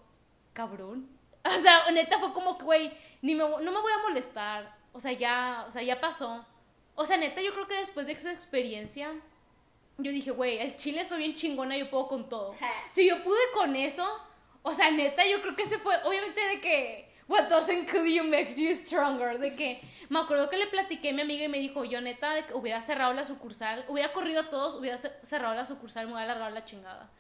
cabrón. 0.52 1.08
O 1.44 1.62
sea, 1.62 1.88
neta 1.92 2.18
fue 2.18 2.32
como 2.32 2.58
que, 2.58 2.64
güey, 2.64 2.92
ni 3.20 3.36
me, 3.36 3.44
no 3.44 3.58
me 3.58 3.80
voy 3.80 3.92
a 3.92 4.08
molestar. 4.08 4.76
O 4.92 4.98
sea, 4.98 5.12
ya, 5.12 5.66
o 5.68 5.70
sea, 5.70 5.84
ya 5.84 6.00
pasó. 6.00 6.44
O 6.96 7.04
sea, 7.04 7.16
neta, 7.16 7.40
yo 7.40 7.52
creo 7.52 7.68
que 7.68 7.76
después 7.76 8.08
de 8.08 8.14
esa 8.14 8.32
experiencia, 8.32 9.12
yo 10.02 10.12
dije, 10.12 10.30
güey, 10.30 10.58
el 10.58 10.76
chile 10.76 11.04
soy 11.04 11.18
bien 11.18 11.34
chingona, 11.34 11.76
yo 11.76 11.88
puedo 11.90 12.08
con 12.08 12.28
todo. 12.28 12.54
Si 12.90 13.08
yo 13.08 13.22
pude 13.22 13.38
con 13.54 13.74
eso, 13.76 14.06
o 14.62 14.72
sea, 14.72 14.90
neta, 14.90 15.26
yo 15.26 15.40
creo 15.42 15.56
que 15.56 15.66
se 15.66 15.78
fue, 15.78 15.94
obviamente 16.04 16.40
de 16.40 16.60
que, 16.60 17.12
what 17.28 17.44
doesn't 17.48 17.90
kill 17.90 18.04
you 18.06 18.24
makes 18.24 18.56
you 18.60 18.72
stronger, 18.74 19.38
de 19.38 19.54
que, 19.54 19.80
me 20.08 20.18
acuerdo 20.18 20.50
que 20.50 20.56
le 20.56 20.66
platiqué 20.66 21.10
a 21.10 21.12
mi 21.12 21.22
amiga 21.22 21.44
y 21.44 21.48
me 21.48 21.58
dijo, 21.58 21.84
yo 21.84 22.00
neta, 22.00 22.34
de 22.34 22.44
que 22.44 22.54
hubiera 22.54 22.80
cerrado 22.82 23.12
la 23.14 23.24
sucursal, 23.24 23.84
hubiera 23.88 24.12
corrido 24.12 24.42
a 24.42 24.50
todos, 24.50 24.74
hubiera 24.76 24.96
ce- 24.98 25.12
cerrado 25.22 25.54
la 25.54 25.64
sucursal, 25.64 26.06
me 26.06 26.12
hubiera 26.12 26.24
alargado 26.32 26.50
la 26.54 26.64
chingada. 26.64 27.10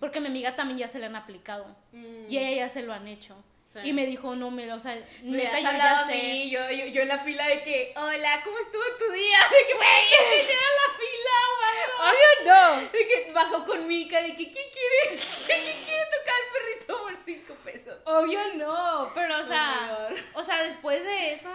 Porque 0.00 0.18
a 0.18 0.20
mi 0.20 0.28
amiga 0.28 0.54
también 0.54 0.78
ya 0.78 0.88
se 0.88 0.98
le 1.00 1.06
han 1.06 1.16
aplicado. 1.16 1.66
Mm. 1.92 2.30
Y 2.30 2.38
a 2.38 2.48
ella 2.48 2.56
ya 2.66 2.68
se 2.68 2.82
lo 2.82 2.92
han 2.92 3.08
hecho. 3.08 3.34
Sí. 3.82 3.88
Y 3.88 3.92
me 3.92 4.06
dijo, 4.06 4.34
no, 4.36 4.50
me, 4.50 4.72
o 4.72 4.80
sea, 4.80 4.98
Me 5.22 5.38
neta, 5.38 5.56
has 5.56 5.62
yo 5.62 5.68
hablado 5.68 5.96
ya 5.96 6.02
a 6.02 6.06
mí, 6.06 6.50
yo, 6.50 6.70
yo, 6.70 6.86
yo 6.86 7.02
en 7.02 7.08
la 7.08 7.18
fila 7.18 7.46
de 7.48 7.62
que, 7.62 7.92
hola, 7.96 8.40
¿cómo 8.44 8.58
estuvo 8.58 8.82
tu 8.98 9.12
día? 9.12 9.38
De 9.50 9.66
que, 9.66 9.74
güey, 9.74 9.88
en 9.88 10.48
la 10.48 10.88
fila, 10.98 11.36
güey. 11.58 11.78
Obvio 12.08 12.52
no. 12.52 12.80
De 12.80 13.06
que 13.06 13.32
bajó 13.32 13.66
con 13.66 13.86
Mika, 13.86 14.20
de 14.22 14.36
que, 14.36 14.50
¿quién 14.50 14.66
quiere, 14.70 15.20
¿quién 15.46 15.84
quiere 15.84 16.04
tocar 16.04 16.34
al 16.34 16.52
perrito 16.52 17.02
por 17.02 17.24
cinco 17.24 17.54
pesos? 17.64 17.98
Obvio 18.04 18.54
no. 18.54 19.12
Pero, 19.14 19.40
o 19.40 19.44
sea, 19.44 20.08
o 20.34 20.42
sea, 20.42 20.62
después 20.62 21.02
de 21.04 21.32
eso, 21.32 21.50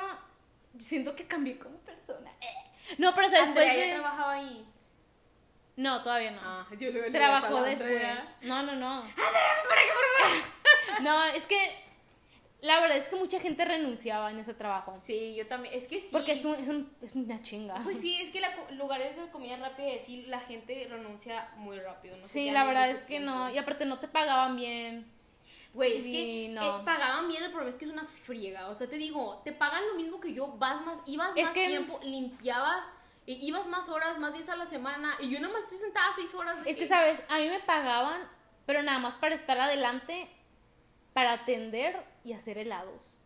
siento 0.78 1.16
que 1.16 1.28
cambié 1.28 1.58
como 1.58 1.78
persona. 1.80 2.32
Eh. 2.42 2.96
No, 2.98 3.14
pero 3.14 3.28
o 3.28 3.30
sea, 3.30 3.42
después 3.42 3.68
Andrea 3.68 3.88
ya 3.88 3.94
de... 3.94 4.00
trabajaba 4.00 4.34
ahí. 4.34 4.68
No, 5.76 6.04
todavía 6.04 6.32
no. 6.32 6.42
Ah, 6.44 6.68
yo 6.78 7.12
Trabajó 7.12 7.64
después. 7.64 7.82
Andrea. 7.82 8.36
No, 8.42 8.64
no, 8.64 8.76
no. 8.76 9.04
No, 11.02 11.24
es 11.26 11.46
que 11.46 11.58
la 12.64 12.80
verdad 12.80 12.98
es 12.98 13.10
que 13.10 13.16
mucha 13.18 13.40
gente 13.40 13.64
renunciaba 13.66 14.32
en 14.32 14.40
ese 14.40 14.54
trabajo. 14.54 14.96
Sí, 15.00 15.36
yo 15.36 15.46
también. 15.48 15.74
Es 15.76 15.88
que 15.88 16.00
sí. 16.02 16.08
Porque 16.12 16.32
es, 16.32 16.44
un- 16.46 16.56
es, 16.56 16.68
un- 16.70 16.92
es 17.02 17.14
una 17.16 17.42
chinga. 17.42 17.76
Pues 17.84 18.00
sí, 18.00 18.20
es 18.22 18.32
que 18.32 18.40
la 18.42 18.50
lugares 18.72 19.16
de 19.18 19.28
comida 19.32 19.58
rápida, 19.58 19.90
sí, 20.04 20.24
la 20.28 20.40
gente 20.40 20.88
renuncia 20.90 21.50
muy 21.58 21.78
rápido. 21.80 22.18
No 22.18 22.26
Sí, 22.28 22.50
la 22.52 22.64
verdad 22.66 22.90
es 22.90 23.00
que 23.00 23.18
tiempo. 23.20 23.30
no. 23.32 23.50
Y 23.54 23.58
aparte 23.58 23.86
no 23.86 24.00
te 24.00 24.08
pagaban 24.08 24.56
bien. 24.56 25.12
Güey, 25.74 25.98
es 25.98 26.04
Sí, 26.04 26.12
que 26.14 26.54
no. 26.54 26.80
eh, 26.80 26.82
pagaban 26.86 27.28
bien, 27.28 27.44
el 27.44 27.50
problema 27.50 27.70
es 27.70 27.76
que 27.76 27.86
es 27.86 27.92
una 27.92 28.06
friega. 28.06 28.70
O 28.70 28.76
sea, 28.76 28.88
te 28.88 28.96
digo, 28.98 29.42
te 29.44 29.52
pagan 29.52 29.82
lo 29.92 29.96
mismo 29.96 30.20
que 30.20 30.34
yo, 30.34 30.56
vas 30.58 30.82
más, 30.86 31.00
ibas 31.08 31.36
Es 31.36 31.44
más 31.46 31.54
que- 31.54 31.68
tiempo, 31.68 32.00
limpiabas, 32.04 32.86
ibas 33.26 33.68
más 33.68 33.90
horas, 33.90 34.20
más 34.20 34.34
días 34.34 34.48
a 34.50 34.56
la 34.56 34.68
semana, 34.68 35.16
y 35.20 35.30
yo 35.32 35.40
nada 35.40 35.52
más 35.52 35.64
estoy 35.64 35.80
sentada 35.80 36.08
seis 36.16 36.34
horas. 36.36 36.58
Es 36.66 36.78
que, 36.78 36.86
¿sabes? 36.86 37.24
A 37.28 37.38
mí 37.40 37.48
me 37.50 37.60
pagaban, 37.60 38.22
pero 38.68 38.84
nada 38.84 39.00
más 39.00 39.18
para 39.18 39.34
estar 39.36 39.58
adelante, 39.60 40.30
para 41.14 41.34
atender 41.34 42.06
y 42.24 42.34
hacer 42.34 42.58
helados. 42.58 43.18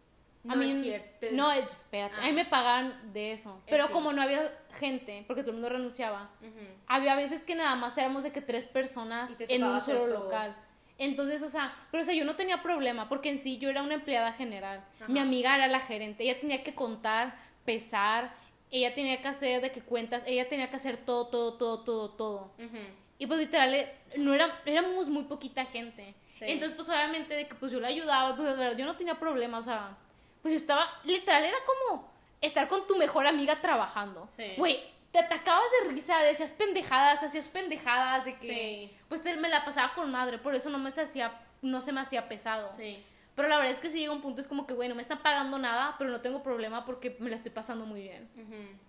A 0.48 0.50
No 0.50 0.58
mí, 0.58 0.72
es 0.72 0.82
cierto. 0.82 1.28
No, 1.34 1.52
es- 1.52 1.66
espérate. 1.66 2.16
A 2.16 2.22
mí 2.22 2.30
Ah. 2.30 2.34
me 2.34 2.46
pagaban 2.46 3.12
de 3.14 3.34
eso. 3.34 3.62
Pero 3.68 3.88
sí. 3.88 3.94
como 3.94 4.14
no 4.14 4.22
había 4.22 4.52
gente, 4.80 5.24
porque 5.28 5.42
todo 5.42 5.52
el 5.52 5.58
mundo 5.58 5.70
renunciaba, 5.70 6.30
Ujú. 6.42 6.66
había 6.88 7.16
veces 7.16 7.44
que 7.44 7.56
nada 7.56 7.76
más 7.76 7.98
éramos 7.98 8.24
de 8.24 8.32
que 8.32 8.42
tres 8.42 8.68
personas 8.68 9.36
en 9.40 9.64
un 9.64 9.82
solo 9.82 10.08
local. 10.08 10.56
Entonces, 11.00 11.42
o 11.44 11.50
sea, 11.50 11.76
pero 11.92 12.02
o 12.02 12.06
sea, 12.06 12.16
yo 12.16 12.26
no 12.26 12.36
tenía 12.36 12.64
problema, 12.64 13.08
porque 13.10 13.30
en 13.30 13.38
sí 13.40 13.58
yo 13.60 13.70
era 13.70 13.84
una 13.84 13.96
empleada 13.96 14.34
general. 14.34 14.84
Ajá. 14.96 15.08
Mi 15.12 15.20
amiga 15.20 15.54
era 15.56 15.68
la 15.68 15.80
gerente, 15.80 16.24
ella 16.24 16.40
tenía 16.40 16.64
que 16.64 16.74
contar, 16.74 17.38
pesar, 17.66 18.34
ella 18.72 18.94
tenía 18.94 19.22
que 19.22 19.28
hacer 19.28 19.62
de 19.62 19.72
que 19.72 19.82
cuentas, 19.82 20.24
ella 20.26 20.48
tenía 20.50 20.70
que 20.70 20.76
hacer 20.78 20.98
todo, 20.98 21.28
todo, 21.28 21.54
todo, 21.54 21.84
todo, 21.84 22.10
todo. 22.12 22.52
Ujú. 22.58 22.78
Y 23.20 23.26
pues 23.28 23.40
literal, 23.40 23.74
eh, 23.74 23.92
no 24.18 24.34
era, 24.34 24.60
éramos 24.66 25.08
muy 25.10 25.24
poquita 25.24 25.66
gente. 25.66 26.14
Sí. 26.38 26.46
Entonces, 26.48 26.76
pues 26.76 26.88
obviamente 26.90 27.34
de 27.34 27.48
que 27.48 27.56
pues 27.56 27.72
yo 27.72 27.80
la 27.80 27.88
ayudaba, 27.88 28.36
pues 28.36 28.48
de 28.48 28.56
verdad, 28.56 28.78
yo 28.78 28.86
no 28.86 28.96
tenía 28.96 29.16
problema, 29.20 29.58
o 29.60 29.64
sea, 29.64 29.96
pues 30.42 30.52
yo 30.54 30.58
estaba, 30.58 30.88
literal, 31.04 31.44
era 31.44 31.58
como 31.66 32.10
estar 32.42 32.68
con 32.68 32.86
tu 32.86 32.96
mejor 32.96 33.26
amiga 33.28 33.60
trabajando. 33.62 34.28
Sí. 34.28 34.54
Güey, 34.58 34.80
te 35.12 35.20
atacabas 35.20 35.66
de 35.82 35.90
risa, 35.90 36.18
decías 36.20 36.52
pendejadas, 36.52 37.24
hacías 37.24 37.48
pendejadas, 37.48 38.26
de 38.26 38.36
que, 38.36 38.48
Sí. 38.90 38.98
pues 39.10 39.24
te- 39.24 39.36
me 39.38 39.50
la 39.50 39.66
pasaba 39.66 39.94
con 39.96 40.12
madre, 40.12 40.38
por 40.38 40.54
eso 40.54 40.70
no 40.70 40.78
me 40.78 40.92
se 40.92 41.02
hacía, 41.02 41.32
no 41.62 41.82
se 41.82 41.92
me 41.92 42.02
hacía 42.02 42.28
pesado. 42.30 42.68
Sí. 42.68 43.04
Pero 43.36 43.48
la 43.50 43.58
verdad 43.58 43.72
es 43.74 43.80
que 43.80 43.90
si 43.90 44.00
llega 44.00 44.12
un 44.14 44.22
punto, 44.22 44.42
es 44.42 44.48
como 44.48 44.66
que, 44.68 44.74
güey, 44.74 44.90
no 44.90 44.96
me 44.96 45.02
están 45.02 45.20
pagando 45.24 45.58
nada, 45.60 45.96
pero 45.98 46.10
no 46.10 46.22
tengo 46.22 46.42
problema 46.44 46.86
porque 46.86 47.16
me 47.20 47.30
la 47.30 47.36
estoy 47.36 47.52
pasando 47.52 47.86
muy 47.86 48.02
bien. 48.02 48.30
Ujú. 48.36 48.87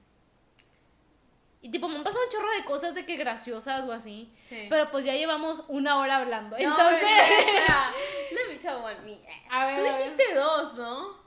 Y 1.60 1.70
tipo, 1.70 1.88
me 1.88 1.96
han 1.96 2.04
pasado 2.04 2.24
un 2.24 2.30
chorro 2.30 2.50
de 2.52 2.64
cosas 2.64 2.94
de 2.94 3.04
que 3.04 3.16
graciosas 3.16 3.84
o 3.86 3.92
así. 3.92 4.32
Sí. 4.36 4.66
Pero 4.70 4.90
pues 4.90 5.04
ya 5.04 5.14
llevamos 5.14 5.64
una 5.68 5.98
hora 5.98 6.18
hablando. 6.18 6.56
No, 6.56 6.62
Entonces. 6.62 7.08
let 8.32 8.48
me 8.48 8.56
tell 8.58 8.76
one 8.76 9.00
me. 9.04 9.18
A 9.50 9.66
ver, 9.66 9.76
Tú 9.76 9.82
dijiste 9.82 10.34
dos, 10.34 10.74
¿no? 10.74 11.18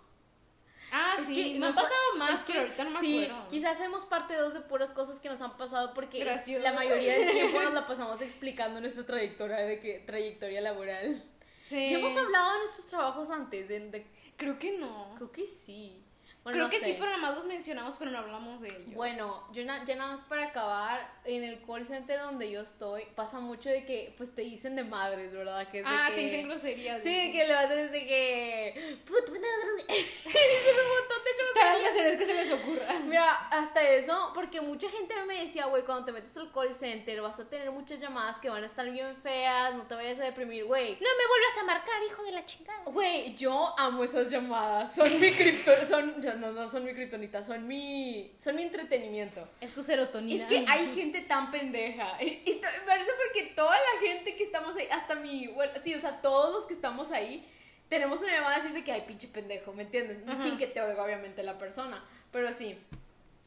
Ah, 0.94 1.16
Es 1.20 1.26
sí, 1.26 1.54
que 1.54 1.60
me 1.60 1.68
han 1.68 1.74
pasado 1.74 1.94
más, 2.18 2.34
es 2.40 2.44
que 2.44 2.52
pero 2.54 2.64
ahorita 2.66 2.84
no 2.84 2.90
me 2.92 3.00
sí, 3.00 3.24
acuerdo. 3.26 3.50
quizás 3.50 3.78
hacemos 3.78 4.04
parte 4.06 4.36
dos 4.36 4.54
de 4.54 4.60
puras 4.60 4.92
cosas 4.92 5.22
que 5.22 5.30
nos 5.30 5.42
han 5.42 5.56
pasado 5.56 5.94
porque 5.94 6.20
Gracioso. 6.20 6.62
la 6.62 6.74
mayoría 6.74 7.18
del 7.18 7.32
tiempo 7.32 7.62
nos 7.62 7.74
la 7.74 7.88
pasamos 7.88 8.22
explicando 8.22 8.82
nuestra 8.82 9.06
trayectoria 9.06 9.56
de 9.58 9.80
que 9.80 10.00
trayectoria 10.00 10.60
laboral. 10.60 11.24
Sí. 11.66 11.88
Ya 11.90 11.98
hemos 11.98 12.16
hablado 12.18 12.52
de 12.54 12.60
nuestros 12.60 12.88
trabajos 12.88 13.30
antes, 13.30 13.70
de, 13.70 13.80
de- 13.90 14.08
Creo 14.36 14.60
que 14.60 14.78
no. 14.80 15.14
creo 15.16 15.32
que 15.32 15.48
sí. 15.48 16.01
Bueno, 16.44 16.56
Creo 16.56 16.66
no 16.66 16.72
que 16.72 16.80
sé. 16.80 16.86
sí, 16.86 16.92
pero 16.98 17.06
nada 17.12 17.22
más 17.22 17.36
los 17.36 17.46
mencionamos, 17.46 17.96
pero 18.00 18.10
no 18.10 18.18
hablamos 18.18 18.62
de 18.62 18.70
ellos. 18.70 18.96
Bueno, 18.96 19.48
yo 19.54 19.64
na- 19.64 19.86
ya 19.86 19.96
nada 19.96 20.14
más 20.14 20.24
para 20.24 20.46
acabar, 20.48 21.08
en 21.24 21.44
el 21.44 21.62
call 21.64 21.86
center 21.86 22.20
donde 22.20 22.50
yo 22.50 22.62
estoy, 22.62 23.04
pasa 23.16 23.40
mucho 23.40 23.70
de 23.70 23.86
que 23.86 24.16
pues 24.18 24.34
te 24.34 24.42
dicen 24.42 24.76
de 24.76 24.84
madres, 24.84 25.34
¿verdad? 25.36 25.68
Que 25.70 25.80
es 25.82 25.86
de 25.86 25.90
Ah, 25.92 26.06
que- 26.10 26.16
te 26.16 26.22
dicen 26.22 26.48
groserías. 26.50 27.04
Sí, 27.04 27.10
dicen. 27.10 27.32
que 27.32 27.46
le 27.48 27.54
vas 27.54 27.66
a 27.66 27.76
decir 27.76 28.08
que. 28.08 28.98
Puto, 29.06 29.32
Dicen 29.34 30.76
un 30.76 30.90
montón 31.00 31.24
de 31.26 31.32
groserías. 31.38 31.54
Las 31.64 31.80
groserías 31.82 32.16
que 32.18 32.26
se 32.26 32.34
les 32.34 32.52
ocurra. 32.52 33.00
Mira, 33.06 33.32
hasta 33.52 33.82
eso, 33.90 34.32
porque 34.34 34.62
mucha 34.62 34.90
gente 34.90 35.14
me 35.28 35.42
decía, 35.42 35.66
güey, 35.68 35.84
cuando 35.84 36.06
te 36.06 36.12
metes 36.12 36.36
al 36.38 36.52
call 36.52 36.76
center 36.76 37.22
vas 37.22 37.40
a 37.40 37.48
tener 37.50 37.70
muchas 37.72 38.00
llamadas 38.00 38.40
que 38.40 38.50
van 38.50 38.64
a 38.64 38.66
estar 38.66 38.90
bien 38.90 39.16
feas, 39.16 39.76
no 39.76 39.84
te 39.84 39.94
vayas 39.96 40.20
a 40.20 40.24
deprimir, 40.24 40.66
güey. 40.66 40.94
No 40.94 41.08
me 41.18 41.28
vuelvas 41.28 41.58
a 41.62 41.64
marcar, 41.66 42.02
hijo 42.10 42.24
de 42.24 42.32
la 42.32 42.46
chingada. 42.46 42.82
Güey, 42.86 43.36
yo 43.36 43.76
amo 43.78 44.04
esas 44.04 44.30
llamadas. 44.32 44.96
Son 44.96 45.20
mi 45.20 45.32
cripto, 45.34 45.72
son, 45.86 46.22
no, 46.36 46.52
no 46.52 46.68
son 46.68 46.86
mi 46.86 46.94
kriptonita, 46.94 47.44
son 47.44 47.68
mi, 47.68 48.34
son 48.38 48.56
mi 48.56 48.64
entretenimiento. 48.64 49.48
Es 49.60 49.74
tu 49.74 49.84
serotonina. 49.84 50.42
Es 50.42 50.48
que 50.48 50.66
hay 50.68 50.88
gente 50.88 51.22
tan 51.22 51.52
pendeja. 51.52 52.22
Y, 52.22 52.42
y 52.46 52.56
me 52.56 52.86
parece 52.86 53.12
porque 53.26 53.54
toda 53.56 53.76
la 53.76 54.08
gente 54.08 54.36
que 54.36 54.44
estamos 54.44 54.76
ahí, 54.76 54.88
hasta 54.92 55.16
mi, 55.16 55.48
bueno, 55.48 55.74
sí, 55.84 55.94
o 55.94 56.00
sea, 56.00 56.22
todos 56.22 56.54
los 56.54 56.66
que 56.66 56.74
estamos 56.74 57.12
ahí, 57.12 57.48
tenemos 57.90 58.22
una 58.22 58.32
llamada 58.32 58.56
así 58.56 58.70
de 58.70 58.84
que, 58.84 58.92
ay, 58.92 59.04
pinche 59.06 59.28
pendejo, 59.28 59.74
¿me 59.74 59.84
entiendes? 59.84 60.24
Te 60.68 60.82
oiga, 60.82 61.04
obviamente, 61.04 61.44
la 61.44 61.58
persona. 61.58 62.04
Pero 62.32 62.54
sí. 62.54 62.78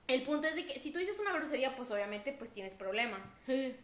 El 0.07 0.23
punto 0.23 0.47
es 0.47 0.55
de 0.55 0.67
que 0.67 0.79
si 0.79 0.93
tú 0.93 0.99
dices 0.99 1.19
una 1.19 1.33
grosería, 1.33 1.75
pues 1.77 1.91
obviamente 1.91 2.33
pues 2.33 2.51
tienes 2.51 2.75
problemas. 2.75 3.27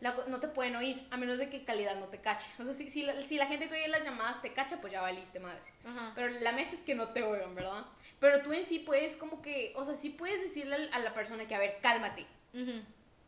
La 0.01 0.15
no 0.29 0.39
te 0.39 0.49
pueden 0.49 0.77
oír, 0.77 1.07
a 1.11 1.17
menos 1.17 1.39
de 1.39 1.49
que 1.49 1.65
calidad 1.65 1.99
no 1.99 2.09
te 2.09 2.21
cache. 2.21 2.51
O 2.59 2.65
sea, 2.65 2.75
si, 2.75 2.91
si, 2.91 3.03
la, 3.03 3.23
si 3.23 3.37
la 3.37 3.47
gente 3.47 3.69
que 3.69 3.75
oye 3.75 3.89
las 3.89 4.05
llamadas 4.05 4.43
te 4.43 4.53
cacha, 4.53 4.81
pues 4.81 4.93
ya 4.93 5.01
valiste, 5.01 5.41
madres. 5.41 5.65
Ajá. 5.85 6.13
Pero 6.15 6.29
la 6.41 6.53
meta 6.53 6.77
es 6.77 6.83
que 6.83 6.95
no 6.95 7.09
te 7.09 7.23
oigan, 7.23 7.55
¿verdad? 7.55 7.87
Pero 8.19 8.43
tú 8.43 8.53
en 8.53 8.65
sí 8.65 8.81
puedes 8.81 9.17
como 9.17 9.41
que, 9.41 9.73
o 9.77 9.85
sea, 9.85 9.97
sí 9.97 10.11
puedes 10.11 10.43
decirle 10.43 10.91
a 10.93 10.99
la 10.99 11.15
persona 11.15 11.49
que, 11.49 11.55
a 11.55 11.59
ver, 11.59 11.79
cálmate 11.81 12.27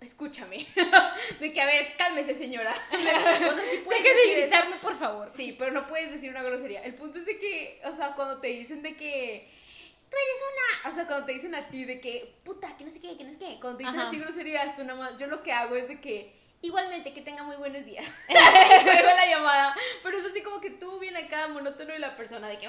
escúchame. 0.05 0.67
de 1.41 1.53
que, 1.53 1.61
a 1.61 1.67
ver, 1.67 1.97
cálmese, 1.97 2.35
señora. 2.35 2.73
o 2.93 3.55
sea, 3.55 3.65
sí 3.71 3.81
puedes 3.85 4.03
Deja 4.03 4.15
de 4.15 4.21
decir 4.21 4.39
eso. 4.39 4.41
gritarme, 4.43 4.77
por 4.77 4.97
favor. 4.97 5.31
Sí, 5.31 5.55
pero 5.59 5.71
no 5.71 5.87
puedes 5.87 6.11
decir 6.11 6.31
una 6.31 6.43
grosería. 6.43 6.83
El 6.83 6.95
punto 6.95 7.19
es 7.19 7.27
de 7.27 7.39
que, 7.39 7.81
o 7.85 7.93
sea, 7.93 8.15
cuando 8.15 8.41
te 8.41 8.49
dicen 8.49 8.83
de 8.83 8.95
que 8.97 9.49
tú 10.13 10.19
eres 10.19 10.43
una, 10.53 10.91
o 10.91 10.95
sea, 10.95 11.07
cuando 11.07 11.25
te 11.25 11.33
dicen 11.33 11.55
a 11.55 11.69
ti 11.69 11.87
de 11.87 11.99
que, 11.99 12.35
puta, 12.45 12.77
que 12.77 12.85
no 12.85 12.91
sé 12.91 13.01
qué, 13.01 13.17
que 13.17 13.25
no 13.25 13.33
sé 13.33 13.39
qué, 13.39 13.59
cuando 13.61 13.79
te 13.79 13.85
dicen 13.85 13.99
Ajá. 13.99 14.09
así 14.09 14.19
groserías, 14.19 14.77
tú 14.77 14.85
nada 14.85 14.99
más, 14.99 15.17
yo 15.17 15.27
lo 15.27 15.43
que 15.43 15.53
hago 15.55 15.75
es 15.75 15.89
de 15.89 16.03
que, 16.03 16.39
igualmente, 16.61 17.15
que 17.15 17.23
tenga 17.23 17.43
muy 17.45 17.57
buenos 17.57 17.87
días. 17.87 18.05
Luego 18.85 19.07
la 19.07 19.27
llamada. 19.27 19.75
Pero 20.03 20.19
es 20.19 20.27
así 20.27 20.43
como 20.43 20.61
que 20.61 20.71
tú 20.71 20.99
bien 21.01 21.17
acá, 21.17 21.49
monótono 21.49 21.97
y 21.97 21.99
la 21.99 22.15
persona 22.15 22.47
de 22.47 22.59
que, 22.59 22.69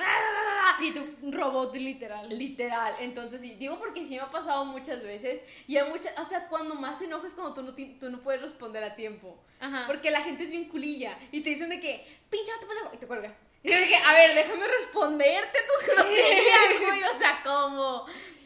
Sí, 0.79 0.93
tu 0.93 1.31
robot 1.31 1.75
literal. 1.75 2.29
Literal, 2.29 2.93
entonces 3.01 3.41
sí, 3.41 3.55
digo 3.55 3.77
porque 3.77 4.05
sí 4.05 4.15
me 4.15 4.21
ha 4.21 4.29
pasado 4.29 4.63
muchas 4.63 5.03
veces 5.03 5.41
y 5.67 5.77
muchas, 5.89 6.17
o 6.17 6.23
sea, 6.23 6.47
cuando 6.47 6.75
más 6.75 6.99
se 6.99 7.05
enojas 7.05 7.31
es 7.31 7.33
cuando 7.33 7.53
tú 7.53 7.61
no, 7.61 7.75
tú 7.99 8.09
no 8.09 8.21
puedes 8.21 8.41
responder 8.41 8.85
a 8.85 8.95
tiempo. 8.95 9.37
Ajá. 9.59 9.83
Porque 9.85 10.11
la 10.11 10.21
gente 10.21 10.45
es 10.45 10.49
bien 10.49 10.69
culilla 10.69 11.17
y 11.33 11.41
te 11.41 11.49
dicen 11.49 11.67
de 11.67 11.81
que, 11.81 12.07
vato 12.31 12.67
pendejo", 12.67 12.91
y 12.93 12.97
te 12.97 13.05
cuelgan. 13.05 13.35
Y 13.63 13.69
yo 13.71 13.77
que, 13.87 13.95
a 13.95 14.13
ver, 14.13 14.35
déjame 14.35 14.67
responderte 14.67 15.57
tus 15.67 15.87
groserías, 15.87 16.79
güey, 16.81 17.03
o 17.03 17.17
sea, 17.17 17.41
¿cómo? 17.43 18.05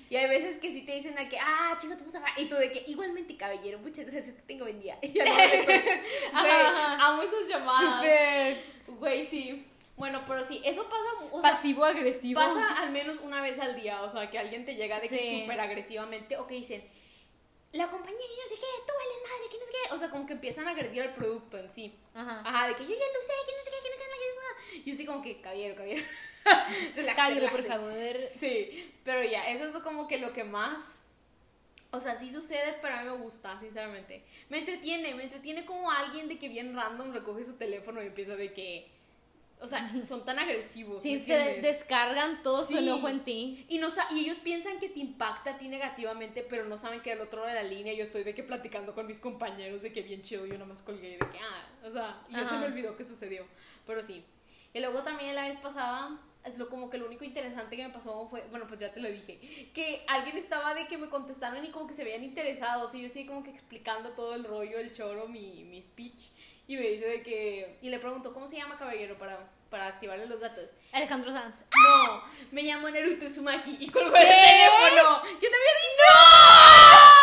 Y 0.10 0.16
hay 0.16 0.30
veces 0.30 0.58
que 0.58 0.72
sí 0.72 0.84
te 0.84 0.94
dicen 0.94 1.16
de 1.16 1.28
que, 1.28 1.38
ah, 1.40 1.76
chinga 1.82 1.98
tu 1.98 2.06
puta 2.06 2.20
madre", 2.20 2.34
y 2.38 2.46
tú 2.46 2.56
de 2.56 2.72
que, 2.72 2.84
igualmente, 2.88 3.36
caballero, 3.36 3.80
muchas 3.80 4.06
gracias, 4.06 4.36
que 4.36 4.42
tengo 4.44 4.64
buen 4.66 4.80
día. 4.80 4.98
Y 5.02 5.14
amo 6.34 7.24
esas 7.24 7.48
llamadas. 7.48 7.96
Súper 8.02 8.64
Güey, 8.88 9.26
sí. 9.26 9.66
Bueno, 9.98 10.22
pero 10.28 10.44
sí, 10.44 10.62
eso 10.64 10.84
pasa, 10.88 11.26
o 11.32 11.42
pasivo-agresivo. 11.42 12.40
Pasa 12.40 12.78
al 12.80 12.92
menos 12.92 13.18
una 13.24 13.42
vez 13.42 13.60
al 13.60 13.76
día, 13.76 14.02
o 14.04 14.10
sea, 14.10 14.30
que 14.30 14.38
alguien 14.38 14.64
te 14.64 14.76
llega 14.76 15.00
de 15.00 15.10
que 15.10 15.20
Sí. 15.20 15.42
súper 15.42 15.60
agresivamente 15.60 16.38
o 16.38 16.46
que 16.46 16.54
dicen, 16.54 16.84
la 17.74 17.90
compañía 17.90 18.18
que 18.18 18.44
no 18.44 18.50
sé 18.50 18.56
qué, 18.56 18.66
tú 18.86 18.94
vales 18.98 19.24
madre, 19.24 19.50
que 19.52 19.58
no 19.58 19.66
sé 19.66 19.72
qué. 19.72 19.94
O 19.94 19.98
sea, 19.98 20.10
como 20.10 20.26
que 20.26 20.34
empiezan 20.34 20.68
a 20.68 20.72
agredir 20.72 21.02
al 21.02 21.14
producto 21.14 21.58
en 21.58 21.72
sí. 21.72 21.96
Ajá. 22.14 22.42
Ajá, 22.46 22.68
de 22.68 22.76
que 22.76 22.84
yo 22.84 22.90
ya 22.90 22.96
lo 22.96 23.22
sé, 23.22 23.34
que 23.46 23.56
no 23.56 23.62
sé 23.62 23.72
qué, 23.72 23.84
que 23.84 23.90
no 23.90 23.96
sé 23.96 24.82
qué. 24.84 24.90
Y 24.90 24.94
así 24.94 25.06
como 25.06 25.22
que, 25.22 25.42
caballero, 25.42 25.76
caballero. 25.76 26.06
Cállate, 27.16 27.50
por 27.50 27.64
favor. 27.64 28.14
Sí, 28.40 28.94
pero 29.04 29.24
ya, 29.24 29.50
eso 29.50 29.68
es 29.68 29.84
como 29.84 30.08
que 30.08 30.18
lo 30.18 30.34
que 30.34 30.44
más. 30.44 30.98
O 31.92 32.00
sea, 32.00 32.18
sí 32.18 32.30
sucede, 32.30 32.78
pero 32.82 32.96
a 32.96 33.04
mí 33.04 33.10
me 33.10 33.18
gusta, 33.18 33.60
sinceramente. 33.60 34.24
Me 34.50 34.60
entretiene, 34.60 35.14
me 35.16 35.24
entretiene 35.24 35.66
como 35.66 35.90
alguien 35.90 36.28
de 36.28 36.38
que 36.38 36.50
bien 36.50 36.76
random 36.76 37.14
recoge 37.14 37.44
su 37.44 37.58
teléfono 37.58 38.02
y 38.02 38.08
empieza 38.08 38.36
de 38.36 38.54
que. 38.54 38.92
O 39.60 39.66
sea, 39.68 39.90
son 40.06 40.24
tan 40.24 40.38
agresivos. 40.40 41.02
Sí, 41.02 41.16
¿me 41.16 41.20
se 41.20 41.62
descargan 41.62 42.44
todo 42.44 42.64
su 42.64 42.74
Sí. 42.74 42.78
enojo 42.78 43.10
en 43.10 43.24
ti. 43.24 43.66
Y, 43.70 43.80
no, 43.80 43.88
y 44.12 44.20
ellos 44.20 44.38
piensan 44.40 44.80
que 44.80 44.90
te 44.90 45.00
impacta 45.00 45.52
a 45.52 45.58
ti 45.58 45.68
negativamente, 45.68 46.46
pero 46.48 46.66
no 46.66 46.78
saben 46.78 47.02
que 47.02 47.12
al 47.12 47.22
otro 47.22 47.42
lado 47.42 47.56
de 47.56 47.64
la 47.64 47.68
línea 47.70 47.94
yo 47.94 48.04
estoy 48.04 48.24
de 48.24 48.36
que 48.36 48.44
platicando 48.44 48.94
con 48.94 49.08
mis 49.08 49.20
compañeros 49.20 49.82
de 49.82 49.92
que 49.92 50.02
bien 50.04 50.22
chido, 50.22 50.46
yo 50.46 50.58
nomás 50.58 50.82
colgué 50.82 51.12
de 51.12 51.18
que, 51.18 51.40
ah, 51.40 51.68
o 51.88 51.92
sea, 51.92 52.22
y 52.30 52.34
ya 52.34 52.48
se 52.48 52.58
me 52.58 52.66
olvidó 52.66 52.96
que 52.96 53.04
sucedió, 53.04 53.46
pero 53.86 54.04
sí. 54.04 54.24
Y 54.74 54.80
luego 54.80 55.02
también 55.02 55.34
la 55.34 55.48
vez 55.48 55.58
pasada, 55.58 56.20
es 56.46 56.58
lo 56.58 56.70
como 56.70 56.90
que 56.90 56.98
lo 56.98 57.08
único 57.08 57.26
interesante 57.26 57.76
que 57.76 57.88
me 57.88 57.94
pasó 57.94 58.28
fue, 58.30 58.46
bueno, 58.52 58.66
pues 58.68 58.80
ya 58.80 58.94
te 58.94 59.00
lo 59.00 59.10
dije, 59.10 59.40
que 59.74 60.04
alguien 60.08 60.38
estaba 60.38 60.76
de 60.76 60.88
que 60.88 60.98
me 60.98 61.10
contestaron 61.10 61.66
y 61.66 61.72
como 61.72 61.88
que 61.88 61.94
se 61.94 62.04
veían 62.04 62.24
interesados, 62.24 62.94
y 62.94 63.02
yo 63.02 63.08
así 63.08 63.26
como 63.26 63.44
que 63.44 63.50
explicando 63.50 64.12
todo 64.12 64.36
el 64.36 64.44
rollo, 64.44 64.78
el 64.78 64.94
choro, 64.94 65.28
mi, 65.28 65.64
mi 65.64 65.82
speech, 65.82 66.30
y 66.68 66.76
me 66.76 66.82
dice 66.82 67.06
de 67.06 67.24
que. 67.24 67.78
Y 67.82 67.90
le 67.90 67.98
pregunto, 67.98 68.34
¿cómo 68.34 68.46
se 68.46 68.58
llama 68.58 68.78
caballero 68.78 69.18
para, 69.18 69.40
para 69.70 69.88
activarle 69.88 70.26
los 70.26 70.42
datos? 70.42 70.72
Alejandro 70.92 71.32
Sanz. 71.32 71.64
No, 71.72 72.24
me 72.52 72.64
llamo 72.64 72.90
Naruto 72.90 73.30
Sumaki 73.30 73.78
y 73.80 73.90
colgó 73.90 74.14
el 74.16 74.28
teléfono. 74.28 75.22
¿Qué 75.40 75.48
te 75.48 75.56
había 75.56 75.74
dicho? 75.88 76.04
¡No! 76.12 77.18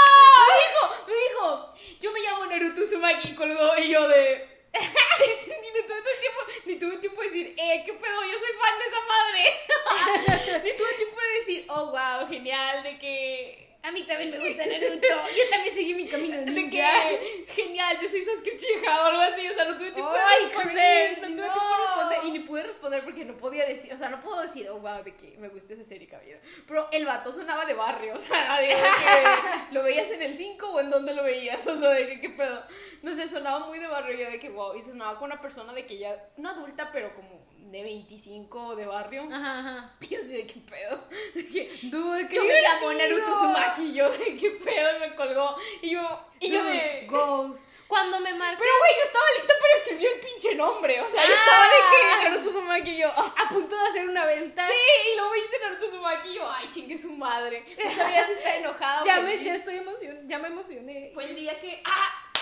Me 0.48 0.54
dijo, 0.64 1.06
me 1.06 1.14
dijo, 1.14 1.74
yo 2.00 2.12
me 2.12 2.20
llamo 2.20 2.46
Naruto 2.46 2.86
Sumaki 2.86 3.28
y 3.28 3.34
colgó 3.34 3.76
y 3.78 3.90
yo 3.90 4.08
de. 4.08 4.48
ni, 4.74 5.82
tuve 5.86 6.02
tiempo, 6.20 6.40
ni 6.64 6.78
tuve 6.78 6.96
tiempo 6.96 7.20
de 7.20 7.28
decir, 7.28 7.54
eh, 7.58 7.82
qué 7.84 7.92
pedo, 7.92 8.22
yo 8.22 8.38
soy 8.38 8.48
fan 8.58 8.78
de 8.78 8.86
esa 8.88 9.00
madre. 9.12 10.62
ni 10.64 10.76
tuve 10.76 10.92
tiempo 10.94 11.20
de 11.20 11.38
decir, 11.40 11.66
oh, 11.68 11.90
wow, 11.90 12.26
genial, 12.28 12.82
de 12.82 12.98
que 12.98 13.63
mí 13.90 14.02
también 14.02 14.30
me 14.30 14.38
gusta 14.38 14.64
Naruto. 14.64 15.06
Yo 15.36 15.50
también 15.50 15.74
seguí 15.74 15.94
mi 15.94 16.08
camino 16.08 16.38
de 16.38 16.44
De 16.44 16.50
ninja. 16.50 16.70
que, 16.70 17.46
genial, 17.48 17.98
yo 18.00 18.08
soy 18.08 18.22
Sasuke 18.22 18.54
Uchiha 18.54 19.02
o 19.02 19.06
algo 19.06 19.20
así, 19.20 19.46
o 19.46 19.54
sea, 19.54 19.64
no 19.66 19.76
tuve 19.76 19.92
tiempo 19.92 20.12
de 20.12 20.18
responder, 20.18 21.10
no 21.10 21.20
cringe, 21.20 21.20
tuve 21.20 21.26
tiempo 21.26 21.44
de 21.44 21.46
no. 21.48 21.84
responder, 21.84 22.18
y 22.24 22.30
ni 22.30 22.38
pude 22.40 22.62
responder 22.62 23.04
porque 23.04 23.24
no 23.24 23.36
podía 23.36 23.66
decir, 23.66 23.92
o 23.92 23.96
sea, 23.96 24.08
no 24.08 24.20
puedo 24.20 24.40
decir, 24.40 24.68
oh, 24.70 24.80
wow, 24.80 25.02
de 25.02 25.14
que 25.14 25.36
me 25.38 25.48
gusta 25.48 25.74
esa 25.74 25.84
serie, 25.84 26.08
caballero, 26.08 26.40
pero 26.66 26.88
el 26.92 27.04
vato 27.04 27.32
sonaba 27.32 27.66
de 27.66 27.74
barrio, 27.74 28.14
o 28.16 28.20
sea, 28.20 28.60
de 28.60 28.68
que 28.68 29.74
lo 29.74 29.82
veías 29.82 30.10
en 30.10 30.22
el 30.22 30.36
5 30.36 30.66
o 30.66 30.80
en 30.80 30.90
dónde 30.90 31.14
lo 31.14 31.22
veías, 31.22 31.66
o 31.66 31.76
sea, 31.76 31.90
de 31.90 32.08
que, 32.08 32.20
qué 32.20 32.30
pedo, 32.30 32.64
no 33.02 33.14
sé, 33.14 33.28
sonaba 33.28 33.66
muy 33.66 33.78
de 33.78 33.86
barrio, 33.86 34.16
yo 34.18 34.30
de 34.30 34.38
que, 34.38 34.48
wow, 34.48 34.74
y 34.76 34.82
sonaba 34.82 35.18
con 35.18 35.26
una 35.26 35.40
persona 35.40 35.72
de 35.72 35.84
que 35.84 35.98
ya, 35.98 36.30
no 36.36 36.48
adulta, 36.48 36.90
pero 36.92 37.14
como 37.14 37.43
de 37.74 37.82
25 37.82 38.76
de 38.76 38.86
barrio, 38.86 39.24
Ajá, 39.32 39.58
ajá. 39.58 39.94
y 40.00 40.06
yo 40.06 40.20
así 40.20 40.28
de 40.28 40.46
qué 40.46 40.60
pedo, 40.60 41.08
de 41.34 41.44
que, 41.44 41.70
Dude, 41.82 42.28
qué 42.28 42.36
yo 42.36 42.44
me. 42.44 42.94
Naruto 42.94 43.32
Uzumaki, 43.32 43.82
y 43.86 43.94
yo 43.94 44.08
de 44.10 44.36
qué 44.36 44.50
pedo, 44.52 45.00
me 45.00 45.12
colgó, 45.16 45.56
y 45.82 45.90
yo, 45.90 46.20
y 46.38 46.52
yo 46.52 46.62
de... 46.62 47.06
goals. 47.10 47.62
Cuando 47.88 48.20
me 48.20 48.32
marqué 48.34 48.62
Pero, 48.62 48.70
güey, 48.78 48.92
yo 48.96 49.02
estaba 49.04 49.24
lista 49.36 49.54
para 49.60 49.74
escribir 49.74 50.08
el 50.14 50.20
pinche 50.20 50.54
nombre. 50.54 51.00
O 51.00 51.08
sea, 51.08 51.26
yo 51.26 51.34
estaba 51.34 51.64
de 51.64 51.76
que 51.90 52.28
Naruto 52.30 52.48
Uzumaki 52.48 52.90
y 52.90 52.96
yo. 52.98 53.08
ah, 53.14 53.34
a 53.44 53.48
punto 53.48 53.76
de 53.76 53.86
hacer 53.88 54.08
una 54.08 54.24
venta. 54.24 54.66
sí, 54.66 55.12
y 55.12 55.16
luego 55.16 55.34
hice 55.34 55.58
Naruto 55.60 55.86
Uzumaki 55.88 56.28
y 56.28 56.34
yo, 56.34 56.50
ay, 56.50 56.68
chingue 56.72 56.96
su 56.96 57.10
madre. 57.10 57.64
No 57.84 57.90
sabía 57.90 58.24
si 58.26 58.32
está 58.34 58.56
enojada 58.56 59.02
Ya 59.06 59.20
me, 59.20 59.42
ya 59.42 59.54
estoy 59.56 59.76
emocionada, 59.78 60.22
ya 60.26 60.38
me 60.38 60.48
emocioné. 60.48 61.10
Fue 61.12 61.24
el 61.24 61.34
día 61.34 61.58
que. 61.58 61.82
¡Ah! 61.84 62.33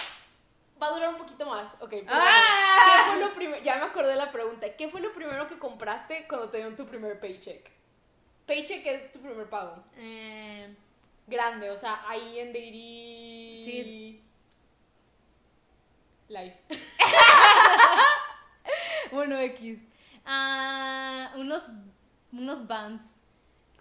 Va 0.82 0.88
a 0.88 0.90
durar 0.90 1.10
un 1.10 1.18
poquito 1.18 1.46
más. 1.46 1.74
Ok, 1.74 1.90
pero 1.90 2.06
¡Ah! 2.10 3.04
¿Qué 3.06 3.10
fue 3.10 3.48
lo? 3.48 3.62
Ya 3.62 3.76
me 3.76 3.84
acordé 3.84 4.10
de 4.10 4.16
la 4.16 4.32
pregunta. 4.32 4.66
¿Qué 4.76 4.88
fue 4.88 5.00
lo 5.00 5.12
primero 5.12 5.46
que 5.46 5.58
compraste 5.58 6.26
cuando 6.26 6.48
te 6.48 6.56
dieron 6.56 6.74
tu 6.74 6.86
primer 6.86 7.20
paycheck? 7.20 7.70
Paycheck 8.46 8.84
es 8.86 9.12
tu 9.12 9.20
primer 9.20 9.48
pago. 9.48 9.84
Eh, 9.96 10.74
Grande, 11.26 11.70
o 11.70 11.76
sea, 11.76 12.02
ahí 12.08 12.40
en 12.40 12.52
Dairy. 12.52 13.62
Sí. 13.64 14.22
Life. 16.28 16.58
bueno, 19.12 19.38
X. 19.38 19.78
Ah, 20.24 21.32
unos, 21.36 21.70
unos 22.32 22.66
bands. 22.66 23.21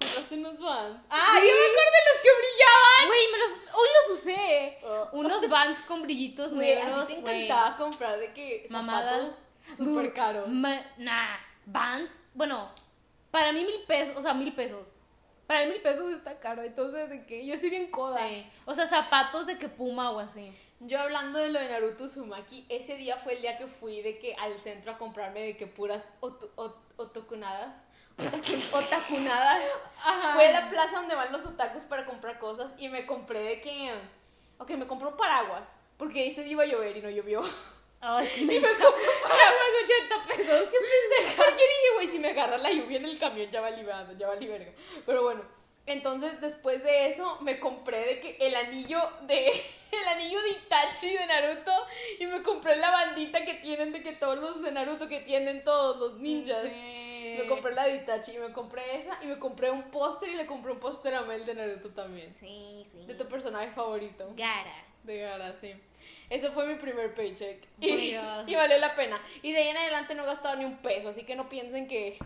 Compraste 0.01 0.35
unos 0.35 0.59
Vans. 0.59 1.05
¡Ah! 1.09 1.33
yo 1.35 1.41
me 1.41 1.49
acuerdo 1.49 1.91
de 1.91 2.11
los 2.11 2.21
que 2.23 2.29
brillaban. 2.39 3.07
Güey, 3.07 3.31
me 3.31 3.37
los, 3.37 3.51
hoy 3.75 3.87
los 4.09 4.19
usé. 4.19 4.77
Oh. 4.83 5.09
Unos 5.13 5.49
bands 5.49 5.81
con 5.83 6.01
brillitos 6.01 6.51
a 6.51 6.55
negros. 6.55 7.07
ti 7.07 7.15
te 7.15 7.21
güey. 7.21 7.43
encantaba 7.45 7.77
comprar 7.77 8.19
de 8.19 8.33
que 8.33 8.65
Mamadas. 8.69 9.47
súper 9.75 10.13
caros. 10.13 10.47
ma- 10.49 10.81
nah, 10.97 11.37
Vans. 11.65 12.11
Bueno, 12.33 12.69
para 13.29 13.51
mí 13.51 13.63
mil 13.63 13.81
pesos, 13.87 14.15
o 14.17 14.21
sea, 14.21 14.33
mil 14.33 14.53
pesos. 14.53 14.85
Para 15.47 15.65
mí 15.65 15.71
mil 15.73 15.81
pesos 15.81 16.11
está 16.13 16.39
caro, 16.39 16.63
entonces 16.63 17.09
de 17.09 17.25
que 17.25 17.45
yo 17.45 17.57
soy 17.57 17.69
bien 17.69 17.91
coda. 17.91 18.25
Sí. 18.27 18.49
O 18.65 18.73
sea, 18.73 18.87
zapatos 18.87 19.45
de 19.47 19.57
que 19.57 19.67
puma 19.67 20.11
o 20.11 20.19
así. 20.19 20.51
Yo 20.79 20.99
hablando 20.99 21.37
de 21.39 21.49
lo 21.49 21.59
de 21.59 21.67
Naruto 21.69 22.05
Uzumaki, 22.05 22.65
ese 22.69 22.95
día 22.95 23.15
fue 23.17 23.33
el 23.33 23.41
día 23.41 23.57
que 23.57 23.67
fui 23.67 24.01
de 24.01 24.17
que 24.17 24.33
al 24.35 24.57
centro 24.57 24.93
a 24.93 24.97
comprarme 24.97 25.41
de 25.41 25.57
que 25.57 25.67
puras 25.67 26.09
otu- 26.21 26.49
ot- 26.55 26.73
otakunadas. 28.27 28.71
Otaku- 28.71 28.85
Otakunadas. 28.85 29.63
Ajá. 30.03 30.33
Fue 30.33 30.47
a 30.47 30.51
la 30.61 30.69
plaza 30.69 30.97
donde 30.97 31.15
van 31.15 31.31
los 31.31 31.45
otakus 31.45 31.83
para 31.83 32.05
comprar 32.05 32.39
cosas 32.39 32.71
y 32.77 32.89
me 32.89 33.05
compré 33.05 33.41
de 33.41 33.61
que. 33.61 33.91
Ok, 34.57 34.71
me 34.71 34.87
compré 34.87 35.07
un 35.07 35.17
paraguas. 35.17 35.75
Porque 35.97 36.25
ese 36.27 36.43
día 36.43 36.53
iba 36.53 36.63
a 36.63 36.67
llover 36.67 36.97
y 36.97 37.01
no 37.01 37.09
llovió. 37.09 37.41
Ay, 38.03 38.27
Y 38.37 38.43
me 38.45 38.55
compré 38.67 38.87
un 38.87 39.29
paraguas 39.29 39.67
de 39.87 39.93
80 39.93 40.27
pesos. 40.27 40.71
¡Qué 40.71 40.77
pendeja! 40.79 41.35
Porque 41.43 41.53
dije, 41.63 41.93
güey, 41.95 42.07
si 42.07 42.19
me 42.19 42.29
agarra 42.29 42.57
la 42.57 42.71
lluvia 42.71 42.97
en 42.97 43.05
el 43.05 43.19
camión, 43.19 43.49
ya 43.51 43.61
valí, 43.61 43.83
verga, 43.83 44.11
ya 44.17 44.27
valí 44.27 44.47
verga. 44.47 44.71
Pero 45.05 45.21
bueno, 45.23 45.43
entonces 45.85 46.41
después 46.41 46.83
de 46.83 47.09
eso 47.09 47.37
me 47.41 47.59
compré 47.59 47.99
de 48.05 48.19
que 48.19 48.37
el 48.39 48.55
anillo 48.55 48.99
de. 49.23 49.51
El 49.91 50.07
anillo 50.07 50.41
de 50.41 50.51
Itachi 50.51 51.17
de 51.17 51.25
Naruto. 51.25 51.73
Y 52.17 52.25
me 52.25 52.41
compré 52.41 52.77
la 52.77 52.91
bandita 52.91 53.43
que 53.43 53.55
tienen 53.55 53.91
de 53.91 54.01
que 54.01 54.13
todos 54.13 54.37
los 54.39 54.61
de 54.61 54.71
Naruto 54.71 55.09
que 55.09 55.19
tienen 55.19 55.65
todos 55.65 55.97
los 55.97 56.17
ninjas. 56.17 56.61
Sí. 56.63 56.69
Me 57.37 57.47
compré 57.47 57.73
la 57.73 57.85
de 57.85 57.95
Itachi 57.97 58.35
y 58.35 58.39
me 58.39 58.51
compré 58.51 58.97
esa. 58.97 59.23
Y 59.23 59.27
me 59.27 59.39
compré 59.39 59.69
un 59.71 59.83
póster 59.91 60.29
y 60.29 60.35
le 60.35 60.45
compré 60.45 60.71
un 60.71 60.79
póster 60.79 61.13
a 61.13 61.21
Mel 61.21 61.45
de 61.45 61.55
Naruto 61.55 61.89
también. 61.89 62.33
Sí, 62.33 62.85
sí. 62.91 63.05
De 63.05 63.15
tu 63.15 63.27
personaje 63.27 63.71
favorito. 63.71 64.31
Gara. 64.35 64.85
De 65.03 65.17
Gara, 65.17 65.55
sí. 65.55 65.73
Eso 66.29 66.51
fue 66.51 66.65
mi 66.67 66.75
primer 66.75 67.13
paycheck. 67.13 67.67
Y, 67.79 68.15
y 68.47 68.55
valió 68.55 68.77
la 68.77 68.95
pena. 68.95 69.21
Y 69.41 69.51
de 69.51 69.59
ahí 69.59 69.67
en 69.69 69.77
adelante 69.77 70.15
no 70.15 70.23
he 70.23 70.25
gastado 70.25 70.55
ni 70.55 70.65
un 70.65 70.77
peso, 70.77 71.09
así 71.09 71.23
que 71.23 71.35
no 71.35 71.49
piensen 71.49 71.87
que. 71.87 72.17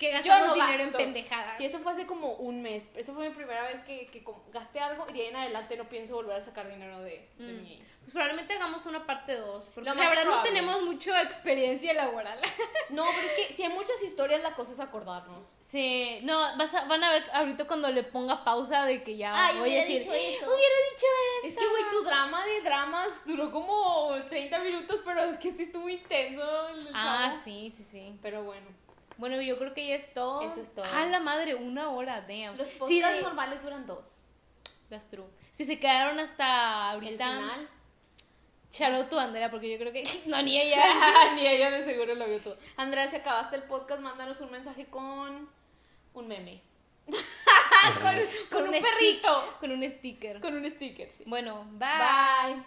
Que 0.00 0.10
gastamos 0.10 0.48
no 0.48 0.54
dinero 0.66 0.84
en 0.84 0.92
pendejadas. 0.92 1.56
Sí, 1.58 1.64
eso 1.66 1.78
fue 1.78 1.92
hace 1.92 2.06
como 2.06 2.32
un 2.32 2.62
mes. 2.62 2.88
Eso 2.96 3.12
fue 3.14 3.28
mi 3.28 3.34
primera 3.34 3.62
vez 3.64 3.82
que, 3.82 4.06
que 4.06 4.24
gasté 4.52 4.80
algo 4.80 5.06
y 5.10 5.12
de 5.12 5.20
ahí 5.20 5.26
en 5.28 5.36
adelante 5.36 5.76
no 5.76 5.88
pienso 5.88 6.14
volver 6.14 6.36
a 6.36 6.40
sacar 6.40 6.68
dinero 6.68 7.00
de, 7.02 7.28
de 7.38 7.52
Mm. 7.52 7.62
mi. 7.62 7.82
Pues 8.00 8.12
probablemente 8.12 8.54
hagamos 8.54 8.86
una 8.86 9.04
parte 9.06 9.36
2. 9.36 9.68
Porque 9.74 9.88
la 9.90 9.94
verdad 9.94 10.24
no 10.24 10.30
probable. 10.30 10.50
tenemos 10.50 10.82
mucha 10.82 11.20
experiencia 11.22 11.92
laboral. 11.92 12.38
No, 12.90 13.04
pero 13.14 13.24
es 13.24 13.32
que 13.34 13.54
si 13.54 13.62
hay 13.62 13.68
muchas 13.68 14.02
historias, 14.02 14.42
la 14.42 14.54
cosa 14.56 14.72
es 14.72 14.80
acordarnos. 14.80 15.46
Sí, 15.60 16.18
no, 16.24 16.36
vas 16.56 16.74
a- 16.74 16.86
van 16.86 17.04
a 17.04 17.12
ver 17.12 17.24
ahorita 17.34 17.66
cuando 17.68 17.88
le 17.92 18.02
ponga 18.02 18.42
pausa 18.42 18.84
de 18.84 19.04
que 19.04 19.16
ya 19.16 19.32
Ay, 19.32 19.58
voy 19.60 19.70
a 19.76 19.80
decir. 19.82 20.00
dicho 20.02 20.12
eso. 20.12 20.46
Hubiera 20.46 20.74
dicho 20.90 21.06
eso. 21.38 21.46
Es 21.48 21.56
que, 21.56 21.68
güey, 21.68 21.82
tu 21.90 22.02
drama 22.02 22.44
de 22.46 22.62
dramas 22.62 23.08
duró 23.26 23.50
como 23.52 24.16
30 24.28 24.58
minutos, 24.60 25.02
pero 25.04 25.22
es 25.22 25.38
que 25.38 25.48
este 25.50 25.62
estuvo 25.64 25.88
intenso. 25.88 26.68
El 26.70 26.88
Ah, 26.94 27.28
chavo. 27.28 27.40
sí, 27.44 27.72
sí, 27.76 27.84
sí. 27.84 28.18
Pero 28.22 28.42
bueno. 28.42 28.66
Bueno, 29.20 29.40
yo 29.42 29.58
creo 29.58 29.74
que 29.74 29.86
ya 29.86 29.94
es 29.94 30.12
todo. 30.14 30.40
Eso 30.42 30.60
es 30.60 30.74
todo. 30.74 30.84
A 30.86 31.06
la 31.06 31.20
madre, 31.20 31.54
una 31.54 31.90
hora, 31.90 32.22
damn. 32.22 32.56
Los 32.56 32.68
Sí, 32.70 32.76
podcasts 32.78 33.16
de- 33.16 33.22
normales 33.22 33.62
duran 33.62 33.86
dos. 33.86 34.24
That's 34.88 35.08
true. 35.08 35.26
Si 35.52 35.64
se 35.64 35.78
quedaron 35.78 36.18
hasta 36.18 36.44
El 36.92 36.94
ahorita, 36.94 37.26
final. 37.26 37.68
shout 38.72 38.92
out 38.94 39.08
to 39.10 39.20
Andrea, 39.20 39.50
porque 39.50 39.70
yo 39.70 39.78
creo 39.78 39.92
que. 39.92 40.02
No, 40.26 40.42
ni 40.42 40.58
ella. 40.58 40.82
Ni 41.36 41.46
ella 41.46 41.70
de 41.70 41.84
seguro 41.84 42.14
lo 42.16 42.26
vio 42.26 42.40
todo. 42.40 42.56
Andrea, 42.76 43.06
si 43.08 43.16
acabaste 43.16 43.56
el 43.56 43.62
podcast, 43.64 44.00
mándanos 44.00 44.40
un 44.40 44.50
mensaje 44.50 44.86
con 44.86 45.48
un 46.14 46.26
meme. 46.28 46.62
con, 47.06 48.14
con 48.50 48.68
un, 48.68 48.74
un 48.74 48.82
perrito. 48.82 49.56
Con 49.60 49.70
un 49.70 49.82
sticker. 49.88 50.40
Con 50.40 50.54
un 50.56 50.68
sticker, 50.70 51.08
sí. 51.10 51.24
Bueno, 51.26 51.66
bye. 51.72 51.88
Bye. 52.54 52.64